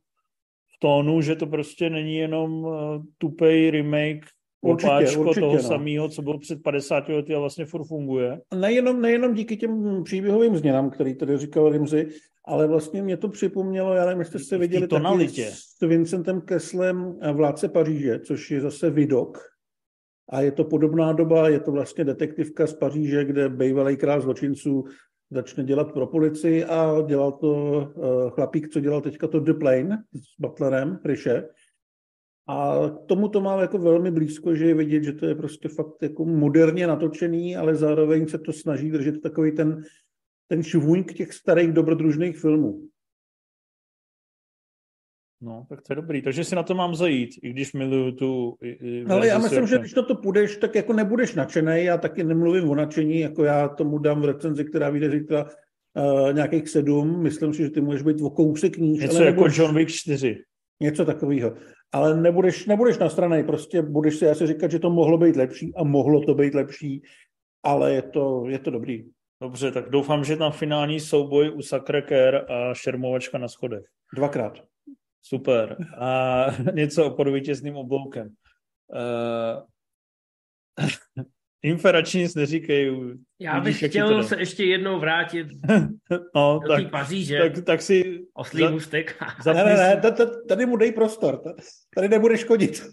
v 0.76 0.80
tónu, 0.80 1.22
že 1.22 1.36
to 1.36 1.48
prostě 1.48 1.90
není 1.90 2.16
jenom 2.16 2.64
uh, 2.64 3.04
tupej 3.18 3.72
remake 3.72 4.26
určitě, 4.62 4.88
opáčko 4.88 5.22
určitě, 5.22 5.40
toho 5.40 5.56
no. 5.56 5.64
samého, 5.64 6.10
co 6.10 6.22
bylo 6.22 6.40
před 6.40 6.64
50 6.64 7.10
lety 7.10 7.36
a 7.36 7.40
vlastně 7.40 7.66
furt 7.66 7.84
funguje. 7.84 8.42
Nejenom, 8.56 9.02
nejenom 9.02 9.34
díky 9.34 9.58
těm 9.58 10.04
příběhovým 10.04 10.58
změnám, 10.58 10.90
který 10.90 11.16
tady 11.16 11.38
říkal 11.38 11.70
Rimzy, 11.70 12.10
ale 12.48 12.68
vlastně 12.68 13.04
mě 13.04 13.18
to 13.18 13.30
připomnělo, 13.30 13.94
já 13.94 14.06
nevím, 14.06 14.20
jestli 14.20 14.40
jste 14.40 14.58
viděli 14.58 14.88
taky 14.88 15.44
s 15.44 15.82
Vincentem 15.82 16.42
Keslem 16.42 17.20
Vládce 17.34 17.70
Paříže, 17.70 18.20
což 18.20 18.52
je 18.52 18.62
zase 18.62 18.90
Vidok. 18.90 19.38
A 20.30 20.42
je 20.42 20.52
to 20.52 20.64
podobná 20.64 21.14
doba, 21.14 21.50
je 21.50 21.60
to 21.60 21.72
vlastně 21.72 22.04
detektivka 22.04 22.68
z 22.68 22.74
Paříže, 22.74 23.26
kde 23.26 23.50
bývalý 23.50 23.98
král 23.98 24.22
zločinců 24.22 24.84
začne 25.32 25.64
dělat 25.64 25.92
pro 25.94 26.08
policii 26.08 26.66
a 26.66 27.02
dělal 27.02 27.32
to 27.32 27.52
uh, 27.54 28.30
chlapík, 28.30 28.70
co 28.70 28.80
dělal 28.80 29.02
teďka 29.02 29.28
to 29.28 29.40
The 29.40 29.54
Plane 29.54 30.04
s 30.14 30.40
Butlerem, 30.40 31.00
Riše. 31.06 31.44
A 32.50 32.90
tomu 32.90 33.28
to 33.28 33.42
má 33.42 33.62
jako 33.62 33.78
velmi 33.78 34.12
blízko, 34.12 34.56
že 34.56 34.66
je 34.66 34.74
vidět, 34.74 35.04
že 35.04 35.14
to 35.14 35.26
je 35.26 35.36
prostě 35.36 35.70
fakt 35.70 36.04
jako 36.04 36.26
moderně 36.26 36.88
natočený, 36.88 37.58
ale 37.58 37.76
zároveň 37.76 38.28
se 38.28 38.38
to 38.38 38.54
snaží 38.54 38.92
držet 38.92 39.22
takový 39.22 39.52
ten 39.52 39.84
ten 40.48 40.64
švůňk 40.64 41.14
těch 41.14 41.34
starých 41.34 41.72
dobrodružných 41.72 42.38
filmů. 42.38 42.88
No, 45.42 45.66
tak 45.70 45.82
to 45.82 45.94
je 45.94 45.96
dobrý. 45.96 46.22
Takže 46.22 46.44
si 46.44 46.56
na 46.56 46.64
to 46.64 46.76
mám 46.76 46.96
zajít, 46.96 47.30
i 47.44 47.50
když 47.50 47.74
miluju 47.74 48.12
tu... 48.12 48.58
Ale 49.10 49.28
já 49.28 49.38
myslím, 49.38 49.68
že 49.68 49.78
když 49.78 49.96
na 49.96 50.02
to 50.02 50.16
půjdeš, 50.16 50.58
tak 50.58 50.76
jako 50.76 50.94
nebudeš 50.94 51.36
nadšený. 51.36 51.84
Já 51.84 51.98
taky 51.98 52.24
nemluvím 52.24 52.70
o 52.70 52.76
nadšení, 52.76 53.20
jako 53.20 53.44
já 53.44 53.68
tomu 53.68 53.98
dám 53.98 54.22
v 54.22 54.26
recenzi, 54.26 54.66
která 54.66 54.90
vyjde 54.90 55.12
zítra 55.12 55.44
uh, 55.44 56.34
nějakých 56.34 56.70
sedm. 56.70 57.24
Myslím 57.24 57.54
si, 57.54 57.64
že 57.64 57.70
ty 57.70 57.82
můžeš 57.82 58.02
být 58.02 58.22
o 58.22 58.30
kousek 58.30 58.78
níž. 58.78 59.02
Něco 59.02 59.18
ale 59.18 59.26
jako 59.26 59.36
nebudeš... 59.36 59.58
John 59.58 59.76
Wick 59.76 59.92
4. 59.92 60.44
Něco 60.82 61.06
takového. 61.06 61.54
ale 61.92 62.22
nebudeš, 62.22 62.66
nebudeš 62.66 62.98
na 62.98 63.10
straně, 63.10 63.44
prostě 63.44 63.82
budeš 63.82 64.16
si 64.16 64.30
asi 64.30 64.48
říkat, 64.48 64.72
že 64.72 64.80
to 64.80 64.90
mohlo 64.90 65.18
být 65.18 65.36
lepší 65.36 65.76
a 65.76 65.84
mohlo 65.84 66.22
to 66.22 66.34
být 66.34 66.54
lepší, 66.54 67.02
ale 67.64 67.94
je 67.94 68.02
to, 68.02 68.44
je 68.48 68.60
to 68.60 68.72
dobrý. 68.72 69.06
Dobře, 69.42 69.72
tak 69.72 69.90
doufám, 69.90 70.24
že 70.24 70.38
tam 70.38 70.52
finální 70.52 71.00
souboj 71.00 71.52
u 71.52 71.62
Sacré 71.62 72.40
a 72.40 72.74
šermovačka 72.74 73.38
na 73.38 73.48
schodech. 73.48 73.86
Dvakrát. 74.16 74.64
Super. 75.22 75.78
A 75.98 76.46
něco 76.74 77.06
o 77.06 77.16
podvítězným 77.16 77.76
obloukem. 77.76 78.30
Uh, 80.80 80.88
Inferační 81.64 82.22
nic 82.22 82.36
neříkej. 82.36 82.94
Já 83.40 83.60
bych 83.60 83.82
Vidíš, 83.82 83.90
chtěl 83.90 84.24
se 84.24 84.40
ještě 84.40 84.64
jednou 84.64 85.00
vrátit 85.00 85.48
no, 86.36 86.60
do 86.68 86.74
tak, 86.74 86.92
Paříže. 86.92 87.40
Tak, 87.40 87.66
tak 87.66 87.82
si... 87.82 88.26
Oslý 88.34 88.64
za, 88.64 88.70
můstek. 88.70 89.22
ne, 89.46 89.54
ne, 89.54 89.76
ne, 89.76 90.02
tady 90.48 90.66
mu 90.66 90.78
dej 90.78 90.92
prostor. 90.92 91.42
Tady 91.96 92.10
nebude 92.10 92.38
škodit. 92.38 92.84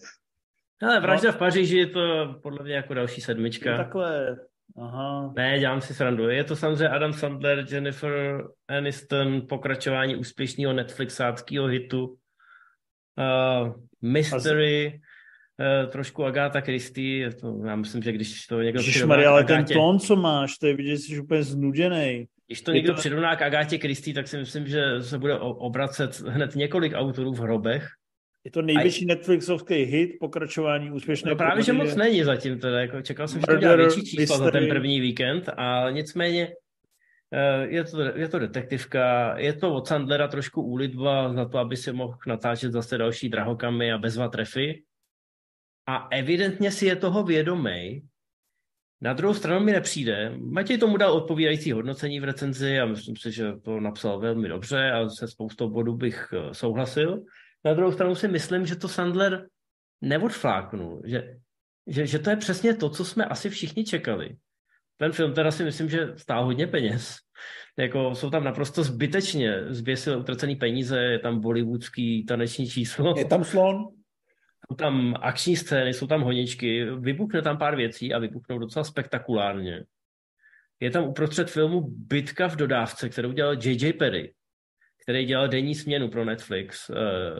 Ale 0.82 1.00
Vražda 1.00 1.28
no. 1.28 1.32
v 1.32 1.38
Paříži 1.38 1.76
je 1.76 1.86
to 1.86 2.34
podle 2.42 2.64
mě 2.64 2.74
jako 2.74 2.94
další 2.94 3.20
sedmička. 3.20 3.70
Je 3.70 3.76
takhle. 3.76 4.36
Aha. 4.76 5.32
Ne, 5.36 5.58
dělám 5.58 5.80
si 5.80 5.94
srandu. 5.94 6.28
Je 6.28 6.44
to 6.44 6.56
samozřejmě 6.56 6.88
Adam 6.88 7.12
Sandler, 7.12 7.66
Jennifer 7.70 8.44
Aniston, 8.68 9.46
pokračování 9.48 10.16
úspěšného 10.16 10.72
Netflixáckého 10.72 11.66
hitu. 11.66 12.06
Uh, 12.06 13.72
Mystery, 14.02 15.00
uh, 15.60 15.90
trošku 15.90 16.24
Agáta 16.24 16.60
Christie, 16.60 17.34
to, 17.34 17.60
já 17.66 17.76
myslím, 17.76 18.02
že 18.02 18.12
když 18.12 18.46
to 18.46 18.62
někdo 18.62 18.80
přirovná 18.80 19.14
ale 19.14 19.40
Agátě, 19.40 19.64
ten 19.64 19.76
tón, 19.76 19.98
co 19.98 20.16
máš, 20.16 20.58
to 20.58 20.66
je 20.66 20.76
vidět, 20.76 20.90
že 20.90 20.96
jsi 20.96 21.20
úplně 21.20 21.42
znuděnej. 21.42 22.28
Když 22.46 22.62
to 22.62 22.70
je 22.70 22.74
někdo 22.74 22.92
to... 22.92 22.98
přirovná 22.98 23.36
k 23.36 23.42
Agátě 23.42 23.78
Christie, 23.78 24.14
tak 24.14 24.28
si 24.28 24.36
myslím, 24.36 24.66
že 24.66 25.02
se 25.02 25.18
bude 25.18 25.38
obracet 25.38 26.20
hned 26.20 26.54
několik 26.54 26.92
autorů 26.94 27.32
v 27.32 27.40
hrobech. 27.40 27.88
Je 28.44 28.50
to 28.50 28.62
největší 28.62 29.04
a... 29.04 29.08
Netflixovský 29.08 29.74
hit, 29.74 30.16
pokračování 30.20 30.90
úspěšné 30.90 31.30
No 31.30 31.36
právě, 31.36 31.62
že 31.62 31.72
moc 31.72 31.94
není 31.94 32.24
zatím 32.24 32.58
teda, 32.58 32.80
jako 32.80 33.02
čekal 33.02 33.28
jsem, 33.28 33.40
že 33.40 33.46
to 33.46 33.52
udělá 33.52 33.76
větší 33.76 34.04
čísla 34.04 34.38
za 34.38 34.50
ten 34.50 34.68
první 34.68 35.00
víkend, 35.00 35.48
a 35.56 35.90
nicméně 35.90 36.54
eh, 37.32 37.66
je 37.66 37.84
to, 37.84 38.00
je 38.00 38.28
to 38.28 38.38
detektivka, 38.38 39.34
je 39.38 39.52
to 39.52 39.74
od 39.74 39.88
Sandlera 39.88 40.28
trošku 40.28 40.62
úlitba 40.62 41.32
na 41.32 41.44
to, 41.44 41.58
aby 41.58 41.76
si 41.76 41.92
mohl 41.92 42.18
natáčet 42.26 42.72
zase 42.72 42.98
další 42.98 43.28
drahokamy 43.28 43.92
a 43.92 43.98
bezva 43.98 44.28
trefy. 44.28 44.82
A 45.86 46.08
evidentně 46.10 46.70
si 46.70 46.86
je 46.86 46.96
toho 46.96 47.22
vědomý. 47.22 48.02
Na 49.00 49.12
druhou 49.12 49.34
stranu 49.34 49.64
mi 49.64 49.72
nepřijde. 49.72 50.32
Matěj 50.38 50.78
tomu 50.78 50.96
dal 50.96 51.12
odpovídající 51.12 51.72
hodnocení 51.72 52.20
v 52.20 52.24
recenzi 52.24 52.80
a 52.80 52.86
myslím 52.86 53.16
si, 53.16 53.32
že 53.32 53.52
to 53.62 53.80
napsal 53.80 54.20
velmi 54.20 54.48
dobře 54.48 54.90
a 54.90 55.08
se 55.08 55.28
spoustou 55.28 55.68
bodů 55.68 55.96
bych 55.96 56.28
eh, 56.32 56.54
souhlasil. 56.54 57.24
Na 57.64 57.74
druhou 57.74 57.92
stranu 57.92 58.14
si 58.14 58.28
myslím, 58.28 58.66
že 58.66 58.76
to 58.76 58.88
Sandler 58.88 59.48
neodfláknul, 60.00 61.02
že, 61.04 61.36
že, 61.86 62.06
že 62.06 62.18
to 62.18 62.30
je 62.30 62.36
přesně 62.36 62.74
to, 62.74 62.90
co 62.90 63.04
jsme 63.04 63.24
asi 63.24 63.50
všichni 63.50 63.84
čekali. 63.84 64.36
Ten 64.96 65.12
film 65.12 65.34
teda 65.34 65.50
si 65.50 65.64
myslím, 65.64 65.88
že 65.88 66.12
stál 66.16 66.44
hodně 66.44 66.66
peněz. 66.66 67.16
Jako 67.78 68.14
jsou 68.14 68.30
tam 68.30 68.44
naprosto 68.44 68.84
zbytečně 68.84 69.64
zběsil 69.68 70.18
utracený 70.18 70.56
peníze, 70.56 70.98
je 71.00 71.18
tam 71.18 71.40
bollywoodský 71.40 72.24
taneční 72.24 72.68
číslo. 72.68 73.14
Je 73.18 73.24
tam 73.24 73.44
slon? 73.44 73.84
Jsou 74.68 74.76
tam 74.76 75.14
akční 75.20 75.56
scény, 75.56 75.94
jsou 75.94 76.06
tam 76.06 76.22
honičky, 76.22 76.84
vybuchne 76.84 77.42
tam 77.42 77.58
pár 77.58 77.76
věcí 77.76 78.14
a 78.14 78.18
vybuchnou 78.18 78.58
docela 78.58 78.84
spektakulárně. 78.84 79.84
Je 80.80 80.90
tam 80.90 81.04
uprostřed 81.04 81.50
filmu 81.50 81.80
bitka 81.88 82.48
v 82.48 82.56
dodávce, 82.56 83.08
kterou 83.08 83.32
dělal 83.32 83.54
J.J. 83.54 83.92
Perry, 83.92 84.32
který 85.04 85.24
dělal 85.24 85.48
denní 85.48 85.74
směnu 85.74 86.08
pro 86.08 86.24
Netflix, 86.24 86.90
uh, 86.90 86.96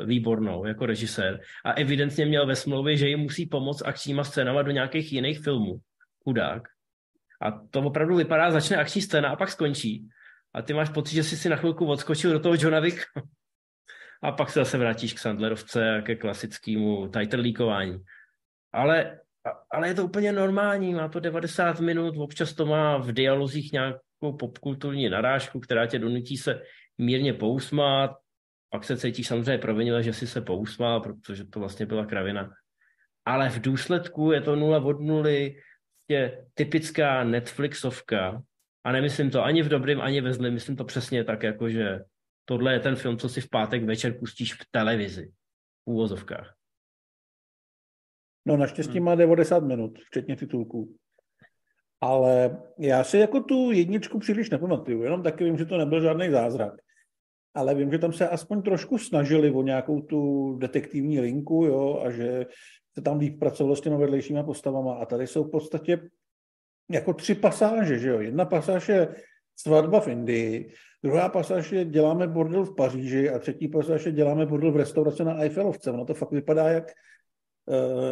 výbornou 0.07 0.67
jako 0.67 0.87
režisér 0.87 1.41
a 1.65 1.73
evidentně 1.73 2.27
měl 2.27 2.47
ve 2.47 2.57
smlouvě, 2.57 2.97
že 2.97 3.09
jim 3.09 3.19
musí 3.19 3.47
pomoct 3.47 3.83
akčníma 3.83 4.25
scénama 4.25 4.63
do 4.63 4.71
nějakých 4.71 5.13
jiných 5.13 5.41
filmů. 5.41 5.77
Chudák. 6.25 6.63
A 7.43 7.51
to 7.51 7.81
opravdu 7.81 8.17
vypadá, 8.17 8.51
začne 8.51 8.77
akční 8.77 9.03
scéna 9.03 9.29
a 9.29 9.37
pak 9.37 9.51
skončí. 9.51 10.09
A 10.55 10.63
ty 10.63 10.75
máš 10.75 10.89
pocit, 10.89 11.15
že 11.15 11.23
jsi 11.23 11.37
si 11.37 11.49
na 11.49 11.57
chvilku 11.57 11.87
odskočil 11.87 12.33
do 12.33 12.41
toho 12.41 12.55
Johna 12.59 12.81
Wick 12.81 12.99
a 14.23 14.33
pak 14.33 14.51
se 14.51 14.59
zase 14.59 14.79
vrátíš 14.79 15.13
k 15.13 15.19
Sandlerovce 15.19 15.97
a 15.97 16.03
ke 16.03 16.17
klasickému 16.17 17.09
title 17.09 17.41
líkování. 17.41 17.99
Ale, 18.73 19.21
ale 19.71 19.89
je 19.89 19.95
to 19.95 20.05
úplně 20.05 20.33
normální, 20.33 20.95
má 20.95 21.09
to 21.09 21.21
90 21.21 21.81
minut, 21.81 22.15
občas 22.19 22.53
to 22.53 22.67
má 22.67 22.97
v 22.97 23.13
dialozích 23.13 23.73
nějakou 23.73 24.37
popkulturní 24.39 25.09
narážku, 25.09 25.61
která 25.61 25.87
tě 25.87 25.99
donutí 25.99 26.37
se 26.37 26.63
mírně 26.99 27.35
pousmát, 27.35 28.17
pak 28.71 28.85
se 28.85 28.97
cítíš 28.97 29.27
samozřejmě 29.27 29.59
provinile, 29.59 30.03
že 30.03 30.13
si 30.13 30.27
se 30.27 30.41
pousmál, 30.41 31.01
protože 31.01 31.45
to 31.45 31.61
vlastně 31.61 31.87
byla 31.87 32.07
kravina. 32.07 32.51
Ale 33.25 33.51
v 33.51 33.61
důsledku 33.61 34.33
je 34.33 34.41
to 34.41 34.57
nula 34.57 34.85
od 34.85 35.01
nuly, 35.01 35.57
je 36.09 36.47
typická 36.55 37.25
Netflixovka. 37.25 38.43
A 38.85 38.93
nemyslím 38.93 39.31
to 39.31 39.45
ani 39.45 39.63
v 39.63 39.69
dobrým, 39.69 40.01
ani 40.01 40.21
ve 40.21 40.33
zlém, 40.33 40.55
myslím 40.55 40.77
to 40.77 40.85
přesně 40.85 41.25
tak, 41.25 41.43
jako 41.43 41.71
že 41.71 42.01
tohle 42.45 42.73
je 42.73 42.81
ten 42.81 42.97
film, 42.97 43.19
co 43.19 43.29
si 43.29 43.41
v 43.41 43.51
pátek 43.51 43.85
večer 43.85 44.19
pustíš 44.19 44.55
v 44.55 44.67
televizi, 44.71 45.33
v 45.85 45.91
úvozovkách. 45.91 46.55
No 48.47 48.57
naštěstí 48.57 48.99
hmm. 48.99 49.05
má 49.05 49.15
90 49.15 49.61
minut, 49.61 49.99
včetně 49.99 50.37
titulků. 50.37 50.97
Ale 52.01 52.63
já 52.79 53.05
si 53.05 53.19
jako 53.19 53.41
tu 53.41 53.71
jedničku 53.71 54.19
příliš 54.19 54.51
nepamatuju, 54.51 55.03
jenom 55.03 55.23
taky 55.23 55.45
vím, 55.45 55.59
že 55.59 55.65
to 55.65 55.79
nebyl 55.79 56.03
žádný 56.03 56.31
zázrak. 56.31 56.84
Ale 57.55 57.75
vím, 57.75 57.93
že 57.93 57.99
tam 57.99 58.13
se 58.13 58.29
aspoň 58.29 58.63
trošku 58.63 58.99
snažili 58.99 59.51
o 59.51 59.63
nějakou 59.63 60.01
tu 60.01 60.53
detektivní 60.59 61.21
linku, 61.21 61.65
jo, 61.65 62.03
a 62.05 62.11
že 62.11 62.47
se 62.95 63.03
tam 63.03 63.19
líp 63.19 63.39
pracovalo 63.39 63.77
s 63.77 63.81
těma 63.81 63.97
vedlejšíma 63.97 64.43
postavama. 64.43 64.95
A 64.95 65.07
tady 65.07 65.27
jsou 65.27 65.45
v 65.45 65.51
podstatě 65.51 66.01
jako 66.91 67.13
tři 67.13 67.35
pasáže, 67.35 67.99
že 67.99 68.09
jo. 68.09 68.21
Jedna 68.21 68.45
pasáž 68.45 68.89
je 68.89 69.15
svatba 69.57 70.01
v 70.01 70.09
Indii, 70.09 70.71
druhá 71.03 71.29
pasáž 71.29 71.73
je 71.73 71.85
děláme 71.85 72.29
bordel 72.29 72.65
v 72.65 72.77
Paříži 72.77 73.31
a 73.31 73.39
třetí 73.39 73.69
pasáž 73.69 74.07
je 74.07 74.13
děláme 74.13 74.47
bordel 74.47 74.73
v 74.73 74.77
restauraci 74.77 75.25
na 75.25 75.41
Eiffelovce. 75.43 75.91
Ono 75.91 76.05
to 76.05 76.15
fakt 76.15 76.31
vypadá 76.31 76.69
jak 76.69 76.93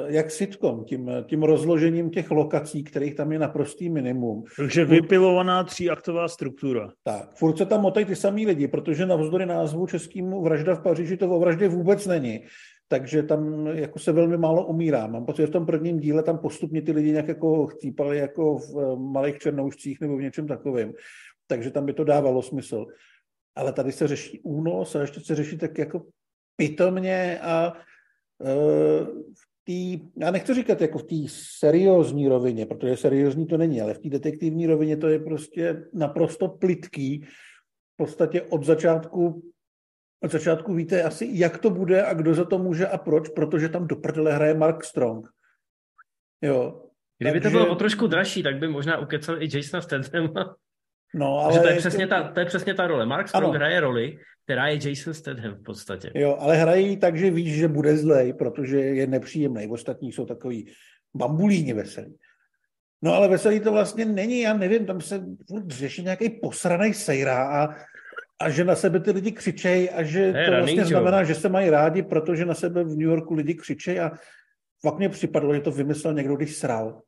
jak 0.06 0.30
sitcom, 0.30 0.84
tím, 0.84 1.10
tím 1.26 1.42
rozložením 1.42 2.10
těch 2.10 2.30
lokací, 2.30 2.84
kterých 2.84 3.14
tam 3.14 3.32
je 3.32 3.38
naprostý 3.38 3.90
minimum. 3.90 4.44
Takže 4.56 4.84
vypilovaná 4.84 5.64
tříaktová 5.64 6.28
struktura. 6.28 6.88
Tak, 7.04 7.34
furt 7.34 7.58
se 7.58 7.66
tam 7.66 7.80
motají 7.80 8.06
ty 8.06 8.16
samý 8.16 8.46
lidi, 8.46 8.68
protože 8.68 9.06
na 9.06 9.16
vzdory 9.16 9.46
názvu 9.46 9.86
českýmu 9.86 10.42
Vražda 10.42 10.74
v 10.74 10.82
Paříži 10.82 11.16
to 11.16 11.30
o 11.30 11.40
vraždě 11.40 11.68
vůbec 11.68 12.06
není. 12.06 12.40
Takže 12.88 13.22
tam 13.22 13.66
jako 13.66 13.98
se 13.98 14.12
velmi 14.12 14.36
málo 14.36 14.66
umírá. 14.66 15.06
Mám 15.06 15.26
pocit, 15.26 15.42
že 15.42 15.46
v 15.46 15.50
tom 15.50 15.66
prvním 15.66 16.00
díle 16.00 16.22
tam 16.22 16.38
postupně 16.38 16.82
ty 16.82 16.92
lidi 16.92 17.10
nějak 17.10 17.28
jako 17.28 17.66
chcípali 17.66 18.18
jako 18.18 18.58
v 18.58 18.78
eh, 18.78 18.96
malých 18.96 19.38
černoušcích 19.38 20.00
nebo 20.00 20.16
v 20.16 20.22
něčem 20.22 20.46
takovém. 20.46 20.92
Takže 21.46 21.70
tam 21.70 21.86
by 21.86 21.92
to 21.92 22.04
dávalo 22.04 22.42
smysl. 22.42 22.86
Ale 23.56 23.72
tady 23.72 23.92
se 23.92 24.08
řeší 24.08 24.40
únos 24.40 24.96
a 24.96 25.00
ještě 25.00 25.20
se 25.20 25.34
řeší 25.34 25.58
tak 25.58 25.78
jako 25.78 26.02
pitomně 26.56 27.38
a 27.42 27.72
v 29.34 29.64
té, 29.64 30.06
já 30.16 30.30
nechci 30.30 30.54
říkat 30.54 30.80
jako 30.80 30.98
v 30.98 31.02
té 31.02 31.16
seriózní 31.58 32.28
rovině, 32.28 32.66
protože 32.66 32.96
seriózní 32.96 33.46
to 33.46 33.56
není, 33.56 33.80
ale 33.80 33.94
v 33.94 33.98
té 33.98 34.08
detektivní 34.08 34.66
rovině 34.66 34.96
to 34.96 35.08
je 35.08 35.18
prostě 35.18 35.84
naprosto 35.92 36.48
plitký. 36.48 37.20
V 37.94 37.96
podstatě 37.96 38.42
od 38.42 38.64
začátku 38.64 39.52
od 40.24 40.30
začátku 40.30 40.74
víte 40.74 41.02
asi, 41.02 41.28
jak 41.32 41.58
to 41.58 41.70
bude 41.70 42.04
a 42.04 42.14
kdo 42.14 42.34
za 42.34 42.44
to 42.44 42.58
může 42.58 42.86
a 42.86 42.98
proč, 42.98 43.28
protože 43.28 43.68
tam 43.68 43.86
do 43.86 43.96
prdele 43.96 44.32
hraje 44.32 44.54
Mark 44.54 44.84
Strong. 44.84 45.28
Jo. 46.42 46.82
Kdyby 47.18 47.40
Takže... 47.40 47.56
to 47.56 47.62
bylo 47.62 47.72
o 47.72 47.76
trošku 47.76 48.06
dražší, 48.06 48.42
tak 48.42 48.58
by 48.58 48.68
možná 48.68 48.98
ukecel 48.98 49.42
i 49.42 49.48
Jasona 49.56 49.80
Statham. 49.80 50.34
No, 51.14 51.38
ale 51.38 51.60
to 51.60 51.68
je, 51.68 51.76
přesně 51.76 52.06
ta, 52.06 52.22
to 52.22 52.40
je 52.40 52.46
přesně 52.46 52.74
ta 52.74 52.86
role. 52.86 53.06
Mark 53.06 53.28
Strong 53.28 53.44
ano. 53.44 53.54
hraje 53.54 53.80
roli, 53.80 54.18
která 54.44 54.68
je 54.68 54.88
Jason 54.88 55.14
Statham 55.14 55.54
v 55.54 55.62
podstatě. 55.62 56.10
Jo, 56.14 56.36
ale 56.40 56.56
hrají 56.56 56.96
tak, 56.96 57.16
že 57.16 57.30
víš, 57.30 57.54
že 57.54 57.68
bude 57.68 57.96
zlej, 57.96 58.32
protože 58.32 58.78
je 58.78 59.06
nepříjemný. 59.06 59.68
Ostatní 59.68 60.12
jsou 60.12 60.26
takový 60.26 60.72
bambulíni 61.14 61.72
veselí. 61.72 62.16
No 63.02 63.14
ale 63.14 63.28
veselý 63.28 63.60
to 63.60 63.72
vlastně 63.72 64.04
není, 64.04 64.40
já 64.40 64.54
nevím, 64.54 64.86
tam 64.86 65.00
se 65.00 65.24
řeší 65.68 66.02
nějaký 66.02 66.30
posraný 66.30 66.94
sejra 66.94 67.62
a, 67.62 67.74
a 68.40 68.50
že 68.50 68.64
na 68.64 68.74
sebe 68.74 69.00
ty 69.00 69.10
lidi 69.10 69.32
křičejí 69.32 69.90
a 69.90 70.02
že 70.02 70.30
hey, 70.30 70.46
to 70.46 70.52
vlastně 70.52 70.84
znamená, 70.84 71.24
že 71.24 71.34
se 71.34 71.48
mají 71.48 71.70
rádi, 71.70 72.02
protože 72.02 72.44
na 72.44 72.54
sebe 72.54 72.84
v 72.84 72.88
New 72.88 73.08
Yorku 73.08 73.34
lidi 73.34 73.54
křičejí 73.54 74.00
a 74.00 74.10
fakt 74.82 74.98
mě 74.98 75.08
připadlo, 75.08 75.54
že 75.54 75.60
to 75.60 75.70
vymyslel 75.70 76.14
někdo, 76.14 76.36
když 76.36 76.56
sral. 76.56 77.02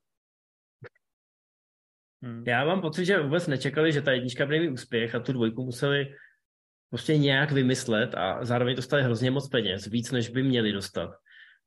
Hmm. 2.24 2.44
Já 2.46 2.64
mám 2.64 2.80
pocit, 2.80 3.04
že 3.04 3.20
vůbec 3.20 3.46
nečekali, 3.46 3.92
že 3.92 4.02
ta 4.02 4.12
jednička 4.12 4.46
bude 4.46 4.60
mít 4.60 4.70
úspěch 4.70 5.14
a 5.14 5.20
tu 5.20 5.32
dvojku 5.32 5.64
museli 5.64 6.14
prostě 6.90 7.18
nějak 7.18 7.52
vymyslet 7.52 8.14
a 8.14 8.44
zároveň 8.44 8.76
dostali 8.76 9.02
hrozně 9.02 9.30
moc 9.30 9.48
peněz, 9.48 9.86
víc 9.86 10.12
než 10.12 10.28
by 10.28 10.42
měli 10.42 10.72
dostat. 10.72 11.10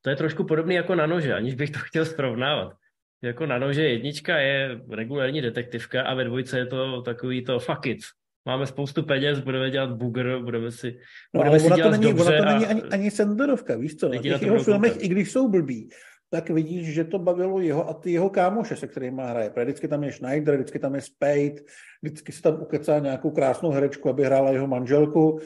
To 0.02 0.10
je 0.10 0.16
trošku 0.16 0.44
podobný 0.44 0.76
jako 0.76 0.96
na 0.96 1.06
nože, 1.06 1.34
aniž 1.34 1.56
bych 1.56 1.70
to 1.70 1.80
chtěl 1.84 2.06
srovnávat. 2.06 2.74
Jako 3.22 3.46
na 3.46 3.58
nože 3.60 3.84
jednička 3.84 4.38
je 4.38 4.82
regulární 4.90 5.42
detektivka 5.42 6.02
a 6.02 6.14
ve 6.14 6.24
dvojce 6.24 6.60
je 6.60 6.66
to 6.66 7.02
takový 7.02 7.44
to 7.44 7.60
fuck 7.60 7.86
it. 7.86 8.00
máme 8.46 8.66
spoustu 8.66 9.04
peněz, 9.04 9.40
budeme 9.40 9.72
dělat 9.72 9.90
bugr, 9.98 10.40
budeme 10.44 10.72
si, 10.72 11.00
no, 11.34 11.40
budeme 11.40 11.50
ale 11.50 11.60
si 11.60 11.66
ona 11.66 11.76
dělat 11.76 11.88
to 11.88 11.92
není, 11.92 12.04
dobře 12.04 12.24
ona 12.24 12.38
to 12.38 12.50
a... 12.50 12.54
není 12.54 12.66
ani, 12.66 12.82
ani 12.82 13.12
Sandlerovka, 13.12 13.78
víš 13.78 13.96
co? 13.96 14.10
Na 14.10 14.22
těch 14.22 14.42
jeho 14.42 14.64
filmech, 14.64 14.94
i 15.00 15.08
když 15.08 15.32
jsou 15.32 15.50
blbí, 15.50 15.90
tak 16.30 16.50
vidíš, 16.50 16.94
že 16.94 17.04
to 17.04 17.20
bavilo 17.20 17.60
jeho 17.60 17.90
a 17.90 17.94
ty 17.94 18.12
jeho 18.12 18.30
kámoše, 18.30 18.76
se 18.76 18.88
kterými 18.88 19.22
hraje. 19.26 19.50
Protože 19.50 19.66
vždycky 19.66 19.88
tam 19.88 20.04
je 20.04 20.12
Schneider, 20.12 20.56
vždycky 20.56 20.80
tam 20.80 20.96
je 20.96 21.02
Spade, 21.02 21.56
vždycky 22.04 22.32
se 22.32 22.42
tam 22.42 22.62
ukecá 22.62 23.00
nějakou 23.00 23.32
krásnou 23.32 23.72
herečku, 23.72 24.10
aby 24.10 24.24
hrála 24.24 24.52
jeho 24.52 24.68
manželku. 24.68 25.40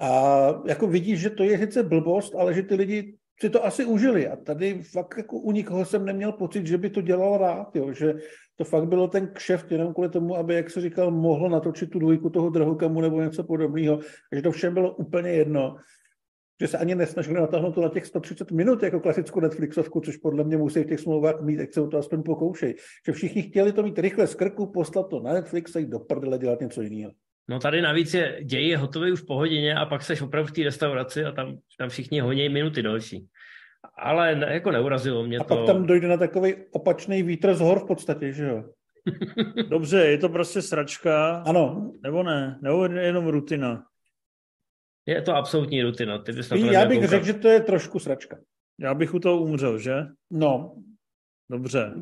A 0.00 0.46
jako 0.66 0.86
vidíš, 0.86 1.20
že 1.20 1.30
to 1.30 1.44
je 1.44 1.58
sice 1.58 1.82
blbost, 1.82 2.34
ale 2.34 2.54
že 2.54 2.62
ty 2.62 2.74
lidi 2.74 3.16
si 3.40 3.50
to 3.50 3.64
asi 3.64 3.84
užili. 3.84 4.28
A 4.28 4.36
tady 4.36 4.82
fakt 4.82 5.14
jako 5.16 5.36
u 5.36 5.52
nikoho 5.52 5.84
jsem 5.84 6.04
neměl 6.04 6.32
pocit, 6.32 6.66
že 6.66 6.78
by 6.78 6.90
to 6.90 7.00
dělal 7.00 7.38
rád, 7.38 7.76
jo? 7.76 7.92
že 7.92 8.14
to 8.56 8.64
fakt 8.64 8.88
bylo 8.88 9.08
ten 9.08 9.26
kšeft 9.32 9.72
jenom 9.72 9.94
kvůli 9.94 10.08
tomu, 10.08 10.36
aby, 10.36 10.54
jak 10.54 10.70
se 10.70 10.80
říkal, 10.80 11.10
mohl 11.10 11.48
natočit 11.48 11.90
tu 11.90 11.98
dvojku 11.98 12.30
toho 12.30 12.50
drahokamu 12.50 13.00
nebo 13.00 13.22
něco 13.22 13.44
podobného. 13.44 13.98
Takže 14.30 14.42
to 14.42 14.50
všem 14.50 14.74
bylo 14.74 14.94
úplně 14.94 15.30
jedno 15.30 15.76
že 16.60 16.66
se 16.68 16.78
ani 16.78 16.94
nesnažili 16.94 17.40
natáhnout 17.40 17.74
to 17.74 17.80
na 17.80 17.88
těch 17.88 18.06
130 18.06 18.50
minut 18.50 18.82
jako 18.82 19.00
klasickou 19.00 19.40
Netflixovku, 19.40 20.00
což 20.00 20.16
podle 20.16 20.44
mě 20.44 20.56
musí 20.56 20.82
v 20.82 20.86
těch 20.86 21.00
smlouvách 21.00 21.40
mít, 21.40 21.58
jak 21.58 21.74
se 21.74 21.80
o 21.80 21.86
to 21.86 21.98
aspoň 21.98 22.22
pokoušej. 22.22 22.74
Že 23.06 23.12
všichni 23.12 23.42
chtěli 23.42 23.72
to 23.72 23.82
mít 23.82 23.98
rychle 23.98 24.26
z 24.26 24.34
krku, 24.34 24.66
poslat 24.66 25.08
to 25.08 25.20
na 25.20 25.32
Netflix 25.32 25.76
a 25.76 25.78
jít 25.78 25.88
do 25.88 25.98
prdele 25.98 26.38
dělat 26.38 26.60
něco 26.60 26.82
jiného. 26.82 27.12
No 27.48 27.58
tady 27.58 27.82
navíc 27.82 28.14
je 28.14 28.40
děj 28.44 28.68
je 28.68 28.78
hotový 28.78 29.12
už 29.12 29.20
po 29.20 29.34
hodině 29.34 29.74
a 29.74 29.86
pak 29.86 30.02
seš 30.02 30.22
opravdu 30.22 30.48
v 30.48 30.52
té 30.52 30.62
restauraci 30.62 31.24
a 31.24 31.32
tam, 31.32 31.58
tam 31.78 31.88
všichni 31.88 32.20
honí 32.20 32.48
minuty 32.48 32.82
další. 32.82 33.26
Ale 33.98 34.34
ne, 34.34 34.46
jako 34.52 34.70
neurazilo 34.70 35.26
mě 35.26 35.38
a 35.38 35.44
to. 35.44 35.54
A 35.54 35.56
pak 35.56 35.66
tam 35.66 35.86
dojde 35.86 36.08
na 36.08 36.16
takový 36.16 36.54
opačný 36.70 37.22
vítr 37.22 37.54
z 37.54 37.60
hor 37.60 37.78
v 37.78 37.86
podstatě, 37.86 38.32
že 38.32 38.44
jo? 38.44 38.64
Dobře, 39.68 39.98
je 39.98 40.18
to 40.18 40.28
prostě 40.28 40.62
sračka. 40.62 41.42
Ano. 41.46 41.92
Nebo 42.02 42.22
ne? 42.22 42.58
Nebo 42.62 42.84
jenom 42.84 43.26
rutina? 43.26 43.82
Je 45.06 45.22
to 45.22 45.36
absolutní 45.36 45.82
rutina. 45.82 46.18
Ty 46.18 46.32
bys 46.32 46.50
Ví, 46.50 46.66
já 46.66 46.86
bych 46.86 47.08
řekl, 47.08 47.26
že 47.26 47.34
to 47.34 47.48
je 47.48 47.60
trošku 47.60 47.98
sračka. 47.98 48.38
Já 48.78 48.94
bych 48.94 49.14
u 49.14 49.18
toho 49.18 49.42
umřel, 49.42 49.78
že? 49.78 49.94
No. 50.30 50.76
Dobře. 51.50 51.94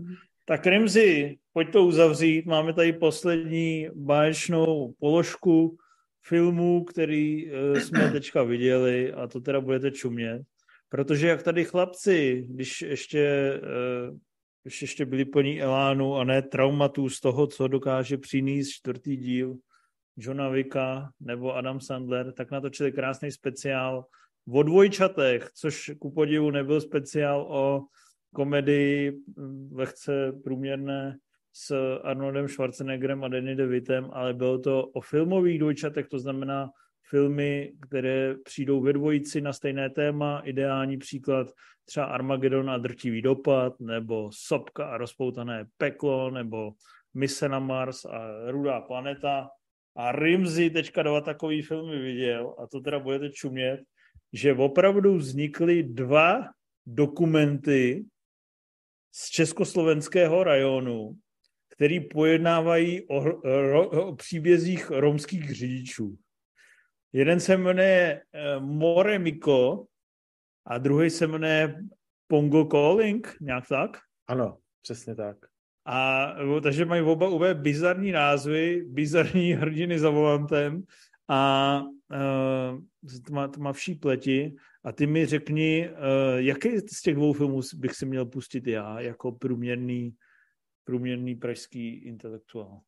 Tak 0.45 0.67
Rimzi, 0.67 1.39
pojď 1.53 1.73
to 1.73 1.85
uzavřít. 1.85 2.47
Máme 2.47 2.73
tady 2.73 2.93
poslední 2.93 3.89
báječnou 3.95 4.95
položku 4.99 5.77
filmu, 6.23 6.85
který 6.85 7.53
uh, 7.53 7.79
jsme 7.79 8.11
teďka 8.13 8.43
viděli 8.43 9.13
a 9.13 9.27
to 9.27 9.41
teda 9.41 9.61
budete 9.61 9.91
čumět. 9.91 10.43
Protože 10.89 11.29
jak 11.29 11.43
tady 11.43 11.65
chlapci, 11.65 12.47
když 12.49 12.83
ještě, 12.83 13.53
uh, 14.11 14.17
když 14.63 14.83
ještě 14.83 15.07
byli 15.07 15.25
plní 15.25 15.63
elánu 15.63 16.17
a 16.17 16.25
ne 16.25 16.43
traumatů 16.43 17.09
z 17.09 17.21
toho, 17.21 17.47
co 17.47 17.69
dokáže 17.69 18.19
přinést 18.19 18.69
čtvrtý 18.69 19.17
díl, 19.17 19.57
Johna 20.19 20.49
Vicka 20.49 21.11
nebo 21.21 21.57
Adam 21.57 21.81
Sandler, 21.81 22.33
tak 22.33 22.51
natočili 22.51 22.93
krásný 22.93 23.31
speciál 23.31 24.05
o 24.53 24.63
dvojčatech, 24.63 25.51
což 25.55 25.91
ku 25.99 26.11
podivu 26.11 26.51
nebyl 26.51 26.81
speciál 26.81 27.47
o 27.49 27.83
komedii 28.35 29.13
mm, 29.37 29.71
lehce 29.75 30.33
průměrné 30.45 31.19
s 31.53 31.99
Arnoldem 32.03 32.49
Schwarzeneggerem 32.49 33.25
a 33.25 33.29
Danny 33.29 33.57
DeVitem, 33.57 34.09
ale 34.13 34.35
bylo 34.35 34.59
to 34.59 34.87
o 34.87 35.01
filmových 35.01 35.59
dvojčatech, 35.59 36.09
to 36.09 36.19
znamená 36.19 36.71
filmy, 37.11 37.73
které 37.89 38.35
přijdou 38.45 38.81
ve 38.81 38.93
dvojici 38.93 39.41
na 39.41 39.53
stejné 39.53 39.91
téma, 39.91 40.43
ideální 40.45 40.99
příklad 40.99 41.49
třeba 41.85 42.07
Armageddon 42.07 42.71
a 42.71 42.79
drtivý 42.79 43.23
dopad, 43.23 43.81
nebo 43.81 44.31
Sopka 44.33 44.87
a 44.87 44.97
rozpoutané 44.97 45.67
peklo, 45.77 46.31
nebo 46.31 46.73
Mise 47.15 47.49
na 47.49 47.59
Mars 47.59 48.05
a 48.05 48.51
Rudá 48.51 48.81
planeta. 48.81 49.49
A 49.99 50.13
Rimzi 50.13 50.71
teďka 50.71 51.03
dva 51.03 51.21
takový 51.21 51.63
filmy 51.63 51.99
viděl, 51.99 52.55
a 52.59 52.67
to 52.67 52.81
teda 52.81 52.99
budete 52.99 53.31
čumět, 53.31 53.81
že 54.33 54.55
opravdu 54.55 55.17
vznikly 55.17 55.83
dva 55.83 56.45
dokumenty 56.87 58.07
z 59.13 59.31
československého 59.31 60.45
rajonu, 60.45 61.19
který 61.69 62.01
pojednávají 62.01 63.09
o, 63.09 63.17
o, 63.17 63.89
o 63.89 64.17
příbězích 64.17 64.91
romských 64.91 65.55
řidičů. 65.55 66.17
Jeden 67.13 67.41
se 67.41 67.57
jmenuje 67.57 68.23
uh, 68.59 68.65
More 68.65 69.19
Miko 69.19 69.87
a 70.67 70.79
druhý 70.79 71.11
se 71.11 71.27
jmenuje 71.27 71.81
Pongo 72.27 72.65
Calling, 72.65 73.37
nějak 73.41 73.69
tak? 73.69 73.91
Ano, 74.27 74.59
přesně 74.83 75.15
tak. 75.15 75.37
A, 75.91 76.35
takže 76.63 76.85
mají 76.85 77.03
oba 77.03 77.29
úplně 77.29 77.55
bizarní 77.55 78.13
názvy, 78.13 78.85
bizarní 78.89 79.53
hrdiny 79.53 79.99
za 79.99 80.11
volantem 80.11 80.83
a 81.29 81.83
uh, 81.83 82.81
to, 83.27 83.33
má, 83.33 83.49
to 83.49 83.61
má 83.61 83.73
vší 83.73 83.95
pleti. 83.95 84.55
A 84.85 84.93
ty 84.93 85.07
mi 85.07 85.27
řekni, 85.27 85.91
uh, 85.91 85.97
jaký 86.37 86.79
z 86.79 87.03
těch 87.03 87.15
dvou 87.15 87.33
filmů 87.33 87.61
bych 87.77 87.93
si 87.93 88.07
měl 88.07 88.27
pustit 88.27 88.67
já 88.67 89.01
jako 89.01 89.33
průměrný, 89.33 90.15
průměrný 90.85 91.35
pražský 91.35 91.89
intelektuál? 91.89 92.81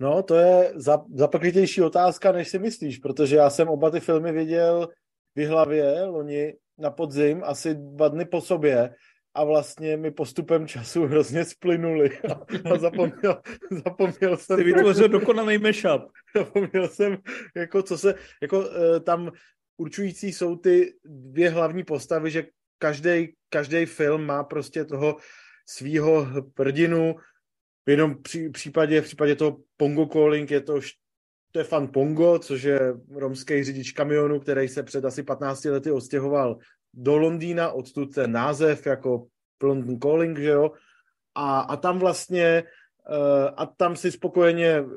No, 0.00 0.22
to 0.22 0.34
je 0.34 0.72
zapeklitější 1.14 1.82
otázka, 1.82 2.32
než 2.32 2.48
si 2.48 2.58
myslíš, 2.58 2.98
protože 2.98 3.36
já 3.36 3.50
jsem 3.50 3.68
oba 3.68 3.90
ty 3.90 4.00
filmy 4.00 4.32
viděl 4.32 4.88
v 5.36 5.46
hlavě 5.46 6.04
loni 6.04 6.54
na 6.78 6.90
podzim, 6.90 7.42
asi 7.44 7.74
dva 7.74 8.08
dny 8.08 8.24
po 8.24 8.40
sobě 8.40 8.94
a 9.36 9.44
vlastně 9.44 9.96
mi 9.96 10.10
postupem 10.10 10.68
času 10.68 11.06
hrozně 11.06 11.44
splynuli 11.44 12.18
a, 12.18 12.32
a 12.70 12.78
zapomněl, 12.78 13.42
zapomněl 13.84 14.36
jsem... 14.36 14.56
Ty 14.56 14.64
vytvořil 14.64 15.08
dokonalý 15.08 15.58
mashup. 15.58 16.02
Zapomněl 16.36 16.88
jsem, 16.88 17.16
jako 17.56 17.82
co 17.82 17.98
se, 17.98 18.14
jako 18.42 18.58
uh, 18.58 18.66
tam 19.04 19.32
určující 19.76 20.32
jsou 20.32 20.56
ty 20.56 20.94
dvě 21.04 21.50
hlavní 21.50 21.84
postavy, 21.84 22.30
že 22.30 22.46
každý 22.78 23.36
každý 23.48 23.86
film 23.86 24.26
má 24.26 24.44
prostě 24.44 24.84
toho 24.84 25.16
svýho 25.68 26.28
hrdinu, 26.58 27.16
v 27.86 27.90
jednom 27.90 28.22
pří, 28.22 28.48
případě, 28.48 29.00
v 29.00 29.04
případě 29.04 29.36
toho 29.36 29.58
Pongo 29.76 30.06
Calling 30.06 30.50
je 30.50 30.60
to 30.60 30.80
Stefan 31.48 31.88
Pongo, 31.88 32.38
což 32.38 32.62
je 32.62 32.94
romský 33.10 33.64
řidič 33.64 33.92
kamionu, 33.92 34.40
který 34.40 34.68
se 34.68 34.82
před 34.82 35.04
asi 35.04 35.22
15 35.22 35.64
lety 35.64 35.90
ostěhoval 35.90 36.58
do 36.96 37.16
Londýna, 37.16 37.70
odtud 37.70 38.14
ten 38.14 38.32
název 38.32 38.86
jako 38.86 39.26
London 39.62 39.98
Calling, 39.98 40.38
že 40.38 40.50
jo, 40.50 40.70
a, 41.34 41.60
a 41.60 41.76
tam 41.76 41.98
vlastně 41.98 42.64
uh, 43.08 43.50
a 43.56 43.66
tam 43.66 43.96
si 43.96 44.12
spokojeně 44.12 44.80
uh, 44.80 44.88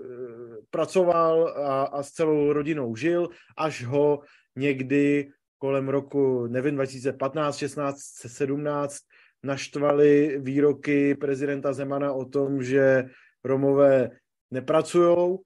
pracoval 0.69 1.47
a, 1.47 1.84
a 1.84 2.03
s 2.03 2.11
celou 2.11 2.53
rodinou 2.53 2.95
žil, 2.95 3.30
až 3.57 3.84
ho 3.84 4.19
někdy 4.55 5.30
kolem 5.57 5.89
roku, 5.89 6.47
nevím, 6.47 6.76
2015, 6.76 7.57
16, 7.57 7.97
17 8.27 8.97
naštvali 9.43 10.39
výroky 10.41 11.15
prezidenta 11.15 11.73
Zemana 11.73 12.13
o 12.13 12.26
tom, 12.26 12.63
že 12.63 13.03
Romové 13.43 14.09
nepracujou 14.51 15.39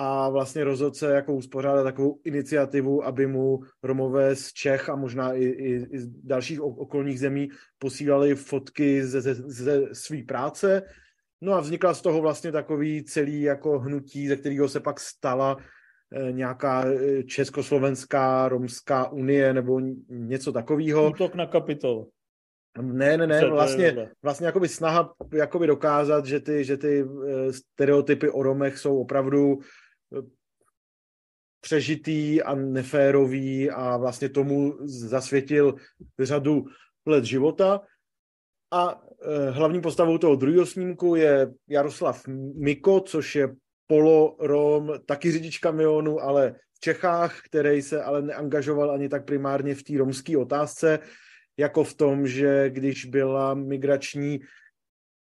a 0.00 0.28
vlastně 0.28 0.64
rozhodl 0.64 0.94
se 0.94 1.12
jako 1.12 1.34
uspořádat 1.34 1.82
takovou 1.82 2.20
iniciativu, 2.24 3.04
aby 3.04 3.26
mu 3.26 3.60
Romové 3.82 4.36
z 4.36 4.52
Čech 4.52 4.88
a 4.88 4.96
možná 4.96 5.32
i, 5.32 5.44
i, 5.44 5.86
i 5.90 5.98
z 5.98 6.08
dalších 6.08 6.62
okolních 6.62 7.20
zemí 7.20 7.48
posílali 7.78 8.34
fotky 8.34 9.04
ze, 9.04 9.20
ze, 9.20 9.34
ze 9.34 9.94
své 9.94 10.22
práce. 10.22 10.82
No 11.40 11.52
a 11.52 11.60
vznikla 11.60 11.94
z 11.94 12.02
toho 12.02 12.20
vlastně 12.20 12.52
takový 12.52 13.04
celý 13.04 13.42
jako 13.42 13.78
hnutí, 13.78 14.28
ze 14.28 14.36
kterého 14.36 14.68
se 14.68 14.80
pak 14.80 15.00
stala 15.00 15.56
eh, 16.12 16.32
nějaká 16.32 16.84
eh, 16.86 17.22
československá 17.22 18.48
romská 18.48 19.08
unie 19.08 19.54
nebo 19.54 19.80
něco 20.08 20.52
takového. 20.52 21.10
Útok 21.10 21.34
na 21.34 21.46
kapitol. 21.46 22.06
Ne, 22.80 23.16
ne, 23.16 23.26
ne, 23.26 23.48
vlastně, 23.48 24.08
vlastně 24.22 24.46
jakoby 24.46 24.68
snaha 24.68 25.12
jakoby 25.32 25.66
dokázat, 25.66 26.26
že 26.26 26.40
ty, 26.40 26.64
že 26.64 26.76
ty 26.76 27.04
eh, 27.04 27.52
stereotypy 27.52 28.30
o 28.30 28.42
Romech 28.42 28.78
jsou 28.78 29.00
opravdu 29.00 29.58
přežitý 31.60 32.42
a 32.42 32.54
neférový 32.54 33.70
a 33.70 33.96
vlastně 33.96 34.28
tomu 34.28 34.74
zasvětil 34.84 35.74
řadu 36.20 36.64
let 37.06 37.24
života. 37.24 37.80
A 38.72 39.02
eh, 39.22 39.50
hlavní 39.50 39.80
postavou 39.80 40.18
toho 40.18 40.36
druhého 40.36 40.66
snímku 40.66 41.14
je 41.14 41.50
Jaroslav 41.68 42.22
Miko, 42.54 43.00
což 43.00 43.36
je 43.36 43.54
polo-rom, 43.86 44.92
taky 45.06 45.32
řidič 45.32 45.58
kamionu, 45.58 46.20
ale 46.20 46.54
v 46.74 46.80
Čechách, 46.80 47.40
který 47.44 47.82
se 47.82 48.02
ale 48.02 48.22
neangažoval 48.22 48.90
ani 48.90 49.08
tak 49.08 49.24
primárně 49.24 49.74
v 49.74 49.82
té 49.82 49.98
romské 49.98 50.38
otázce, 50.38 50.98
jako 51.56 51.84
v 51.84 51.94
tom, 51.94 52.26
že 52.26 52.70
když 52.70 53.04
byla 53.04 53.54
migrační 53.54 54.40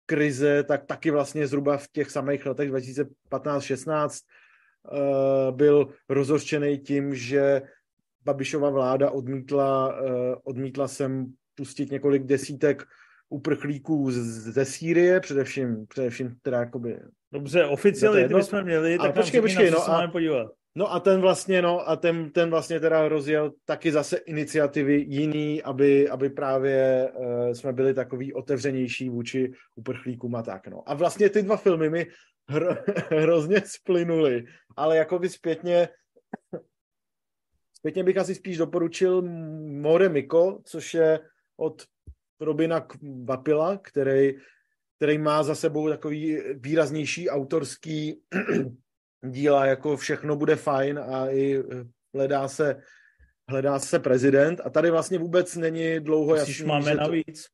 krize, 0.06 0.62
tak 0.62 0.86
taky 0.86 1.10
vlastně 1.10 1.46
zhruba 1.46 1.76
v 1.76 1.88
těch 1.92 2.10
samých 2.10 2.46
letech 2.46 2.70
2015-16 2.70 4.04
uh, 4.04 4.10
byl 5.50 5.88
rozhořčený 6.08 6.78
tím, 6.78 7.14
že 7.14 7.62
Babišova 8.26 8.70
vláda 8.70 9.10
odmítla, 9.10 10.00
uh, 10.00 10.10
odmítla 10.44 10.88
sem 10.88 11.26
pustit 11.54 11.90
několik 11.90 12.22
desítek 12.22 12.84
uprchlíků 13.28 14.10
ze 14.10 14.64
Sýrie, 14.64 15.20
především, 15.20 15.86
především 15.86 16.36
teda 16.42 16.58
jakoby... 16.58 16.98
Dobře, 17.32 17.64
oficiálně 17.64 18.28
ty 18.28 18.42
jsme 18.42 18.62
měli, 18.62 18.98
tak 18.98 19.14
počkej, 19.14 19.40
počkej, 19.40 19.70
no 19.70 19.90
a, 19.90 20.08
podívat. 20.08 20.52
No 20.74 20.92
a 20.92 21.00
ten 21.00 21.20
vlastně, 21.20 21.62
no, 21.62 21.88
a 21.88 21.96
ten, 21.96 22.30
ten 22.30 22.50
vlastně 22.50 22.80
teda 22.80 23.08
rozjel 23.08 23.52
taky 23.64 23.92
zase 23.92 24.16
iniciativy 24.16 25.04
jiný, 25.08 25.62
aby, 25.62 26.08
aby 26.08 26.30
právě 26.30 27.08
uh, 27.14 27.50
jsme 27.52 27.72
byli 27.72 27.94
takový 27.94 28.32
otevřenější 28.32 29.08
vůči 29.08 29.52
uprchlíkům 29.76 30.34
a 30.34 30.42
tak, 30.42 30.68
no. 30.68 30.82
A 30.86 30.94
vlastně 30.94 31.30
ty 31.30 31.42
dva 31.42 31.56
filmy 31.56 31.90
mi 31.90 32.06
hro, 32.48 32.76
hrozně 33.10 33.60
splynuly, 33.60 34.44
ale 34.76 34.96
jako 34.96 35.18
by 35.18 35.28
zpětně 35.28 35.88
zpětně 37.86 38.04
bych 38.04 38.16
asi 38.16 38.34
spíš 38.34 38.56
doporučil 38.56 39.22
More 39.82 40.08
Miko, 40.08 40.60
což 40.64 40.94
je 40.94 41.20
od 41.56 41.82
Robina 42.40 42.86
Vapila, 43.24 43.78
který, 43.78 44.34
který 44.96 45.18
má 45.18 45.42
za 45.42 45.54
sebou 45.54 45.88
takový 45.88 46.38
výraznější 46.54 47.30
autorský 47.30 48.22
díla, 49.24 49.66
jako 49.66 49.96
všechno 49.96 50.36
bude 50.36 50.56
fajn 50.56 50.98
a 50.98 51.30
i 51.30 51.62
hledá 52.14 52.48
se, 52.48 52.82
hledá 53.50 53.78
se 53.78 53.98
prezident 53.98 54.60
a 54.64 54.70
tady 54.70 54.90
vlastně 54.90 55.18
vůbec 55.18 55.56
není 55.56 56.00
dlouho 56.00 56.34
Myslíš, 56.34 56.58
jasný. 56.58 56.68
máme 56.68 56.90
to... 56.90 57.00
navíc. 57.00 57.46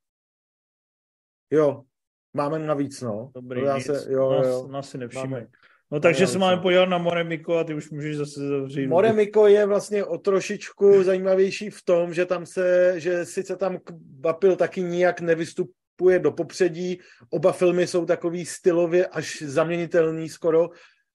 Jo, 1.50 1.84
máme 2.34 2.58
navíc, 2.58 3.00
no. 3.00 3.30
Dobrý, 3.34 3.60
To 3.60 3.66
já 3.66 3.76
nic. 3.76 3.86
se, 3.86 4.12
jo, 4.12 4.30
nás, 4.30 4.46
jo. 4.46 4.68
nás 4.70 4.90
si 4.90 4.98
nevšimne. 4.98 5.26
Máme. 5.26 5.46
No 5.92 6.00
takže 6.00 6.26
se 6.26 6.38
máme 6.38 6.56
no. 6.56 6.62
podívat 6.62 6.88
na 6.88 6.98
Moremiko 6.98 7.58
a 7.58 7.64
ty 7.64 7.74
už 7.74 7.90
můžeš 7.90 8.16
zase 8.16 8.48
zavřít. 8.48 8.86
Moremiko 8.86 9.46
je 9.46 9.66
vlastně 9.66 10.04
o 10.04 10.18
trošičku 10.18 11.02
zajímavější 11.02 11.70
v 11.70 11.82
tom, 11.84 12.14
že 12.14 12.26
tam 12.26 12.46
se, 12.46 12.94
že 13.00 13.24
sice 13.24 13.56
tam 13.56 13.78
Bapil 14.00 14.56
taky 14.56 14.82
nijak 14.82 15.20
nevystupuje 15.20 16.18
do 16.18 16.32
popředí, 16.32 17.00
oba 17.30 17.52
filmy 17.52 17.86
jsou 17.86 18.06
takový 18.06 18.46
stylově 18.46 19.06
až 19.06 19.42
zaměnitelný 19.42 20.28
skoro, 20.28 20.70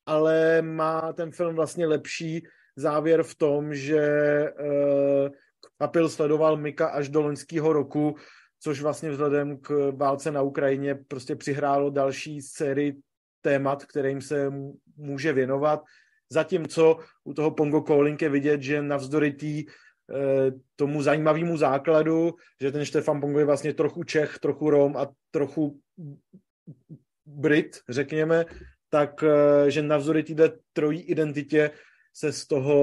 ale 0.05 0.61
má 0.61 1.13
ten 1.13 1.31
film 1.31 1.55
vlastně 1.55 1.87
lepší 1.87 2.43
závěr 2.75 3.23
v 3.23 3.35
tom, 3.35 3.73
že 3.73 4.01
uh, 4.59 5.29
Bapil 5.79 6.09
sledoval 6.09 6.57
Mika 6.57 6.87
až 6.87 7.09
do 7.09 7.21
loňského 7.21 7.73
roku, 7.73 8.15
což 8.59 8.81
vlastně 8.81 9.09
vzhledem 9.09 9.57
k 9.57 9.91
válce 9.95 10.31
na 10.31 10.41
Ukrajině 10.41 10.95
prostě 10.95 11.35
přihrálo 11.35 11.89
další 11.89 12.41
sérii 12.41 12.97
témat, 13.41 13.85
kterým 13.85 14.21
se 14.21 14.51
může 14.97 15.33
věnovat. 15.33 15.83
Zatímco 16.29 16.99
u 17.23 17.33
toho 17.33 17.51
Pongo 17.51 17.81
Calling 17.81 18.21
je 18.21 18.29
vidět, 18.29 18.61
že 18.61 18.81
navzdory 18.81 19.31
tý, 19.31 19.65
eh, 19.65 20.51
tomu 20.75 21.01
zajímavému 21.01 21.57
základu, 21.57 22.35
že 22.61 22.71
ten 22.71 22.85
Štefan 22.85 23.21
Pongo 23.21 23.39
je 23.39 23.45
vlastně 23.45 23.73
trochu 23.73 24.03
Čech, 24.03 24.39
trochu 24.39 24.69
Rom 24.69 24.97
a 24.97 25.07
trochu 25.31 25.79
Brit, 27.25 27.79
řekněme, 27.89 28.45
tak 28.89 29.23
eh, 29.23 29.71
že 29.71 29.81
navzdory 29.81 30.23
této 30.23 30.57
trojí 30.73 31.01
identitě 31.01 31.71
se 32.17 32.33
z 32.33 32.47
toho 32.47 32.77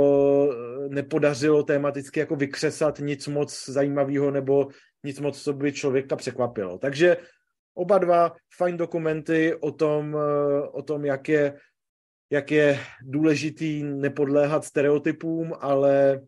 eh, 0.52 0.88
nepodařilo 0.88 1.62
tematicky 1.62 2.20
jako 2.20 2.36
vykřesat 2.36 2.98
nic 2.98 3.26
moc 3.26 3.50
zajímavého 3.68 4.30
nebo 4.30 4.68
nic 5.04 5.20
moc, 5.20 5.42
co 5.42 5.52
by 5.52 5.72
člověka 5.72 6.16
překvapilo. 6.16 6.78
Takže 6.78 7.16
oba 7.74 7.98
dva 7.98 8.32
fajn 8.56 8.76
dokumenty 8.76 9.54
o 9.60 9.72
tom, 9.72 10.16
eh, 10.16 10.68
o 10.68 10.82
tom 10.82 11.04
jak, 11.04 11.28
je, 11.28 11.58
jak 12.30 12.50
je 12.50 12.78
důležitý 13.02 13.82
nepodléhat 13.82 14.64
stereotypům, 14.64 15.52
ale 15.60 16.20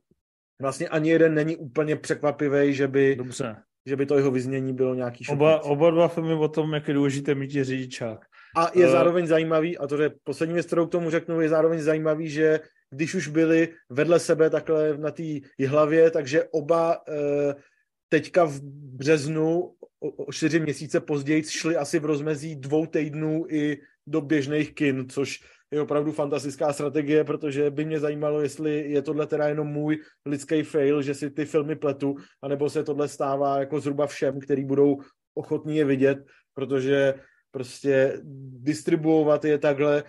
vlastně 0.62 0.88
ani 0.88 1.10
jeden 1.10 1.34
není 1.34 1.56
úplně 1.56 1.96
překvapivý, 1.96 2.74
že 2.74 2.88
by, 2.88 3.16
Dobře. 3.16 3.56
že 3.86 3.96
by 3.96 4.06
to 4.06 4.16
jeho 4.16 4.30
vyznění 4.30 4.74
bylo 4.74 4.94
nějaký 4.94 5.24
Oba, 5.30 5.52
šokující. 5.52 5.70
oba 5.72 5.90
dva 5.90 6.08
filmy 6.08 6.34
o 6.34 6.48
tom, 6.48 6.74
jak 6.74 6.88
je 6.88 6.94
důležité 6.94 7.34
mít 7.34 7.50
řidičák. 7.50 8.26
A 8.56 8.70
je 8.74 8.86
Eh. 8.86 8.90
zároveň 8.90 9.26
zajímavý, 9.26 9.78
a 9.78 9.86
to 9.86 10.02
je 10.02 10.10
poslední 10.24 10.54
věc, 10.54 10.66
kterou 10.66 10.86
k 10.86 10.90
tomu 10.90 11.10
řeknu, 11.10 11.40
je 11.40 11.48
zároveň 11.48 11.80
zajímavý, 11.80 12.28
že 12.28 12.60
když 12.90 13.14
už 13.14 13.28
byli 13.28 13.68
vedle 13.90 14.20
sebe 14.20 14.50
takhle 14.50 14.98
na 14.98 15.10
té 15.10 15.22
hlavě, 15.68 16.10
takže 16.10 16.44
oba 16.50 16.98
eh, 17.08 17.54
teďka 18.08 18.44
v 18.44 18.60
březnu 18.96 19.74
o, 20.00 20.08
o 20.10 20.32
čtyři 20.32 20.60
měsíce 20.60 21.00
později 21.00 21.42
šli 21.42 21.76
asi 21.76 21.98
v 21.98 22.04
rozmezí 22.04 22.56
dvou 22.56 22.86
týdnů 22.86 23.44
i 23.48 23.80
do 24.06 24.20
běžných 24.20 24.74
kin, 24.74 25.08
což 25.08 25.40
je 25.70 25.80
opravdu 25.80 26.12
fantastická 26.12 26.72
strategie, 26.72 27.24
protože 27.24 27.70
by 27.70 27.84
mě 27.84 28.00
zajímalo, 28.00 28.40
jestli 28.40 28.90
je 28.90 29.02
tohle 29.02 29.26
teda 29.26 29.48
jenom 29.48 29.66
můj 29.66 29.98
lidský 30.26 30.62
fail, 30.62 31.02
že 31.02 31.14
si 31.14 31.30
ty 31.30 31.44
filmy 31.44 31.76
pletu, 31.76 32.16
anebo 32.42 32.70
se 32.70 32.84
tohle 32.84 33.08
stává 33.08 33.58
jako 33.58 33.80
zhruba 33.80 34.06
všem, 34.06 34.40
který 34.40 34.64
budou 34.64 35.02
ochotní 35.34 35.76
je 35.76 35.84
vidět, 35.84 36.18
protože 36.54 37.14
prostě 37.56 38.20
distribuovat 38.60 39.44
je 39.44 39.58
takhle 39.58 40.04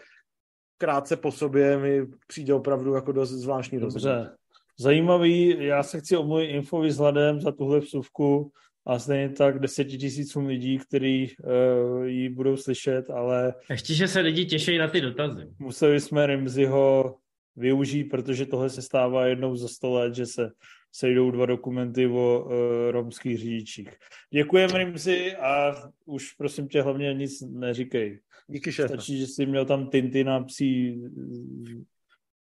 krátce 0.78 1.16
po 1.16 1.32
sobě 1.32 1.78
mi 1.78 2.06
přijde 2.28 2.54
opravdu 2.54 2.94
jako 2.94 3.12
dost 3.12 3.30
zvláštní 3.30 3.80
rozhodnutí. 3.80 4.16
Dobře. 4.16 4.36
Zajímavý, 4.80 5.66
já 5.66 5.84
se 5.84 6.00
chci 6.00 6.18
omluvit 6.18 6.46
infovi 6.46 6.88
vzhledem 6.88 7.42
za 7.42 7.52
tuhle 7.52 7.80
vsuvku 7.80 8.52
a 8.86 9.00
stejně 9.00 9.30
tak 9.30 9.60
desetitisícům 9.60 10.46
lidí, 10.46 10.78
kteří 10.78 11.36
uh, 11.40 12.06
ji 12.06 12.30
budou 12.30 12.58
slyšet, 12.58 13.10
ale 13.10 13.54
Ještě, 13.70 13.94
že 13.94 14.08
se 14.08 14.20
lidi 14.20 14.46
těší 14.46 14.78
na 14.78 14.88
ty 14.88 15.02
dotazy. 15.02 15.48
museli 15.60 16.00
jsme 16.00 16.28
Rimziho 16.28 17.16
využít, 17.56 18.04
protože 18.04 18.46
tohle 18.46 18.70
se 18.70 18.82
stává 18.82 19.26
jednou 19.26 19.56
za 19.56 19.68
sto 19.68 19.94
let, 19.94 20.16
že 20.16 20.26
se 20.26 20.50
sejdou 20.92 21.32
dva 21.32 21.46
dokumenty 21.46 22.08
o 22.08 22.46
uh, 22.46 22.52
romských 22.92 23.38
řidičích. 23.38 23.90
Děkujeme 24.34 24.78
Rimzi 24.78 25.36
a 25.36 25.76
už 26.06 26.34
prosím 26.34 26.68
tě 26.68 26.82
hlavně 26.82 27.14
nic 27.14 27.42
neříkej. 27.42 28.20
Díky 28.48 28.72
šéfe. 28.72 28.88
Stačí, 28.88 29.20
že 29.20 29.28
jsi 29.28 29.46
měl 29.46 29.66
tam 29.66 29.90
Tintina 29.90 30.44
psí. 30.44 31.04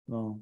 No. 0.09 0.41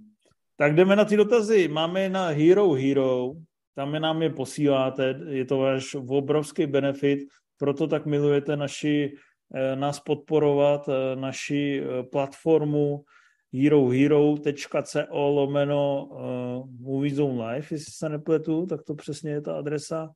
Tak 0.57 0.75
jdeme 0.75 0.97
na 0.97 1.05
ty 1.05 1.17
dotazy. 1.17 1.69
Máme 1.69 2.09
na 2.09 2.29
Hero 2.29 2.73
Hero, 2.73 3.33
tam 3.75 3.95
je 3.95 4.01
nám 4.01 4.23
je 4.23 4.31
posíláte, 4.31 5.21
je 5.29 5.45
to 5.45 5.59
váš 5.59 5.95
obrovský 5.95 6.67
benefit, 6.67 7.19
proto 7.59 7.87
tak 7.87 8.07
milujete 8.07 8.57
naši, 8.57 9.15
eh, 9.55 9.77
nás 9.77 10.01
podporovat, 10.01 10.89
eh, 10.89 11.17
naši 11.17 11.83
platformu 12.13 13.05
herohero.co 13.53 15.29
lomeno 15.29 16.05
uh, 16.05 16.71
Movie 16.81 17.15
Zone 17.15 17.47
Live, 17.47 17.67
jestli 17.71 17.93
se 17.93 18.09
nepletu, 18.09 18.67
tak 18.67 18.83
to 18.83 18.95
přesně 18.95 19.31
je 19.31 19.41
ta 19.41 19.59
adresa. 19.59 20.09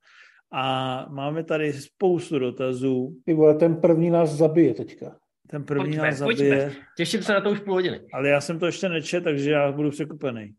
A 0.51 1.05
máme 1.09 1.43
tady 1.43 1.73
spoustu 1.73 2.39
dotazů. 2.39 3.15
Ty 3.25 3.33
vole, 3.33 3.55
ten 3.55 3.75
první 3.75 4.09
nás 4.09 4.29
zabije 4.31 4.73
teďka. 4.73 5.17
Ten 5.47 5.63
první 5.63 5.83
Pojďme, 5.83 6.03
nás 6.03 6.17
zabije. 6.17 6.65
pojďme. 6.65 6.81
Těším 6.97 7.23
se 7.23 7.33
na 7.33 7.41
to 7.41 7.51
už 7.51 7.59
půl 7.59 7.73
hodiny. 7.73 7.99
Ale 8.13 8.29
já 8.29 8.41
jsem 8.41 8.59
to 8.59 8.65
ještě 8.65 8.89
nečet, 8.89 9.23
takže 9.23 9.51
já 9.51 9.71
budu 9.71 9.89
překvapený. 9.89 10.53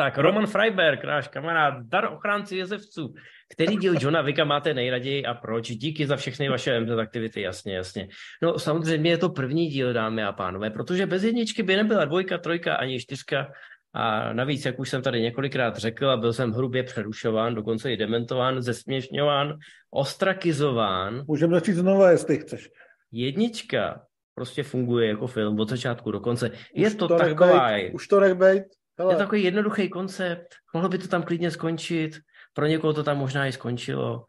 Tak, 0.00 0.18
Roman 0.18 0.46
Freiberg, 0.46 1.04
náš 1.04 1.28
kamarád, 1.28 1.74
dar 1.84 2.04
ochránci 2.12 2.56
jezevců. 2.56 3.14
Který 3.52 3.76
díl 3.76 3.94
Johna 4.00 4.22
Vicka 4.22 4.44
máte 4.44 4.74
nejraději 4.74 5.24
a 5.26 5.34
proč? 5.34 5.70
Díky 5.70 6.06
za 6.06 6.16
všechny 6.16 6.48
vaše 6.48 6.80
MZ 6.80 6.90
aktivity, 6.90 7.40
jasně, 7.40 7.74
jasně. 7.76 8.08
No 8.42 8.58
samozřejmě 8.58 9.10
je 9.10 9.18
to 9.18 9.28
první 9.28 9.66
díl, 9.66 9.92
dámy 9.92 10.24
a 10.24 10.32
pánové, 10.32 10.70
protože 10.70 11.06
bez 11.06 11.22
jedničky 11.22 11.62
by 11.62 11.76
nebyla 11.76 12.04
dvojka, 12.04 12.38
trojka 12.38 12.74
ani 12.74 13.00
čtyřka. 13.00 13.52
A 13.92 14.32
navíc, 14.32 14.64
jak 14.64 14.78
už 14.78 14.90
jsem 14.90 15.02
tady 15.02 15.20
několikrát 15.20 15.76
řekl 15.76 16.10
a 16.10 16.16
byl 16.16 16.32
jsem 16.32 16.52
hrubě 16.52 16.82
přerušován, 16.82 17.54
dokonce 17.54 17.92
i 17.92 17.96
dementován, 17.96 18.62
zesměšňován, 18.62 19.58
ostrakizován, 19.90 21.24
Můžeme 21.28 21.54
začít 21.54 21.74
znova, 21.74 22.10
jestli 22.10 22.38
chceš. 22.38 22.68
jednička 23.12 24.00
prostě 24.34 24.62
funguje 24.62 25.08
jako 25.08 25.26
film 25.26 25.60
od 25.60 25.68
začátku 25.68 26.10
do 26.10 26.20
konce. 26.20 26.50
Je 26.74 26.86
Už 26.88 26.94
to, 26.94 27.08
nech 27.08 27.28
taková, 27.28 27.70
už 27.92 28.08
to 28.08 28.20
nech 28.20 28.34
bejt. 28.34 28.79
Hele, 29.00 29.12
je 29.12 29.16
to 29.16 29.22
takový 29.22 29.42
jednoduchý 29.42 29.88
koncept, 29.88 30.48
mohlo 30.74 30.88
by 30.88 30.98
to 30.98 31.08
tam 31.08 31.22
klidně 31.22 31.50
skončit, 31.50 32.20
pro 32.52 32.66
někoho 32.66 32.92
to 32.92 33.02
tam 33.02 33.18
možná 33.18 33.46
i 33.46 33.52
skončilo. 33.52 34.24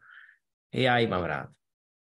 Já 0.74 0.98
ji 0.98 1.06
mám 1.06 1.24
rád. 1.24 1.48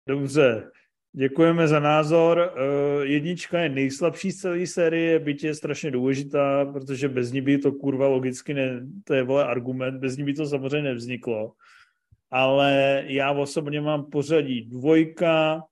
Dobře, 0.07 0.72
děkujeme 1.14 1.68
za 1.68 1.80
názor. 1.80 2.53
Uh, 2.56 3.03
jednička 3.03 3.60
je 3.60 3.69
nejslabší 3.69 4.31
z 4.31 4.41
celé 4.41 4.68
série, 4.68 5.19
byť 5.19 5.43
je 5.43 5.56
strašně 5.56 5.91
důležitá, 5.91 6.65
protože 6.65 7.10
bez 7.10 7.31
ní 7.31 7.41
by 7.41 7.57
to 7.57 7.72
kurva 7.72 8.07
logicky 8.07 8.53
ne, 8.53 8.88
to 9.03 9.14
je 9.14 9.23
vole 9.23 9.45
argument, 9.45 9.99
bez 9.99 10.18
ní 10.18 10.23
by 10.23 10.34
to 10.34 10.45
samozřejmě 10.45 10.89
nevzniklo. 10.89 11.53
Ale 12.31 13.03
já 13.07 13.31
osobně 13.31 13.81
mám 13.81 14.06
pořadí 14.06 14.61
dvojka, 14.61 15.57
eh, 15.57 15.70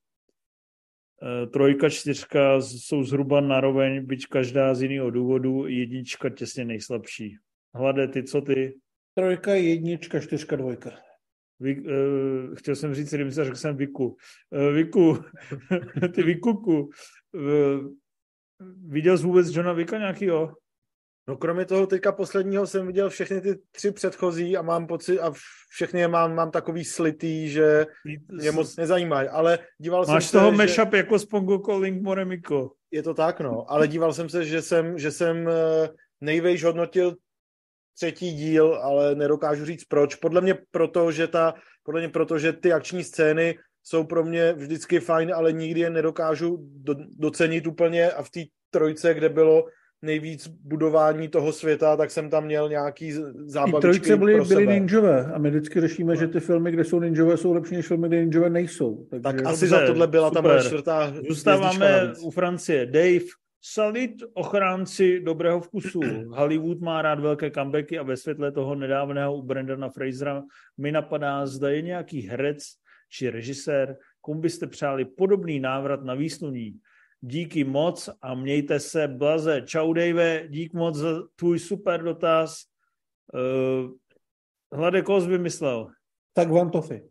trojka, 1.53 1.89
čtyřka 1.89 2.61
jsou 2.61 3.03
zhruba 3.03 3.41
naroveň, 3.41 4.05
byť 4.05 4.27
každá 4.27 4.75
z 4.75 4.81
jiného 4.81 5.09
důvodu, 5.09 5.67
jednička 5.67 6.29
těsně 6.29 6.65
nejslabší. 6.65 7.37
Hlade, 7.73 8.07
ty 8.07 8.23
co 8.23 8.41
ty? 8.41 8.73
Trojka, 9.15 9.53
jednička, 9.53 10.19
čtyřka, 10.19 10.55
dvojka. 10.55 10.91
Vy, 11.59 11.81
uh, 11.81 12.55
chtěl 12.55 12.75
jsem 12.75 12.95
říct 12.95 13.13
Rimsa, 13.13 13.43
řekl 13.43 13.55
jsem 13.55 13.77
Viku. 13.77 14.17
Uh, 14.49 14.73
Viku, 14.73 15.17
ty 16.15 16.23
Vikuku, 16.23 16.89
uh, 17.33 17.95
viděl 18.87 19.17
jsi 19.17 19.23
vůbec 19.23 19.55
Johna 19.55 19.73
Vika 19.73 19.97
nějakýho? 19.97 20.53
No 21.29 21.37
kromě 21.37 21.65
toho 21.65 21.87
teďka 21.87 22.11
posledního 22.11 22.67
jsem 22.67 22.87
viděl 22.87 23.09
všechny 23.09 23.41
ty 23.41 23.59
tři 23.71 23.91
předchozí 23.91 24.57
a 24.57 24.61
mám 24.61 24.87
pocit, 24.87 25.19
a 25.19 25.33
všechny 25.69 25.99
je 25.99 26.07
mám, 26.07 26.35
mám 26.35 26.51
takový 26.51 26.85
slitý, 26.85 27.49
že 27.49 27.85
mě 28.27 28.51
moc 28.51 28.75
nezajímají, 28.75 29.27
ale 29.29 29.59
díval 29.77 30.05
Máš 30.07 30.25
jsem 30.25 30.39
toho 30.39 30.51
se, 30.51 30.57
mashup 30.57 30.93
jako 30.93 31.19
s 31.19 31.25
Pongo 31.25 31.59
Calling 31.59 32.01
Moremiko. 32.01 32.71
je 32.91 33.03
to 33.03 33.13
tak, 33.13 33.39
no, 33.39 33.71
ale 33.71 33.87
díval 33.87 34.13
jsem 34.13 34.29
se, 34.29 34.45
že 34.45 34.61
jsem, 34.61 34.97
že 34.97 35.11
jsem 35.11 35.47
eh, 35.47 35.89
nejvejš 36.21 36.63
hodnotil 36.63 37.15
třetí 37.95 38.33
díl, 38.33 38.79
ale 38.81 39.15
nedokážu 39.15 39.65
říct 39.65 39.83
proč. 39.83 40.15
Podle 40.15 40.41
mě 40.41 40.57
proto, 40.71 41.11
že 41.11 41.27
ta, 41.27 41.53
podle 41.83 42.01
mě 42.01 42.09
proto, 42.09 42.39
že 42.39 42.53
ty 42.53 42.73
akční 42.73 43.03
scény 43.03 43.57
jsou 43.83 44.03
pro 44.03 44.23
mě 44.23 44.53
vždycky 44.53 44.99
fajn, 44.99 45.33
ale 45.33 45.51
nikdy 45.51 45.79
je 45.79 45.89
nedokážu 45.89 46.57
do, 46.61 46.95
docenit 47.17 47.67
úplně 47.67 48.11
a 48.11 48.23
v 48.23 48.29
té 48.29 48.39
trojce, 48.69 49.13
kde 49.13 49.29
bylo 49.29 49.65
nejvíc 50.01 50.47
budování 50.47 51.27
toho 51.27 51.51
světa, 51.53 51.97
tak 51.97 52.11
jsem 52.11 52.29
tam 52.29 52.45
měl 52.45 52.69
nějaký 52.69 53.13
zábavičky 53.45 53.77
I 53.77 53.81
trojce 53.81 54.17
byly, 54.17 54.35
pro 54.35 54.45
byly 54.45 54.67
ninjové 54.67 55.25
a 55.25 55.37
my 55.37 55.49
vždycky 55.49 55.81
řešíme, 55.81 56.13
no. 56.13 56.19
že 56.19 56.27
ty 56.27 56.39
filmy, 56.39 56.71
kde 56.71 56.83
jsou 56.83 56.99
ninjové, 56.99 57.37
jsou 57.37 57.53
lepší 57.53 57.75
než 57.75 57.87
filmy, 57.87 58.07
kde 58.07 58.25
ninjové 58.25 58.49
nejsou. 58.49 59.07
Takže... 59.09 59.23
Tak 59.23 59.45
asi 59.45 59.67
za 59.67 59.85
tohle 59.85 60.07
byla 60.07 60.29
super. 60.29 60.43
tam 60.43 60.61
čtvrtá 60.61 61.13
Zůstáváme 61.27 62.13
u 62.21 62.31
Francie. 62.31 62.85
Dave, 62.85 63.25
Salit 63.61 64.23
ochránci 64.33 65.19
dobrého 65.19 65.61
vkusu. 65.61 65.99
Hollywood 66.29 66.79
má 66.79 67.01
rád 67.01 67.19
velké 67.19 67.51
comebacky 67.51 67.99
a 67.99 68.03
ve 68.03 68.17
světle 68.17 68.51
toho 68.51 68.75
nedávného 68.75 69.37
u 69.37 69.41
Brandona 69.41 69.89
Frasera 69.89 70.43
mi 70.77 70.91
napadá, 70.91 71.45
zda 71.45 71.69
je 71.69 71.81
nějaký 71.81 72.21
herec 72.21 72.57
či 73.11 73.29
režisér, 73.29 73.97
komu 74.21 74.41
byste 74.41 74.67
přáli 74.67 75.05
podobný 75.05 75.59
návrat 75.59 76.03
na 76.03 76.13
výsluní. 76.13 76.79
Díky 77.21 77.63
moc 77.63 78.09
a 78.21 78.35
mějte 78.35 78.79
se 78.79 79.07
blaze. 79.07 79.61
Čau 79.65 79.93
Dave, 79.93 80.47
dík 80.47 80.73
moc 80.73 80.95
za 80.95 81.23
tvůj 81.35 81.59
super 81.59 82.03
dotaz. 82.03 82.63
Uh, 83.33 83.91
Hlade, 84.73 85.01
koho 85.01 85.21
jsi 85.21 85.27
vymyslel? 85.27 85.87
Tak 86.33 86.51
Van 86.51 86.71
Toffy. 86.71 87.09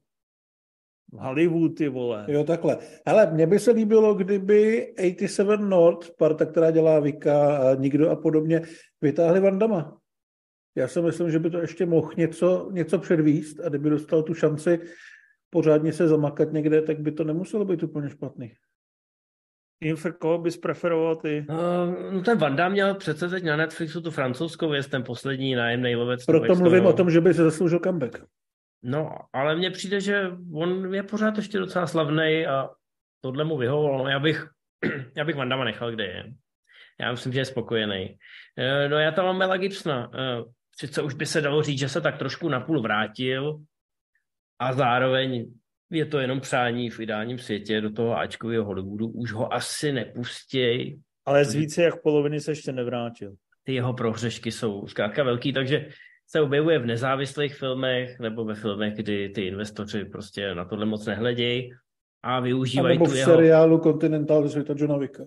Hollywood, 1.12 1.76
ty 1.76 1.88
vole. 1.88 2.26
Jo, 2.28 2.44
takhle. 2.44 2.78
Hele, 3.06 3.32
mně 3.32 3.46
by 3.46 3.58
se 3.58 3.70
líbilo, 3.70 4.14
kdyby 4.14 4.86
87 4.98 5.68
North, 5.68 6.16
parta, 6.18 6.46
která 6.46 6.70
dělá 6.70 7.00
Vika 7.00 7.58
a 7.58 7.74
nikdo 7.74 8.10
a 8.10 8.16
podobně, 8.16 8.62
vytáhli 9.00 9.40
Vandama. 9.40 10.00
Já 10.74 10.88
si 10.88 11.02
myslím, 11.02 11.30
že 11.30 11.38
by 11.38 11.50
to 11.50 11.58
ještě 11.58 11.86
mohl 11.86 12.12
něco, 12.16 12.70
něco 12.72 12.98
předvíst 12.98 13.60
a 13.60 13.68
kdyby 13.68 13.90
dostal 13.90 14.22
tu 14.22 14.34
šanci 14.34 14.80
pořádně 15.50 15.92
se 15.92 16.08
zamakat 16.08 16.52
někde, 16.52 16.82
tak 16.82 17.00
by 17.00 17.12
to 17.12 17.24
nemuselo 17.24 17.64
být 17.64 17.82
úplně 17.82 18.10
špatný. 18.10 18.52
Infer, 19.80 20.12
koho 20.12 20.38
bys 20.38 20.56
preferoval 20.56 21.16
ty? 21.16 21.46
Uh, 21.48 22.12
no 22.12 22.22
ten 22.22 22.38
Vanda 22.38 22.68
měl 22.68 22.94
přece 22.94 23.28
teď 23.28 23.44
na 23.44 23.56
Netflixu 23.56 24.00
tu 24.00 24.10
francouzskou 24.10 24.70
věc, 24.70 24.86
ten 24.86 25.04
poslední 25.04 25.54
nájemný 25.54 25.96
lovec. 25.96 26.24
Proto 26.24 26.54
mluvím 26.54 26.86
o 26.86 26.92
tom, 26.92 27.10
že 27.10 27.20
by 27.20 27.34
se 27.34 27.44
zasloužil 27.44 27.80
comeback. 27.84 28.24
No, 28.82 29.10
ale 29.32 29.56
mně 29.56 29.70
přijde, 29.70 30.00
že 30.00 30.30
on 30.54 30.94
je 30.94 31.02
pořád 31.02 31.36
ještě 31.36 31.58
docela 31.58 31.86
slavný 31.86 32.46
a 32.46 32.68
tohle 33.20 33.44
mu 33.44 33.56
vyhovovalo. 33.56 34.08
Já 34.08 34.18
bych, 34.18 34.46
já 35.16 35.24
bych 35.24 35.36
Vandama 35.36 35.64
nechal, 35.64 35.92
kde 35.92 36.04
je. 36.04 36.24
Já 37.00 37.10
myslím, 37.10 37.32
že 37.32 37.40
je 37.40 37.44
spokojený. 37.44 38.16
Uh, 38.58 38.90
no 38.90 38.98
já 38.98 39.10
tam 39.10 39.24
mám 39.24 39.38
Mela 39.38 39.56
Gibsona. 39.56 40.08
Uh, 40.08 40.52
sice 40.76 41.02
už 41.02 41.14
by 41.14 41.26
se 41.26 41.40
dalo 41.40 41.62
říct, 41.62 41.78
že 41.78 41.88
se 41.88 42.00
tak 42.00 42.18
trošku 42.18 42.48
napůl 42.48 42.82
vrátil 42.82 43.58
a 44.58 44.72
zároveň 44.72 45.52
je 45.90 46.04
to 46.04 46.18
jenom 46.18 46.40
přání 46.40 46.90
v 46.90 47.00
ideálním 47.00 47.38
světě 47.38 47.80
do 47.80 47.90
toho 47.90 48.18
Ačkového 48.18 48.64
Hollywoodu, 48.64 49.08
už 49.08 49.32
ho 49.32 49.52
asi 49.52 49.92
nepustěj. 49.92 51.00
Ale 51.26 51.44
z 51.44 51.54
více 51.54 51.82
jak 51.82 52.02
poloviny 52.02 52.40
se 52.40 52.50
ještě 52.50 52.72
nevrátil. 52.72 53.34
Ty 53.64 53.74
jeho 53.74 53.94
prohřešky 53.94 54.52
jsou 54.52 54.86
zkrátka 54.86 55.22
velký, 55.22 55.52
takže 55.52 55.88
se 56.26 56.40
objevuje 56.40 56.78
v 56.78 56.86
nezávislých 56.86 57.54
filmech 57.54 58.18
nebo 58.20 58.44
ve 58.44 58.54
filmech, 58.54 58.94
kdy 58.94 59.28
ty 59.28 59.46
investoři 59.46 60.04
prostě 60.04 60.54
na 60.54 60.64
tohle 60.64 60.86
moc 60.86 61.06
nehledějí 61.06 61.70
a 62.22 62.40
využívají 62.40 62.96
a 62.96 62.98
nebo 62.98 63.10
v 63.10 63.16
jeho... 63.16 63.32
seriálu 63.32 63.78
Continental 63.78 64.48
světa 64.48 64.74
Johna 64.76 64.96
Vicka. 64.96 65.24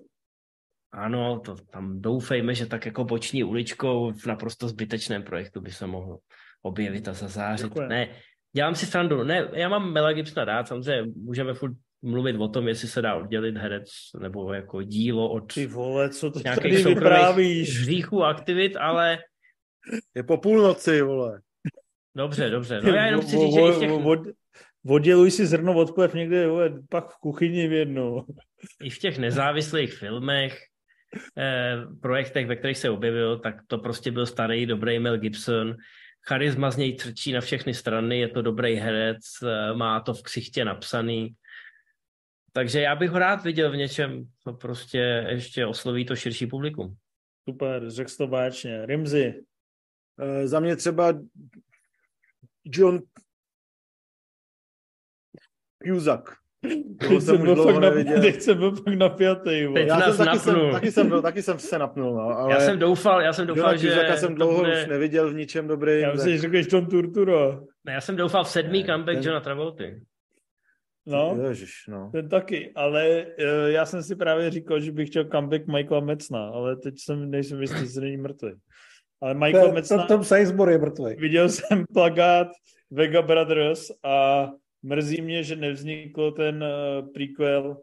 Ano, 0.93 1.39
to 1.39 1.55
tam 1.55 2.01
doufejme, 2.01 2.53
že 2.53 2.65
tak 2.65 2.85
jako 2.85 3.03
boční 3.03 3.43
uličkou 3.43 4.11
v 4.11 4.25
naprosto 4.25 4.67
zbytečném 4.67 5.23
projektu 5.23 5.61
by 5.61 5.71
se 5.71 5.88
mohl 5.88 6.19
objevit 6.61 7.07
a 7.07 7.13
zazářit. 7.13 7.65
Děkuji. 7.65 7.88
Ne, 7.88 8.09
dělám 8.53 8.76
si 8.76 8.86
srandu. 8.86 9.23
Ne, 9.23 9.49
já 9.53 9.69
mám 9.69 9.94
Mela 9.94 10.14
Gibsona 10.14 10.45
rád, 10.45 10.68
samozřejmě 10.68 11.11
můžeme 11.15 11.53
furt 11.53 11.73
mluvit 12.02 12.36
o 12.36 12.48
tom, 12.48 12.68
jestli 12.68 12.88
se 12.88 13.02
dá 13.02 13.15
oddělit 13.15 13.57
herec 13.57 13.90
nebo 14.19 14.53
jako 14.53 14.82
dílo 14.82 15.30
od 15.30 15.53
Ty 15.53 15.68
vole, 15.68 16.10
co 16.10 16.32
to 16.32 16.40
nějakých 16.40 16.86
vyprávíš? 16.86 17.80
hříchů 17.80 18.23
aktivit, 18.23 18.76
ale... 18.76 19.19
Je 20.15 20.23
po 20.23 20.38
půlnoci, 20.38 21.02
vole. 21.02 21.41
Dobře, 22.15 22.49
dobře. 22.49 22.82
No 22.84 22.90
já 22.90 23.06
jenom 23.06 23.22
chci 23.22 23.38
říct, 23.38 23.53
že 23.53 23.61
i 23.61 23.72
v 23.72 23.80
těch... 23.80 23.91
Odděluj 24.88 25.32
si 25.32 25.45
zrno 25.45 25.73
od 25.73 25.95
plev 25.95 26.14
někde, 26.14 26.48
vole, 26.48 26.73
pak 26.90 27.10
v 27.10 27.18
kuchyni 27.18 27.68
v 27.68 27.72
jednu. 27.72 28.26
I 28.84 28.90
v 28.90 28.99
těch 28.99 29.18
nezávislých 29.18 29.94
filmech, 29.94 30.60
eh, 31.38 31.78
projektech, 32.02 32.48
ve 32.48 32.56
kterých 32.56 32.78
se 32.78 32.90
objevil, 32.90 33.40
tak 33.40 33.56
to 33.68 33.78
prostě 33.78 34.11
byl 34.11 34.26
starý, 34.26 34.65
dobrý 34.65 34.99
Mel 34.99 35.18
Gibson, 35.18 35.76
charisma 36.27 36.72
z 36.72 36.77
něj 36.77 36.93
trčí 36.95 37.31
na 37.31 37.41
všechny 37.41 37.73
strany, 37.73 38.19
je 38.19 38.27
to 38.27 38.41
dobrý 38.41 38.76
herec, 38.76 39.23
eh, 39.43 39.73
má 39.73 39.99
to 39.99 40.14
v 40.14 40.23
ksichtě 40.23 40.65
napsaný. 40.65 41.35
Takže 42.53 42.81
já 42.81 42.95
bych 42.95 43.10
ho 43.10 43.19
rád 43.19 43.43
viděl 43.43 43.72
v 43.72 43.76
něčem, 43.76 44.26
co 44.43 44.53
prostě 44.53 45.26
ještě 45.30 45.65
osloví 45.65 46.06
to 46.06 46.15
širší 46.15 46.48
publikum. 46.48 46.95
Super, 47.49 47.89
řekl 47.89 48.11
to 48.18 48.27
báčně. 48.27 48.85
Rimzy. 48.85 49.43
Uh, 50.22 50.48
za 50.48 50.60
mě 50.60 50.76
třeba 50.76 51.14
John 52.65 52.99
Cusack. 55.88 56.40
Teď 56.99 57.21
jsem, 57.21 57.41
byl 57.41 57.63
fakt 57.63 57.77
neviděl. 57.81 58.21
teď 58.21 58.41
jsem 58.41 58.57
byl 58.57 58.75
fakt 58.75 58.95
napjatý. 58.95 59.67
Já 59.75 60.13
jsem 60.13 60.25
taky, 60.25 60.39
jsem, 60.39 60.71
taky, 60.71 60.91
jsem 60.91 61.07
byl, 61.07 61.21
taky 61.21 61.41
jsem 61.43 61.59
se 61.59 61.79
napnul. 61.79 62.15
No, 62.15 62.21
ale 62.21 62.53
já 62.53 62.59
jsem 62.59 62.79
doufal, 62.79 63.21
já 63.21 63.33
jsem 63.33 63.47
doufal, 63.47 63.77
že... 63.77 63.88
Já 63.88 64.17
jsem 64.17 64.35
dlouho 64.35 64.57
bude... 64.57 64.81
už 64.81 64.88
neviděl 64.89 65.29
v 65.29 65.33
ničem 65.33 65.67
dobrý. 65.67 66.01
Já 66.01 66.11
myslím, 66.11 66.33
že 66.33 66.41
řekneš 66.41 66.67
John 66.71 66.85
Turturo. 66.85 67.63
Ne, 67.85 67.93
já 67.93 68.01
jsem 68.01 68.15
doufal 68.15 68.43
v 68.43 68.47
sedmý 68.47 68.85
comeback 68.85 69.17
ten... 69.17 69.23
Johna 69.23 69.39
Travolty. 69.39 70.01
No, 71.05 71.38
Ježiš, 71.47 71.71
no, 71.89 72.09
ten 72.11 72.29
taky, 72.29 72.71
ale 72.75 73.25
uh, 73.39 73.69
já 73.69 73.85
jsem 73.85 74.03
si 74.03 74.15
právě 74.15 74.49
říkal, 74.49 74.79
že 74.79 74.91
bych 74.91 75.09
chtěl 75.09 75.25
comeback 75.25 75.67
Michaela 75.67 76.05
Mecna, 76.05 76.47
ale 76.47 76.75
teď 76.75 76.95
jsem, 76.97 77.31
nejsem 77.31 77.61
jistý, 77.61 77.93
že 77.93 78.01
není 78.01 78.17
mrtvý. 78.17 78.51
Ale 79.21 79.33
Michael 79.33 79.71
Mecna... 79.71 80.05
Tom 80.05 80.23
Sizemore 80.23 80.71
je 80.71 80.77
mrtvý. 80.77 81.15
Viděl 81.17 81.49
jsem 81.49 81.85
plagát 81.93 82.47
Vega 82.91 83.21
Brothers 83.21 83.91
a 84.03 84.47
Mrzí 84.83 85.21
mě, 85.21 85.43
že 85.43 85.55
nevznikl 85.55 86.31
ten 86.31 86.63
uh, 86.63 87.11
prequel 87.13 87.81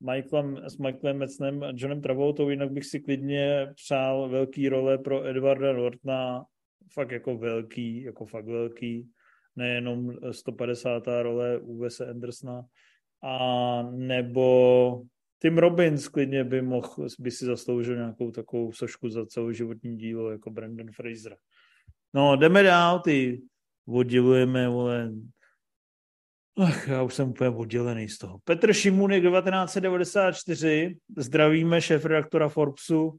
Michaelem, 0.00 0.56
s 0.56 0.78
Michaelem 0.78 1.18
Metznem 1.18 1.62
a 1.62 1.72
Johnem 1.74 2.02
Travoltou, 2.02 2.50
jinak 2.50 2.70
bych 2.70 2.84
si 2.86 3.00
klidně 3.00 3.72
přál 3.74 4.28
velký 4.28 4.68
role 4.68 4.98
pro 4.98 5.26
Edwarda 5.26 5.72
Nortona, 5.72 6.44
fakt 6.92 7.10
jako 7.10 7.38
velký, 7.38 8.02
jako 8.02 8.26
fakt 8.26 8.46
velký, 8.46 9.10
nejenom 9.56 10.12
150. 10.30 11.02
role 11.22 11.58
u 11.58 11.78
Wese 11.78 12.10
Andersona, 12.10 12.62
a 13.22 13.82
nebo 13.82 15.02
Tim 15.42 15.58
Robbins 15.58 16.08
klidně 16.08 16.44
by 16.44 16.62
mohl, 16.62 17.06
by 17.18 17.30
si 17.30 17.44
zasloužil 17.44 17.96
nějakou 17.96 18.30
takovou 18.30 18.72
sošku 18.72 19.08
za 19.08 19.26
celou 19.26 19.52
životní 19.52 19.96
dílo 19.96 20.30
jako 20.30 20.50
Brandon 20.50 20.92
Fraser. 20.92 21.36
No, 22.14 22.36
jdeme 22.36 22.62
dál, 22.62 23.00
ty 23.00 23.42
oddělujeme, 23.88 24.68
vole, 24.68 25.12
Ach, 26.58 26.88
já 26.88 27.02
už 27.02 27.14
jsem 27.14 27.28
úplně 27.28 27.50
oddělený 27.50 28.08
z 28.08 28.18
toho. 28.18 28.38
Petr 28.44 28.72
Šimunek 28.72 29.22
1994, 29.22 30.96
zdravíme 31.18 31.80
šéf-redaktora 31.80 32.48
Forbesu. 32.48 33.04
Uh, 33.04 33.18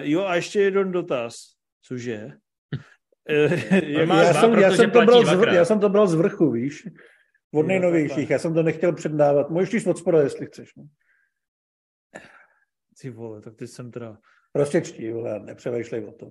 jo, 0.00 0.24
a 0.24 0.34
ještě 0.34 0.60
jeden 0.60 0.92
dotaz. 0.92 1.34
Cože? 1.82 2.30
jak 3.28 4.08
já, 4.08 4.34
jsem, 4.34 4.52
já, 4.52 4.70
jsem 4.70 4.90
to 4.90 5.02
bral 5.02 5.26
z, 5.26 5.54
já 5.54 5.64
jsem 5.64 5.80
to 5.80 5.88
bral 5.88 6.06
z 6.06 6.14
vrchu, 6.14 6.50
víš? 6.50 6.88
Od 7.54 7.66
nejnovějších. 7.66 8.30
Já 8.30 8.38
jsem 8.38 8.54
to 8.54 8.62
nechtěl 8.62 8.92
předávat. 8.92 9.50
Můžeš 9.50 9.72
jít 9.72 9.86
od 9.86 9.98
spoda, 9.98 10.20
jestli 10.20 10.46
chceš. 10.46 10.74
No. 10.76 10.84
Ty 13.00 13.10
vole, 13.10 13.40
tak 13.40 13.54
teď 13.56 13.70
jsem 13.70 13.90
teda... 13.90 14.18
Prostě 14.52 14.80
čtí, 14.80 15.10
vole, 15.10 15.40
nepřevejšlej 15.40 16.04
o 16.04 16.12
to. 16.12 16.30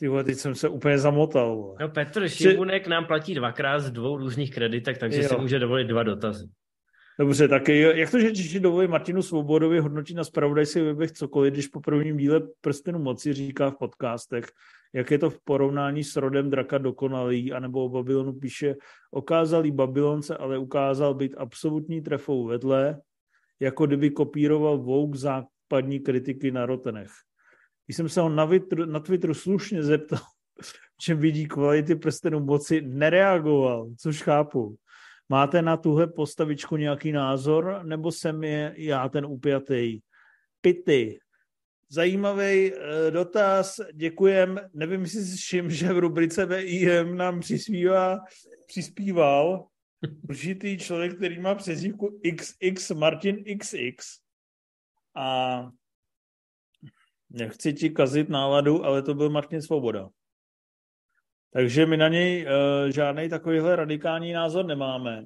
Ty 0.00 0.08
vole, 0.08 0.24
teď 0.24 0.38
jsem 0.38 0.54
se 0.54 0.68
úplně 0.68 0.98
zamotal. 0.98 1.56
Vole. 1.56 1.76
No 1.80 1.88
Petr 1.88 2.28
Šibunek 2.28 2.86
nám 2.86 3.06
platí 3.06 3.34
dvakrát 3.34 3.80
z 3.80 3.90
dvou 3.90 4.16
různých 4.16 4.54
kreditek, 4.54 4.98
takže 4.98 5.22
jo. 5.22 5.28
si 5.28 5.36
může 5.36 5.58
dovolit 5.58 5.84
dva 5.84 6.02
dotazy. 6.02 6.48
Dobře, 7.18 7.48
tak 7.48 7.68
jak 7.68 8.10
to, 8.10 8.20
že 8.20 8.32
Češi 8.32 8.60
dovolí 8.60 8.88
Martinu 8.88 9.22
Svobodovi 9.22 9.78
hodnotit 9.78 10.14
na 10.14 10.24
spravodajských 10.24 10.82
webech 10.82 11.12
cokoliv, 11.12 11.52
když 11.52 11.66
po 11.66 11.80
prvním 11.80 12.16
díle 12.16 12.40
prstenu 12.60 12.98
moci 12.98 13.32
říká 13.32 13.70
v 13.70 13.76
podcastech, 13.76 14.46
jak 14.94 15.10
je 15.10 15.18
to 15.18 15.30
v 15.30 15.40
porovnání 15.44 16.04
s 16.04 16.16
rodem 16.16 16.50
draka 16.50 16.78
dokonalý, 16.78 17.52
anebo 17.52 17.84
o 17.84 17.88
Babylonu 17.88 18.32
píše, 18.32 18.74
okázalý 19.10 19.70
Babylonce, 19.70 20.36
ale 20.36 20.58
ukázal 20.58 21.14
být 21.14 21.34
absolutní 21.36 22.00
trefou 22.00 22.46
vedle, 22.46 23.00
jako 23.60 23.86
kdyby 23.86 24.10
kopíroval 24.10 24.78
Vogue 24.78 25.18
západní 25.18 26.00
kritiky 26.00 26.50
na 26.50 26.66
Rotenech. 26.66 27.10
Když 27.90 27.96
jsem 27.96 28.08
se 28.08 28.20
ho 28.20 28.28
na, 28.28 28.44
vitru, 28.44 28.84
na 28.84 29.00
Twitteru 29.00 29.34
slušně 29.34 29.82
zeptal, 29.82 30.18
v 30.62 30.98
čem 30.98 31.18
vidí 31.18 31.46
kvality 31.46 31.94
prstenu 31.94 32.40
moci, 32.40 32.80
nereagoval, 32.80 33.90
což 33.98 34.22
chápu. 34.22 34.76
Máte 35.28 35.62
na 35.62 35.76
tuhle 35.76 36.06
postavičku 36.06 36.76
nějaký 36.76 37.12
názor, 37.12 37.80
nebo 37.84 38.12
jsem 38.12 38.44
je 38.44 38.74
já 38.76 39.08
ten 39.08 39.26
upjatý? 39.26 40.00
Pity. 40.60 41.18
zajímavý 41.88 42.72
uh, 42.72 42.80
dotaz, 43.10 43.80
děkujem. 43.92 44.60
Nevím, 44.74 45.00
jestli 45.00 45.24
si 45.24 45.36
všim, 45.36 45.70
že 45.70 45.92
v 45.92 45.98
rubrice 45.98 46.46
VIM 46.46 47.16
nám 47.16 47.40
přispívá, 47.40 48.18
přispíval 48.66 49.66
určitý 50.28 50.78
člověk, 50.78 51.16
který 51.16 51.40
má 51.40 51.54
přezdívku 51.54 52.20
XX, 52.36 52.90
Martin 52.90 53.44
XX. 53.58 54.20
A 55.14 55.70
nechci 57.30 57.72
ti 57.72 57.90
kazit 57.90 58.28
náladu, 58.28 58.84
ale 58.84 59.02
to 59.02 59.14
byl 59.14 59.30
Martin 59.30 59.62
Svoboda. 59.62 60.08
Takže 61.52 61.86
my 61.86 61.96
na 61.96 62.08
něj 62.08 62.46
uh, 62.46 62.90
žádný 62.90 63.28
takovýhle 63.28 63.76
radikální 63.76 64.32
názor 64.32 64.66
nemáme 64.66 65.24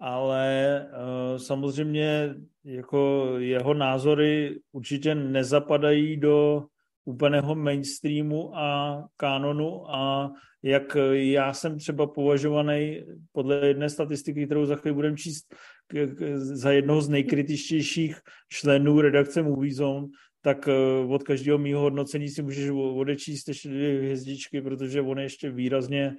ale 0.00 0.80
uh, 0.86 1.38
samozřejmě 1.38 2.34
jako 2.64 3.32
jeho 3.38 3.74
názory 3.74 4.60
určitě 4.72 5.14
nezapadají 5.14 6.16
do 6.16 6.64
úplného 7.04 7.54
mainstreamu 7.54 8.56
a 8.56 9.04
kanonu 9.16 9.90
a 9.90 10.32
jak 10.62 10.96
já 11.12 11.52
jsem 11.52 11.78
třeba 11.78 12.06
považovaný 12.06 13.04
podle 13.32 13.66
jedné 13.66 13.88
statistiky, 13.88 14.46
kterou 14.46 14.66
za 14.66 14.76
chvíli 14.76 14.94
budeme 14.94 15.16
číst, 15.16 15.54
k, 15.86 16.06
k, 16.06 16.36
za 16.36 16.70
jednoho 16.72 17.00
z 17.00 17.08
nejkritičtějších 17.08 18.20
členů 18.48 19.00
redakce 19.00 19.42
Movie 19.42 19.74
Zone, 19.74 20.06
tak 20.44 20.68
uh, 20.68 21.12
od 21.12 21.22
každého 21.22 21.58
mýho 21.58 21.80
hodnocení 21.80 22.28
si 22.28 22.42
můžeš 22.42 22.70
odečíst 22.70 23.48
ještě 23.48 23.68
dvě 23.68 23.98
hvězdičky, 23.98 24.62
protože 24.62 25.00
on 25.00 25.18
je 25.18 25.24
ještě 25.24 25.50
výrazně 25.50 26.16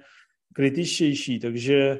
kritičtější, 0.52 1.38
takže 1.38 1.98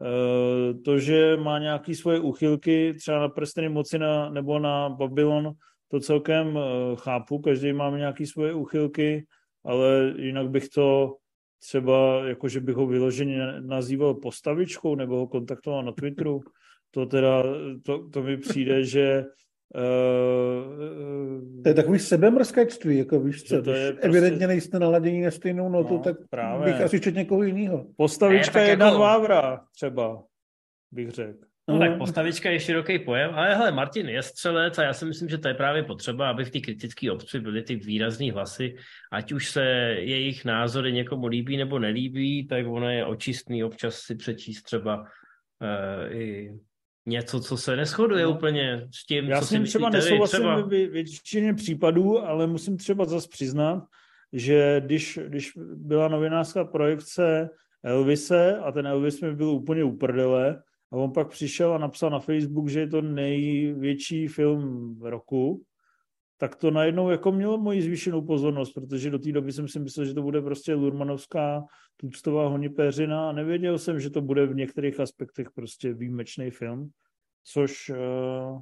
Eh, 0.00 0.74
to, 0.74 0.98
že 0.98 1.36
má 1.36 1.58
nějaké 1.58 1.94
svoje 1.94 2.20
uchylky, 2.20 2.94
třeba 2.94 3.18
na 3.18 3.28
prsteny 3.28 3.68
moci 3.68 3.98
na, 3.98 4.30
nebo 4.30 4.58
na 4.58 4.88
Babylon, 4.88 5.52
to 5.88 6.00
celkem 6.00 6.58
eh, 6.58 6.96
chápu, 6.96 7.38
každý 7.38 7.72
má 7.72 7.98
nějaké 7.98 8.26
svoje 8.26 8.54
uchylky, 8.54 9.26
ale 9.64 10.14
jinak 10.16 10.50
bych 10.50 10.68
to 10.68 11.16
třeba, 11.58 12.28
jakože 12.28 12.60
bych 12.60 12.74
ho 12.76 12.86
vyloženě 12.86 13.60
nazýval 13.60 14.14
postavičkou 14.14 14.94
nebo 14.94 15.16
ho 15.16 15.26
kontaktoval 15.26 15.82
na 15.82 15.92
Twitteru, 15.92 16.40
to 16.90 17.06
teda, 17.06 17.42
to, 17.82 18.08
to 18.08 18.22
mi 18.22 18.36
přijde, 18.36 18.84
že 18.84 19.24
Uh, 19.74 21.62
to 21.62 21.68
je 21.68 21.74
takový 21.74 21.98
sebemrskačství, 21.98 22.98
jako 22.98 23.20
víš 23.20 23.42
co, 23.42 23.62
to 23.62 23.70
je 23.70 23.92
prostě... 23.92 24.08
evidentně 24.08 24.46
nejste 24.46 24.78
naladění 24.78 25.22
na 25.22 25.30
stejnou 25.30 25.68
notu, 25.68 25.94
no, 25.94 26.02
tak 26.02 26.16
právě. 26.30 26.72
bych 26.72 26.80
asi 26.80 27.00
čet 27.00 27.14
někoho 27.14 27.42
jiného. 27.42 27.86
Postavička 27.96 28.60
je 28.60 28.68
jedna 28.68 28.86
jako... 28.86 28.98
vávra 28.98 29.64
třeba, 29.74 30.22
bych 30.90 31.10
řekl. 31.10 31.38
No 31.68 31.78
tak 31.78 31.98
postavička 31.98 32.50
je 32.50 32.60
široký 32.60 32.98
pojem, 32.98 33.30
ale 33.34 33.54
hele, 33.54 33.72
Martin 33.72 34.08
je 34.08 34.22
střelec 34.22 34.78
a 34.78 34.82
já 34.82 34.92
si 34.92 35.04
myslím, 35.04 35.28
že 35.28 35.38
to 35.38 35.48
je 35.48 35.54
právě 35.54 35.82
potřeba, 35.82 36.30
aby 36.30 36.44
v 36.44 36.50
té 36.50 36.60
kritické 36.60 37.10
obci 37.10 37.40
byly 37.40 37.62
ty 37.62 37.76
výrazné 37.76 38.32
hlasy, 38.32 38.74
ať 39.12 39.32
už 39.32 39.50
se 39.50 39.64
jejich 39.98 40.44
názory 40.44 40.92
někomu 40.92 41.26
líbí 41.26 41.56
nebo 41.56 41.78
nelíbí, 41.78 42.46
tak 42.46 42.66
ono 42.66 42.90
je 42.90 43.06
očistný 43.06 43.64
občas 43.64 43.94
si 43.94 44.14
přečíst 44.14 44.62
třeba 44.62 45.00
uh, 45.00 46.16
i 46.16 46.52
něco, 47.06 47.40
co 47.40 47.56
se 47.56 47.76
neschoduje 47.76 48.24
no. 48.24 48.30
úplně 48.30 48.88
s 48.94 49.06
tím, 49.06 49.24
Já 49.24 49.40
co 49.40 49.46
si 49.46 49.60
třeba 49.60 49.90
nesouhlasím 49.90 50.38
třeba... 50.38 50.60
ve 50.60 50.86
většině 50.86 51.54
případů, 51.54 52.18
ale 52.18 52.46
musím 52.46 52.76
třeba 52.76 53.04
zase 53.04 53.28
přiznat, 53.28 53.84
že 54.32 54.82
když, 54.84 55.18
když 55.28 55.52
byla 55.74 56.08
novinářská 56.08 56.64
projekce 56.64 57.50
Elvise 57.84 58.58
a 58.58 58.72
ten 58.72 58.86
Elvis 58.86 59.20
mi 59.20 59.34
byl 59.34 59.48
úplně 59.48 59.84
uprdele 59.84 60.62
a 60.92 60.96
on 60.96 61.12
pak 61.12 61.28
přišel 61.28 61.74
a 61.74 61.78
napsal 61.78 62.10
na 62.10 62.18
Facebook, 62.18 62.68
že 62.68 62.80
je 62.80 62.88
to 62.88 63.02
největší 63.02 64.28
film 64.28 64.96
roku, 65.02 65.62
tak 66.42 66.56
to 66.56 66.70
najednou 66.70 67.10
jako 67.10 67.32
mělo 67.32 67.58
moji 67.58 67.82
zvýšenou 67.82 68.26
pozornost, 68.26 68.72
protože 68.72 69.10
do 69.10 69.18
té 69.18 69.32
doby 69.32 69.52
jsem 69.52 69.68
si 69.68 69.80
myslel, 69.80 70.06
že 70.06 70.14
to 70.14 70.22
bude 70.22 70.42
prostě 70.42 70.74
Lurmanovská 70.74 71.64
tuctová 71.96 72.48
honipéřina 72.48 73.28
a 73.28 73.32
nevěděl 73.32 73.78
jsem, 73.78 74.00
že 74.00 74.10
to 74.10 74.20
bude 74.20 74.46
v 74.46 74.54
některých 74.54 75.00
aspektech 75.00 75.50
prostě 75.54 75.94
výjimečný 75.94 76.50
film, 76.50 76.90
což, 77.44 77.88
uh, 77.88 78.60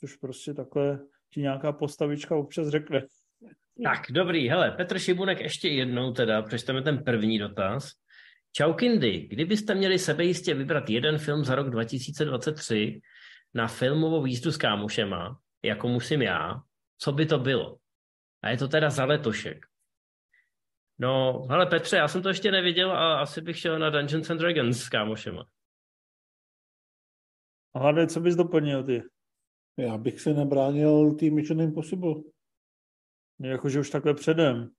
což 0.00 0.16
prostě 0.16 0.54
takhle 0.54 1.00
ti 1.34 1.40
nějaká 1.40 1.72
postavička 1.72 2.36
občas 2.36 2.68
řekne. 2.68 3.06
Tak, 3.84 4.00
dobrý, 4.10 4.48
hele, 4.48 4.70
Petr 4.70 4.98
Šibunek 4.98 5.40
ještě 5.40 5.68
jednou 5.68 6.12
teda, 6.12 6.42
přečteme 6.42 6.82
ten 6.82 7.04
první 7.04 7.38
dotaz. 7.38 7.90
Čau 8.52 8.72
Kindy, 8.72 9.28
kdybyste 9.30 9.74
měli 9.74 9.98
sebejistě 9.98 10.54
vybrat 10.54 10.90
jeden 10.90 11.18
film 11.18 11.44
za 11.44 11.54
rok 11.54 11.70
2023 11.70 13.00
na 13.54 13.68
filmovou 13.68 14.22
výzdu 14.22 14.52
s 14.52 14.56
kámošema, 14.56 15.38
jako 15.62 15.88
musím 15.88 16.22
já, 16.22 16.62
co 16.98 17.12
by 17.12 17.26
to 17.26 17.38
bylo? 17.38 17.78
A 18.42 18.48
je 18.48 18.56
to 18.56 18.68
teda 18.68 18.90
za 18.90 19.04
letošek. 19.04 19.66
No, 20.98 21.42
hele 21.50 21.66
Petře, 21.66 21.96
já 21.96 22.08
jsem 22.08 22.22
to 22.22 22.28
ještě 22.28 22.50
neviděl 22.50 22.92
a 22.92 23.20
asi 23.20 23.40
bych 23.40 23.58
šel 23.58 23.78
na 23.78 23.90
Dungeons 23.90 24.30
and 24.30 24.38
Dragons 24.38 24.78
s 24.78 24.88
kámošema. 24.88 25.46
Hlavně, 27.74 28.06
co 28.06 28.20
bys 28.20 28.36
doplnil 28.36 28.84
ty? 28.84 29.02
Já 29.76 29.98
bych 29.98 30.20
se 30.20 30.34
nebránil 30.34 31.14
tým 31.14 31.34
Mission 31.34 31.60
Impossible. 31.60 32.14
Jakože 33.40 33.80
už 33.80 33.90
takhle 33.90 34.14
předem. 34.14 34.70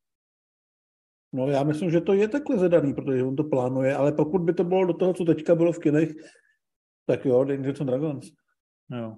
No 1.34 1.48
já 1.48 1.64
myslím, 1.64 1.92
že 1.92 2.02
to 2.02 2.14
je 2.14 2.28
takhle 2.28 2.58
zadaný, 2.58 2.94
protože 2.94 3.24
on 3.24 3.36
to 3.36 3.44
plánuje, 3.44 3.96
ale 3.96 4.12
pokud 4.12 4.42
by 4.42 4.54
to 4.54 4.64
bylo 4.64 4.86
do 4.86 4.94
toho, 4.94 5.14
co 5.14 5.26
teďka 5.26 5.56
bylo 5.56 5.72
v 5.72 5.80
kinech, 5.80 6.10
tak 7.06 7.26
jo, 7.26 7.44
Dungeons 7.44 7.82
and 7.82 7.88
Dragons. 7.88 8.26
Jo. 8.92 9.18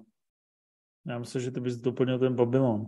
Já 1.06 1.18
myslím, 1.18 1.42
že 1.42 1.50
ty 1.50 1.60
bys 1.60 1.76
doplnil 1.76 2.18
ten 2.18 2.34
Babylon. 2.34 2.86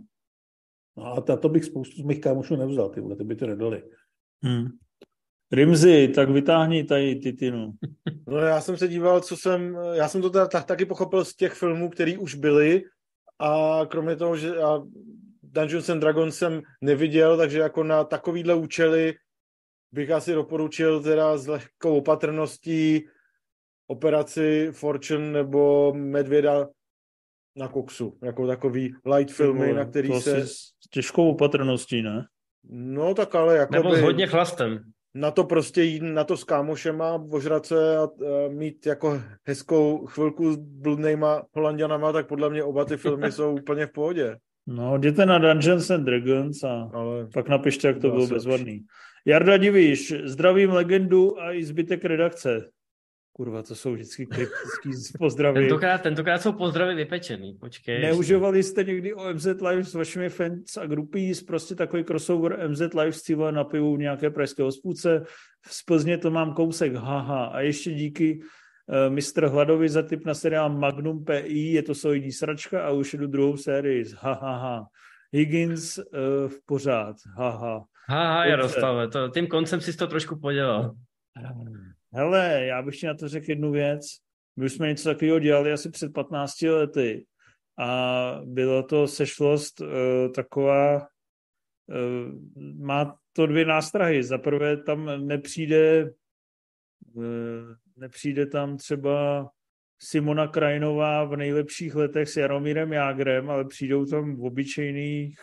No 0.97 1.05
a 1.05 1.37
to 1.37 1.49
bych 1.49 1.65
spoustu 1.65 2.01
z 2.01 2.05
mých 2.05 2.21
kámošů 2.21 2.55
nevzal, 2.55 2.89
ty 2.89 3.01
vole, 3.01 3.15
ty 3.15 3.23
by 3.23 3.35
to 3.35 3.47
nedali. 3.47 3.83
Hmm. 4.43 4.67
Rimzi, 5.51 6.07
tak 6.07 6.29
vytáhni 6.29 6.83
tady 6.83 7.15
Titinu. 7.15 7.73
No 8.27 8.37
já 8.37 8.61
jsem 8.61 8.77
se 8.77 8.87
díval, 8.87 9.21
co 9.21 9.37
jsem, 9.37 9.77
já 9.93 10.07
jsem 10.07 10.21
to 10.21 10.29
teda 10.29 10.47
tak, 10.47 10.65
taky 10.65 10.85
pochopil 10.85 11.25
z 11.25 11.35
těch 11.35 11.53
filmů, 11.53 11.89
které 11.89 12.17
už 12.17 12.35
byly 12.35 12.83
a 13.39 13.81
kromě 13.87 14.15
toho, 14.15 14.37
že 14.37 14.57
a 14.57 14.83
Dungeons 15.43 15.89
and 15.89 15.99
Dragons 15.99 16.37
jsem 16.37 16.61
neviděl, 16.81 17.37
takže 17.37 17.59
jako 17.59 17.83
na 17.83 18.03
takovýhle 18.03 18.55
účely 18.55 19.13
bych 19.91 20.11
asi 20.11 20.33
doporučil 20.33 21.03
teda 21.03 21.37
s 21.37 21.47
lehkou 21.47 21.97
opatrností 21.97 23.07
operaci 23.87 24.69
Fortune 24.71 25.31
nebo 25.31 25.93
Medvěda 25.93 26.67
na 27.55 27.67
koksu, 27.67 28.17
jako 28.23 28.47
takový 28.47 28.95
light 29.15 29.35
filmy, 29.35 29.67
no, 29.67 29.73
na 29.73 29.85
který 29.85 30.09
to 30.09 30.21
se... 30.21 30.47
S 30.47 30.71
těžkou 30.89 31.29
opatrností, 31.29 32.01
ne? 32.01 32.25
No 32.69 33.13
tak 33.13 33.35
ale 33.35 33.57
jako 33.57 33.73
Nebo 33.73 33.95
s 33.95 34.01
hodně 34.01 34.27
chlastem. 34.27 34.79
Na 35.13 35.31
to 35.31 35.43
prostě 35.43 35.83
jít 35.83 36.03
na 36.03 36.23
to 36.23 36.37
s 36.37 36.43
kámošema, 36.43 37.25
ožrat 37.31 37.65
se 37.65 37.97
a, 37.97 38.03
a 38.03 38.09
mít 38.49 38.85
jako 38.85 39.21
hezkou 39.43 40.05
chvilku 40.05 40.53
s 40.53 40.57
bludnejma 40.57 41.43
holanděnama, 41.53 42.11
tak 42.11 42.27
podle 42.27 42.49
mě 42.49 42.63
oba 42.63 42.85
ty 42.85 42.97
filmy 42.97 43.31
jsou 43.31 43.53
úplně 43.53 43.85
v 43.85 43.91
pohodě. 43.91 44.37
No, 44.67 44.97
jděte 44.97 45.25
na 45.25 45.37
Dungeons 45.37 45.91
and 45.91 46.03
Dragons 46.03 46.63
a 46.63 46.89
ale 46.93 47.27
pak 47.33 47.49
napište, 47.49 47.87
jak 47.87 47.99
to 47.99 48.09
bylo 48.09 48.27
bezvadný. 48.27 48.85
Jarda 49.25 49.57
Divíš, 49.57 50.13
zdravím 50.23 50.71
legendu 50.71 51.41
a 51.41 51.51
i 51.51 51.63
zbytek 51.63 52.05
redakce. 52.05 52.69
Kurva, 53.33 53.63
to 53.63 53.75
jsou 53.75 53.93
vždycky 53.93 54.25
kryptický 54.35 55.17
pozdravy. 55.19 55.59
Tentokrát, 55.59 56.01
tentokrát 56.01 56.41
jsou 56.41 56.53
pozdravy 56.53 56.95
vypečený, 56.95 57.53
počkej. 57.59 58.01
Neužívali 58.01 58.63
jste 58.63 58.83
někdy 58.83 59.13
o 59.13 59.33
MZ 59.33 59.45
Live 59.45 59.83
s 59.83 59.93
vašimi 59.93 60.29
fans 60.29 60.77
a 60.77 60.85
grupí, 60.85 61.33
prostě 61.47 61.75
takový 61.75 62.03
crossover 62.03 62.69
MZ 62.69 62.81
Live 62.81 63.11
s 63.11 63.21
cíle 63.21 63.51
na 63.51 63.63
pivu 63.63 63.95
v 63.95 63.99
nějaké 63.99 64.29
pražské 64.29 64.63
hospůdce. 64.63 65.23
Z 65.67 65.83
Plzně 65.83 66.17
to 66.17 66.31
mám 66.31 66.53
kousek, 66.53 66.93
haha. 66.93 67.45
A 67.45 67.59
ještě 67.59 67.91
díky 67.91 68.39
uh, 68.39 69.13
mistr 69.13 69.45
Hladovi 69.45 69.89
za 69.89 70.01
tip 70.01 70.25
na 70.25 70.33
seriál 70.33 70.69
Magnum 70.69 71.25
PI, 71.25 71.73
je 71.73 71.83
to 71.83 71.95
solidní 71.95 72.31
sračka 72.31 72.83
a 72.87 72.91
už 72.91 73.13
jdu 73.13 73.27
druhou 73.27 73.57
sérii, 73.57 74.05
haha. 74.17 74.57
Ha. 74.57 74.85
Higgins 75.33 75.97
uh, 75.97 76.03
v 76.47 76.65
pořád, 76.65 77.15
haha. 77.37 77.83
Haha, 78.09 78.45
Jarostave, 78.45 79.07
to, 79.07 79.29
tím 79.29 79.47
koncem 79.47 79.81
si 79.81 79.97
to 79.97 80.07
trošku 80.07 80.39
podělal. 80.39 80.95
Hele, 82.13 82.65
já 82.65 82.81
bych 82.81 82.95
ti 82.99 83.07
na 83.07 83.13
to 83.13 83.27
řekl 83.27 83.49
jednu 83.49 83.71
věc. 83.71 84.01
My 84.55 84.65
už 84.65 84.73
jsme 84.73 84.87
něco 84.87 85.09
takového 85.09 85.39
dělali 85.39 85.71
asi 85.71 85.89
před 85.89 86.13
15 86.13 86.61
lety 86.61 87.25
a 87.79 88.41
bylo 88.45 88.83
to 88.83 89.07
sešlost 89.07 89.81
uh, 89.81 89.87
taková, 90.35 90.95
uh, 90.97 91.05
má 92.79 93.17
to 93.33 93.45
dvě 93.45 93.65
nástrahy. 93.65 94.23
Za 94.23 94.37
prvé 94.37 94.77
tam 94.77 95.27
nepřijde 95.27 96.11
uh, 97.13 97.75
nepřijde 98.01 98.45
tam 98.45 98.77
třeba 98.77 99.49
Simona 99.99 100.47
Krajinová 100.47 101.23
v 101.23 101.35
nejlepších 101.35 101.95
letech 101.95 102.29
s 102.29 102.37
Jaromírem 102.37 102.93
Jágrem, 102.93 103.49
ale 103.49 103.65
přijdou 103.65 104.05
tam 104.05 104.41
obyčejných 104.41 105.39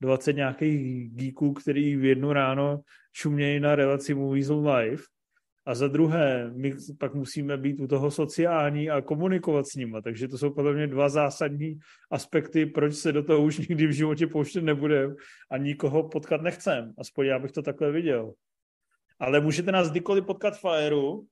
20 0.00 0.32
nějakých 0.32 1.10
geeků, 1.10 1.52
který 1.52 1.96
v 1.96 2.04
jednu 2.04 2.32
ráno 2.32 2.80
šumějí 3.12 3.60
na 3.60 3.74
relaci 3.74 4.14
Movies 4.14 4.48
Live 4.48 5.02
A 5.66 5.74
za 5.74 5.88
druhé, 5.88 6.50
my 6.54 6.74
pak 6.98 7.14
musíme 7.14 7.56
být 7.56 7.80
u 7.80 7.86
toho 7.86 8.10
sociální 8.10 8.90
a 8.90 9.00
komunikovat 9.00 9.66
s 9.66 9.74
nima. 9.74 10.00
Takže 10.00 10.28
to 10.28 10.38
jsou 10.38 10.50
podle 10.50 10.72
mě 10.72 10.86
dva 10.86 11.08
zásadní 11.08 11.78
aspekty, 12.10 12.66
proč 12.66 12.94
se 12.94 13.12
do 13.12 13.22
toho 13.22 13.42
už 13.42 13.58
nikdy 13.68 13.86
v 13.86 13.92
životě 13.92 14.26
pouštět 14.26 14.62
nebude 14.62 15.08
a 15.50 15.56
nikoho 15.56 16.08
potkat 16.08 16.42
nechcem. 16.42 16.92
Aspoň 16.98 17.26
já 17.26 17.38
bych 17.38 17.52
to 17.52 17.62
takhle 17.62 17.92
viděl. 17.92 18.32
Ale 19.18 19.40
můžete 19.40 19.72
nás 19.72 19.90
kdykoliv 19.90 20.24
potkat 20.24 20.56
v 20.56 20.60
Faeru 20.60 21.26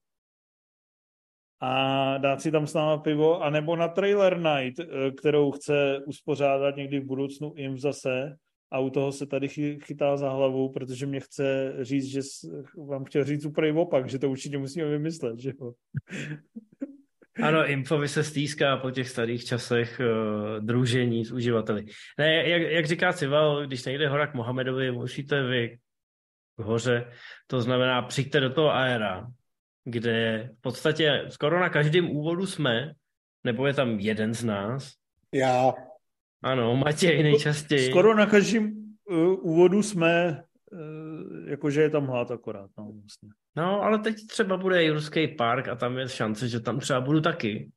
a 1.60 2.18
dát 2.18 2.40
si 2.40 2.50
tam 2.50 2.66
s 2.66 2.74
náma 2.74 2.98
pivo, 2.98 3.42
anebo 3.42 3.76
na 3.76 3.88
Trailer 3.88 4.38
Night, 4.38 4.80
eh, 4.80 5.10
kterou 5.10 5.50
chce 5.50 5.98
uspořádat 6.06 6.76
někdy 6.76 7.00
v 7.00 7.06
budoucnu 7.06 7.52
jim 7.56 7.78
zase 7.78 8.36
a 8.70 8.78
u 8.78 8.90
toho 8.90 9.12
se 9.12 9.26
tady 9.26 9.48
chytá 9.84 10.16
za 10.16 10.30
hlavu, 10.30 10.72
protože 10.72 11.06
mě 11.06 11.20
chce 11.20 11.74
říct, 11.80 12.06
že 12.06 12.20
vám 12.88 13.04
chtěl 13.04 13.24
říct 13.24 13.44
úplně 13.44 13.72
opak, 13.72 14.08
že 14.08 14.18
to 14.18 14.30
určitě 14.30 14.58
musíme 14.58 14.88
vymyslet, 14.88 15.38
že 15.38 15.52
jo. 15.60 15.72
Ano, 17.42 17.66
Infovi 17.66 18.08
se 18.08 18.24
stýská 18.24 18.76
po 18.76 18.90
těch 18.90 19.08
starých 19.08 19.44
časech 19.44 20.00
uh, 20.00 20.64
družení 20.64 21.24
s 21.24 21.32
uživateli. 21.32 21.84
Ne, 22.18 22.48
jak, 22.48 22.62
jak 22.62 22.86
říká 22.86 23.12
Cival, 23.12 23.66
když 23.66 23.84
nejde 23.84 24.08
hora 24.08 24.26
k 24.26 24.34
Mohamedovi, 24.34 24.92
musíte 24.92 25.42
vy 25.42 25.78
k 26.56 26.62
hoře, 26.62 27.12
to 27.46 27.60
znamená 27.60 28.02
přijďte 28.02 28.40
do 28.40 28.50
toho 28.50 28.74
aera, 28.74 29.26
kde 29.84 30.48
v 30.58 30.60
podstatě 30.60 31.24
skoro 31.28 31.60
na 31.60 31.68
každém 31.68 32.10
úvodu 32.10 32.46
jsme, 32.46 32.92
nebo 33.44 33.66
je 33.66 33.74
tam 33.74 33.98
jeden 33.98 34.34
z 34.34 34.44
nás. 34.44 34.92
Já. 35.34 35.72
Ano, 36.42 36.76
Matěj 36.76 37.22
nejčastěji. 37.22 37.90
Skoro 37.90 38.14
na 38.14 38.26
každém 38.26 38.72
uh, 39.10 39.16
úvodu 39.40 39.82
jsme, 39.82 40.42
uh, 40.72 41.48
jakože 41.48 41.82
je 41.82 41.90
tam 41.90 42.06
hlad 42.06 42.30
akorát. 42.30 42.70
No, 42.78 42.84
vlastně. 42.84 43.28
no, 43.56 43.82
ale 43.82 43.98
teď 43.98 44.16
třeba 44.26 44.56
bude 44.56 44.84
Jurský 44.84 45.28
park 45.28 45.68
a 45.68 45.74
tam 45.74 45.98
je 45.98 46.08
šance, 46.08 46.48
že 46.48 46.60
tam 46.60 46.78
třeba 46.78 47.00
budu 47.00 47.20
taky. 47.20 47.70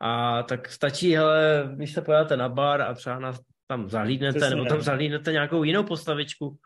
A 0.00 0.42
tak 0.42 0.68
stačí, 0.68 1.16
hele, 1.16 1.70
když 1.74 1.92
se 1.92 2.02
pojáte 2.02 2.36
na 2.36 2.48
bar 2.48 2.82
a 2.82 2.94
třeba 2.94 3.18
nás 3.18 3.40
tam 3.66 3.88
zahlídnete, 3.88 4.38
Přesně. 4.38 4.56
nebo 4.56 4.68
tam 4.68 4.80
zahlídnete 4.80 5.32
nějakou 5.32 5.64
jinou 5.64 5.82
postavičku 5.82 6.56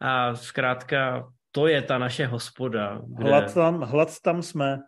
a 0.00 0.34
zkrátka 0.34 1.28
to 1.52 1.66
je 1.66 1.82
ta 1.82 1.98
naše 1.98 2.26
hospoda. 2.26 3.00
Kde... 3.06 3.28
Hlad, 3.28 3.54
tam, 3.54 3.80
hlad 3.80 4.08
tam 4.22 4.42
jsme. 4.42 4.78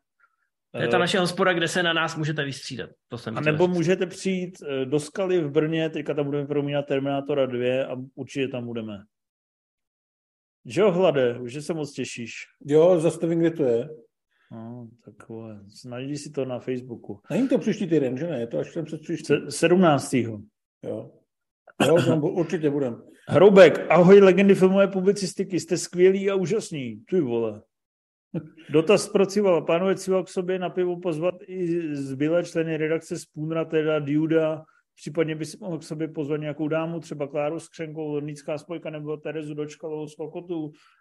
To 0.74 0.82
je 0.82 0.88
ta 0.88 0.98
naše 0.98 1.18
hospoda, 1.18 1.52
kde 1.52 1.68
se 1.68 1.82
na 1.82 1.92
nás 1.92 2.16
můžete 2.16 2.44
vystřídat. 2.44 2.90
To 3.08 3.18
jsem 3.18 3.38
a 3.38 3.40
nebo 3.40 3.66
říct. 3.66 3.74
můžete 3.74 4.06
přijít 4.06 4.58
eh, 4.62 4.84
do 4.84 5.00
Skaly 5.00 5.40
v 5.40 5.50
Brně, 5.50 5.90
teďka 5.90 6.14
tam 6.14 6.26
budeme 6.26 6.46
promínat 6.46 6.86
Terminátora 6.86 7.46
2 7.46 7.86
a 7.86 7.96
určitě 8.14 8.48
tam 8.48 8.66
budeme. 8.66 8.98
Že 10.66 10.80
jo, 10.80 10.90
Hlade, 10.90 11.38
už 11.38 11.64
se 11.64 11.74
moc 11.74 11.92
těšíš. 11.92 12.32
Jo, 12.66 13.00
zastavím, 13.00 13.38
kde 13.38 13.50
to 13.50 13.64
je. 13.64 13.88
No, 14.52 14.88
tak 15.04 15.28
vole, 15.28 15.60
najdi 15.84 16.16
si 16.16 16.30
to 16.30 16.44
na 16.44 16.58
Facebooku. 16.58 17.20
Není 17.30 17.48
to 17.48 17.58
příští 17.58 17.86
týden, 17.86 18.18
že 18.18 18.26
ne? 18.26 18.40
Je 18.40 18.46
to 18.46 18.58
až 18.58 18.74
ten 18.74 18.84
před 18.84 19.00
příští. 19.00 19.24
Se, 19.24 19.50
17. 19.50 20.14
Jo. 20.14 20.40
Jo, 20.82 21.10
tam 22.06 22.24
určitě 22.24 22.70
budem. 22.70 23.02
Hroubek, 23.28 23.86
ahoj 23.90 24.20
legendy 24.20 24.54
filmové 24.54 24.88
publicistiky, 24.88 25.60
jste 25.60 25.76
skvělí 25.78 26.30
a 26.30 26.34
úžasní. 26.34 27.04
Ty 27.10 27.20
vole. 27.20 27.62
Dotaz 28.70 29.08
pro 29.08 29.26
Civala. 29.26 29.60
Plánuje 29.60 29.94
Cival 29.94 30.24
k 30.24 30.28
sobě 30.28 30.58
na 30.58 30.70
pivo 30.70 31.00
pozvat 31.00 31.34
i 31.46 31.94
zbylé 31.96 32.44
členy 32.44 32.76
redakce 32.76 33.18
Spoonra, 33.18 33.64
teda 33.64 33.98
Diuda, 33.98 34.64
případně 34.96 35.34
by 35.34 35.44
si 35.44 35.56
mohl 35.60 35.78
k 35.78 35.82
sobě 35.82 36.08
pozvat 36.08 36.40
nějakou 36.40 36.68
dámu, 36.68 37.00
třeba 37.00 37.26
Kláru 37.26 37.60
Skřenkou, 37.60 38.08
Lornická 38.08 38.58
spojka 38.58 38.90
nebo 38.90 39.16
Terezu 39.16 39.54
Dočkalovou 39.54 40.06
z. 40.06 40.14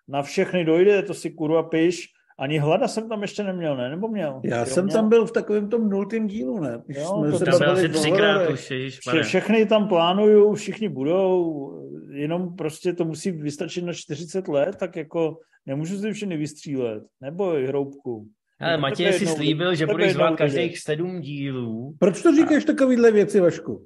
Na 0.07 0.22
všechny 0.22 0.65
dojde, 0.65 1.03
to 1.03 1.14
si 1.14 1.30
kurva 1.30 1.64
piš. 1.64 2.07
Ani 2.39 2.57
hlada 2.57 2.88
jsem 2.88 3.10
tam 3.10 3.22
ještě 3.22 3.43
neměl, 3.43 3.77
ne? 3.77 3.89
Nebo 3.89 4.07
měl? 4.07 4.41
Já 4.43 4.60
jo, 4.60 4.65
jsem 4.65 4.85
měl? 4.85 4.97
tam 4.97 5.10
byl 5.10 5.26
v 5.26 5.31
takovém 5.31 5.69
tom 5.69 5.89
nultém 5.89 6.27
dílu, 6.27 6.60
ne? 6.60 6.81
jo, 6.88 7.05
jsme 7.05 7.31
to 7.31 7.38
se 7.38 7.45
tam 7.45 7.60
byl 7.60 7.72
asi 7.72 7.89
třikrát 7.89 8.49
už, 8.49 8.60
Vše, 8.99 9.23
Všechny 9.23 9.65
tam 9.65 9.88
plánuju, 9.88 10.53
všichni 10.53 10.89
budou, 10.89 11.72
jenom 12.11 12.55
prostě 12.55 12.93
to 12.93 13.05
musí 13.05 13.31
vystačit 13.31 13.85
na 13.85 13.93
40 13.93 14.47
let, 14.47 14.76
tak 14.76 14.95
jako 14.95 15.38
nemůžu 15.65 15.99
si 15.99 16.14
všechny 16.14 16.38
vystřílet. 16.38 17.03
Nebo 17.22 17.53
hroubku. 17.68 18.27
Ale 18.60 18.72
jako 18.72 18.81
Matěj 18.81 19.14
si 19.14 19.27
slíbil, 19.27 19.76
že 19.76 19.85
budeš 19.85 20.14
zvát 20.14 20.35
každých 20.35 20.80
sedm 20.80 21.19
dílů. 21.19 21.95
Proč 21.99 22.22
to 22.22 22.35
říkáš 22.35 22.64
a... 22.64 22.68
takovýhle 22.68 23.11
věci, 23.11 23.39
Vašku? 23.39 23.85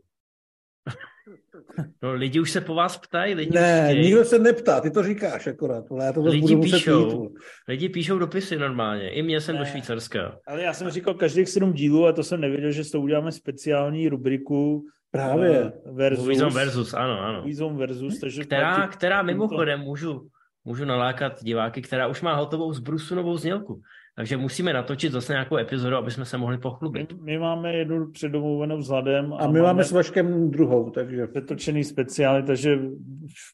No 2.03 2.13
lidi 2.13 2.39
už 2.39 2.51
se 2.51 2.61
po 2.61 2.75
vás 2.75 2.97
ptají. 2.97 3.33
Lidi 3.33 3.51
ne, 3.51 3.89
nikdo 3.93 4.25
se 4.25 4.39
neptá, 4.39 4.81
ty 4.81 4.91
to 4.91 5.03
říkáš 5.03 5.47
akorát. 5.47 5.85
Já 6.03 6.13
to 6.13 6.21
lidi 6.21 6.41
budu 6.41 6.61
píšou, 6.61 7.23
jít. 7.23 7.29
lidi 7.67 7.89
píšou 7.89 8.19
dopisy 8.19 8.57
normálně, 8.57 9.09
i 9.09 9.21
mě 9.21 9.41
jsem 9.41 9.55
ne, 9.55 9.59
do 9.59 9.65
Švýcarska. 9.65 10.39
Ale 10.47 10.63
já 10.63 10.73
jsem 10.73 10.89
říkal 10.89 11.13
každých 11.13 11.49
sedm 11.49 11.73
dílů 11.73 12.07
a 12.07 12.13
to 12.13 12.23
jsem 12.23 12.41
nevěděl, 12.41 12.71
že 12.71 12.83
s 12.83 12.91
to 12.91 13.01
uděláme 13.01 13.31
speciální 13.31 14.09
rubriku 14.09 14.85
Právě. 15.11 15.71
Uh, 15.85 15.97
versus. 15.97 16.27
Výzom 16.27 16.53
versus, 16.53 16.93
ano, 16.93 17.21
ano. 17.21 17.41
Výzom 17.43 17.77
versus, 17.77 18.19
takže 18.19 18.43
která, 18.43 18.87
která 18.87 19.21
mimochodem 19.21 19.79
můžu, 19.79 20.27
můžu 20.65 20.85
nalákat 20.85 21.43
diváky, 21.43 21.81
která 21.81 22.07
už 22.07 22.21
má 22.21 22.35
hotovou 22.35 22.73
zbrusunovou 22.73 23.37
znělku. 23.37 23.81
Takže 24.17 24.37
musíme 24.37 24.73
natočit 24.73 25.11
zase 25.11 25.33
nějakou 25.33 25.57
epizodu, 25.57 25.95
aby 25.95 26.11
jsme 26.11 26.25
se 26.25 26.37
mohli 26.37 26.57
pochlubit. 26.57 27.13
My, 27.13 27.19
my 27.21 27.37
máme 27.37 27.73
jednu 27.73 28.11
předomluvenou 28.11 28.77
vzhledem. 28.77 29.33
A, 29.33 29.37
a 29.37 29.47
my 29.47 29.61
máme 29.61 29.83
s 29.83 29.91
Vaškem 29.91 30.51
druhou, 30.51 30.89
takže... 30.89 31.27
Přetočený 31.27 31.83
speciály, 31.83 32.43
takže 32.43 32.79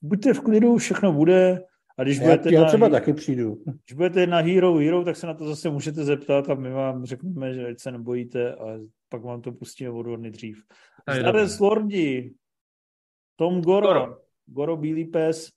buďte 0.01 0.33
v 0.33 0.39
klidu, 0.39 0.77
všechno 0.77 1.13
bude. 1.13 1.63
A 1.97 2.03
když 2.03 2.17
já, 2.17 2.23
budete 2.23 2.53
já 2.53 2.61
na, 2.61 2.67
třeba 2.67 2.89
taky 2.89 3.13
přijdu. 3.13 3.63
Když 3.65 3.95
budete 3.95 4.27
na 4.27 4.37
Hero 4.37 4.75
Hero, 4.75 5.03
tak 5.03 5.15
se 5.15 5.27
na 5.27 5.33
to 5.33 5.47
zase 5.47 5.69
můžete 5.69 6.03
zeptat 6.03 6.49
a 6.49 6.55
my 6.55 6.71
vám 6.71 7.05
řekneme, 7.05 7.53
že 7.53 7.67
ať 7.67 7.79
se 7.79 7.91
nebojíte 7.91 8.55
a 8.55 8.65
pak 9.09 9.23
vám 9.23 9.41
to 9.41 9.51
pustíme 9.51 9.89
o 9.89 10.15
dřív. 10.17 10.63
Zdravě 11.13 11.45
Lordi, 11.61 12.33
Tom 13.35 13.61
Goro, 13.61 13.87
Goro, 13.87 14.17
Goro 14.45 14.77
Bílý 14.77 15.05
pes, 15.05 15.49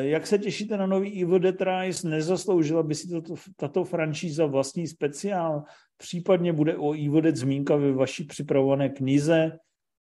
jak 0.00 0.26
se 0.26 0.38
těšíte 0.38 0.76
na 0.76 0.86
nový 0.86 1.22
Evil 1.22 1.38
Dead 1.38 1.60
Rise? 1.60 2.08
Nezasloužila 2.08 2.82
by 2.82 2.94
si 2.94 3.08
tato, 3.08 3.34
tato 3.56 3.84
franšíza 3.84 4.46
vlastní 4.46 4.86
speciál? 4.86 5.62
Případně 5.96 6.52
bude 6.52 6.76
o 6.76 6.92
Evil 6.92 7.20
Dead 7.20 7.36
zmínka 7.36 7.76
ve 7.76 7.92
vaší 7.92 8.24
připravované 8.24 8.88
knize? 8.88 9.58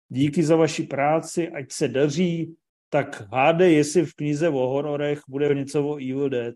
Díky 0.09 0.43
za 0.43 0.57
vaši 0.57 0.83
práci, 0.83 1.49
ať 1.49 1.73
se 1.73 1.89
daří. 1.89 2.55
Tak 2.91 3.23
hádej, 3.33 3.75
jestli 3.75 4.07
v 4.07 4.15
knize 4.15 4.49
o 4.49 4.69
hororech 4.69 5.21
bude 5.29 5.55
něco 5.55 5.89
o 5.89 5.97
Evil 5.97 6.29
Dead. 6.29 6.55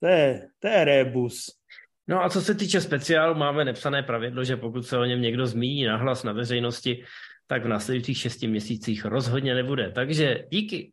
To 0.00 0.06
je, 0.06 0.48
to 0.58 0.68
je 0.68 0.84
rebus. 0.84 1.46
No 2.08 2.24
a 2.24 2.30
co 2.30 2.40
se 2.40 2.54
týče 2.54 2.80
speciálu, 2.80 3.34
máme 3.34 3.64
nepsané 3.64 4.02
pravidlo, 4.02 4.44
že 4.44 4.56
pokud 4.56 4.82
se 4.82 4.98
o 4.98 5.04
něm 5.04 5.22
někdo 5.22 5.46
zmíní 5.46 5.84
nahlas 5.84 6.24
na 6.24 6.32
veřejnosti, 6.32 7.04
tak 7.46 7.64
v 7.64 7.68
následujících 7.68 8.18
šesti 8.18 8.46
měsících 8.46 9.04
rozhodně 9.04 9.54
nebude. 9.54 9.90
Takže 9.90 10.44
díky. 10.50 10.92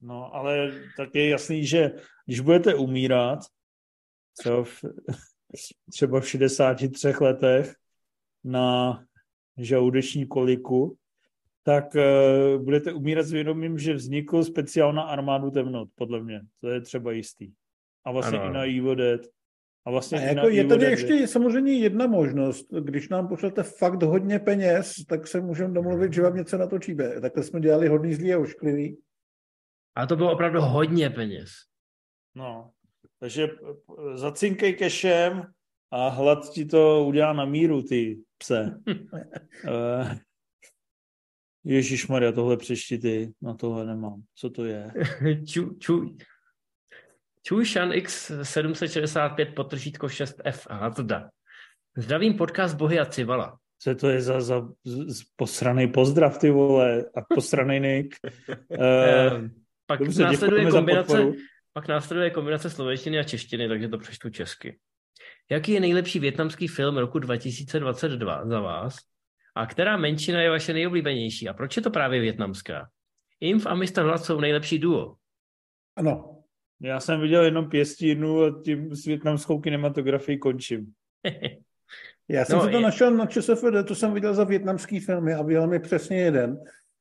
No, 0.00 0.34
ale 0.34 0.72
tak 0.96 1.14
je 1.14 1.28
jasný, 1.28 1.66
že 1.66 1.90
když 2.26 2.40
budete 2.40 2.74
umírat, 2.74 3.38
co 4.42 4.64
v, 4.64 4.84
třeba 5.92 6.20
v 6.20 6.28
63 6.28 7.08
letech 7.20 7.74
na 8.44 9.00
žaludeční 9.58 10.26
koliku, 10.26 10.96
tak 11.62 11.94
uh, 11.94 12.62
budete 12.62 12.92
umírat 12.92 13.26
s 13.26 13.32
vědomím, 13.32 13.78
že 13.78 13.94
vznikl 13.94 14.44
speciál 14.44 14.92
na 14.92 15.02
armádu 15.02 15.50
temnot, 15.50 15.88
podle 15.94 16.22
mě. 16.22 16.40
To 16.60 16.68
je 16.68 16.80
třeba 16.80 17.12
jistý. 17.12 17.52
A 18.04 18.12
vlastně 18.12 18.38
ano. 18.38 18.50
i 18.50 18.54
na 18.54 18.64
Evil 18.64 18.96
Dead. 18.96 19.20
A 19.86 19.90
vlastně 19.90 20.18
a 20.18 20.22
jako 20.22 20.48
je 20.48 20.64
tady 20.64 20.86
ještě 20.86 21.26
samozřejmě 21.26 21.78
jedna 21.78 22.06
možnost. 22.06 22.66
Když 22.80 23.08
nám 23.08 23.28
pošlete 23.28 23.62
fakt 23.62 24.02
hodně 24.02 24.38
peněz, 24.38 24.94
tak 25.08 25.26
se 25.26 25.40
můžeme 25.40 25.74
domluvit, 25.74 26.12
že 26.12 26.22
vám 26.22 26.36
něco 26.36 26.58
natočíme. 26.58 27.20
Takhle 27.20 27.42
jsme 27.42 27.60
dělali 27.60 27.88
hodný 27.88 28.14
zlý 28.14 28.34
a 28.34 28.38
ošklivý. 28.38 28.96
A 29.94 30.06
to 30.06 30.16
bylo 30.16 30.32
opravdu 30.32 30.60
hodně 30.60 31.10
peněz. 31.10 31.50
No, 32.34 32.70
takže 33.20 33.48
zacinkej 34.14 34.74
kešem 34.74 35.52
a 35.90 36.08
hlad 36.08 36.50
ti 36.52 36.64
to 36.64 37.04
udělá 37.04 37.32
na 37.32 37.44
míru, 37.44 37.82
ty 37.82 38.22
pse. 38.38 38.80
uh, 38.88 40.12
Ježíš 41.64 42.08
Maria, 42.08 42.32
tohle 42.32 42.56
přešti 42.56 42.98
ty, 42.98 43.32
na 43.42 43.54
tohle 43.54 43.86
nemám. 43.86 44.22
Co 44.34 44.50
to 44.50 44.64
je? 44.64 44.92
ču, 45.46 45.74
ču, 45.78 46.16
Čušan 47.42 47.90
X765 47.90 49.54
potržítko 49.54 50.06
6F 50.06 50.70
Hazda. 50.70 51.30
Zdravím 51.96 52.34
podcast 52.34 52.76
Bohy 52.76 53.00
a 53.00 53.04
Civala. 53.04 53.58
Co 53.82 53.94
to 53.94 54.08
je 54.08 54.20
za, 54.20 54.40
za 54.40 54.68
posraný 55.36 55.88
pozdrav, 55.88 56.38
ty 56.38 56.50
vole, 56.50 57.04
a 57.16 57.34
posraný 57.34 57.80
Nick. 57.80 58.16
Uh, 58.70 59.48
pak 59.90 60.00
Dobře, 60.00 60.22
následuje 60.22 60.70
kombinace, 60.70 61.32
pak 61.72 61.88
následuje 61.88 62.30
kombinace 62.30 62.70
slovenštiny 62.70 63.18
a 63.18 63.22
češtiny, 63.22 63.68
takže 63.68 63.88
to 63.88 63.98
přečtu 63.98 64.30
česky. 64.30 64.78
Jaký 65.50 65.72
je 65.72 65.80
nejlepší 65.80 66.18
větnamský 66.18 66.68
film 66.68 66.98
roku 66.98 67.18
2022 67.18 68.46
za 68.46 68.60
vás? 68.60 68.96
A 69.54 69.66
která 69.66 69.96
menšina 69.96 70.42
je 70.42 70.50
vaše 70.50 70.72
nejoblíbenější? 70.72 71.48
A 71.48 71.54
proč 71.54 71.76
je 71.76 71.82
to 71.82 71.90
právě 71.90 72.20
větnamská? 72.20 72.88
Inf 73.40 73.66
a 73.66 73.74
Mr. 73.74 74.02
Hlad 74.02 74.24
jsou 74.24 74.40
nejlepší 74.40 74.78
duo. 74.78 75.14
Ano. 75.96 76.42
Já 76.80 77.00
jsem 77.00 77.20
viděl 77.20 77.44
jenom 77.44 77.70
pěstínu 77.70 78.42
a 78.42 78.62
tím 78.64 78.94
s 78.94 79.04
větnamskou 79.04 79.60
kinematografii 79.60 80.38
končím. 80.38 80.92
Já 82.28 82.44
jsem 82.44 82.58
no, 82.58 82.64
si 82.64 82.70
to 82.70 82.76
je... 82.76 82.82
našel 82.82 83.10
na 83.10 83.26
ČSFD, 83.26 83.86
to 83.88 83.94
jsem 83.94 84.14
viděl 84.14 84.34
za 84.34 84.44
větnamský 84.44 85.00
filmy 85.00 85.34
a 85.34 85.42
vyjel 85.42 85.66
mi 85.66 85.80
přesně 85.80 86.20
jeden. 86.20 86.58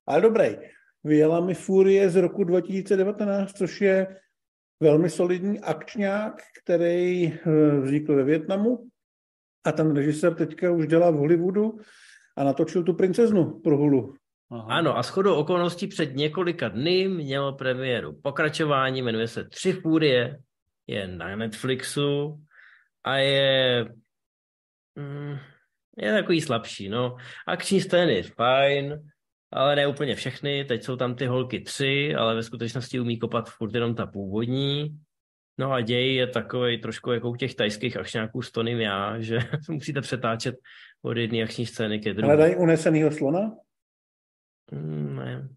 Ale 0.08 0.22
dobrý, 0.22 0.58
vyjela 1.04 1.40
mi 1.40 1.54
Furie 1.54 2.10
z 2.10 2.16
roku 2.16 2.44
2019, 2.44 3.54
což 3.54 3.82
je 3.82 4.18
velmi 4.80 5.10
solidní 5.10 5.60
akčňák, 5.60 6.42
který 6.64 7.34
eh, 7.34 7.80
vznikl 7.82 8.16
ve 8.16 8.24
Větnamu 8.24 8.88
a 9.64 9.72
ten 9.72 9.96
režisér 9.96 10.36
teďka 10.36 10.72
už 10.72 10.88
dělá 10.88 11.12
v 11.12 11.16
Hollywoodu 11.16 11.80
a 12.38 12.44
natočil 12.44 12.84
tu 12.84 12.94
princeznu 12.94 13.60
pro 13.60 13.78
Hulu. 13.78 14.16
Aha. 14.52 14.78
Ano, 14.78 14.98
a 14.98 15.04
shodou 15.04 15.36
okolností 15.36 15.88
před 15.88 16.16
několika 16.16 16.68
dny 16.68 17.08
mělo 17.08 17.54
premiéru 17.54 18.22
pokračování, 18.22 19.02
jmenuje 19.02 19.28
se 19.28 19.44
Tři 19.44 19.74
fúrie, 19.74 20.40
je 20.88 21.08
na 21.08 21.36
Netflixu 21.36 22.40
a 23.04 23.16
je 23.16 23.86
mm, 24.96 25.38
je 25.98 26.14
takový 26.14 26.42
slabší, 26.42 26.90
no. 26.90 27.16
Akční 27.48 27.82
scény 27.82 28.24
fajn, 28.24 29.10
ale 29.52 29.76
ne 29.76 29.88
úplně 29.88 30.16
všechny. 30.16 30.66
Teď 30.66 30.84
jsou 30.84 30.96
tam 30.96 31.16
ty 31.16 31.26
holky 31.26 31.60
tři, 31.60 32.16
ale 32.16 32.36
ve 32.36 32.44
skutečnosti 32.44 33.00
umí 33.00 33.20
kopat 33.20 33.50
furt 33.50 33.76
jenom 33.76 33.96
ta 33.96 34.06
původní. 34.06 35.00
No 35.60 35.72
a 35.72 35.82
děj 35.82 36.16
je 36.16 36.28
takový 36.28 36.82
trošku 36.82 37.12
jako 37.12 37.30
u 37.30 37.36
těch 37.36 37.56
tajských 37.56 37.98
akčňáků 37.98 38.42
s 38.42 38.52
Tonym 38.52 38.80
já, 38.80 39.20
že 39.20 39.40
musíte 39.70 40.02
přetáčet 40.02 40.56
od 41.02 41.18
jedné 41.18 41.44
akční 41.44 41.66
scény 41.66 42.00
ke 42.00 42.14
druhé. 42.14 42.34
Ale 42.34 42.38
dají 42.38 42.56
unesenýho 42.56 43.12
slona? 43.12 43.52
Mm, 44.72 45.16
ne. 45.16 45.50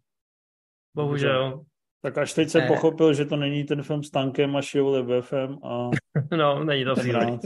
Bohužel. 0.95 1.65
Tak 2.03 2.19
až 2.19 2.35
teď 2.35 2.49
se 2.49 2.59
ne. 2.59 2.67
pochopil, 2.67 3.15
že 3.15 3.25
to 3.25 3.37
není 3.37 3.65
ten 3.65 3.83
film 3.83 4.03
s 4.03 4.11
tankem 4.11 4.57
a 4.57 4.63
šijou 4.63 5.05
BFM 5.05 5.65
a... 5.65 5.91
no, 6.37 6.65
není 6.65 6.85
to 6.85 6.97
film. 6.97 7.41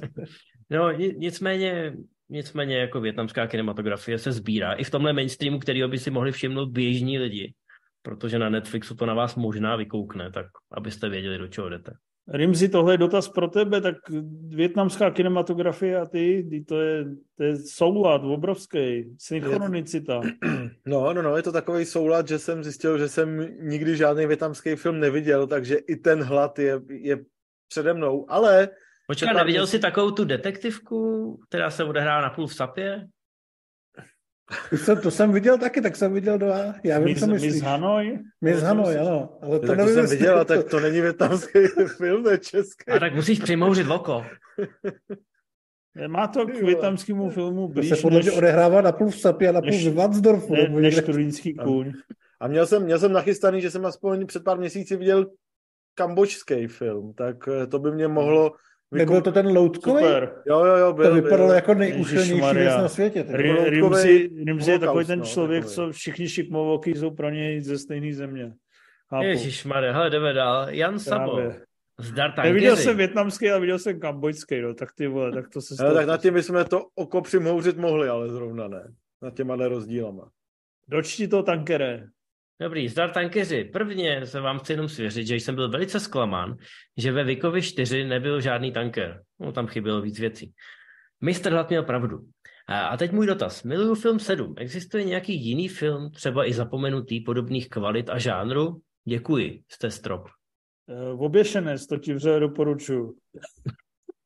No, 0.71 0.93
nicméně, 0.93 1.97
nicméně 2.29 2.79
jako 2.79 3.01
větnamská 3.01 3.47
kinematografie 3.47 4.19
se 4.19 4.33
sbírá 4.33 4.73
i 4.73 4.85
v 4.85 4.91
tomhle 4.91 5.13
mainstreamu, 5.13 5.59
kterýho 5.59 5.89
by 5.89 5.99
si 5.99 6.11
mohli 6.11 6.33
všimnout 6.33 6.69
běžní 6.69 7.19
lidi, 7.19 7.55
protože 8.03 8.39
na 8.39 8.49
Netflixu 8.49 8.95
to 8.95 9.07
na 9.07 9.15
vás 9.15 9.37
možná 9.37 9.77
vykoukne, 9.77 10.31
tak 10.31 10.47
abyste 10.73 11.09
věděli, 11.09 11.39
do 11.39 11.49
čeho 11.49 11.69
jdete. 11.69 11.93
Rimzi, 12.29 12.69
tohle 12.69 12.95
je 12.95 12.99
dotaz 12.99 13.29
pro 13.29 13.49
tebe, 13.49 13.81
tak 13.81 13.95
větnamská 14.49 15.11
kinematografie 15.11 16.01
a 16.01 16.07
ty, 16.07 16.65
to 16.69 16.81
je, 16.81 17.05
to 17.37 17.45
je 17.45 17.57
soulad 17.57 18.23
obrovský, 18.25 19.15
synchronicita. 19.19 20.21
No, 20.87 21.13
no, 21.13 21.23
no, 21.23 21.37
je 21.37 21.43
to 21.43 21.53
takový 21.53 21.85
soulad, 21.85 22.29
že 22.29 22.39
jsem 22.39 22.65
zjistil, 22.65 22.99
že 22.99 23.09
jsem 23.09 23.49
nikdy 23.61 23.97
žádný 23.97 24.27
větnamský 24.27 24.77
film 24.77 25.01
neviděl, 25.01 25.47
takže 25.47 25.77
i 25.77 25.97
ten 25.97 26.23
hlad 26.23 26.59
je, 26.59 26.81
je 26.91 27.19
přede 27.69 27.95
mnou, 27.95 28.27
ale... 28.29 28.69
Počkej, 29.07 29.35
neviděl 29.35 29.67
jsi 29.67 29.79
takovou 29.79 30.11
tu 30.11 30.25
detektivku, 30.25 31.41
která 31.49 31.71
se 31.71 31.85
odehrává 31.85 32.23
na 32.23 32.31
půl 32.31 32.47
v 32.47 32.55
Sapě? 32.55 33.07
To, 34.87 35.01
to 35.01 35.11
jsem 35.11 35.33
viděl 35.33 35.59
taky, 35.59 35.81
tak 35.81 35.97
jsem 35.97 36.15
viděl 36.15 36.39
dva. 36.39 36.75
Já 36.85 36.99
vím, 36.99 37.09
Miss, 37.09 37.21
co 37.21 37.27
myslíš. 37.27 37.53
Miss 37.53 37.65
Hanoi? 37.65 38.19
Miss 38.41 38.63
Hanoi, 38.63 38.97
ano. 38.97 39.39
Ale 39.43 39.61
to, 39.61 39.77
to 39.77 39.87
jsem 39.87 40.07
viděl, 40.07 40.45
tak 40.45 40.71
to 40.71 40.81
není 40.81 41.01
větnamský 41.01 41.59
film, 41.97 42.25
to 42.25 42.31
je 42.31 42.39
český. 42.39 42.91
A 42.91 42.99
tak 42.99 43.15
musíš 43.15 43.39
přimouřit 43.39 43.91
oko. 43.91 44.27
Má 46.07 46.27
to 46.27 46.47
k 46.47 46.55
větnamskému 46.55 47.31
filmu 47.31 47.69
blíž, 47.69 47.89
to 47.89 47.97
se 47.97 48.03
podle 48.03 48.19
než, 48.19 48.37
odehrává 48.37 48.81
na 48.81 48.93
půl 48.93 49.11
v 49.11 49.21
Sapě 49.21 49.49
a 49.49 49.53
na 49.53 49.61
půl 49.61 49.91
v 49.91 49.95
Vansdorfu. 49.95 50.55
Ne, 50.55 50.69
než 50.69 50.97
turínský 50.97 51.55
kůň. 51.55 51.93
A 52.41 52.49
měl 52.49 52.67
jsem, 52.67 52.83
měl 52.83 52.99
jsem 52.99 53.13
nachystaný, 53.13 53.61
že 53.61 53.71
jsem 53.71 53.87
aspoň 53.87 54.27
před 54.27 54.45
pár 54.45 54.59
měsíci 54.59 54.97
viděl 54.97 55.27
kambočský 55.95 56.67
film, 56.67 57.15
tak 57.15 57.37
eh, 57.49 57.67
to 57.67 57.79
by 57.79 57.93
mě 57.93 58.09
mohlo 58.09 58.53
Nebyl 58.91 59.23
to 59.23 59.33
ten 59.33 59.47
loutkový? 59.47 60.03
Super. 60.03 60.43
Jo, 60.47 60.65
jo, 60.65 60.77
jo. 60.77 60.93
Byl, 60.93 61.09
to 61.09 61.15
vypadalo 61.15 61.47
byl. 61.47 61.55
jako 61.55 61.75
nejúšilnější 61.75 62.55
věc 62.55 62.77
na 62.77 62.89
světě. 62.89 63.27
Rimzi 64.45 64.71
je 64.71 64.79
takový 64.79 65.05
ten 65.05 65.19
no, 65.19 65.25
člověk, 65.25 65.65
takový. 65.65 65.75
co 65.75 65.93
všichni 65.93 66.29
šikmovoký 66.29 66.95
jsou 66.95 67.11
pro 67.11 67.31
něj 67.31 67.61
ze 67.61 67.79
stejné 67.79 68.15
země. 68.15 68.53
Ježišmarja, 69.21 69.93
hele, 69.93 70.11
jdeme 70.11 70.33
dál. 70.33 70.71
Jan 70.71 70.99
Sabo. 70.99 71.53
Zdar 71.99 72.35
Neviděl 72.45 72.77
jsem 72.77 72.97
větnamský, 72.97 73.51
ale 73.51 73.61
viděl 73.61 73.79
jsem 73.79 74.01
kambojský, 74.01 74.61
no, 74.61 74.75
tak 74.75 74.89
ty 74.95 75.07
vole, 75.07 75.33
tak 75.33 75.49
to 75.49 75.61
se 75.61 75.75
stalo. 75.75 75.95
tak 75.95 76.07
nad 76.07 76.23
tím 76.23 76.35
bychom 76.35 76.65
to 76.65 76.87
oko 76.95 77.21
přimhouřit 77.21 77.77
mohli, 77.77 78.09
ale 78.09 78.29
zrovna 78.29 78.69
ne. 78.69 78.93
Nad 79.23 79.35
těma 79.35 79.57
rozdílama. 79.57 80.31
Dočti 80.89 81.29
to 81.29 81.43
tankere. 81.43 82.07
Dobrý, 82.61 82.89
zdar 82.89 83.11
tankeři. 83.11 83.65
Prvně 83.65 84.27
se 84.27 84.41
vám 84.41 84.59
chci 84.59 84.73
jenom 84.73 84.89
svěřit, 84.89 85.27
že 85.27 85.35
jsem 85.35 85.55
byl 85.55 85.71
velice 85.71 86.01
zklamán, 86.01 86.57
že 86.97 87.13
ve 87.13 87.25
Vikovi 87.25 87.63
4 87.63 88.05
nebyl 88.05 88.41
žádný 88.41 88.73
tanker. 88.73 89.23
No, 89.41 89.53
tam 89.53 89.67
chybělo 89.67 90.03
víc 90.03 90.19
věcí. 90.19 90.53
Mistr 91.21 91.53
Hlad 91.53 91.69
měl 91.69 91.83
pravdu. 91.83 92.19
A 92.69 92.97
teď 92.97 93.13
můj 93.13 93.27
dotaz. 93.27 93.63
Miluju 93.63 93.95
film 93.95 94.19
7. 94.19 94.55
Existuje 94.59 95.05
nějaký 95.05 95.45
jiný 95.45 95.69
film, 95.69 96.11
třeba 96.11 96.49
i 96.49 96.53
zapomenutý, 96.53 97.21
podobných 97.21 97.69
kvalit 97.69 98.11
a 98.11 98.19
žánru? 98.19 98.81
Děkuji, 99.05 99.63
jste 99.69 99.91
strop. 99.91 100.29
Uh, 101.13 101.25
oběšené, 101.25 101.75
to 101.89 101.97
ti 101.97 102.15
vře 102.15 102.41
doporučuju. 102.41 103.15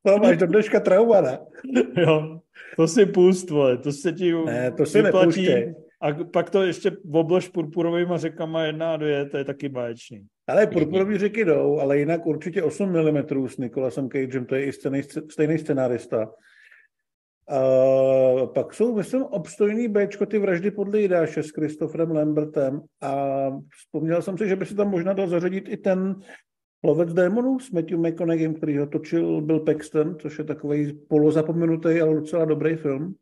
To 0.05 0.17
máš 0.17 0.37
do 0.37 0.47
dneška 0.47 0.79
trauma, 0.79 1.21
ne? 1.21 1.39
jo, 1.97 2.39
to 2.75 2.87
si 2.87 3.05
pust, 3.05 3.49
vole, 3.49 3.77
to 3.77 3.91
se 3.91 4.13
ti 4.13 4.33
ne, 4.45 4.71
to 4.71 4.85
si 4.85 5.01
vyplatí. 5.01 5.47
A 6.01 6.07
pak 6.33 6.49
to 6.49 6.63
ještě 6.63 6.91
oblož 7.11 7.49
purpurovými 7.49 8.13
řekama 8.15 8.63
jedna 8.63 8.93
a 8.93 8.97
dvě, 8.97 9.25
to 9.25 9.37
je 9.37 9.45
taky 9.45 9.69
báječný. 9.69 10.27
Ale 10.47 10.67
purpurový 10.67 11.17
řeky 11.17 11.45
jdou, 11.45 11.79
ale 11.79 11.97
jinak 11.97 12.25
určitě 12.25 12.63
8 12.63 12.89
mm 12.89 13.47
s 13.47 13.57
Nikolasem 13.57 14.09
Cagem, 14.09 14.45
to 14.45 14.55
je 14.55 14.65
i 14.65 14.73
stejný, 14.73 15.03
stejný 15.03 15.57
scenárista. 15.57 16.31
A 17.47 18.45
pak 18.45 18.73
jsou, 18.73 18.95
myslím, 18.95 19.23
obstojný 19.23 19.87
Bčko, 19.87 20.25
ty 20.25 20.39
vraždy 20.39 20.71
podle 20.71 20.99
Jidáše 20.99 21.43
s 21.43 21.49
Christopherem 21.49 22.11
Lambertem 22.11 22.81
a 23.01 23.47
vzpomněl 23.79 24.21
jsem 24.21 24.37
si, 24.37 24.47
že 24.47 24.55
by 24.55 24.65
se 24.65 24.75
tam 24.75 24.89
možná 24.89 25.13
dal 25.13 25.27
zařadit 25.27 25.69
i 25.69 25.77
ten 25.77 26.15
Lovec 26.83 27.13
démonů 27.13 27.59
s 27.59 27.71
Matthew 27.71 27.99
McConaughey, 27.99 28.53
který 28.53 28.77
ho 28.77 28.87
točil 28.87 29.41
Bill 29.41 29.59
Paxton, 29.59 30.19
což 30.19 30.37
je 30.37 30.43
takový 30.43 30.93
polozapomenutý, 30.93 32.01
ale 32.01 32.15
docela 32.15 32.45
dobrý 32.45 32.75
film. 32.75 33.15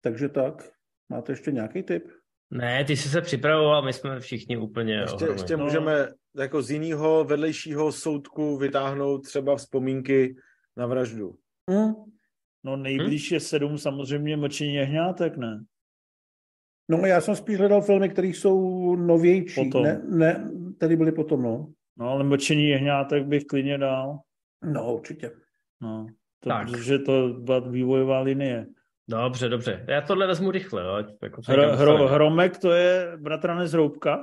Takže 0.00 0.28
tak. 0.28 0.79
Máte 1.10 1.32
ještě 1.32 1.52
nějaký 1.52 1.82
tip? 1.82 2.04
Ne, 2.50 2.84
ty 2.84 2.96
jsi 2.96 3.08
se 3.08 3.20
připravoval, 3.20 3.82
my 3.82 3.92
jsme 3.92 4.20
všichni 4.20 4.56
úplně 4.56 4.94
Ještě, 4.94 5.24
ještě 5.24 5.56
no. 5.56 5.64
můžeme 5.64 6.08
jako 6.36 6.62
z 6.62 6.70
jiného 6.70 7.24
vedlejšího 7.24 7.92
soudku 7.92 8.56
vytáhnout 8.56 9.18
třeba 9.18 9.56
vzpomínky 9.56 10.36
na 10.76 10.86
vraždu. 10.86 11.34
Hmm. 11.70 11.94
No 12.64 12.76
nejblíž 12.76 13.30
hmm? 13.30 13.36
je 13.36 13.40
sedm 13.40 13.78
samozřejmě 13.78 14.36
mlčení 14.36 14.74
jehňátek, 14.74 15.36
ne? 15.36 15.64
No 16.88 16.98
já 16.98 17.20
jsem 17.20 17.36
spíš 17.36 17.58
hledal 17.58 17.82
filmy, 17.82 18.08
které 18.08 18.28
jsou 18.28 18.96
novější. 18.96 19.64
Potom. 19.64 19.82
Ne, 19.82 20.02
ne, 20.08 20.50
tady 20.78 20.96
byly 20.96 21.12
potom, 21.12 21.42
no. 21.42 21.72
No 21.96 22.08
ale 22.08 22.24
mlčení 22.24 22.68
jehňátek 22.68 23.26
bych 23.26 23.44
klidně 23.44 23.78
dal. 23.78 24.18
No 24.64 24.94
určitě. 24.94 25.30
No, 25.80 26.06
to, 26.40 26.48
tak. 26.48 26.70
protože 26.70 26.98
to 26.98 27.28
byla 27.28 27.58
vývojová 27.58 28.20
linie. 28.20 28.66
Dobře, 29.10 29.48
dobře. 29.48 29.84
Já 29.88 30.00
tohle 30.00 30.26
vezmu 30.26 30.50
rychle. 30.50 30.82
Jo? 30.82 31.04
Jako 31.22 31.42
hro, 31.48 31.76
hro, 31.76 32.08
hromek 32.08 32.58
to 32.58 32.72
je 32.72 33.12
bratranec 33.16 33.72
Roubka? 33.72 34.18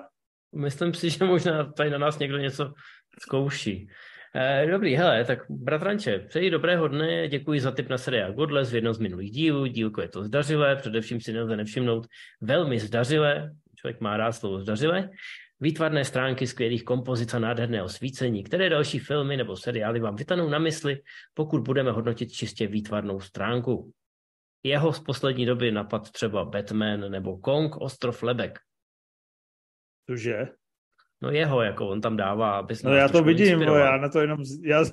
Myslím 0.55 0.93
si, 0.93 1.09
že 1.09 1.25
možná 1.25 1.63
tady 1.63 1.89
na 1.89 1.97
nás 1.97 2.19
někdo 2.19 2.37
něco 2.37 2.73
zkouší. 3.19 3.89
Eh, 4.35 4.67
dobrý, 4.71 4.95
hele, 4.95 5.25
tak 5.25 5.39
bratranče, 5.49 6.19
přeji 6.19 6.49
dobrého 6.49 6.87
dne, 6.87 7.27
děkuji 7.27 7.59
za 7.59 7.71
tip 7.71 7.89
na 7.89 7.97
seriál 7.97 8.33
Godless 8.33 8.71
v 8.71 8.75
jednom 8.75 8.93
z 8.93 8.99
minulých 8.99 9.31
dílů, 9.31 9.65
dílko 9.65 10.01
je 10.01 10.07
to 10.07 10.23
zdařilé, 10.23 10.75
především 10.75 11.21
si 11.21 11.33
nelze 11.33 11.57
nevšimnout, 11.57 12.07
velmi 12.41 12.79
zdařilé, 12.79 13.51
člověk 13.75 14.01
má 14.01 14.17
rád 14.17 14.31
slovo 14.31 14.59
zdařilé, 14.59 15.09
výtvarné 15.59 16.05
stránky 16.05 16.47
skvělých 16.47 16.83
kompozic 16.83 17.33
a 17.33 17.39
nádherného 17.39 17.89
svícení, 17.89 18.43
které 18.43 18.69
další 18.69 18.99
filmy 18.99 19.37
nebo 19.37 19.57
seriály 19.57 19.99
vám 19.99 20.15
vytanou 20.15 20.49
na 20.49 20.59
mysli, 20.59 21.01
pokud 21.33 21.61
budeme 21.61 21.91
hodnotit 21.91 22.31
čistě 22.31 22.67
výtvarnou 22.67 23.19
stránku. 23.19 23.91
Jeho 24.63 24.93
z 24.93 24.99
poslední 24.99 25.45
doby 25.45 25.71
napad 25.71 26.11
třeba 26.11 26.45
Batman 26.45 27.11
nebo 27.11 27.37
Kong, 27.37 27.77
Ostrov 27.77 28.23
Lebek. 28.23 28.59
Cože? 30.09 30.47
No 31.21 31.31
jeho, 31.31 31.61
jako 31.61 31.89
on 31.89 32.01
tam 32.01 32.17
dává, 32.17 32.57
aby 32.57 32.75
No 32.83 32.95
já 32.95 33.09
to 33.09 33.23
vidím, 33.23 33.61
já 33.61 33.97
na 33.97 34.09
to 34.09 34.19
jenom, 34.19 34.39
já, 34.63 34.83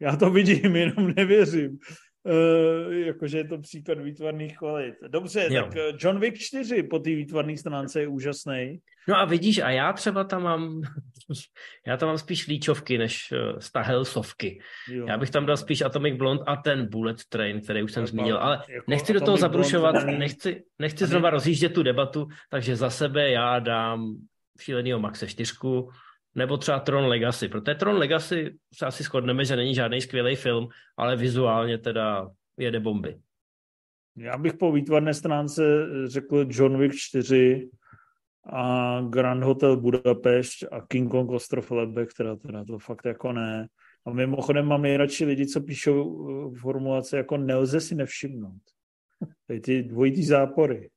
já 0.00 0.16
to 0.16 0.30
vidím, 0.30 0.76
jenom 0.76 1.14
nevěřím. 1.16 1.78
Uh, 2.24 2.92
jakože 2.92 3.38
je 3.38 3.44
to 3.44 3.58
příklad 3.58 3.98
výtvarných 3.98 4.58
kvalit. 4.58 4.94
Dobře, 5.08 5.48
jo. 5.50 5.62
tak 5.62 5.76
eh, 5.76 5.92
John 5.98 6.20
Wick 6.20 6.38
4 6.38 6.82
po 6.82 6.98
té 6.98 7.10
výtvarné 7.10 7.56
stránce 7.56 8.00
je 8.00 8.08
úžasný. 8.08 8.80
No 9.08 9.16
a 9.16 9.24
vidíš, 9.24 9.58
a 9.58 9.70
já 9.70 9.92
třeba 9.92 10.24
tam 10.24 10.42
mám, 10.42 10.80
já 11.86 11.96
tam 11.96 12.06
mám 12.06 12.18
spíš 12.18 12.46
líčovky 12.46 12.98
než 12.98 13.32
uh, 13.32 13.58
stahelsovky. 13.58 14.60
Jo. 14.88 15.06
Já 15.06 15.18
bych 15.18 15.30
tam 15.30 15.46
dal 15.46 15.56
spíš 15.56 15.82
Atomic 15.82 16.16
Blonde 16.16 16.44
a 16.46 16.56
ten 16.56 16.88
Bullet 16.90 17.16
Train, 17.28 17.60
který 17.60 17.82
už 17.82 17.92
jsem 17.92 18.02
tak 18.02 18.10
zmínil, 18.10 18.38
ale 18.38 18.62
jako 18.68 18.84
nechci 18.88 19.12
do 19.12 19.20
toho 19.20 19.36
zabrušovat, 19.36 19.94
Blonde, 19.94 20.18
nechci, 20.18 20.62
nechci 20.78 21.06
znova 21.06 21.30
rozjíždět 21.30 21.74
tu 21.74 21.82
debatu, 21.82 22.28
takže 22.50 22.76
za 22.76 22.90
sebe 22.90 23.30
já 23.30 23.58
dám 23.58 24.16
šílenýho 24.60 24.98
Maxe 24.98 25.26
4, 25.26 25.52
nebo 26.38 26.56
třeba 26.56 26.80
Tron 26.80 27.04
Legacy. 27.06 27.48
Protože 27.48 27.74
Tron 27.74 27.96
Legacy 27.96 28.58
se 28.74 28.86
asi 28.86 29.02
shodneme, 29.02 29.44
že 29.44 29.56
není 29.56 29.74
žádný 29.74 30.00
skvělý 30.00 30.36
film, 30.36 30.68
ale 30.96 31.16
vizuálně 31.16 31.78
teda 31.78 32.30
jede 32.56 32.80
bomby. 32.80 33.18
Já 34.16 34.38
bych 34.38 34.54
po 34.54 34.72
výtvarné 34.72 35.14
stránce 35.14 35.62
řekl 36.04 36.46
John 36.50 36.78
Wick 36.78 36.94
4 36.94 37.70
a 38.52 39.00
Grand 39.00 39.44
Hotel 39.44 39.76
Budapešť 39.76 40.64
a 40.72 40.80
King 40.88 41.10
Kong 41.10 41.30
Ostrov 41.30 41.70
Lebek, 41.70 42.14
teda, 42.14 42.36
teda 42.36 42.64
to 42.64 42.78
fakt 42.78 43.06
jako 43.06 43.32
ne. 43.32 43.68
A 44.06 44.10
mimochodem 44.10 44.66
mám 44.66 44.82
nejradši 44.82 45.24
lidi, 45.24 45.46
co 45.46 45.60
píšou 45.60 46.00
eh, 46.00 46.58
formulace 46.58 47.16
jako 47.16 47.36
nelze 47.36 47.80
si 47.80 47.94
nevšimnout. 47.94 48.62
Tady 49.46 49.60
ty 49.60 49.82
dvojitý 49.82 50.24
zápory. 50.24 50.90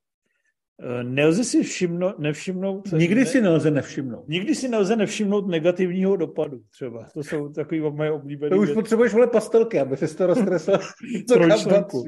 Nelze 1.04 1.44
si 1.44 1.64
všimno, 1.64 2.14
nevšimnout... 2.18 2.92
Nikdy 2.92 3.20
ne, 3.20 3.26
si 3.26 3.42
nelze 3.42 3.72
nevšimnout. 3.72 4.28
Nikdy 4.28 4.56
si 4.56 4.68
nelze 4.68 4.96
nevšimnout 4.96 5.48
negativního 5.48 6.16
dopadu 6.16 6.62
třeba. 6.70 7.08
To 7.14 7.24
jsou 7.24 7.50
takový 7.50 7.82
moje 7.82 8.12
oblíbené. 8.12 8.50
To 8.50 8.62
už 8.62 8.68
věc. 8.68 8.76
potřebuješ 8.76 9.14
vole 9.14 9.28
pastelky, 9.28 9.80
aby 9.80 9.98
si 9.98 10.18
to 10.18 10.28
rozkreslil, 10.28 10.78
co 11.28 11.40
kam 11.40 11.86
uh, 11.94 12.06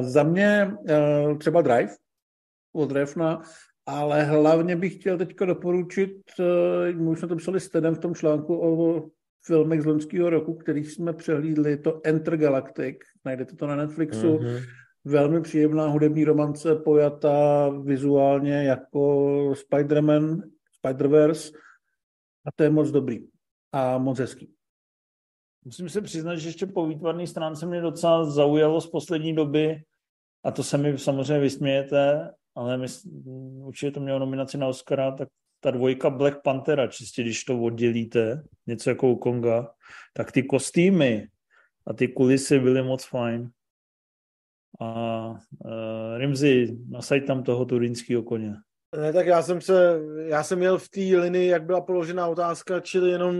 Za 0.00 0.22
mě 0.22 0.74
uh, 1.24 1.38
třeba 1.38 1.62
Drive 1.62 1.92
od 2.72 2.92
Refna, 2.92 3.42
ale 3.86 4.22
hlavně 4.22 4.76
bych 4.76 4.94
chtěl 4.94 5.18
teď 5.18 5.36
doporučit, 5.36 6.16
uh, 6.38 7.00
my 7.00 7.10
už 7.10 7.18
jsme 7.18 7.28
to 7.28 7.36
psali 7.36 7.60
s 7.60 7.68
Tedem 7.68 7.94
v 7.94 7.98
tom 7.98 8.14
článku 8.14 8.56
o 8.56 9.02
filmech 9.46 9.82
z 9.82 9.86
loňského 9.86 10.30
roku, 10.30 10.54
který 10.54 10.84
jsme 10.84 11.12
přehlídli, 11.12 11.76
to 11.76 12.00
Enter 12.04 12.36
Galactic, 12.36 12.96
najdete 13.24 13.56
to 13.56 13.66
na 13.66 13.76
Netflixu, 13.76 14.38
mm-hmm 14.38 14.83
velmi 15.04 15.40
příjemná 15.40 15.86
hudební 15.86 16.24
romance 16.24 16.74
pojatá 16.74 17.68
vizuálně 17.68 18.64
jako 18.64 19.26
Spider-Man, 19.52 20.42
Spider-Verse 20.84 21.56
a 22.46 22.52
to 22.56 22.62
je 22.62 22.70
moc 22.70 22.90
dobrý 22.90 23.26
a 23.72 23.98
moc 23.98 24.18
hezký. 24.18 24.54
Musím 25.64 25.88
se 25.88 26.00
přiznat, 26.00 26.36
že 26.36 26.48
ještě 26.48 26.66
po 26.66 26.86
výtvarné 26.86 27.26
stránce 27.26 27.66
mě 27.66 27.80
docela 27.80 28.24
zaujalo 28.24 28.80
z 28.80 28.86
poslední 28.86 29.34
doby 29.34 29.82
a 30.44 30.50
to 30.50 30.62
se 30.62 30.78
mi 30.78 30.98
samozřejmě 30.98 31.38
vysmějete, 31.38 32.30
ale 32.54 32.78
my, 32.78 32.86
určitě 33.64 33.90
to 33.90 34.00
mělo 34.00 34.18
nominaci 34.18 34.58
na 34.58 34.66
Oscara, 34.66 35.10
tak 35.10 35.28
ta 35.60 35.70
dvojka 35.70 36.10
Black 36.10 36.42
Panthera, 36.42 36.86
čistě 36.86 37.22
když 37.22 37.44
to 37.44 37.62
oddělíte, 37.62 38.42
něco 38.66 38.90
jako 38.90 39.10
u 39.10 39.16
Konga, 39.16 39.70
tak 40.12 40.32
ty 40.32 40.42
kostýmy 40.42 41.28
a 41.86 41.92
ty 41.92 42.08
kulisy 42.08 42.58
byly 42.58 42.82
moc 42.82 43.04
fajn 43.04 43.50
a 44.80 45.30
uh, 45.30 46.18
Rimzi, 46.18 46.76
nasaď 46.88 47.26
tam 47.26 47.42
toho 47.42 47.64
turínského 47.64 48.22
koně. 48.22 48.54
Ne, 48.96 49.12
tak 49.12 49.26
já 49.26 49.42
jsem 49.42 49.60
se, 49.60 50.00
já 50.26 50.42
jsem 50.42 50.58
měl 50.58 50.78
v 50.78 50.88
té 50.88 51.00
linii, 51.00 51.48
jak 51.48 51.64
byla 51.64 51.80
položena 51.80 52.26
otázka, 52.26 52.80
čili 52.80 53.10
jenom 53.10 53.34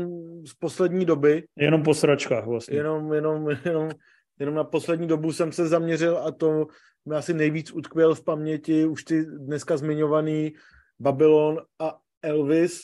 z 0.47 0.55
poslední 0.55 1.05
doby. 1.05 1.45
Jenom 1.57 1.83
po 1.83 1.95
sračkách 1.95 2.47
vlastně. 2.47 2.77
Jenom, 2.77 3.13
jenom, 3.13 3.49
jenom, 3.65 3.91
jenom 4.39 4.55
na 4.55 4.65
poslední 4.65 5.09
dobu 5.09 5.33
jsem 5.33 5.53
se 5.53 5.69
zaměřil 5.69 6.19
a 6.19 6.33
to 6.33 6.67
mi 7.09 7.17
asi 7.17 7.35
nejvíc 7.35 7.73
utkvěl 7.73 8.15
v 8.15 8.25
paměti 8.25 8.87
už 8.87 9.05
ty 9.05 9.25
dneska 9.25 9.77
zmiňovaný 9.77 10.53
Babylon 11.01 11.61
a 11.79 11.99
Elvis 12.23 12.81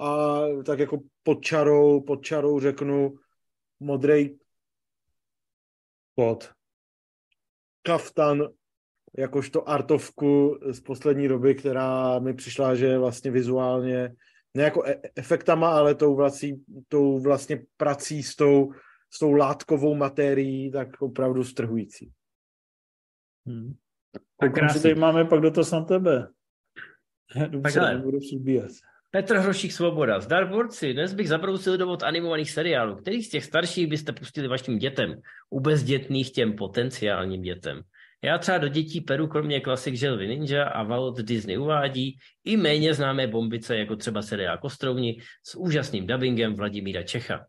a 0.00 0.40
tak 0.64 0.78
jako 0.78 0.98
pod 1.22 1.44
čarou, 1.44 2.00
pod 2.00 2.24
čarou 2.24 2.60
řeknu 2.60 3.14
modrej 3.80 4.38
pod 6.14 6.55
kaftan 7.86 8.48
jakožto 9.18 9.68
artovku 9.68 10.58
z 10.70 10.80
poslední 10.80 11.28
doby, 11.28 11.54
která 11.54 12.18
mi 12.18 12.34
přišla, 12.34 12.74
že 12.74 12.86
je 12.86 12.98
vlastně 12.98 13.30
vizuálně 13.30 14.14
ne 14.54 14.62
jako 14.62 14.86
e- 14.86 15.00
efektama, 15.16 15.78
ale 15.78 15.94
tou 15.94 16.16
vlastně, 16.16 16.56
tou 16.88 17.20
vlastně 17.20 17.62
prací 17.76 18.22
s 18.22 18.36
tou, 18.36 18.72
s 19.10 19.18
tou 19.18 19.32
látkovou 19.32 19.94
materií, 19.94 20.70
tak 20.70 21.02
opravdu 21.02 21.44
strhující. 21.44 22.12
Hmm. 23.46 23.74
Tak 24.40 24.54
krásně 24.54 24.94
máme 24.94 25.24
pak 25.24 25.40
dotaz 25.40 25.70
na 25.70 25.84
tebe. 25.84 26.28
Dobře, 27.48 27.80
nebudu 27.80 28.18
přibíhat. 28.18 28.70
Petr 29.10 29.36
Hrošík 29.36 29.72
Svoboda. 29.72 30.20
Zdar 30.20 30.48
borci, 30.48 30.92
dnes 30.92 31.14
bych 31.14 31.28
zabrousil 31.28 31.78
do 31.78 31.96
animovaných 32.04 32.50
seriálů. 32.50 32.96
Který 32.96 33.22
z 33.22 33.28
těch 33.30 33.44
starších 33.44 33.86
byste 33.86 34.12
pustili 34.12 34.48
vašim 34.48 34.78
dětem? 34.78 35.20
U 35.50 35.60
bezdětných 35.60 36.32
těm 36.32 36.52
potenciálním 36.52 37.42
dětem. 37.42 37.82
Já 38.22 38.38
třeba 38.38 38.58
do 38.58 38.68
dětí 38.68 39.00
peru 39.00 39.26
kromě 39.26 39.60
klasik 39.60 39.94
Želvy 39.94 40.28
Ninja 40.28 40.64
a 40.64 40.82
Walt 40.82 41.18
Disney 41.18 41.58
uvádí 41.58 42.18
i 42.44 42.56
méně 42.56 42.94
známé 42.94 43.26
bombice, 43.26 43.76
jako 43.76 43.96
třeba 43.96 44.22
seriál 44.22 44.58
Kostrovni 44.58 45.20
s 45.46 45.54
úžasným 45.54 46.06
dubbingem 46.06 46.54
Vladimíra 46.54 47.02
Čecha. 47.02 47.46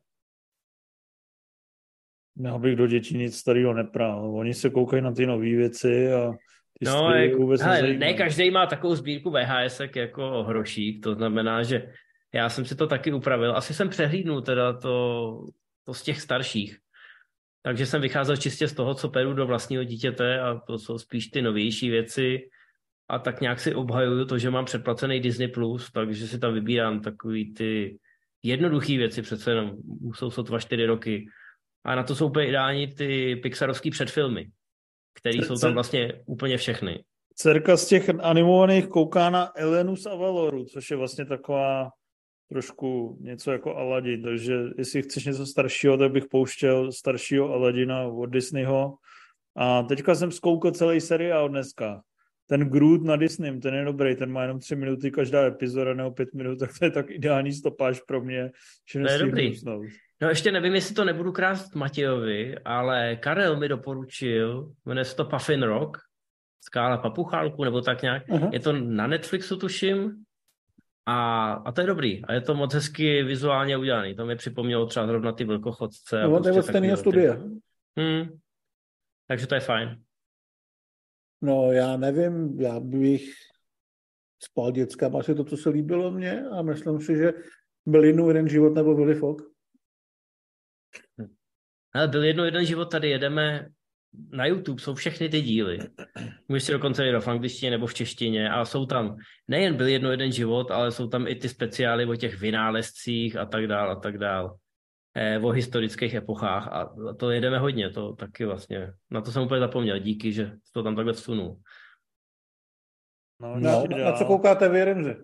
Já 2.44 2.58
bych 2.58 2.76
do 2.76 2.88
dětí 2.88 3.18
nic 3.18 3.38
starého 3.38 3.74
neprál. 3.74 4.36
Oni 4.36 4.54
se 4.54 4.70
koukají 4.70 5.02
na 5.02 5.12
ty 5.12 5.26
nové 5.26 5.46
věci 5.46 6.14
a 6.14 6.32
No, 6.82 7.16
jako, 7.16 7.38
vůbec 7.38 7.62
hele, 7.62 7.94
ne 7.94 8.14
každý 8.14 8.52
má 8.52 8.66
takovou 8.66 8.96
sbírku 8.96 9.32
VHS 9.32 9.82
jako 9.96 10.44
hrošík, 10.44 11.04
to 11.04 11.14
znamená, 11.14 11.64
že 11.64 11.94
já 12.34 12.50
jsem 12.50 12.66
si 12.66 12.76
to 12.76 12.88
taky 12.88 13.14
upravil. 13.14 13.56
Asi 13.56 13.74
jsem 13.74 13.90
přehlídnul 13.90 14.42
teda 14.42 14.74
to, 14.74 15.46
to 15.86 15.94
z 15.94 16.04
těch 16.04 16.22
starších. 16.22 16.78
Takže 17.62 17.86
jsem 17.86 18.02
vycházel 18.02 18.38
čistě 18.38 18.68
z 18.68 18.74
toho, 18.74 18.94
co 18.94 19.10
peru 19.10 19.34
do 19.34 19.46
vlastního 19.46 19.84
dítěte 19.84 20.40
a 20.40 20.56
to 20.68 20.78
jsou 20.78 20.98
spíš 20.98 21.28
ty 21.28 21.42
novější 21.42 21.90
věci. 21.90 22.50
A 23.10 23.20
tak 23.20 23.42
nějak 23.42 23.60
si 23.60 23.76
obhajuju 23.76 24.26
to, 24.26 24.38
že 24.38 24.50
mám 24.50 24.66
předplacený 24.66 25.20
Disney+, 25.20 25.48
Plus, 25.48 25.92
takže 25.92 26.28
si 26.28 26.40
tam 26.40 26.54
vybírám 26.54 27.00
takový 27.00 27.54
ty 27.54 28.00
jednoduché 28.44 28.98
věci, 28.98 29.22
přece 29.22 29.52
jenom 29.52 29.72
jsou 30.16 30.30
sotva 30.30 30.60
čtyři 30.60 30.86
roky. 30.86 31.28
A 31.86 31.96
na 31.96 32.04
to 32.04 32.16
jsou 32.16 32.28
úplně 32.28 32.48
ideální 32.48 32.88
ty 32.88 33.36
pixarovský 33.36 33.90
předfilmy 33.90 34.48
který 35.18 35.40
jsou 35.40 35.56
tam 35.56 35.74
vlastně 35.74 36.14
úplně 36.26 36.58
všechny. 36.58 37.04
Cerka 37.36 37.78
z 37.78 37.88
těch 37.88 38.10
animovaných 38.20 38.88
kouká 38.88 39.30
na 39.30 39.52
Elenu 39.56 39.96
z 39.96 40.06
Avaloru, 40.06 40.66
což 40.66 40.92
je 40.92 40.98
vlastně 40.98 41.26
taková 41.26 41.90
trošku 42.50 43.18
něco 43.22 43.52
jako 43.52 43.76
Aladdin, 43.76 44.24
takže 44.24 44.60
jestli 44.78 45.02
chceš 45.02 45.26
něco 45.26 45.46
staršího, 45.46 45.98
tak 45.98 46.12
bych 46.12 46.26
pouštěl 46.26 46.92
staršího 46.92 47.54
Aladdina 47.54 48.04
od 48.08 48.26
Disneyho. 48.26 48.96
A 49.56 49.84
teďka 49.84 50.16
jsem 50.16 50.32
zkoukal 50.32 50.72
celý 50.72 51.02
seriál 51.02 51.50
dneska. 51.50 52.02
Ten 52.50 52.70
Groot 52.70 53.04
na 53.04 53.16
Disney, 53.16 53.60
ten 53.60 53.74
je 53.74 53.86
dobrý, 53.86 54.16
ten 54.16 54.32
má 54.32 54.42
jenom 54.42 54.60
tři 54.60 54.76
minuty 54.76 55.12
každá 55.12 55.46
epizoda 55.46 55.94
nebo 55.94 56.12
pět 56.12 56.34
minut, 56.34 56.60
tak 56.60 56.70
to 56.80 56.86
je 56.86 56.92
tak 56.92 57.10
ideální 57.10 57.54
stopáž 57.54 58.02
pro 58.02 58.22
mě, 58.22 58.52
že 58.92 59.00
to 59.00 59.12
je 59.12 59.18
dobrý. 59.18 59.52
Usnout. 59.52 59.86
No 60.22 60.30
ještě 60.30 60.52
nevím, 60.52 60.76
jestli 60.76 60.96
to 60.96 61.06
nebudu 61.06 61.32
krást 61.32 61.76
Matějovi, 61.76 62.58
ale 62.66 63.16
Karel 63.16 63.58
mi 63.58 63.68
doporučil, 63.68 64.72
jmenuje 64.86 65.06
se 65.06 65.16
to 65.16 65.26
Puffin 65.26 65.64
Rock, 65.64 65.98
Skála 66.62 66.98
papuchálku, 66.98 67.64
nebo 67.64 67.82
tak 67.82 68.02
nějak. 68.02 68.28
Uh-huh. 68.28 68.50
Je 68.54 68.60
to 68.60 68.74
na 68.74 69.08
Netflixu, 69.08 69.58
tuším. 69.58 70.24
A, 71.06 71.52
a 71.52 71.72
to 71.72 71.82
je 71.82 71.88
dobrý. 71.88 72.26
A 72.26 72.34
je 72.34 72.42
to 72.42 72.56
moc 72.56 72.74
hezky 72.74 73.24
vizuálně 73.24 73.78
udělaný. 73.78 74.16
To 74.16 74.26
mi 74.26 74.36
připomnělo 74.36 74.86
třeba 74.86 75.08
zrovna 75.08 75.32
ty 75.32 75.44
vlkochodce. 75.44 76.24
No, 76.24 76.42
to 76.42 76.48
je 76.48 76.54
prostě 76.54 76.72
stejného 76.72 76.98
studia. 76.98 77.34
Hmm. 77.98 78.40
Takže 79.28 79.48
to 79.48 79.56
je 79.56 79.62
fajn. 79.62 80.02
No, 81.42 81.72
já 81.72 81.98
nevím, 81.98 82.62
já 82.62 82.80
bych 82.80 83.34
spal 84.44 84.72
dětská 84.72 85.12
asi 85.20 85.36
to, 85.36 85.44
co 85.44 85.58
se 85.58 85.70
líbilo 85.70 86.12
mně 86.12 86.42
a 86.42 86.62
myslím 86.62 87.00
si, 87.00 87.16
že 87.16 87.34
byl 87.86 88.04
jednou 88.04 88.28
jeden 88.28 88.50
život 88.50 88.76
nebo 88.76 88.96
Willy 88.96 89.16
Fogg. 89.16 89.42
Ale 91.94 92.08
byl 92.08 92.24
jedno 92.24 92.46
jeden 92.46 92.66
život, 92.66 92.86
tady 92.86 93.10
jedeme 93.10 93.70
na 94.32 94.46
YouTube, 94.46 94.82
jsou 94.82 94.96
všechny 94.96 95.30
ty 95.30 95.42
díly. 95.42 95.80
Můžeš 96.48 96.64
si 96.64 96.72
dokonce 96.72 97.06
jít 97.06 97.20
v 97.20 97.28
angličtině 97.28 97.72
nebo 97.72 97.88
v 97.88 97.94
češtině 97.94 98.50
a 98.50 98.66
jsou 98.66 98.86
tam 98.86 99.16
nejen 99.48 99.76
byl 99.76 99.88
jedno 99.88 100.12
jeden 100.12 100.32
život, 100.32 100.72
ale 100.72 100.92
jsou 100.92 101.08
tam 101.08 101.28
i 101.28 101.36
ty 101.36 101.50
speciály 101.50 102.06
o 102.06 102.16
těch 102.16 102.40
vynálezcích 102.40 103.36
a 103.36 103.46
tak 103.46 103.68
dál 103.68 103.92
a 103.92 103.96
tak 103.96 104.18
dál. 104.18 104.58
Eh, 105.20 105.40
o 105.40 105.50
historických 105.50 106.14
epochách 106.14 106.68
a 106.68 106.96
to 107.20 107.32
jedeme 107.32 107.60
hodně, 107.60 107.90
to 107.90 108.14
taky 108.14 108.46
vlastně. 108.46 108.94
Na 109.12 109.22
to 109.22 109.32
jsem 109.32 109.44
úplně 109.44 109.60
zapomněl, 109.60 110.00
díky, 110.00 110.34
že 110.34 110.52
to 110.74 110.84
tam 110.84 110.96
takhle 110.96 111.14
vsunul. 111.14 111.62
No, 113.42 113.60
no, 113.60 113.84
na 113.88 114.12
co 114.12 114.26
koukáte 114.26 114.70
vy, 114.70 114.84
Remzi? 114.84 115.16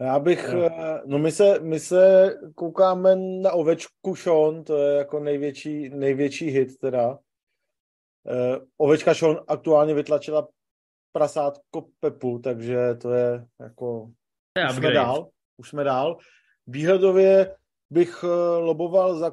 Já 0.00 0.18
bych, 0.18 0.52
no. 0.52 0.64
Eh, 0.64 1.02
no 1.06 1.18
my 1.18 1.32
se, 1.32 1.60
my 1.60 1.80
se 1.80 2.30
koukáme 2.54 3.16
na 3.16 3.52
ovečku 3.52 4.16
Sean, 4.16 4.64
to 4.64 4.78
je 4.78 4.96
jako 4.96 5.20
největší, 5.20 5.88
největší 5.88 6.46
hit 6.46 6.78
teda. 6.78 7.08
Uh, 7.10 8.56
ovečka 8.76 9.14
Sean 9.14 9.36
aktuálně 9.48 9.94
vytlačila 9.94 10.48
prasátko 11.12 11.86
Pepu, 12.00 12.38
takže 12.38 12.94
to 12.94 13.12
je 13.12 13.46
jako, 13.60 14.10
je 14.58 14.68
už 14.68 14.76
jsme 14.76 14.90
dál, 14.90 15.28
už 15.56 15.68
jsme 15.68 15.84
dál. 15.84 16.18
Výhledově 16.66 17.56
bych 17.90 18.24
uh, 18.24 18.30
loboval 18.58 19.18
za 19.18 19.32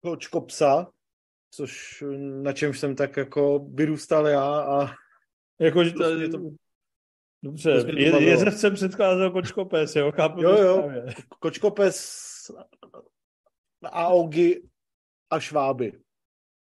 kočko 0.00 0.40
psa, 0.40 0.90
což 1.50 2.04
na 2.42 2.52
čem 2.52 2.74
jsem 2.74 2.96
tak 2.96 3.16
jako 3.16 3.58
vyrůstal 3.58 4.26
já 4.26 4.60
a 4.60 4.94
jako, 5.60 5.84
že 5.84 5.92
to, 5.92 6.04
je 6.04 6.28
to 6.28 6.38
Dobře, 7.44 7.84
je, 7.96 8.22
jezevcem 8.22 8.74
předcházel 8.74 9.30
Kočkopes, 9.30 9.96
jo? 9.96 10.12
Chápu 10.12 10.42
jo, 10.42 10.62
jo, 10.62 10.90
Kočkopes 11.28 12.24
a 13.82 14.06
Augi 14.06 14.62
a 15.30 15.40
Šváby. 15.40 15.92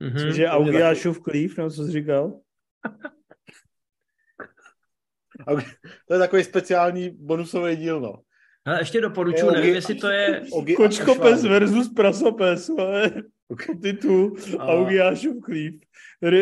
Mm-hmm. 0.02 0.20
Cože 0.20 0.48
Augi 0.48 0.84
a 0.84 0.96
Šuvklív, 0.96 1.58
nebo 1.58 1.70
co 1.70 1.84
jsi 1.84 1.92
říkal? 1.92 2.40
to 6.08 6.14
je 6.14 6.20
takový 6.20 6.44
speciální 6.44 7.10
bonusový 7.10 7.76
díl, 7.76 8.02
no. 8.02 8.22
Ale 8.66 8.82
ještě 8.82 9.02
doporučuji, 9.02 9.52
nevím, 9.52 9.76
jestli 9.76 9.96
to 9.96 10.10
je... 10.10 10.42
Kočkopes 10.76 11.44
versus 11.44 11.94
prasopes, 11.94 12.70
ale 12.70 13.12
okay. 13.48 13.76
titul 13.76 14.38
a... 14.60 14.66
Augiášův 14.66 15.44
klíp. 15.44 15.84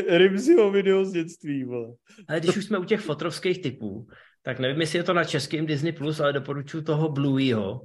Rimziho 0.10 0.72
video 0.72 1.06
z 1.06 1.12
dětství, 1.12 1.64
vole. 1.64 1.94
Ale 2.28 2.40
když 2.40 2.58
už 2.58 2.66
jsme 2.66 2.78
u 2.78 2.84
těch 2.84 3.02
fotrovských 3.02 3.62
typů, 3.62 4.08
tak 4.42 4.60
nevím, 4.60 4.82
jestli 4.82 5.00
je 5.00 5.04
to 5.04 5.14
na 5.14 5.24
českém 5.24 5.66
Disney+, 5.66 5.92
Plus, 5.92 6.20
ale 6.20 6.34
doporučuji 6.34 6.82
toho 6.82 7.10
Blueyho, 7.10 7.82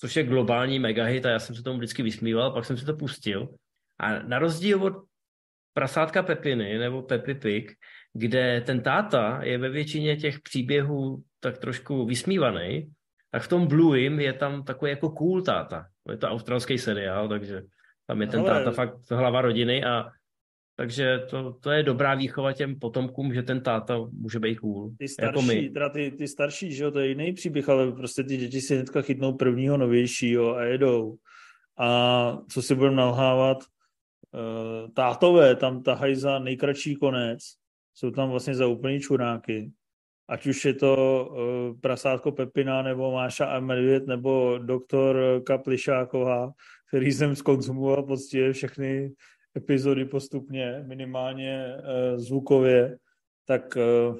což 0.00 0.16
je 0.16 0.22
globální 0.22 0.78
megahit 0.78 1.26
a 1.26 1.30
já 1.30 1.38
jsem 1.38 1.56
se 1.56 1.62
tomu 1.62 1.78
vždycky 1.78 2.02
vysmíval, 2.02 2.52
pak 2.52 2.64
jsem 2.64 2.76
si 2.76 2.84
to 2.84 2.96
pustil. 2.96 3.48
A 4.00 4.22
na 4.22 4.38
rozdíl 4.38 4.82
od 4.82 4.92
prasátka 5.74 6.22
Pepiny 6.22 6.78
nebo 6.78 7.02
Peppy 7.02 7.34
Pig, 7.34 7.72
kde 8.12 8.60
ten 8.60 8.82
táta 8.82 9.40
je 9.42 9.58
ve 9.58 9.68
většině 9.68 10.16
těch 10.16 10.40
příběhů 10.40 11.22
tak 11.40 11.58
trošku 11.58 12.06
vysmívaný, 12.06 12.90
tak 13.30 13.42
v 13.42 13.48
tom 13.48 13.66
Blueim 13.66 14.20
je 14.20 14.32
tam 14.32 14.64
takový 14.64 14.90
jako 14.90 15.10
cool 15.10 15.42
táta. 15.42 15.86
Je 16.10 16.16
to 16.16 16.28
australský 16.28 16.78
seriál, 16.78 17.28
takže 17.28 17.62
tam 18.06 18.20
je 18.20 18.26
ten 18.26 18.40
Ale... 18.40 18.48
táta 18.48 18.70
fakt 18.70 19.10
hlava 19.10 19.40
rodiny 19.40 19.84
a 19.84 20.10
takže 20.76 21.26
to, 21.30 21.52
to 21.52 21.70
je 21.70 21.82
dobrá 21.82 22.14
výchova 22.14 22.52
těm 22.52 22.78
potomkům, 22.78 23.34
že 23.34 23.42
ten 23.42 23.60
táta 23.60 23.98
může 24.12 24.38
být 24.38 24.58
cool. 24.58 24.90
Ty 24.98 25.08
starší, 25.08 25.26
jako 25.26 25.42
my. 25.42 25.70
Teda 25.70 25.88
ty, 25.88 26.10
ty 26.10 26.28
starší, 26.28 26.72
že 26.72 26.84
jo, 26.84 26.90
to 26.90 26.98
je 26.98 27.08
jiný 27.08 27.32
příběh, 27.32 27.68
ale 27.68 27.92
prostě 27.92 28.24
ty 28.24 28.36
děti 28.36 28.60
si 28.60 28.74
hnedka 28.74 29.02
chytnou 29.02 29.32
prvního 29.32 29.76
novějšího 29.76 30.56
a 30.56 30.64
jedou. 30.64 31.16
A 31.78 32.38
co 32.50 32.62
si 32.62 32.74
budeme 32.74 32.96
nalhávat, 32.96 33.58
uh, 33.58 34.90
tátové 34.94 35.56
tam 35.56 35.82
tahají 35.82 36.14
za 36.14 36.38
nejkratší 36.38 36.96
konec, 36.96 37.38
jsou 37.94 38.10
tam 38.10 38.30
vlastně 38.30 38.54
za 38.54 38.66
úplný 38.66 39.00
čuráky 39.00 39.72
ať 40.28 40.46
už 40.46 40.64
je 40.64 40.74
to 40.74 40.92
uh, 40.94 41.80
Prasátko 41.80 42.32
Pepina, 42.32 42.82
nebo 42.82 43.12
Máša 43.12 43.46
a 43.46 43.60
Medvěd, 43.60 44.06
nebo 44.06 44.58
doktor 44.58 45.42
Kaplišáková, 45.46 46.52
který 46.88 47.12
jsem 47.12 47.36
skonzumoval 47.36 48.02
poctivě 48.02 48.52
všechny 48.52 49.12
epizody 49.56 50.04
postupně, 50.04 50.84
minimálně 50.86 51.76
uh, 51.76 52.18
zvukově, 52.18 52.98
tak 53.44 53.76
uh, 53.76 54.18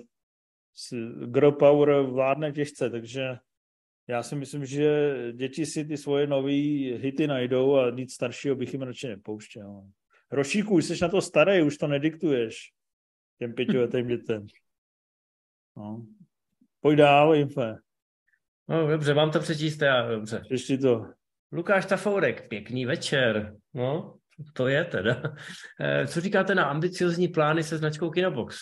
Girl 1.26 1.52
Power 1.52 2.00
vládne 2.00 2.52
těžce, 2.52 2.90
takže 2.90 3.36
já 4.08 4.22
si 4.22 4.36
myslím, 4.36 4.66
že 4.66 5.12
děti 5.32 5.66
si 5.66 5.84
ty 5.84 5.96
svoje 5.96 6.26
nové 6.26 6.52
hity 6.96 7.26
najdou 7.26 7.76
a 7.76 7.90
nic 7.90 8.12
staršího 8.12 8.56
bych 8.56 8.72
jim 8.72 8.82
radši 8.82 9.08
nepouštěl. 9.08 9.82
Rošíku, 10.30 10.74
už 10.74 10.84
jsi 10.84 11.02
na 11.02 11.08
to 11.08 11.20
starý, 11.20 11.62
už 11.62 11.76
to 11.76 11.86
nediktuješ 11.86 12.72
těm 13.38 13.52
pětiletým 13.52 14.06
dětem. 14.06 14.46
No. 15.78 16.06
Pojď 16.80 16.98
dál, 16.98 17.34
Infe. 17.34 17.76
No 18.68 18.86
dobře, 18.86 19.14
mám 19.14 19.30
to 19.30 19.40
přečíst 19.40 19.82
já, 19.82 20.08
dobře. 20.08 20.42
Ještě 20.50 20.78
to. 20.78 21.06
Lukáš 21.52 21.86
Tafourek, 21.86 22.48
pěkný 22.48 22.86
večer. 22.86 23.56
No, 23.74 24.18
to 24.52 24.68
je 24.68 24.84
teda. 24.84 25.22
Eh, 25.80 26.06
co 26.06 26.20
říkáte 26.20 26.54
na 26.54 26.64
ambiciozní 26.64 27.28
plány 27.28 27.64
se 27.64 27.78
značkou 27.78 28.10
Kinobox? 28.10 28.56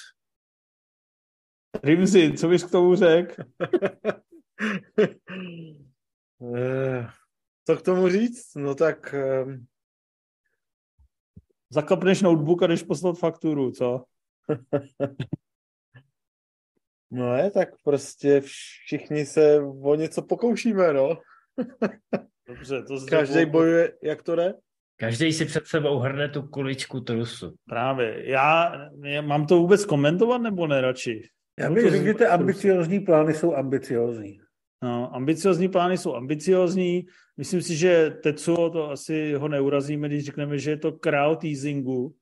Rimzi, 1.84 2.32
co 2.32 2.48
bys 2.48 2.64
k 2.64 2.70
tomu 2.70 2.94
řekl? 2.94 3.42
Eh, 6.56 7.08
co 7.66 7.76
k 7.76 7.82
tomu 7.82 8.08
říct? 8.08 8.54
No 8.54 8.74
tak... 8.74 9.14
Um... 9.44 9.66
Zakapneš 11.70 12.22
notebook 12.22 12.62
a 12.62 12.66
jdeš 12.66 12.82
poslat 12.82 13.18
fakturu, 13.18 13.70
co? 13.70 14.04
No 17.10 17.36
je, 17.36 17.50
tak 17.50 17.68
prostě 17.84 18.40
všichni 18.40 19.26
se 19.26 19.60
o 19.82 19.94
něco 19.94 20.22
pokoušíme, 20.22 20.92
no. 20.92 21.18
Dobře, 22.48 22.82
to 22.82 23.06
Každý 23.10 23.46
bojuje, 23.46 23.92
jak 24.02 24.22
to 24.22 24.36
jde? 24.36 24.54
Každý 24.96 25.32
si 25.32 25.44
před 25.44 25.66
sebou 25.66 25.98
hrne 25.98 26.28
tu 26.28 26.42
kuličku 26.42 27.00
trusu. 27.00 27.54
Právě. 27.68 28.30
Já, 28.30 28.72
já 29.04 29.22
mám 29.22 29.46
to 29.46 29.58
vůbec 29.58 29.84
komentovat 29.84 30.38
nebo 30.38 30.66
ne 30.66 30.80
radši? 30.80 31.22
Já 31.60 31.70
bych 31.70 31.90
řekl, 31.90 32.04
že 32.04 32.14
ty 32.14 32.26
ambiciozní 32.26 33.00
plány 33.00 33.34
jsou 33.34 33.54
ambiciozní. 33.54 34.38
No, 34.82 35.14
ambiciozní 35.14 35.68
plány 35.68 35.98
jsou 35.98 36.14
ambiciozní. 36.14 37.06
Myslím 37.36 37.62
si, 37.62 37.76
že 37.76 38.10
Tetsuo 38.22 38.70
to 38.70 38.90
asi 38.90 39.34
ho 39.34 39.48
neurazíme, 39.48 40.08
když 40.08 40.24
řekneme, 40.24 40.58
že 40.58 40.70
je 40.70 40.76
to 40.76 40.92
král 40.92 41.36
teasingu, 41.36 42.14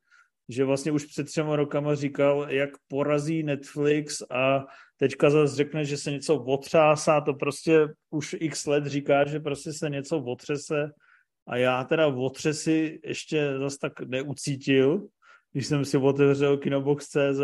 že 0.49 0.65
vlastně 0.65 0.93
už 0.93 1.05
před 1.05 1.25
třema 1.25 1.57
rokama 1.57 1.95
říkal, 1.95 2.47
jak 2.49 2.71
porazí 2.89 3.43
Netflix 3.43 4.23
a 4.31 4.65
teďka 4.97 5.31
zase 5.31 5.57
řekne, 5.57 5.85
že 5.85 5.97
se 5.97 6.11
něco 6.11 6.45
otřásá, 6.45 7.21
to 7.21 7.35
prostě 7.35 7.89
už 8.11 8.37
x 8.39 8.67
let 8.67 8.87
říká, 8.87 9.25
že 9.25 9.41
prostě 9.41 9.73
se 9.73 9.91
něco 9.91 10.19
otřese. 10.19 10.91
A 11.47 11.57
já 11.57 11.85
teda 11.85 12.07
otřesy 12.07 13.01
ještě 13.05 13.59
zase 13.59 13.79
tak 13.81 14.01
neucítil, 14.01 15.07
když 15.53 15.67
jsem 15.67 15.85
si 15.85 15.99
otevřel 15.99 16.59
Kinobox.cz 16.59 17.41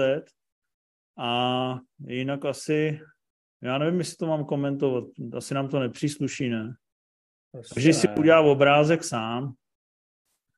a 1.19 1.79
jinak 2.07 2.45
asi, 2.45 3.01
já 3.63 3.79
nevím, 3.79 3.99
jestli 3.99 4.17
to 4.17 4.27
mám 4.27 4.45
komentovat, 4.45 5.05
asi 5.37 5.55
nám 5.55 5.69
to 5.69 5.81
nepřísluší, 5.81 6.49
ne? 6.49 6.75
Takže 7.75 7.93
si 7.93 8.09
udělá 8.19 8.41
obrázek 8.41 9.05
sám. 9.05 9.55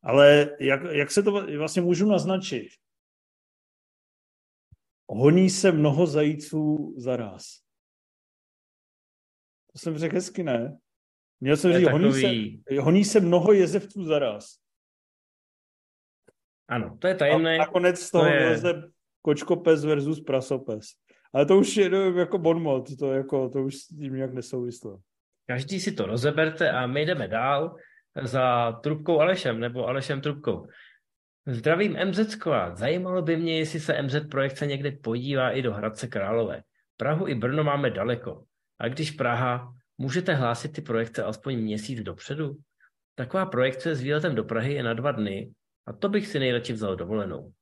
Ale 0.03 0.57
jak, 0.61 0.81
jak 0.83 1.11
se 1.11 1.23
to 1.23 1.47
vlastně 1.59 1.83
můžu 1.83 2.07
naznačit? 2.07 2.69
Honí 5.09 5.51
se 5.51 5.73
mnoho 5.73 6.07
zajíců 6.07 6.95
za 6.97 7.17
ráz. 7.17 7.45
To 9.73 9.79
jsem 9.79 9.99
řekl 9.99 10.15
hezky, 10.15 10.43
ne? 10.43 10.79
Měl 11.41 11.57
jsem 11.57 11.73
říct, 11.73 11.85
takový... 11.85 12.05
honí, 12.05 12.63
se, 12.69 12.81
honí 12.81 13.05
se 13.05 13.21
mnoho 13.21 13.53
jezevců 13.53 14.05
za 14.05 14.19
ráz. 14.19 14.59
Ano, 16.69 16.97
to 17.01 17.07
je 17.07 17.15
tajemné. 17.15 17.55
A 17.55 17.59
nakonec 17.59 18.01
z 18.01 18.11
toho 18.11 18.25
to 18.25 18.31
je... 18.31 18.83
kočkopes 19.23 19.85
versus 19.85 20.21
prasopes. 20.21 20.87
Ale 21.35 21.47
to 21.47 21.59
už 21.59 21.77
je 21.77 21.91
jako 22.17 22.39
bonmot, 22.39 22.97
to, 22.97 23.13
jako, 23.13 23.49
to 23.49 23.63
už 23.63 23.77
s 23.77 23.89
tím 23.89 24.15
nějak 24.15 24.35
nesouvislo. 24.35 25.01
Každý 25.47 25.81
si 25.81 25.93
to 25.93 26.07
rozeberte 26.07 26.71
a 26.71 26.87
my 26.87 27.07
jdeme 27.07 27.29
dál 27.29 27.77
za 28.23 28.73
Trubkou 28.73 29.21
Alešem 29.21 29.61
nebo 29.61 29.87
Alešem 29.87 30.21
Trubkou. 30.21 30.67
Zdravím 31.47 31.97
MZ 32.05 32.39
Zajímalo 32.73 33.23
by 33.23 33.37
mě, 33.37 33.59
jestli 33.59 33.81
se 33.81 34.03
MZ 34.03 34.15
projekce 34.31 34.67
někde 34.67 34.93
podívá 34.93 35.51
i 35.51 35.63
do 35.63 35.73
Hradce 35.73 36.09
Králové. 36.09 36.63
Prahu 36.97 37.29
i 37.29 37.35
Brno 37.35 37.65
máme 37.65 37.91
daleko. 37.91 38.45
A 38.79 38.89
když 38.89 39.11
Praha, 39.11 39.75
můžete 39.99 40.35
hlásit 40.35 40.73
ty 40.73 40.83
projekce 40.83 41.23
alespoň 41.23 41.57
měsíc 41.57 42.03
dopředu? 42.03 42.57
Taková 43.15 43.47
projekce 43.47 43.95
s 43.95 44.01
výletem 44.01 44.35
do 44.35 44.45
Prahy 44.45 44.75
je 44.75 44.83
na 44.83 44.95
dva 44.95 45.13
dny 45.13 45.53
a 45.87 45.93
to 45.93 46.09
bych 46.09 46.27
si 46.27 46.39
nejradši 46.39 46.73
vzal 46.73 46.97
dovolenou. 46.97 47.53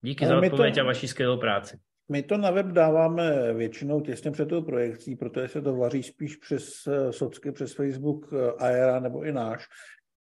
Díky 0.00 0.26
Ale 0.26 0.40
za 0.40 0.46
odpověď 0.46 0.74
to... 0.74 0.80
a 0.80 0.84
vaší 0.84 1.08
skvělou 1.08 1.38
práci. 1.38 1.78
My 2.08 2.22
to 2.22 2.38
na 2.38 2.50
web 2.50 2.66
dáváme 2.66 3.54
většinou 3.54 4.00
těsně 4.00 4.30
před 4.30 4.48
tou 4.48 4.62
projekcí, 4.62 5.16
protože 5.16 5.48
se 5.48 5.62
to 5.62 5.76
vaří 5.76 6.02
spíš 6.02 6.36
přes 6.36 6.86
eh, 6.86 7.12
socky, 7.12 7.52
přes 7.52 7.74
Facebook 7.74 8.32
eh, 8.32 8.52
Aera 8.58 9.00
nebo 9.00 9.24
i 9.24 9.32
náš. 9.32 9.66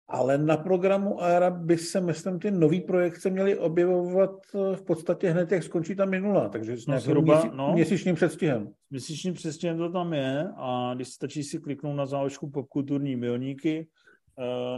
Ale 0.08 0.38
na 0.38 0.58
programu 0.58 1.24
Aera 1.24 1.50
by 1.50 1.78
se, 1.78 2.02
myslím, 2.02 2.40
ty 2.40 2.52
nové 2.52 2.82
projekce 2.82 3.30
měly 3.30 3.58
objevovat 3.58 4.32
eh, 4.56 4.76
v 4.76 4.82
podstatě 4.82 5.30
hned, 5.30 5.52
jak 5.52 5.64
skončí 5.64 5.96
ta 5.96 6.06
minulá, 6.06 6.50
takže 6.50 6.78
s 6.78 6.88
no, 6.88 7.00
zhruba, 7.00 7.52
no, 7.54 7.74
měsíčním 7.74 8.16
předstihem. 8.16 8.70
Měsíčním 8.90 9.34
předstihem 9.34 9.78
to 9.78 9.92
tam 9.92 10.14
je 10.14 10.48
a 10.58 10.94
když 10.96 11.08
stačí 11.08 11.44
si 11.44 11.60
kliknout 11.60 11.96
na 11.96 12.06
záložku 12.06 12.50
popkulturní 12.50 13.16
milníky, 13.16 13.88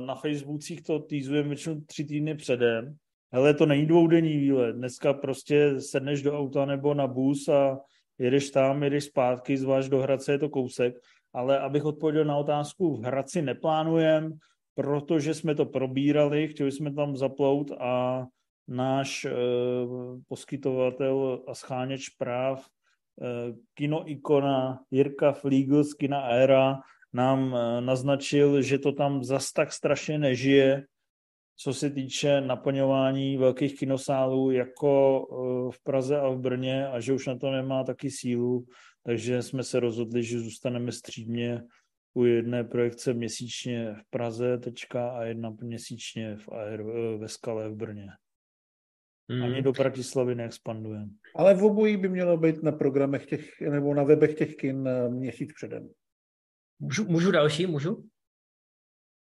na 0.06 0.16
Facebookích 0.16 0.82
to 0.84 1.00
týzujeme 1.00 1.48
většinou 1.48 1.82
tři 1.86 2.04
týdny 2.04 2.36
předem, 2.36 2.96
hele, 3.34 3.54
to 3.54 3.66
není 3.66 3.86
dvoudenní 3.86 4.38
výlet, 4.38 4.76
dneska 4.76 5.14
prostě 5.14 5.82
sedneš 5.82 6.22
do 6.22 6.40
auta 6.40 6.66
nebo 6.66 6.94
na 6.94 7.08
bus 7.08 7.48
a 7.48 7.80
jedeš 8.18 8.50
tam, 8.50 8.84
jedeš 8.84 9.04
zpátky, 9.04 9.58
zvlášť 9.58 9.90
do 9.90 10.00
Hradce 10.00 10.32
je 10.32 10.40
to 10.40 10.50
kousek, 10.50 10.96
ale 11.34 11.60
abych 11.60 11.86
odpověděl 11.86 12.26
na 12.26 12.38
otázku, 12.38 12.96
v 12.96 13.04
Hradci 13.04 13.42
neplánujem, 13.42 14.38
protože 14.76 15.34
jsme 15.34 15.56
to 15.56 15.66
probírali, 15.66 16.48
chtěli 16.48 16.72
jsme 16.72 16.94
tam 16.94 17.16
zaplout 17.16 17.72
a 17.80 18.26
náš 18.68 19.26
e, 19.26 19.32
poskytovatel 20.28 21.44
a 21.48 21.54
scháněč 21.54 22.10
práv 22.10 22.66
e, 22.66 23.54
Kino 23.74 24.12
Ikona 24.12 24.80
Jirka 24.92 25.32
Fliegl 25.32 25.84
z 25.84 25.94
Kina 25.94 26.30
Era 26.30 26.80
nám 27.14 27.56
e, 27.56 27.82
naznačil, 27.82 28.62
že 28.62 28.80
to 28.80 28.92
tam 28.92 29.24
zas 29.24 29.52
tak 29.52 29.74
strašně 29.74 30.18
nežije, 30.18 30.84
co 31.64 31.74
se 31.74 31.90
týče 31.90 32.42
naplňování 32.42 33.38
velkých 33.38 33.80
kinosálů 33.80 34.52
jako 34.52 35.22
eh, 35.22 35.72
v 35.72 35.84
Praze 35.84 36.20
a 36.20 36.30
v 36.30 36.40
Brně 36.40 36.88
a 36.88 37.00
že 37.00 37.14
už 37.14 37.28
na 37.28 37.38
to 37.38 37.52
nemá 37.52 37.84
taky 37.84 38.12
sílu, 38.12 38.66
takže 39.04 39.42
jsme 39.42 39.64
se 39.64 39.80
rozhodli, 39.80 40.24
že 40.24 40.40
zůstaneme 40.40 40.92
střídně 40.92 41.64
u 42.14 42.26
jedné 42.26 42.64
projekce 42.64 43.14
měsíčně 43.14 43.94
v 43.94 44.10
Praze 44.10 44.58
tečka 44.58 45.10
a 45.10 45.24
jedna 45.24 45.56
měsíčně 45.62 46.38
v 46.38 46.50
Air, 46.50 46.82
eh, 46.82 47.18
ve 47.18 47.28
Skale 47.28 47.70
v 47.70 47.76
Brně. 47.76 48.08
Hmm. 49.30 49.44
Ani 49.44 49.62
do 49.62 49.72
Bratislavy 49.72 50.36
neexpandujeme. 50.36 51.10
Ale 51.36 51.54
v 51.56 51.64
obojí 51.64 51.98
by 51.98 52.10
mělo 52.10 52.38
být 52.38 52.64
na 52.64 52.72
programech 52.72 53.26
těch, 53.26 53.62
nebo 53.62 53.94
na 53.94 54.04
webech 54.04 54.34
těch 54.34 54.56
kin 54.56 54.88
eh, 54.88 55.10
měsíc 55.10 55.54
předem. 55.54 55.90
Můžu, 56.80 57.06
můžu 57.06 57.32
další, 57.32 57.66
můžu? 57.66 58.10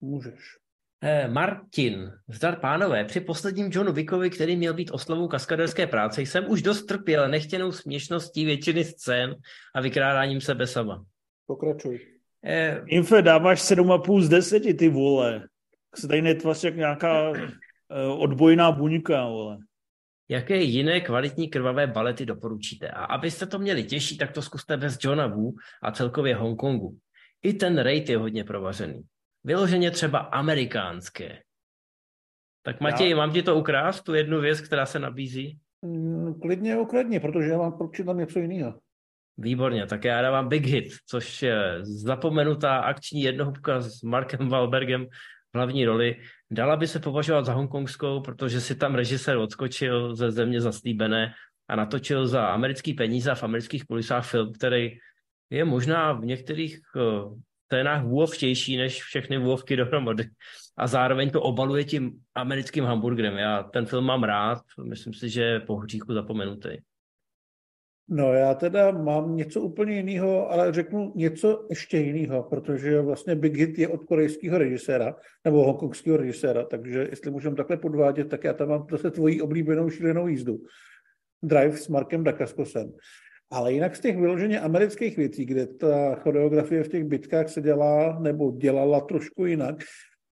Můžeš. 0.01 0.66
Eh, 1.01 1.27
Martin, 1.27 2.11
zdar 2.27 2.59
pánové, 2.59 3.05
při 3.05 3.19
posledním 3.19 3.69
Johnu 3.71 3.93
Wickovi, 3.93 4.29
který 4.29 4.55
měl 4.55 4.73
být 4.73 4.91
oslavou 4.91 5.27
kaskaderské 5.27 5.87
práce, 5.87 6.21
jsem 6.21 6.49
už 6.49 6.61
dost 6.61 6.83
trpěl 6.85 7.29
nechtěnou 7.29 7.71
směšností 7.71 8.45
většiny 8.45 8.83
scén 8.83 9.35
a 9.75 9.81
vykrádáním 9.81 10.41
sebe 10.41 10.67
sama. 10.67 11.05
Pokračuj. 11.47 11.99
Eh, 12.43 12.81
Infe, 12.85 13.21
dáváš 13.21 13.61
7,5 13.61 14.21
z 14.21 14.29
10, 14.29 14.73
ty 14.73 14.89
vole. 14.89 15.47
Se 15.95 16.07
tady 16.07 16.21
netvař 16.21 16.63
jak 16.63 16.75
nějaká 16.75 17.33
eh, 17.35 18.05
odbojná 18.17 18.71
buňka, 18.71 19.25
vole. 19.25 19.57
Jaké 20.29 20.57
jiné 20.57 21.01
kvalitní 21.01 21.49
krvavé 21.49 21.87
balety 21.87 22.25
doporučíte? 22.25 22.89
A 22.89 23.05
abyste 23.05 23.45
to 23.45 23.59
měli 23.59 23.83
těžší, 23.83 24.17
tak 24.17 24.31
to 24.31 24.41
zkuste 24.41 24.77
bez 24.77 24.97
Johna 25.01 25.27
Wu 25.27 25.55
a 25.83 25.91
celkově 25.91 26.35
Hongkongu. 26.35 26.97
I 27.43 27.53
ten 27.53 27.77
rate 27.77 28.11
je 28.11 28.17
hodně 28.17 28.43
provařený. 28.43 29.03
Vyloženě 29.43 29.91
třeba 29.91 30.19
amerikánské. 30.19 31.41
Tak 32.63 32.81
Matěj, 32.81 33.09
já... 33.09 33.15
mám 33.15 33.31
ti 33.31 33.43
to 33.43 33.55
ukrást, 33.55 34.01
tu 34.01 34.13
jednu 34.13 34.41
věc, 34.41 34.61
která 34.61 34.85
se 34.85 34.99
nabízí? 34.99 35.59
Mm, 35.81 36.39
klidně 36.39 36.77
ukradni, 36.77 37.19
protože 37.19 37.49
já 37.49 37.57
mám 37.57 37.79
tam 38.05 38.17
něco 38.17 38.39
jiného. 38.39 38.79
Výborně, 39.37 39.85
tak 39.85 40.03
já 40.03 40.21
dávám 40.21 40.49
Big 40.49 40.65
Hit, 40.65 40.93
což 41.05 41.41
je 41.41 41.79
zapomenutá 41.81 42.77
akční 42.77 43.21
jednohubka 43.21 43.81
s 43.81 44.01
Markem 44.01 44.49
Wahlbergem 44.49 45.05
v 45.05 45.55
hlavní 45.55 45.85
roli. 45.85 46.15
Dala 46.51 46.75
by 46.75 46.87
se 46.87 46.99
považovat 46.99 47.45
za 47.45 47.53
hongkongskou, 47.53 48.21
protože 48.21 48.61
si 48.61 48.75
tam 48.75 48.95
režisér 48.95 49.37
odskočil 49.37 50.15
ze 50.15 50.31
země 50.31 50.61
zaslíbené 50.61 51.33
a 51.67 51.75
natočil 51.75 52.27
za 52.27 52.47
americký 52.47 52.93
peníze 52.93 53.31
a 53.31 53.35
v 53.35 53.43
amerických 53.43 53.85
kulisách 53.85 54.29
film, 54.29 54.53
který 54.53 54.97
je 55.49 55.65
možná 55.65 56.13
v 56.13 56.25
některých 56.25 56.79
eh, 56.95 57.01
scénách 57.67 58.05
vůvčtější 58.05 58.77
než 58.77 59.03
všechny 59.03 59.37
vůvky 59.37 59.75
dohromady. 59.75 60.23
A 60.77 60.87
zároveň 60.87 61.29
to 61.29 61.41
obaluje 61.41 61.83
tím 61.83 62.11
americkým 62.35 62.83
hamburgerem. 62.83 63.37
Já 63.37 63.63
ten 63.63 63.85
film 63.85 64.05
mám 64.05 64.23
rád, 64.23 64.61
myslím 64.83 65.13
si, 65.13 65.29
že 65.29 65.41
je 65.41 65.59
po 65.59 65.75
hříchu 65.75 66.13
zapomenutý. 66.13 66.69
No 68.09 68.33
já 68.33 68.53
teda 68.53 68.91
mám 68.91 69.35
něco 69.35 69.61
úplně 69.61 69.95
jiného, 69.95 70.51
ale 70.51 70.73
řeknu 70.73 71.13
něco 71.15 71.67
ještě 71.69 71.97
jiného, 71.97 72.43
protože 72.43 73.01
vlastně 73.01 73.35
Big 73.35 73.55
Hit 73.55 73.79
je 73.79 73.87
od 73.87 74.03
korejského 74.03 74.57
režiséra, 74.57 75.15
nebo 75.45 75.63
hongkongského 75.63 76.17
režiséra, 76.17 76.63
takže 76.63 77.07
jestli 77.09 77.31
můžeme 77.31 77.55
takhle 77.55 77.77
podvádět, 77.77 78.29
tak 78.29 78.43
já 78.43 78.53
tam 78.53 78.69
mám 78.69 78.87
zase 78.91 79.11
tvoji 79.11 79.41
oblíbenou 79.41 79.89
šílenou 79.89 80.27
jízdu. 80.27 80.57
Drive 81.43 81.77
s 81.77 81.87
Markem 81.87 82.23
Dakaskosem. 82.23 82.93
Ale 83.49 83.73
jinak 83.73 83.95
z 83.95 83.99
těch 83.99 84.17
vyloženě 84.17 84.59
amerických 84.59 85.17
věcí, 85.17 85.45
kde 85.45 85.67
ta 85.67 86.15
choreografie 86.15 86.83
v 86.83 86.87
těch 86.87 87.03
bitkách 87.03 87.49
se 87.49 87.61
dělá 87.61 88.19
nebo 88.19 88.51
dělala 88.51 89.01
trošku 89.01 89.45
jinak, 89.45 89.75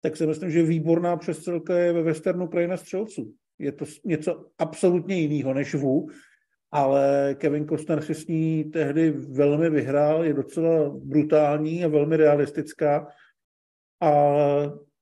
tak 0.01 0.17
si 0.17 0.27
myslím, 0.27 0.51
že 0.51 0.63
výborná 0.63 1.17
přestřelka 1.17 1.77
je 1.77 1.93
ve 1.93 2.01
westernu 2.01 2.47
Krajina 2.47 2.77
střelců. 2.77 3.33
Je 3.59 3.71
to 3.71 3.85
něco 4.05 4.45
absolutně 4.57 5.19
jiného 5.19 5.53
než 5.53 5.75
VU, 5.75 6.07
ale 6.71 7.35
Kevin 7.38 7.67
Costner 7.67 8.01
si 8.01 8.15
s 8.15 8.27
ní 8.27 8.63
tehdy 8.63 9.11
velmi 9.11 9.69
vyhrál, 9.69 10.23
je 10.23 10.33
docela 10.33 10.89
brutální 10.89 11.83
a 11.83 11.88
velmi 11.88 12.17
realistická 12.17 13.07
a 14.01 14.11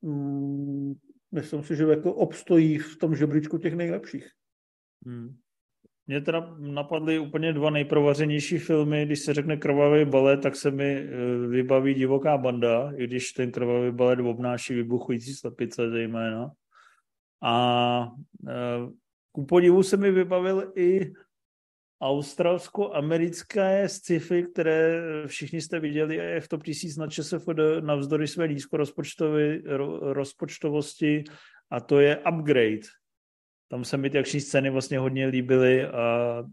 mm, 0.01 0.93
myslím 1.31 1.63
si, 1.63 1.75
že 1.75 1.83
jako 1.83 2.13
obstojí 2.13 2.77
v 2.77 2.97
tom 2.97 3.15
žebříčku 3.15 3.57
těch 3.57 3.75
nejlepších. 3.75 4.27
Hmm. 5.05 5.35
Mě 6.09 6.21
teda 6.21 6.55
napadly 6.57 7.19
úplně 7.19 7.53
dva 7.53 7.69
nejprovařenější 7.69 8.57
filmy. 8.57 9.05
Když 9.05 9.19
se 9.19 9.33
řekne 9.33 9.57
Krvavý 9.57 10.05
balet, 10.05 10.41
tak 10.41 10.55
se 10.55 10.71
mi 10.71 10.97
eh, 10.97 11.47
vybaví 11.47 11.93
Divoká 11.93 12.37
banda, 12.37 12.91
i 12.95 13.07
když 13.07 13.31
ten 13.31 13.51
Krvavý 13.51 13.91
balet 13.91 14.19
obnáší 14.19 14.73
vybuchující 14.73 15.33
slepice 15.33 15.89
zejména. 15.89 16.51
A 17.43 18.11
eh, 18.47 18.89
ku 19.31 19.45
podivu 19.45 19.83
se 19.83 19.97
mi 19.97 20.11
vybavil 20.11 20.71
i 20.75 21.11
australsko-americké 22.01 23.89
sci-fi, 23.89 24.43
které 24.43 25.01
všichni 25.27 25.61
jste 25.61 25.79
viděli 25.79 26.15
je 26.15 26.41
v 26.41 26.47
top 26.47 26.63
1000 26.63 26.97
na 26.97 27.07
ČSFD 27.07 27.59
navzdory 27.79 28.27
své 28.27 28.47
rozpočtovosti 30.01 31.23
a 31.71 31.79
to 31.79 31.99
je 31.99 32.17
Upgrade 32.17 32.87
tam 33.71 33.85
se 33.85 33.97
mi 33.97 34.09
ty 34.09 34.19
akční 34.19 34.41
scény 34.41 34.69
vlastně 34.69 34.99
hodně 34.99 35.27
líbily 35.27 35.85
a 35.85 36.43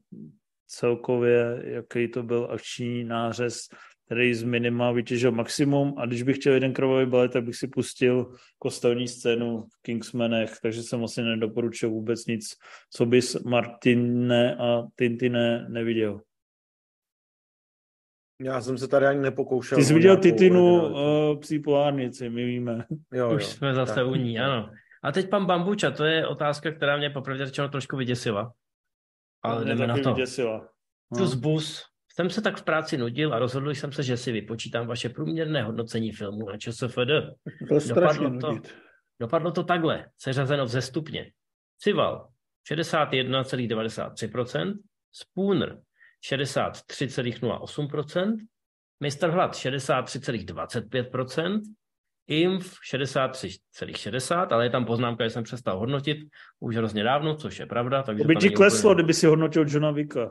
celkově, 0.67 1.63
jaký 1.65 2.09
to 2.09 2.23
byl 2.23 2.49
akční 2.51 3.05
nářez, 3.05 3.59
který 4.07 4.35
z 4.35 4.43
minima 4.43 4.93
vytěžil 4.93 5.33
maximum 5.33 5.95
a 5.99 6.07
když 6.07 6.23
bych 6.23 6.37
chtěl 6.37 6.55
jeden 6.55 6.73
krovový 6.73 7.07
balet, 7.07 7.33
tak 7.33 7.45
bych 7.45 7.57
si 7.57 7.69
pustil 7.69 8.33
kostelní 8.59 9.09
scénu 9.09 9.63
v 9.63 9.83
Kingsmanech, 9.83 10.55
takže 10.63 10.83
jsem 10.83 10.99
vlastně 10.99 11.25
nedoporučil 11.25 11.91
vůbec 11.91 12.27
nic, 12.27 12.45
co 12.91 13.07
bys 13.07 13.43
Martine 13.45 14.57
a 14.57 14.83
Tintine 14.95 15.67
neviděl. 15.69 16.21
Já 18.43 18.61
jsem 18.61 18.79
se 18.79 18.89
tady 18.89 19.07
ani 19.07 19.21
nepokoušel. 19.21 19.79
Ty 19.79 19.85
jsi 19.85 19.95
viděl 19.95 20.17
Titinu 20.17 20.89
uh, 20.89 21.41
psí 21.41 21.59
polárnici, 21.59 22.31
my 22.31 22.45
víme. 22.45 22.85
Jo, 23.13 23.35
Už 23.35 23.43
jo, 23.43 23.49
jsme 23.49 23.75
zase 23.75 23.95
tak. 23.95 24.07
u 24.07 24.15
ní, 24.15 24.39
ano. 24.39 24.71
A 25.03 25.13
teď 25.13 25.31
pan 25.31 25.47
Bambuča, 25.47 25.91
to 25.91 26.05
je 26.05 26.27
otázka, 26.27 26.73
která 26.73 26.97
mě 26.97 27.11
popravdě 27.11 27.47
řečeno 27.47 27.69
trošku 27.69 27.97
vyděsila. 27.97 28.53
Ale 29.43 29.65
mě 29.65 29.75
jdeme 29.75 29.87
na 29.87 29.97
to. 30.03 30.15
Vyděsila. 30.15 30.69
No. 31.11 31.37
bus. 31.37 31.83
Jsem 32.13 32.31
se 32.31 32.43
tak 32.43 32.57
v 32.57 32.63
práci 32.63 32.99
nudil 32.99 33.35
a 33.35 33.39
rozhodl 33.39 33.71
jsem 33.71 33.93
se, 33.93 34.03
že 34.03 34.17
si 34.17 34.33
vypočítám 34.33 34.87
vaše 34.87 35.09
průměrné 35.09 35.63
hodnocení 35.63 36.13
filmu 36.13 36.49
na 36.49 36.59
ČSFD. 36.59 36.97
To 37.69 37.79
dopadlo, 37.95 38.39
to, 38.41 38.59
dopadlo 39.21 39.53
to 39.53 39.65
takhle, 39.65 40.07
seřazeno 40.19 40.65
vzestupně. 40.65 41.33
Cival 41.79 42.29
61,93%, 42.73 44.79
Spooner 45.13 45.81
63,08%, 46.31 48.37
Mr. 49.01 49.31
Hlad 49.31 49.53
63,25%, 49.53 51.61
IMF 52.29 52.79
63,60, 52.93 54.47
ale 54.51 54.67
je 54.67 54.71
tam 54.71 54.85
poznámka, 54.85 55.25
že 55.25 55.31
jsem 55.31 55.45
přestal 55.45 55.79
hodnotit 55.79 56.19
už 56.61 56.77
hrozně 56.77 57.03
dávno, 57.03 57.37
což 57.37 57.59
je 57.59 57.67
pravda. 57.67 58.03
Takže 58.03 58.25
by 58.25 58.37
ti 58.37 58.51
kleslo, 58.51 58.91
úplně... 58.91 58.95
kdyby 58.95 59.15
si 59.15 59.27
hodnotil 59.27 59.65
Johna 59.69 59.91
Vicka. 59.91 60.31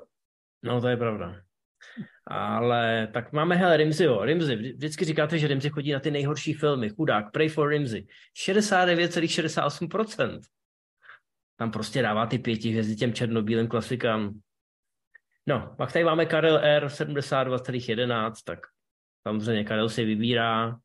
No, 0.63 0.81
to 0.81 0.88
je 0.88 0.97
pravda. 0.97 1.41
Ale 2.27 3.07
tak 3.13 3.34
máme, 3.34 3.55
hele, 3.55 3.77
Rimziho. 3.77 4.26
Rimzi, 4.26 4.55
vždycky 4.55 5.05
říkáte, 5.05 5.39
že 5.39 5.47
Rimzi 5.47 5.69
chodí 5.69 5.91
na 5.91 5.99
ty 5.99 6.11
nejhorší 6.11 6.53
filmy. 6.53 6.89
Chudák, 6.89 7.31
Pray 7.31 7.49
for 7.49 7.69
Rimzi. 7.69 8.07
69,68%. 8.47 10.39
Tam 11.57 11.72
prostě 11.72 12.01
dává 12.01 12.26
ty 12.26 12.39
pěti 12.39 12.69
hvězdy 12.69 12.95
těm 12.95 13.13
černobílým 13.13 13.67
klasikám. 13.67 14.39
No, 15.47 15.76
pak 15.77 15.91
tady 15.91 16.05
máme 16.05 16.26
Karel 16.26 16.57
R 16.57 16.85
72,11, 16.85 18.34
tak 18.45 18.59
samozřejmě 19.27 19.63
Karel 19.63 19.89
si 19.89 20.05
vybírá 20.05 20.77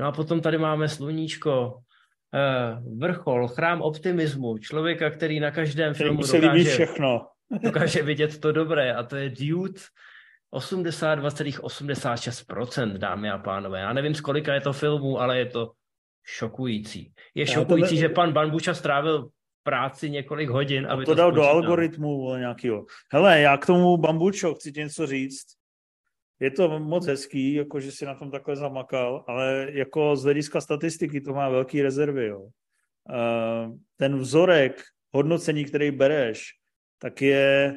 No 0.00 0.06
a 0.06 0.12
potom 0.12 0.40
tady 0.40 0.58
máme 0.58 0.88
sluníčko, 0.88 1.78
eh, 2.34 2.76
vrchol, 2.98 3.48
chrám 3.48 3.82
optimismu, 3.82 4.58
člověka, 4.58 5.10
který 5.10 5.40
na 5.40 5.50
každém 5.50 5.94
filmu 5.94 6.22
dokáže, 6.22 6.64
všechno. 6.64 7.26
dokáže 7.62 8.02
vidět 8.02 8.40
to 8.40 8.52
dobré 8.52 8.94
a 8.94 9.02
to 9.02 9.16
je 9.16 9.30
Dude 9.30 9.80
82,86%, 10.54 12.98
dámy 12.98 13.30
a 13.30 13.38
pánové. 13.38 13.80
Já 13.80 13.92
nevím, 13.92 14.14
z 14.14 14.20
kolika 14.20 14.54
je 14.54 14.60
to 14.60 14.72
filmů, 14.72 15.20
ale 15.20 15.38
je 15.38 15.46
to 15.46 15.72
šokující. 16.24 17.12
Je 17.34 17.44
Já 17.48 17.54
šokující, 17.54 17.94
ne... 17.94 18.00
že 18.00 18.08
pan 18.08 18.32
Banbuča 18.32 18.74
strávil 18.74 19.28
práci 19.62 20.10
několik 20.10 20.48
hodin, 20.48 20.86
aby 20.86 21.04
to, 21.04 21.10
to 21.10 21.14
dal 21.14 21.32
do 21.32 21.42
algoritmu 21.42 22.36
nějakého. 22.36 22.84
Hele, 23.12 23.40
já 23.40 23.56
k 23.56 23.66
tomu 23.66 23.96
Bambučo 23.96 24.54
chci 24.54 24.72
něco 24.76 25.06
říct 25.06 25.59
je 26.40 26.50
to 26.50 26.78
moc 26.78 27.06
hezký, 27.06 27.54
jako 27.54 27.80
že 27.80 27.92
si 27.92 28.04
na 28.06 28.14
tom 28.14 28.30
takhle 28.30 28.56
zamakal, 28.56 29.24
ale 29.28 29.68
jako 29.72 30.16
z 30.16 30.24
hlediska 30.24 30.60
statistiky 30.60 31.20
to 31.20 31.34
má 31.34 31.48
velký 31.48 31.82
rezervy. 31.82 32.26
Jo. 32.26 32.48
Ten 33.96 34.18
vzorek 34.18 34.82
hodnocení, 35.12 35.64
který 35.64 35.90
bereš, 35.90 36.44
tak 36.98 37.22
je 37.22 37.74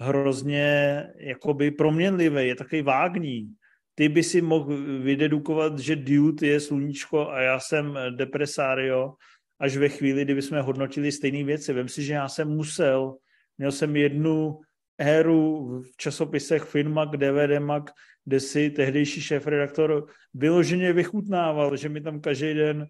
hrozně 0.00 1.06
jakoby 1.16 1.70
proměnlivý, 1.70 2.46
je 2.46 2.54
takový 2.54 2.82
vágní. 2.82 3.54
Ty 3.94 4.08
by 4.08 4.22
si 4.22 4.40
mohl 4.40 4.76
vydedukovat, 5.02 5.78
že 5.78 5.96
Dude 5.96 6.46
je 6.46 6.60
sluníčko 6.60 7.28
a 7.28 7.40
já 7.40 7.60
jsem 7.60 7.98
depresário 8.16 9.14
až 9.58 9.76
ve 9.76 9.88
chvíli, 9.88 10.24
kdyby 10.24 10.42
jsme 10.42 10.60
hodnotili 10.60 11.12
stejné 11.12 11.44
věci. 11.44 11.72
Vem 11.72 11.88
si, 11.88 12.02
že 12.02 12.12
já 12.12 12.28
jsem 12.28 12.48
musel, 12.48 13.16
měl 13.58 13.72
jsem 13.72 13.96
jednu 13.96 14.60
éru 15.00 15.80
v 15.82 15.96
časopisech 15.96 16.62
Finmak, 16.64 17.16
DVD 17.16 17.58
Mag, 17.58 17.90
kde 18.24 18.40
si 18.40 18.70
tehdejší 18.70 19.20
šéf-redaktor 19.20 20.06
vyloženě 20.34 20.92
vychutnával, 20.92 21.76
že 21.76 21.88
mi 21.88 22.00
tam 22.00 22.20
každý 22.20 22.54
den 22.54 22.80
uh, 22.80 22.86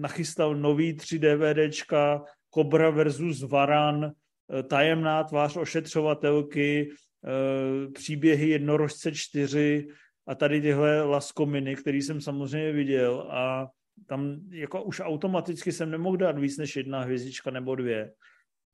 nachystal 0.00 0.54
nový 0.54 0.94
3 0.94 1.18
DVDčka, 1.18 2.22
Cobra 2.54 2.90
versus 2.90 3.42
Varan, 3.42 4.04
uh, 4.04 4.62
tajemná 4.62 5.24
tvář 5.24 5.56
ošetřovatelky, 5.56 6.90
uh, 6.90 7.92
příběhy 7.92 8.48
jednorožce 8.48 9.12
4 9.12 9.88
a 10.26 10.34
tady 10.34 10.60
tyhle 10.60 11.02
laskominy, 11.02 11.76
který 11.76 12.02
jsem 12.02 12.20
samozřejmě 12.20 12.72
viděl 12.72 13.26
a 13.30 13.68
tam 14.06 14.36
jako 14.50 14.82
už 14.82 15.00
automaticky 15.00 15.72
jsem 15.72 15.90
nemohl 15.90 16.16
dát 16.16 16.38
víc 16.38 16.58
než 16.58 16.76
jedna 16.76 17.00
hvězdička 17.00 17.50
nebo 17.50 17.74
dvě. 17.74 18.12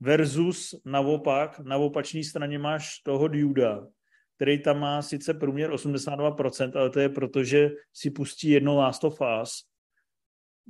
Versus 0.01 0.75
naopak, 0.85 1.59
na 1.61 1.77
opačné 1.77 2.25
straně 2.25 2.59
máš 2.59 2.99
toho 2.99 3.29
Duda, 3.29 3.87
který 4.37 4.63
tam 4.63 4.81
má 4.81 5.03
sice 5.03 5.35
průměr 5.35 5.71
82%, 5.71 6.73
ale 6.75 6.91
to 6.91 7.01
je 7.01 7.09
proto, 7.09 7.45
že 7.45 7.71
si 7.93 8.11
pustí 8.11 8.49
jedno 8.51 8.77
Last 8.77 9.05
of 9.05 9.19
Us, 9.43 9.65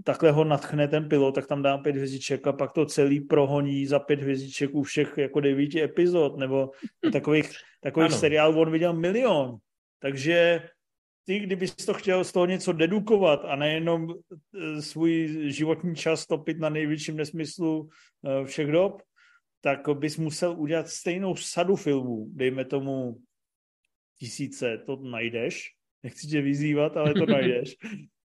takhle 0.04 0.30
ho 0.30 0.44
natchne 0.44 0.88
ten 0.88 1.08
pilot, 1.08 1.34
tak 1.34 1.46
tam 1.46 1.62
dá 1.62 1.78
pět 1.78 1.96
hvězdiček 1.96 2.46
a 2.46 2.52
pak 2.52 2.72
to 2.72 2.86
celý 2.86 3.20
prohoní 3.20 3.86
za 3.86 3.98
pět 3.98 4.20
hvězdiček 4.20 4.74
u 4.74 4.82
všech 4.82 5.18
jako 5.18 5.40
devíti 5.40 5.82
epizod, 5.82 6.36
nebo 6.36 6.70
takových, 7.12 7.50
takových 7.80 8.12
seriálů 8.12 8.60
on 8.60 8.70
viděl 8.70 8.92
milion. 8.92 9.56
Takže 9.98 10.62
ty, 11.24 11.40
kdybys 11.40 11.74
to 11.74 11.94
chtěl 11.94 12.24
z 12.24 12.32
toho 12.32 12.46
něco 12.46 12.72
dedukovat 12.72 13.40
a 13.44 13.56
nejenom 13.56 14.08
eh, 14.10 14.82
svůj 14.82 15.28
životní 15.52 15.96
čas 15.96 16.26
topit 16.26 16.58
na 16.58 16.68
největším 16.68 17.16
nesmyslu 17.16 17.88
eh, 18.24 18.44
všech 18.44 18.72
dob, 18.72 19.02
tak 19.66 19.88
bys 19.98 20.16
musel 20.16 20.60
udělat 20.60 20.88
stejnou 20.88 21.36
sadu 21.36 21.76
filmů, 21.76 22.26
dejme 22.30 22.64
tomu 22.64 23.18
tisíce, 24.18 24.78
to 24.86 24.96
najdeš, 24.96 25.74
nechci 26.02 26.26
tě 26.26 26.40
vyzývat, 26.40 26.96
ale 26.96 27.14
to 27.14 27.26
najdeš. 27.32 27.76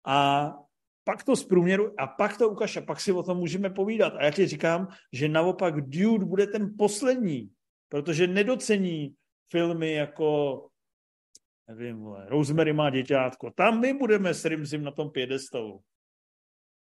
A 0.07 0.51
pak 1.05 1.25
to 1.25 1.37
z 1.37 1.45
průměru 1.45 2.01
a 2.01 2.07
pak 2.07 2.39
to 2.39 2.49
ukaž 2.49 2.77
a 2.77 2.81
pak 2.81 3.01
si 3.01 3.13
o 3.13 3.23
tom 3.23 3.39
můžeme 3.39 3.71
povídat. 3.71 4.15
A 4.17 4.25
já 4.25 4.31
ti 4.31 4.47
říkám, 4.47 4.89
že 5.13 5.29
naopak 5.29 5.81
Dude 5.81 6.25
bude 6.25 6.47
ten 6.47 6.75
poslední, 6.79 7.51
protože 7.89 8.27
nedocení 8.27 9.15
filmy 9.51 9.93
jako 9.93 10.61
nevím, 11.69 11.97
vole, 11.97 12.27
Rosemary 12.29 12.73
má 12.73 12.91
děťátko. 12.91 13.51
Tam 13.51 13.81
my 13.81 13.95
budeme 13.95 14.35
s 14.35 14.45
Rimzim 14.45 14.85
na 14.85 14.91
tom 14.91 15.11
pědestalu. 15.11 15.81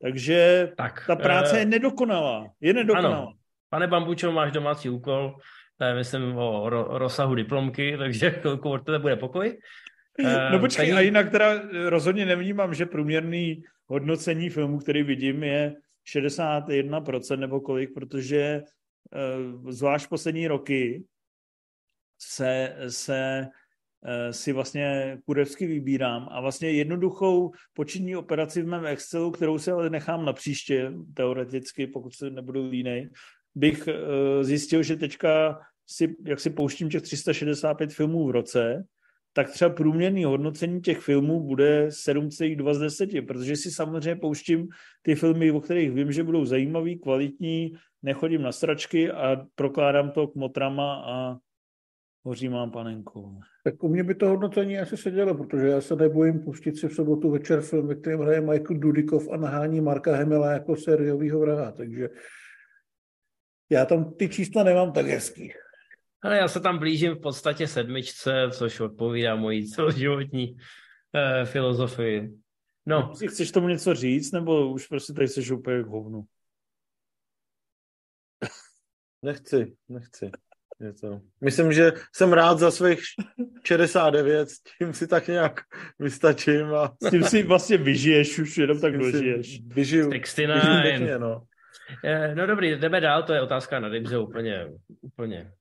Takže 0.02 0.72
tak, 0.76 1.06
ta 1.06 1.16
práce 1.16 1.52
uh, 1.52 1.58
je 1.58 1.64
nedokonalá. 1.64 2.52
Je 2.60 2.72
nedokonalá. 2.72 3.18
Ano. 3.18 3.45
Pane 3.68 3.86
Bambučo, 3.86 4.32
máš 4.32 4.52
domácí 4.52 4.88
úkol, 4.88 5.36
to 5.78 5.84
je 5.84 5.94
myslím 5.94 6.36
o 6.36 6.70
ro- 6.70 6.98
rozsahu 6.98 7.34
diplomky, 7.34 7.96
takže 7.98 8.30
chvilku 8.40 8.70
od 8.70 8.84
tebe 8.84 8.98
bude 8.98 9.16
pokoj. 9.16 9.58
Uh, 10.18 10.52
no 10.52 10.58
počkej, 10.58 10.94
a 10.94 11.00
jinak 11.00 11.30
teda 11.30 11.62
rozhodně 11.88 12.26
nevnímám, 12.26 12.74
že 12.74 12.86
průměrný 12.86 13.62
hodnocení 13.86 14.50
filmu, 14.50 14.78
který 14.78 15.02
vidím, 15.02 15.42
je 15.42 15.74
61% 16.16 17.36
nebo 17.36 17.60
kolik, 17.60 17.94
protože 17.94 18.62
uh, 18.62 19.70
zvlášť 19.70 20.08
poslední 20.08 20.48
roky 20.48 21.04
se, 22.18 22.76
se 22.88 23.48
Eh, 24.08 24.32
si 24.32 24.52
vlastně 24.52 25.18
kurevsky 25.24 25.66
vybírám 25.66 26.28
a 26.30 26.40
vlastně 26.40 26.70
jednoduchou 26.70 27.52
počinní 27.72 28.16
operaci 28.16 28.62
v 28.62 28.66
mém 28.66 28.86
Excelu, 28.86 29.30
kterou 29.30 29.58
si 29.58 29.70
ale 29.70 29.90
nechám 29.90 30.24
na 30.24 30.32
příště, 30.32 30.92
teoreticky, 31.14 31.86
pokud 31.86 32.14
se 32.14 32.30
nebudu 32.30 32.68
línej, 32.68 33.10
bych 33.56 33.88
eh, 33.88 34.44
zjistil, 34.44 34.82
že 34.82 34.96
teďka 34.96 35.60
si, 35.86 36.16
jak 36.26 36.40
si 36.40 36.50
pouštím 36.50 36.90
těch 36.90 37.02
365 37.02 37.92
filmů 37.92 38.26
v 38.26 38.30
roce, 38.30 38.84
tak 39.32 39.50
třeba 39.50 39.70
průměrný 39.70 40.24
hodnocení 40.24 40.80
těch 40.80 41.00
filmů 41.00 41.40
bude 41.40 41.88
7,2 41.88 42.74
z 42.74 42.78
10, 42.78 43.10
protože 43.26 43.56
si 43.56 43.70
samozřejmě 43.70 44.16
pouštím 44.16 44.68
ty 45.02 45.14
filmy, 45.14 45.52
o 45.52 45.60
kterých 45.60 45.90
vím, 45.90 46.12
že 46.12 46.24
budou 46.24 46.44
zajímavý, 46.44 46.98
kvalitní, 46.98 47.72
nechodím 48.02 48.42
na 48.42 48.52
stračky 48.52 49.10
a 49.10 49.46
prokládám 49.54 50.10
to 50.10 50.28
k 50.28 50.34
motrama 50.34 50.94
a 50.94 51.36
hoří 52.24 52.48
mám 52.48 52.70
panenku. 52.70 53.40
Tak 53.64 53.82
u 53.82 53.88
mě 53.88 54.04
by 54.04 54.14
to 54.14 54.28
hodnocení 54.28 54.78
asi 54.78 54.96
sedělo, 54.96 55.34
protože 55.34 55.66
já 55.66 55.80
se 55.80 55.96
nebojím 55.96 56.40
pustit 56.40 56.76
si 56.76 56.88
v 56.88 56.94
sobotu 56.94 57.30
večer 57.30 57.60
film, 57.60 57.86
ve 57.86 57.94
kterém 57.94 58.20
hraje 58.20 58.40
Michael 58.40 58.78
Dudikov 58.78 59.28
a 59.32 59.36
nahání 59.36 59.80
Marka 59.80 60.16
Hemela 60.16 60.52
jako 60.52 60.76
sériovýho 60.76 61.40
vraha, 61.40 61.72
takže 61.72 62.08
já 63.70 63.84
tam 63.84 64.14
ty 64.14 64.28
čísla 64.28 64.62
nemám 64.62 64.92
tak 64.92 65.06
hezký. 65.06 65.52
Ale 66.22 66.36
já 66.36 66.48
se 66.48 66.60
tam 66.60 66.78
blížím 66.78 67.12
v 67.12 67.20
podstatě 67.20 67.66
sedmičce, 67.66 68.48
což 68.50 68.80
odpovídá 68.80 69.36
mojí 69.36 69.70
celoživotní 69.70 70.56
eh, 71.14 71.44
filozofii. 71.44 72.38
No. 72.86 73.14
Si 73.14 73.28
chceš 73.28 73.50
tomu 73.50 73.68
něco 73.68 73.94
říct, 73.94 74.32
nebo 74.32 74.72
už 74.72 74.86
prostě 74.86 75.12
tady 75.12 75.28
jsi 75.28 75.54
úplně 75.54 75.82
k 75.82 75.86
hovnu? 75.86 76.24
Nechci, 79.22 79.76
nechci. 79.88 80.30
Je 80.80 80.92
to. 80.92 81.20
Myslím, 81.40 81.72
že 81.72 81.92
jsem 82.14 82.32
rád 82.32 82.58
za 82.58 82.70
svých 82.70 83.00
69, 83.64 84.50
s 84.50 84.60
tím 84.78 84.94
si 84.94 85.06
tak 85.06 85.28
nějak 85.28 85.60
vystačím. 85.98 86.74
A... 86.74 86.96
S 87.06 87.10
tím 87.10 87.24
si 87.24 87.42
vlastně 87.42 87.76
vyžiješ 87.76 88.38
už, 88.38 88.58
jenom 88.58 88.80
tak 88.80 88.98
dožiješ. 88.98 89.60
Vyžiju. 89.66 90.12
69. 90.12 90.98
Vyžiju 90.98 91.18
no. 91.18 91.42
Eh, 92.04 92.34
no 92.34 92.46
dobrý, 92.46 92.70
jdeme 92.70 93.00
dál, 93.00 93.22
to 93.22 93.32
je 93.32 93.42
otázka 93.42 93.80
na 93.80 93.88
Dibze 93.88 94.18
úplně, 94.18 94.66
úplně. 95.00 95.52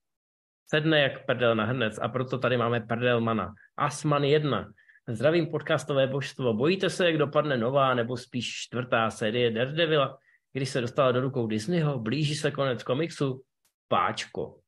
Sedne 0.68 1.00
jak 1.00 1.26
prdel 1.26 1.56
na 1.56 1.66
hrnec 1.66 2.00
a 2.02 2.08
proto 2.08 2.38
tady 2.38 2.58
máme 2.58 2.88
mana. 3.20 3.54
Asman 3.78 4.24
1. 4.24 4.72
Zdravím 5.08 5.48
podcastové 5.48 6.08
božstvo. 6.08 6.54
Bojíte 6.54 6.90
se, 6.90 7.06
jak 7.06 7.18
dopadne 7.18 7.58
nová 7.58 7.94
nebo 7.94 8.18
spíš 8.18 8.52
čtvrtá 8.56 9.12
série 9.12 9.52
Daredevila, 9.52 10.18
když 10.54 10.70
se 10.70 10.82
dostala 10.82 11.12
do 11.12 11.22
rukou 11.22 11.48
Disneyho? 11.48 12.00
Blíží 12.00 12.36
se 12.36 12.52
konec 12.52 12.84
komiksu? 12.84 13.42
Páčko. 13.88 14.60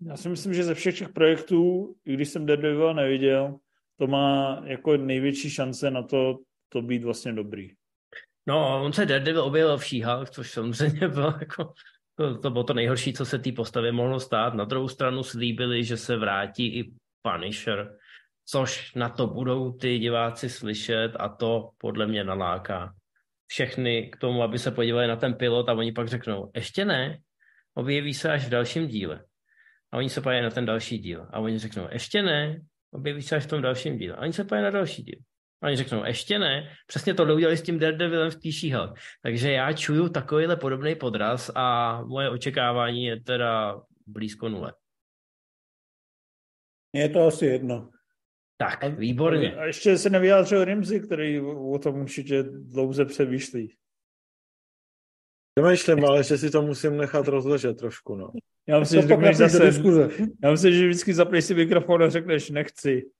Já 0.00 0.16
si 0.16 0.28
myslím, 0.28 0.54
že 0.54 0.64
ze 0.64 0.74
všech 0.74 0.98
těch 0.98 1.08
projektů, 1.08 1.94
i 2.04 2.14
když 2.14 2.28
jsem 2.28 2.46
Daredevil 2.46 2.94
neviděl, 2.94 3.58
to 3.96 4.06
má 4.06 4.60
jako 4.64 4.96
největší 4.96 5.50
šance 5.50 5.90
na 5.90 6.02
to, 6.02 6.38
to 6.68 6.82
být 6.82 7.04
vlastně 7.04 7.32
dobrý. 7.32 7.77
No, 8.48 8.84
on 8.84 8.92
se 8.92 9.06
Daredevil 9.06 9.42
objevil 9.42 9.78
v 9.78 9.84
Šíhal, 9.84 10.26
což 10.26 10.50
samozřejmě 10.50 11.08
bylo 11.08 11.34
jako, 11.40 11.72
to, 12.14 12.38
to 12.38 12.50
bylo 12.50 12.64
to 12.64 12.74
nejhorší, 12.74 13.12
co 13.12 13.24
se 13.24 13.38
té 13.38 13.52
postavě 13.52 13.92
mohlo 13.92 14.20
stát. 14.20 14.54
Na 14.54 14.64
druhou 14.64 14.88
stranu 14.88 15.22
slíbili, 15.22 15.84
že 15.84 15.96
se 15.96 16.16
vrátí 16.16 16.78
i 16.78 16.92
Punisher, 17.22 17.96
což 18.46 18.94
na 18.94 19.08
to 19.08 19.26
budou 19.26 19.72
ty 19.72 19.98
diváci 19.98 20.50
slyšet 20.50 21.12
a 21.18 21.28
to 21.28 21.70
podle 21.78 22.06
mě 22.06 22.24
naláká 22.24 22.94
všechny 23.46 24.10
k 24.12 24.16
tomu, 24.16 24.42
aby 24.42 24.58
se 24.58 24.70
podívali 24.70 25.06
na 25.06 25.16
ten 25.16 25.34
pilot 25.34 25.68
a 25.68 25.72
oni 25.72 25.92
pak 25.92 26.08
řeknou, 26.08 26.50
ještě 26.54 26.84
ne, 26.84 27.18
objeví 27.74 28.14
se 28.14 28.32
až 28.32 28.46
v 28.46 28.50
dalším 28.50 28.88
díle. 28.88 29.24
A 29.92 29.96
oni 29.96 30.10
se 30.10 30.20
pojí 30.20 30.42
na 30.42 30.50
ten 30.50 30.66
další 30.66 30.98
díl. 30.98 31.26
A 31.30 31.38
oni 31.38 31.58
řeknou, 31.58 31.88
ještě 31.92 32.22
ne, 32.22 32.60
objeví 32.90 33.22
se 33.22 33.36
až 33.36 33.44
v 33.44 33.48
tom 33.48 33.62
dalším 33.62 33.98
díle. 33.98 34.16
A 34.16 34.20
oni 34.20 34.32
se 34.32 34.44
pojí 34.44 34.62
na 34.62 34.70
další 34.70 35.02
díl. 35.02 35.18
A 35.62 35.66
oni 35.66 35.76
řeknou, 35.76 36.04
ještě 36.04 36.38
ne. 36.38 36.68
Přesně 36.86 37.14
to 37.14 37.22
udělali 37.22 37.56
s 37.56 37.62
tím 37.62 37.78
Daredevilem 37.78 38.30
v 38.30 38.36
Kýšíhal. 38.36 38.94
Takže 39.22 39.52
já 39.52 39.72
čuju 39.72 40.08
takovýhle 40.08 40.56
podobný 40.56 40.94
podraz 40.94 41.50
a 41.54 42.00
moje 42.02 42.30
očekávání 42.30 43.04
je 43.04 43.20
teda 43.20 43.80
blízko 44.06 44.48
nule. 44.48 44.72
Je 46.92 47.08
to 47.08 47.26
asi 47.26 47.46
jedno. 47.46 47.90
Tak, 48.56 48.98
výborně. 48.98 49.56
A 49.56 49.64
ještě 49.64 49.98
se 49.98 50.10
nevyjádřil 50.10 50.64
Rimzy, 50.64 51.00
který 51.00 51.40
o 51.40 51.78
tom 51.78 52.00
určitě 52.00 52.42
dlouze 52.42 53.04
přemýšlí. 53.04 53.76
Přemýšlím, 55.54 56.04
ale 56.04 56.24
že 56.24 56.38
si 56.38 56.50
to 56.50 56.62
musím 56.62 56.96
nechat 56.96 57.28
rozležet 57.28 57.76
trošku, 57.76 58.14
no. 58.14 58.32
Já 58.66 58.78
myslím, 58.78 59.02
že 59.02 59.08
řekneš 59.08 59.36
zase, 59.36 59.64
já 60.42 60.50
myslím, 60.50 60.72
že 60.72 60.88
vždycky 60.88 61.14
zapneš 61.14 61.44
si 61.44 61.54
mikrofon 61.54 62.02
a 62.02 62.10
řekneš 62.10 62.50
nechci. 62.50 63.10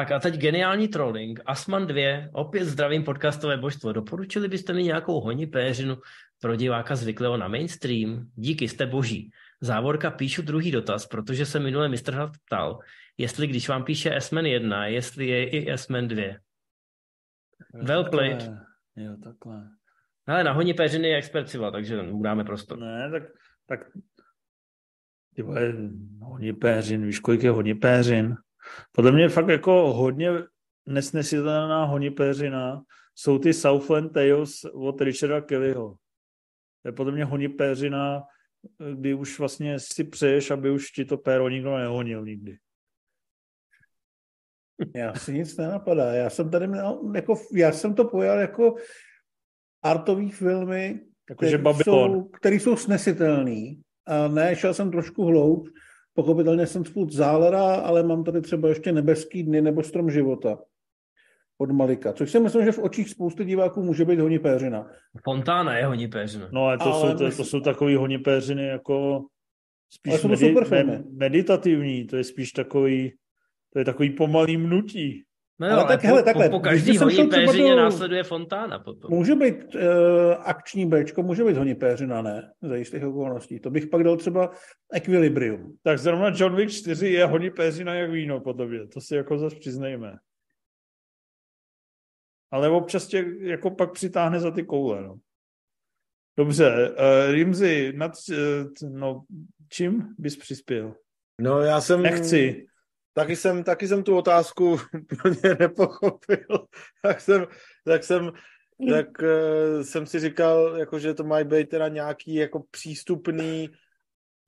Tak 0.00 0.10
a 0.10 0.18
teď 0.18 0.34
geniální 0.34 0.88
trolling. 0.88 1.40
Asman 1.46 1.86
2, 1.86 2.28
opět 2.32 2.64
zdravím 2.64 3.04
podcastové 3.04 3.56
božstvo. 3.56 3.92
Doporučili 3.92 4.48
byste 4.48 4.72
mi 4.72 4.82
nějakou 4.82 5.20
honí 5.20 5.46
péřinu 5.46 5.96
pro 6.40 6.56
diváka 6.56 6.96
zvyklého 6.96 7.36
na 7.36 7.48
mainstream? 7.48 8.30
Díky, 8.34 8.68
jste 8.68 8.86
boží. 8.86 9.30
Závorka 9.60 10.10
píšu 10.10 10.42
druhý 10.42 10.70
dotaz, 10.70 11.06
protože 11.06 11.46
se 11.46 11.60
minule 11.60 11.88
mistr 11.88 12.30
ptal, 12.46 12.78
jestli 13.18 13.46
když 13.46 13.68
vám 13.68 13.84
píše 13.84 14.16
S-Man 14.16 14.46
1, 14.46 14.86
jestli 14.86 15.26
je 15.26 15.48
i 15.48 15.70
S-Man 15.70 16.08
2. 16.08 16.24
Well 17.74 18.04
played. 18.04 18.50
Jo, 18.96 19.16
takhle. 19.24 19.68
Ale 20.26 20.44
na 20.44 20.52
honí 20.52 20.74
péřiny 20.74 21.08
je 21.08 21.16
expert 21.16 21.48
Civil, 21.48 21.72
takže 21.72 22.02
mu 22.02 22.22
dáme 22.22 22.44
prostor. 22.44 22.78
Ne, 22.78 23.10
tak, 23.10 23.22
tak 23.66 23.80
ty 25.34 25.42
vole, 25.42 25.72
hodně 26.20 26.54
péřin, 26.54 27.06
víš, 27.06 27.18
kolik 27.18 27.42
je 27.42 27.50
hodně 27.50 27.74
péřin. 27.74 28.36
Podle 28.92 29.12
mě 29.12 29.28
fakt 29.28 29.48
jako 29.48 29.92
hodně 29.92 30.30
nesnesitelná 30.86 31.84
hodně 31.84 32.10
péřina 32.10 32.82
jsou 33.14 33.38
ty 33.38 33.54
Southland 33.54 34.12
Tales 34.12 34.64
od 34.64 35.00
Richarda 35.00 35.40
Kellyho. 35.40 35.96
To 36.82 36.88
je 36.88 36.92
podle 36.92 37.12
mě 37.12 37.24
honipéřina, 37.24 38.22
kdy 38.94 39.14
už 39.14 39.38
vlastně 39.38 39.78
si 39.78 40.04
přeješ, 40.04 40.50
aby 40.50 40.70
už 40.70 40.90
ti 40.90 41.04
to 41.04 41.16
péro 41.16 41.48
nikdo 41.48 41.76
nehonil 41.76 42.24
nikdy. 42.24 42.58
Já 44.94 45.14
si 45.14 45.32
nic 45.32 45.56
nenapadá. 45.56 46.12
Já 46.12 46.30
jsem 46.30 46.50
tady 46.50 46.66
měl, 46.66 47.12
jako, 47.14 47.34
já 47.54 47.72
jsem 47.72 47.94
to 47.94 48.04
pojal 48.04 48.38
jako 48.38 48.74
artový 49.82 50.30
filmy, 50.30 51.00
Jakože 51.30 51.58
který 51.58 51.74
jsou, 51.84 52.28
který 52.28 52.60
jsou 52.60 52.76
snesitelný. 52.76 53.82
A 54.06 54.28
ne, 54.28 54.56
šel 54.56 54.74
jsem 54.74 54.90
trošku 54.90 55.24
hloub. 55.24 55.68
Pochopitelně 56.14 56.66
jsem 56.66 56.84
spůd 56.84 57.12
Zálera, 57.12 57.74
ale 57.74 58.02
mám 58.02 58.24
tady 58.24 58.40
třeba 58.40 58.68
ještě 58.68 58.92
Nebeský 58.92 59.42
dny 59.42 59.60
nebo 59.60 59.82
Strom 59.82 60.10
života 60.10 60.58
od 61.58 61.70
Malika, 61.70 62.12
což 62.12 62.30
si 62.30 62.40
myslím, 62.40 62.64
že 62.64 62.72
v 62.72 62.78
očích 62.78 63.08
spousty 63.08 63.44
diváků 63.44 63.82
může 63.82 64.04
být 64.04 64.18
honipéřina. 64.18 64.90
Fontána 65.24 65.78
je 65.78 65.86
honipéřina. 65.86 66.48
No 66.52 66.64
ale 66.64 66.78
to, 66.78 66.84
Ale 66.84 67.12
jsou, 67.12 67.18
to, 67.18 67.36
to 67.36 67.44
jsou 67.44 67.60
takový 67.60 67.94
honipéřiny 67.94 68.66
jako 68.66 69.12
Ale 69.12 69.22
spíš 69.90 70.14
jsou 70.14 70.28
to 70.28 70.36
super 70.36 70.64
filmy. 70.64 70.92
me, 70.92 71.04
meditativní, 71.12 72.06
to 72.06 72.16
je 72.16 72.24
spíš 72.24 72.52
takový, 72.52 73.12
to 73.72 73.78
je 73.78 73.84
takový 73.84 74.10
pomalý 74.10 74.56
mnutí. 74.56 75.24
No 75.60 75.66
Ale 75.66 75.74
jo, 75.74 75.80
ale 75.80 75.88
tak 75.88 76.00
po, 76.00 76.06
hele, 76.06 76.22
takhle, 76.22 76.48
po, 76.48 76.56
po 76.56 76.60
každý 76.60 76.98
honipéřině 76.98 77.70
do- 77.70 77.76
následuje 77.76 78.22
Fontána 78.22 78.78
potom. 78.78 79.10
Může 79.14 79.34
být 79.34 79.74
uh, 79.74 79.80
akční 80.38 80.86
Bčko, 80.86 81.22
může 81.22 81.44
být 81.44 81.56
honipéřina, 81.56 82.22
ne? 82.22 82.52
Za 82.62 82.76
jistých 82.76 83.04
okolností. 83.04 83.60
To 83.60 83.70
bych 83.70 83.86
pak 83.86 84.04
dal 84.04 84.16
třeba 84.16 84.50
Equilibrium. 84.92 85.76
Tak 85.82 85.98
zrovna 85.98 86.32
John 86.36 86.56
Wick 86.56 86.72
4 86.72 87.08
je 87.08 87.26
honipéřina 87.26 87.94
jak 87.94 88.10
víno, 88.10 88.40
podle 88.40 88.66
mě. 88.66 88.86
To 88.86 89.00
si 89.00 89.16
jako 89.16 89.38
zase 89.38 89.56
přiznejme. 89.56 90.16
Ale 92.50 92.68
občas 92.68 93.06
tě 93.06 93.24
jako 93.40 93.70
pak 93.70 93.92
přitáhne 93.92 94.40
za 94.40 94.50
ty 94.50 94.62
koule, 94.62 95.02
no. 95.02 95.16
Dobře, 96.36 96.90
uh, 96.90 97.32
Rimzi, 97.32 97.92
nad, 97.96 98.12
uh, 98.30 98.90
no, 98.90 99.24
čím 99.68 100.14
bys 100.18 100.36
přispěl? 100.36 100.94
No 101.40 101.60
já 101.60 101.80
jsem... 101.80 102.02
Nechci. 102.02 102.66
Taky 103.20 103.36
jsem, 103.36 103.64
taky 103.64 103.88
jsem 103.88 104.02
tu 104.02 104.16
otázku 104.16 104.80
úplně 105.12 105.56
nepochopil. 105.58 106.66
tak 107.02 107.20
jsem, 107.20 107.46
tak 107.84 108.04
jsem, 108.04 108.32
tak 108.88 109.08
uh, 109.22 109.82
jsem 109.82 110.06
si 110.06 110.20
říkal, 110.20 110.76
jako, 110.76 110.98
že 110.98 111.14
to 111.14 111.24
mají 111.24 111.44
být 111.44 111.68
teda 111.68 111.88
nějaký 111.88 112.34
jako 112.34 112.62
přístupný 112.70 113.70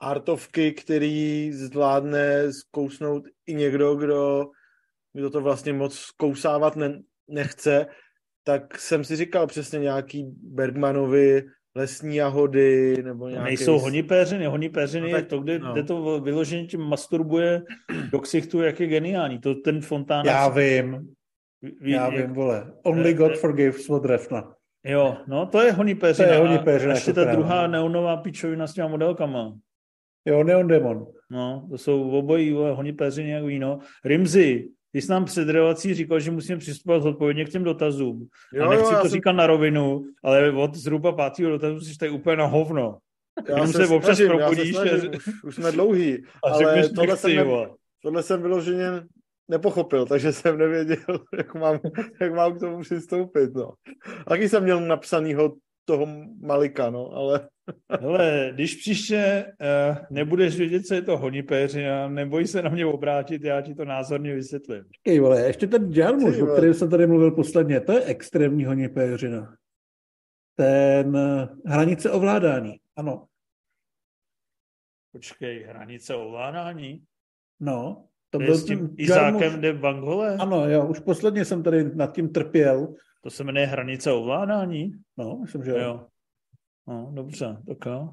artovky, 0.01 0.73
který 0.73 1.53
zvládne 1.53 2.53
zkousnout 2.53 3.25
i 3.47 3.55
někdo, 3.55 3.95
kdo, 3.95 4.47
kdo 5.13 5.31
to 5.31 5.41
vlastně 5.41 5.73
moc 5.73 5.99
zkousávat 5.99 6.77
ne, 6.77 7.03
nechce, 7.29 7.87
tak 8.45 8.79
jsem 8.79 9.05
si 9.05 9.17
říkal 9.17 9.47
přesně 9.47 9.79
nějaký 9.79 10.25
Bergmanovi 10.43 11.45
lesní 11.75 12.17
jahody, 12.17 13.03
nebo 13.03 13.29
nějaký... 13.29 13.45
Nejsou 13.45 13.79
honipéřiny. 13.79 14.47
Honipéřiny 14.47 15.07
No 15.07 15.17
tak- 15.17 15.25
je 15.25 15.29
to, 15.29 15.41
kde, 15.41 15.59
no. 15.59 15.73
kde 15.73 15.83
to 15.83 16.21
vyloženě 16.21 16.67
tím 16.67 16.81
masturbuje 16.81 17.63
do 18.13 18.19
ksichtu, 18.21 18.61
jak 18.63 18.81
je 18.81 18.87
geniální. 18.87 19.39
To 19.39 19.55
ten 19.55 19.81
Fontána... 19.81 20.31
Já 20.33 20.49
vím, 20.49 21.15
ví, 21.81 21.93
já 21.93 22.13
jak- 22.13 22.27
vím, 22.27 22.35
vole. 22.35 22.73
Only 22.83 23.11
Eh, 23.11 23.15
God 23.15 23.33
eh. 23.33 23.37
forgives 23.37 23.91
od 23.91 24.05
Refna. 24.05 24.55
Jo, 24.85 25.17
no 25.27 25.47
to 25.47 25.61
je 25.61 25.73
honipéřina. 25.73 26.29
To 26.29 26.35
je 26.35 26.39
A 26.39 26.43
honipéřina 26.43 26.93
Ještě 26.95 27.11
jako 27.11 27.21
ta 27.21 27.25
kráva. 27.25 27.37
druhá 27.39 27.67
neonová 27.67 28.17
pičovina 28.17 28.67
s 28.67 28.73
těma 28.75 28.89
modelkama. 28.89 29.55
Jo, 30.25 30.45
Neon 30.45 30.67
Demon. 30.69 31.07
No, 31.31 31.67
to 31.71 31.79
jsou 31.79 32.11
obojí 32.11 32.53
vole, 32.53 32.73
honipéřiny 32.73 33.31
jak 33.31 33.45
víno. 33.45 33.79
Rimzi, 34.05 34.69
ty 34.93 35.01
jsi 35.03 35.11
nám 35.11 35.25
před 35.25 35.49
relací 35.49 35.95
říkal, 35.95 36.21
že 36.21 36.31
musíme 36.31 36.59
přistupovat 36.59 37.05
odpovědně 37.05 37.45
k 37.45 37.49
těm 37.49 37.65
dotazům. 37.65 38.27
Jo, 38.53 38.65
a 38.65 38.71
nechci 38.71 38.85
jo, 38.85 38.99
to 39.03 39.09
jsem- 39.09 39.11
říkat 39.11 39.33
na 39.33 39.47
rovinu, 39.47 40.05
ale 40.25 40.51
od 40.53 40.75
zhruba 40.75 41.13
pátého 41.13 41.51
dotazu 41.51 41.81
jsi 41.81 41.99
tady 41.99 42.11
úplně 42.11 42.37
na 42.37 42.47
hovno. 42.47 42.99
Já 43.49 43.55
Jenom 43.55 43.73
se 43.73 43.87
občas 43.87 44.05
snažím, 44.19 44.27
já 44.27 44.49
se 44.49 44.55
probudíš 44.55 44.77
snažím, 44.77 45.11
a- 45.13 45.17
už, 45.17 45.29
už 45.45 45.55
jsme 45.55 45.73
dlouhý, 45.73 46.19
A 46.45 46.49
ale 46.49 46.59
řekneš, 46.59 46.87
tohle 46.95 47.07
nechci, 47.07 47.21
jsem, 47.35 47.47
ne, 47.49 47.69
tohle 48.03 48.23
jsem 48.23 48.43
vyloženě 48.43 48.87
nepochopil, 49.49 50.07
takže 50.07 50.33
jsem 50.33 50.59
nevěděl, 50.59 50.97
jak 51.39 51.55
mám, 51.55 51.81
jak 52.21 52.35
mám 52.35 52.55
k 52.57 52.61
tomu 52.61 52.81
přistoupit. 52.81 53.55
No. 53.55 53.73
Taky 54.29 54.49
jsem 54.49 54.63
měl 54.63 54.81
napsanýho 54.81 55.55
toho 55.85 56.07
Malika, 56.43 56.91
no, 56.91 57.11
ale 57.13 57.49
Hele, 58.01 58.51
když 58.55 58.75
příště 58.75 59.45
uh, 59.61 59.97
nebudeš 60.11 60.57
vědět, 60.57 60.87
co 60.87 60.95
je 60.95 61.03
to 61.03 61.19
honipéřina, 61.19 62.09
neboj 62.09 62.47
se 62.47 62.63
na 62.63 62.71
mě 62.71 62.87
obrátit, 62.87 63.45
já 63.45 63.61
ti 63.61 63.75
to 63.75 63.85
názorně 63.85 64.35
vysvětlím. 64.35 64.85
Ej, 65.07 65.21
vole, 65.21 65.47
ještě 65.47 65.67
ten 65.67 65.93
Jarmuš, 65.93 66.39
o 66.39 66.47
kterém 66.47 66.75
jsem 66.75 66.91
tady 66.91 67.07
mluvil 67.07 67.31
posledně, 67.31 67.81
to 67.81 67.93
je 67.93 68.05
extrémní 68.05 68.65
honipéřina. 68.65 69.57
Ten 70.57 71.17
eh, 71.17 71.49
hranice 71.67 72.11
ovládání, 72.11 72.81
ano. 72.97 73.27
Počkej, 75.13 75.65
hranice 75.65 76.15
ovládání? 76.15 77.03
No, 77.61 78.05
to 78.31 78.39
To 78.39 78.45
byl 78.45 78.57
s 78.57 78.65
tím 78.65 78.79
ten 78.79 78.95
Izákem 78.99 79.61
de 79.61 79.73
Banghole? 79.73 80.37
Ano, 80.37 80.71
jo, 80.71 80.87
už 80.87 80.99
posledně 80.99 81.45
jsem 81.45 81.63
tady 81.63 81.95
nad 81.95 82.15
tím 82.15 82.29
trpěl. 82.29 82.95
To 83.21 83.31
se 83.31 83.45
jmenuje 83.45 83.67
hranice 83.67 84.13
ovládání? 84.13 84.93
No, 85.17 85.39
myslím, 85.43 85.65
že 85.65 85.71
jo. 85.71 85.79
Jo. 85.79 86.07
No, 86.87 87.11
dobře, 87.15 87.57
tak 87.67 87.87
jo. 87.87 88.11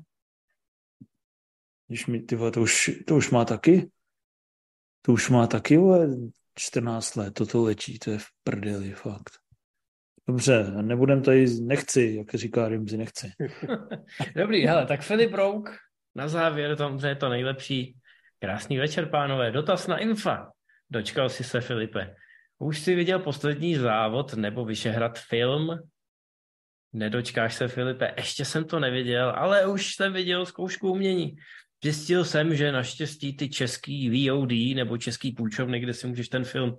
Když 1.88 2.08
mi, 2.08 2.20
ty 2.20 2.36
vole, 2.36 2.52
to 2.52 2.62
už, 2.62 2.92
to 3.08 3.16
už 3.16 3.32
má 3.32 3.46
taky, 3.46 3.92
to 5.02 5.12
už 5.12 5.30
má 5.30 5.48
taky, 5.48 5.78
vole, 5.78 6.08
14 6.56 7.16
let, 7.16 7.34
toto 7.34 7.64
lečí, 7.64 8.00
to 8.00 8.12
je 8.12 8.18
v 8.18 8.26
prdeli, 8.44 8.92
fakt. 8.92 9.34
Dobře, 10.28 10.64
nebudem 10.82 11.24
tady, 11.24 11.46
nechci, 11.62 12.16
jak 12.18 12.36
říká 12.36 12.68
Rimzi, 12.68 12.98
nechci. 12.98 13.32
Dobrý, 14.36 14.66
hele, 14.66 14.86
tak 14.86 15.02
Filip 15.02 15.34
Rouk, 15.34 15.70
na 16.16 16.28
závěr, 16.28 16.76
tam 16.76 17.00
je 17.06 17.16
to 17.16 17.30
nejlepší. 17.30 17.98
Krásný 18.40 18.78
večer, 18.78 19.10
pánové. 19.10 19.52
Dotaz 19.52 19.88
na 19.88 19.98
Infa. 19.98 20.52
Dočkal 20.90 21.30
jsi 21.30 21.44
se, 21.44 21.62
Filipe. 21.62 22.16
Už 22.58 22.80
jsi 22.80 22.96
viděl 22.96 23.20
poslední 23.20 23.76
závod 23.76 24.34
nebo 24.34 24.66
Vyšehrad 24.66 25.20
film? 25.20 25.70
Nedočkáš 26.94 27.56
se, 27.56 27.68
Filipe. 27.68 28.14
Ještě 28.18 28.46
jsem 28.46 28.64
to 28.64 28.80
neviděl, 28.80 29.34
ale 29.38 29.68
už 29.68 29.96
jsem 29.96 30.14
viděl 30.14 30.46
zkoušku 30.46 30.92
umění. 30.92 31.36
Zjistil 31.84 32.26
jsem, 32.26 32.56
že 32.56 32.72
naštěstí 32.72 33.38
ty 33.38 33.50
český 33.50 34.30
VOD 34.30 34.52
nebo 34.76 34.98
český 34.98 35.32
půjčovny, 35.32 35.80
kde 35.80 35.94
si 35.94 36.08
můžeš 36.08 36.30
ten 36.30 36.44
film 36.44 36.78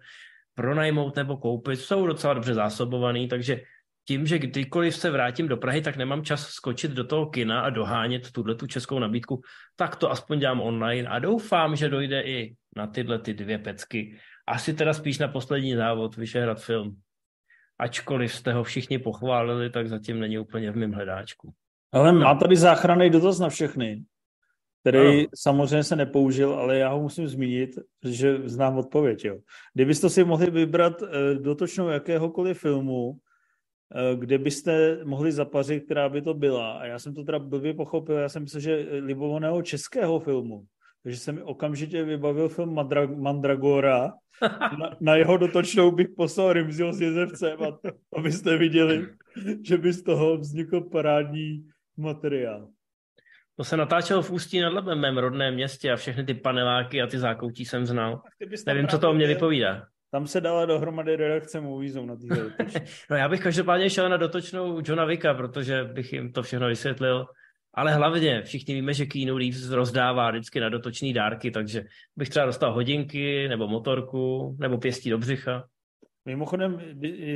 pronajmout 0.54 1.16
nebo 1.16 1.36
koupit, 1.36 1.76
jsou 1.76 2.06
docela 2.06 2.34
dobře 2.34 2.54
zásobovaný, 2.54 3.28
takže 3.28 3.60
tím, 4.04 4.26
že 4.26 4.38
kdykoliv 4.38 4.96
se 4.96 5.10
vrátím 5.10 5.48
do 5.48 5.56
Prahy, 5.56 5.80
tak 5.80 5.96
nemám 5.96 6.24
čas 6.24 6.48
skočit 6.48 6.90
do 6.90 7.04
toho 7.04 7.26
kina 7.26 7.60
a 7.60 7.70
dohánět 7.70 8.32
tuhle 8.32 8.54
tu 8.54 8.66
českou 8.66 8.98
nabídku, 8.98 9.40
tak 9.76 9.96
to 9.96 10.10
aspoň 10.10 10.38
dělám 10.38 10.60
online 10.60 11.08
a 11.08 11.18
doufám, 11.18 11.76
že 11.76 11.88
dojde 11.88 12.22
i 12.22 12.54
na 12.76 12.86
tyhle 12.86 13.18
ty 13.18 13.34
dvě 13.34 13.58
pecky. 13.58 14.18
Asi 14.46 14.74
teda 14.74 14.92
spíš 14.92 15.18
na 15.18 15.28
poslední 15.28 15.74
závod 15.74 16.16
Vyšehrad 16.16 16.62
film. 16.62 16.96
Ačkoliv 17.80 18.34
jste 18.34 18.52
ho 18.52 18.64
všichni 18.64 18.98
pochválili, 18.98 19.70
tak 19.70 19.88
zatím 19.88 20.20
není 20.20 20.38
úplně 20.38 20.70
v 20.70 20.76
mém 20.76 20.92
hledáčku. 20.92 21.52
Ale 21.92 22.12
má 22.12 22.34
tady 22.34 22.56
záchranný 22.56 23.10
dotaz 23.10 23.38
na 23.38 23.48
všechny, 23.48 24.04
který 24.80 24.98
Ano. 24.98 25.26
samozřejmě 25.34 25.84
se 25.84 25.96
nepoužil, 25.96 26.54
ale 26.54 26.78
já 26.78 26.88
ho 26.88 27.02
musím 27.02 27.28
zmínit, 27.28 27.70
že 28.04 28.48
znám 28.48 28.78
odpověď. 28.78 29.24
Jo. 29.24 29.38
Kdybyste 29.74 30.10
si 30.10 30.24
mohli 30.24 30.50
vybrat 30.50 31.02
eh, 31.02 31.34
dotočnou 31.34 31.88
jakéhokoliv 31.88 32.60
filmu, 32.60 33.16
eh, 33.94 34.16
kde 34.16 34.38
byste 34.38 35.04
mohli 35.04 35.32
zapařit, 35.32 35.84
která 35.84 36.08
by 36.08 36.22
to 36.22 36.34
byla. 36.34 36.72
A 36.72 36.84
já 36.84 36.98
jsem 36.98 37.14
to 37.14 37.24
teda 37.24 37.38
blbě 37.38 37.74
pochopil, 37.74 38.16
já 38.16 38.28
jsem 38.28 38.42
myslel, 38.42 38.60
že 38.60 38.86
libovaného 38.90 39.62
českého 39.62 40.20
filmu. 40.20 40.64
Takže 41.02 41.18
jsem 41.18 41.34
mi 41.34 41.42
okamžitě 41.42 42.04
vybavil 42.04 42.48
film 42.48 42.74
Mandra- 42.74 43.20
Mandragora. 43.20 44.12
Na, 44.78 44.96
na 45.00 45.16
jeho 45.16 45.36
dotočnou 45.36 45.90
bych 45.90 46.08
poslal 46.16 46.52
Rimziho 46.52 46.92
s 46.92 47.00
jezevcem, 47.00 47.62
a 47.62 47.78
abyste 48.16 48.56
viděli, 48.56 49.08
že 49.64 49.78
by 49.78 49.92
z 49.92 50.02
toho 50.02 50.36
vznikl 50.36 50.80
parádní 50.80 51.68
materiál. 51.96 52.68
To 53.56 53.64
se 53.64 53.76
natáčelo 53.76 54.22
v 54.22 54.30
Ústí 54.30 54.60
nad 54.60 54.72
Labem, 54.72 55.00
mém 55.00 55.18
rodném 55.18 55.54
městě 55.54 55.92
a 55.92 55.96
všechny 55.96 56.24
ty 56.24 56.34
paneláky 56.34 57.02
a 57.02 57.06
ty 57.06 57.18
zákoutí 57.18 57.64
jsem 57.64 57.86
znal. 57.86 58.22
Nevím, 58.66 58.88
co 58.88 58.98
to 58.98 59.10
o 59.10 59.14
mě 59.14 59.26
vypovídá. 59.26 59.86
Tam 60.10 60.26
se 60.26 60.40
dala 60.40 60.66
dohromady 60.66 61.16
redakce 61.16 61.60
Moviezone 61.60 62.06
na 62.06 62.16
téhle 62.16 62.50
dotočné. 62.50 62.80
No 63.10 63.16
já 63.16 63.28
bych 63.28 63.40
každopádně 63.40 63.90
šel 63.90 64.08
na 64.08 64.16
dotočnou 64.16 64.82
Johna 64.84 65.04
Vicka, 65.04 65.34
protože 65.34 65.84
bych 65.84 66.12
jim 66.12 66.32
to 66.32 66.42
všechno 66.42 66.68
vysvětlil. 66.68 67.26
Ale 67.74 67.94
hlavně 67.94 68.42
všichni 68.42 68.74
víme, 68.74 68.94
že 68.94 69.06
Keanu 69.06 69.38
Reeves 69.38 69.70
rozdává 69.70 70.30
vždycky 70.30 70.60
na 70.60 70.68
dotočný 70.68 71.12
dárky, 71.12 71.50
takže 71.50 71.84
bych 72.16 72.28
třeba 72.28 72.46
dostal 72.46 72.72
hodinky, 72.72 73.48
nebo 73.48 73.68
motorku, 73.68 74.56
nebo 74.60 74.78
pěstí 74.78 75.10
do 75.10 75.18
břicha. 75.18 75.64
Mimochodem, 76.24 76.80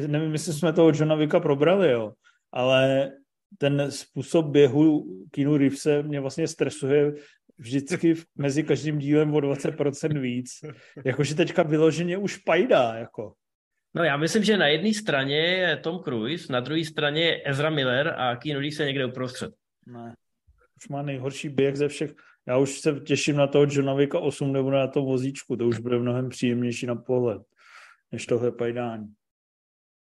nevím, 0.07 0.33
jestli 0.33 0.53
jsme 0.53 0.73
toho 0.73 0.89
Johna 0.89 1.15
Vicka 1.15 1.41
probrali, 1.41 1.91
jo, 1.91 2.13
ale 2.53 3.13
ten 3.59 3.91
způsob 3.91 4.47
běhu 4.47 5.07
Keanu 5.31 5.57
Reevese 5.57 6.03
mě 6.03 6.21
vlastně 6.21 6.49
stresuje 6.49 7.13
vždycky 7.59 8.15
mezi 8.37 8.63
každým 8.63 8.99
dílem 8.99 9.35
o 9.35 9.39
20% 9.39 10.21
víc. 10.21 10.51
Jakože 11.05 11.35
teďka 11.35 11.63
vyloženě 11.63 12.19
už 12.19 12.37
pajdá, 12.37 12.95
jako. 12.95 13.33
No 13.95 14.05
já 14.05 14.17
myslím, 14.17 14.45
že 14.45 14.57
na 14.57 14.67
jedné 14.67 14.95
straně 14.95 15.37
je 15.37 15.77
Tom 15.77 15.99
Cruise, 15.99 16.53
na 16.53 16.61
druhé 16.61 16.85
straně 16.85 17.23
je 17.23 17.43
Ezra 17.45 17.71
Miller 17.71 18.15
a 18.19 18.37
Keanu 18.37 18.61
Reeves 18.61 18.81
je 18.81 18.87
někde 18.87 19.07
uprostřed. 19.07 19.53
Ne. 19.87 20.15
Už 20.85 20.89
má 20.89 21.03
nejhorší 21.03 21.49
běh 21.49 21.77
ze 21.77 21.89
všech. 21.89 22.15
Já 22.47 22.59
už 22.59 22.81
se 22.81 23.01
těším 23.01 23.37
na 23.37 23.47
toho 23.47 23.67
Johna 23.71 23.95
Wicka 23.95 24.19
8 24.19 24.53
nebo 24.53 24.71
na 24.71 24.87
tom 24.87 25.05
vozíčku. 25.05 25.57
To 25.57 25.67
už 25.67 25.79
bude 25.79 25.99
mnohem 25.99 26.29
příjemnější 26.29 26.87
na 26.87 26.95
pohled, 26.95 27.43
než 28.13 28.27
tohle 28.27 28.53
pajdání. 28.53 29.07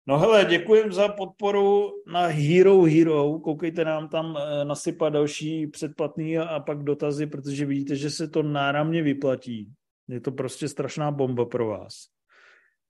No 0.06 0.18
hele, 0.18 0.44
děkujem 0.44 0.92
za 0.92 1.08
podporu 1.08 1.90
na 2.12 2.26
Hero 2.26 2.82
Hero. 2.82 3.38
Koukejte 3.38 3.84
nám 3.84 4.08
tam 4.08 4.38
eh, 4.38 4.64
nasypat 4.64 5.12
další 5.12 5.66
předplatný 5.66 6.38
a 6.38 6.60
pak 6.60 6.82
dotazy, 6.82 7.26
protože 7.26 7.66
vidíte, 7.66 7.96
že 7.96 8.10
se 8.10 8.28
to 8.28 8.42
náramně 8.42 9.02
vyplatí. 9.02 9.72
Je 10.08 10.20
to 10.20 10.32
prostě 10.32 10.68
strašná 10.68 11.10
bomba 11.10 11.44
pro 11.44 11.66
vás. 11.66 12.17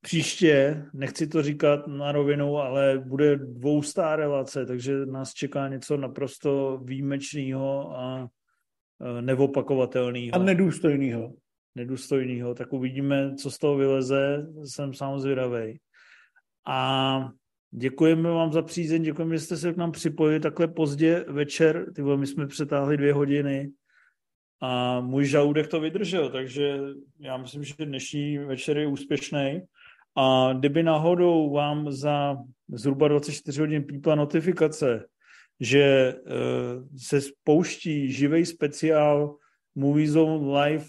Příště, 0.00 0.84
nechci 0.92 1.26
to 1.26 1.42
říkat 1.42 1.86
na 1.86 2.12
rovinu, 2.12 2.56
ale 2.56 2.98
bude 2.98 3.36
dvoustá 3.36 4.16
relace, 4.16 4.66
takže 4.66 5.06
nás 5.06 5.32
čeká 5.32 5.68
něco 5.68 5.96
naprosto 5.96 6.80
výjimečného 6.84 7.96
a 7.96 8.28
eh, 9.00 9.22
neopakovatelného. 9.22 10.34
A 10.34 10.38
nedůstojného. 10.38 11.32
Nedůstojného. 11.74 12.54
Tak 12.54 12.72
uvidíme, 12.72 13.34
co 13.34 13.50
z 13.50 13.58
toho 13.58 13.76
vyleze. 13.76 14.46
Jsem 14.64 14.94
sám 14.94 15.18
zvědavej. 15.18 15.78
A 16.66 17.28
děkujeme 17.70 18.30
vám 18.30 18.52
za 18.52 18.62
přízeň, 18.62 19.02
děkujeme, 19.02 19.36
že 19.36 19.40
jste 19.40 19.56
se 19.56 19.72
k 19.72 19.76
nám 19.76 19.92
připojili 19.92 20.40
takhle 20.40 20.68
pozdě 20.68 21.24
večer. 21.28 21.92
Ty 21.94 22.02
my 22.02 22.26
jsme 22.26 22.46
přetáhli 22.46 22.96
dvě 22.96 23.12
hodiny 23.12 23.70
a 24.60 25.00
můj 25.00 25.26
žaludek 25.26 25.68
to 25.68 25.80
vydržel, 25.80 26.30
takže 26.30 26.78
já 27.20 27.36
myslím, 27.36 27.64
že 27.64 27.74
dnešní 27.84 28.38
večer 28.38 28.78
je 28.78 28.86
úspěšný. 28.86 29.60
A 30.18 30.52
kdyby 30.52 30.82
náhodou 30.82 31.50
vám 31.52 31.92
za 31.92 32.36
zhruba 32.68 33.08
24 33.08 33.60
hodin 33.60 33.84
pípla 33.84 34.14
notifikace, 34.14 35.06
že 35.60 36.14
uh, 36.14 36.32
se 36.96 37.20
spouští 37.20 38.12
živý 38.12 38.46
speciál 38.46 39.36
Movie 39.74 40.08
Zone 40.08 40.60
Live 40.60 40.84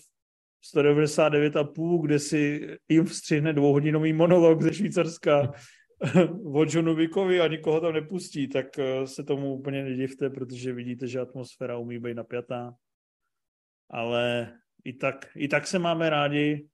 199,5, 0.76 2.02
kde 2.02 2.20
si 2.20 2.68
jim 2.90 3.06
vstřihne 3.06 3.54
dvouhodinový 3.54 4.14
monolog 4.14 4.62
ze 4.62 4.74
Švýcarska 4.74 5.52
o 6.54 6.66
Johnu 6.70 6.96
Wickovi 6.96 7.42
a 7.42 7.48
nikoho 7.48 7.82
tam 7.82 7.94
nepustí, 7.94 8.48
tak 8.48 8.80
eh, 8.80 9.08
se 9.08 9.24
tomu 9.24 9.54
úplně 9.54 9.84
nedivte, 9.84 10.30
protože 10.30 10.74
vidíte, 10.74 11.08
že 11.08 11.20
atmosféra 11.20 11.78
umí 11.78 12.00
být 12.00 12.14
napjatá. 12.14 12.74
Ale 13.90 14.54
i 14.84 14.94
tak, 14.94 15.28
i 15.36 15.48
tak 15.48 15.68
se 15.68 15.80
máme 15.80 16.10
rádi 16.10 16.68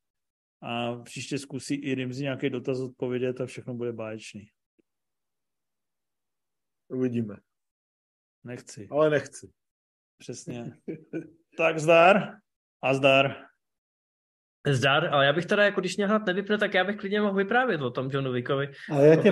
a 0.65 0.95
příště 0.95 1.37
zkusí 1.37 1.75
i 1.75 1.95
Rimzi 1.95 2.23
nějaký 2.23 2.49
dotaz 2.49 2.79
odpovědět 2.79 3.41
a 3.41 3.45
všechno 3.45 3.73
bude 3.73 3.93
báječný. 3.93 4.49
Uvidíme. 6.87 7.35
Nechci. 8.43 8.87
Ale 8.91 9.09
nechci. 9.09 9.51
Přesně. 10.17 10.77
tak 11.57 11.79
zdar 11.79 12.37
a 12.83 12.93
zdar. 12.93 13.35
Zdar, 14.67 15.13
ale 15.13 15.25
já 15.25 15.33
bych 15.33 15.45
teda, 15.45 15.63
jako 15.63 15.79
když 15.79 15.97
mě 15.97 16.07
hlad 16.07 16.25
nevypne, 16.25 16.57
tak 16.57 16.73
já 16.73 16.83
bych 16.83 16.97
klidně 16.97 17.21
mohl 17.21 17.35
vyprávět 17.35 17.81
o 17.81 17.91
tom 17.91 18.09
Johnu 18.11 18.31
Wickovi. 18.31 18.71
Ale 18.91 19.07
já 19.07 19.15
tě 19.15 19.31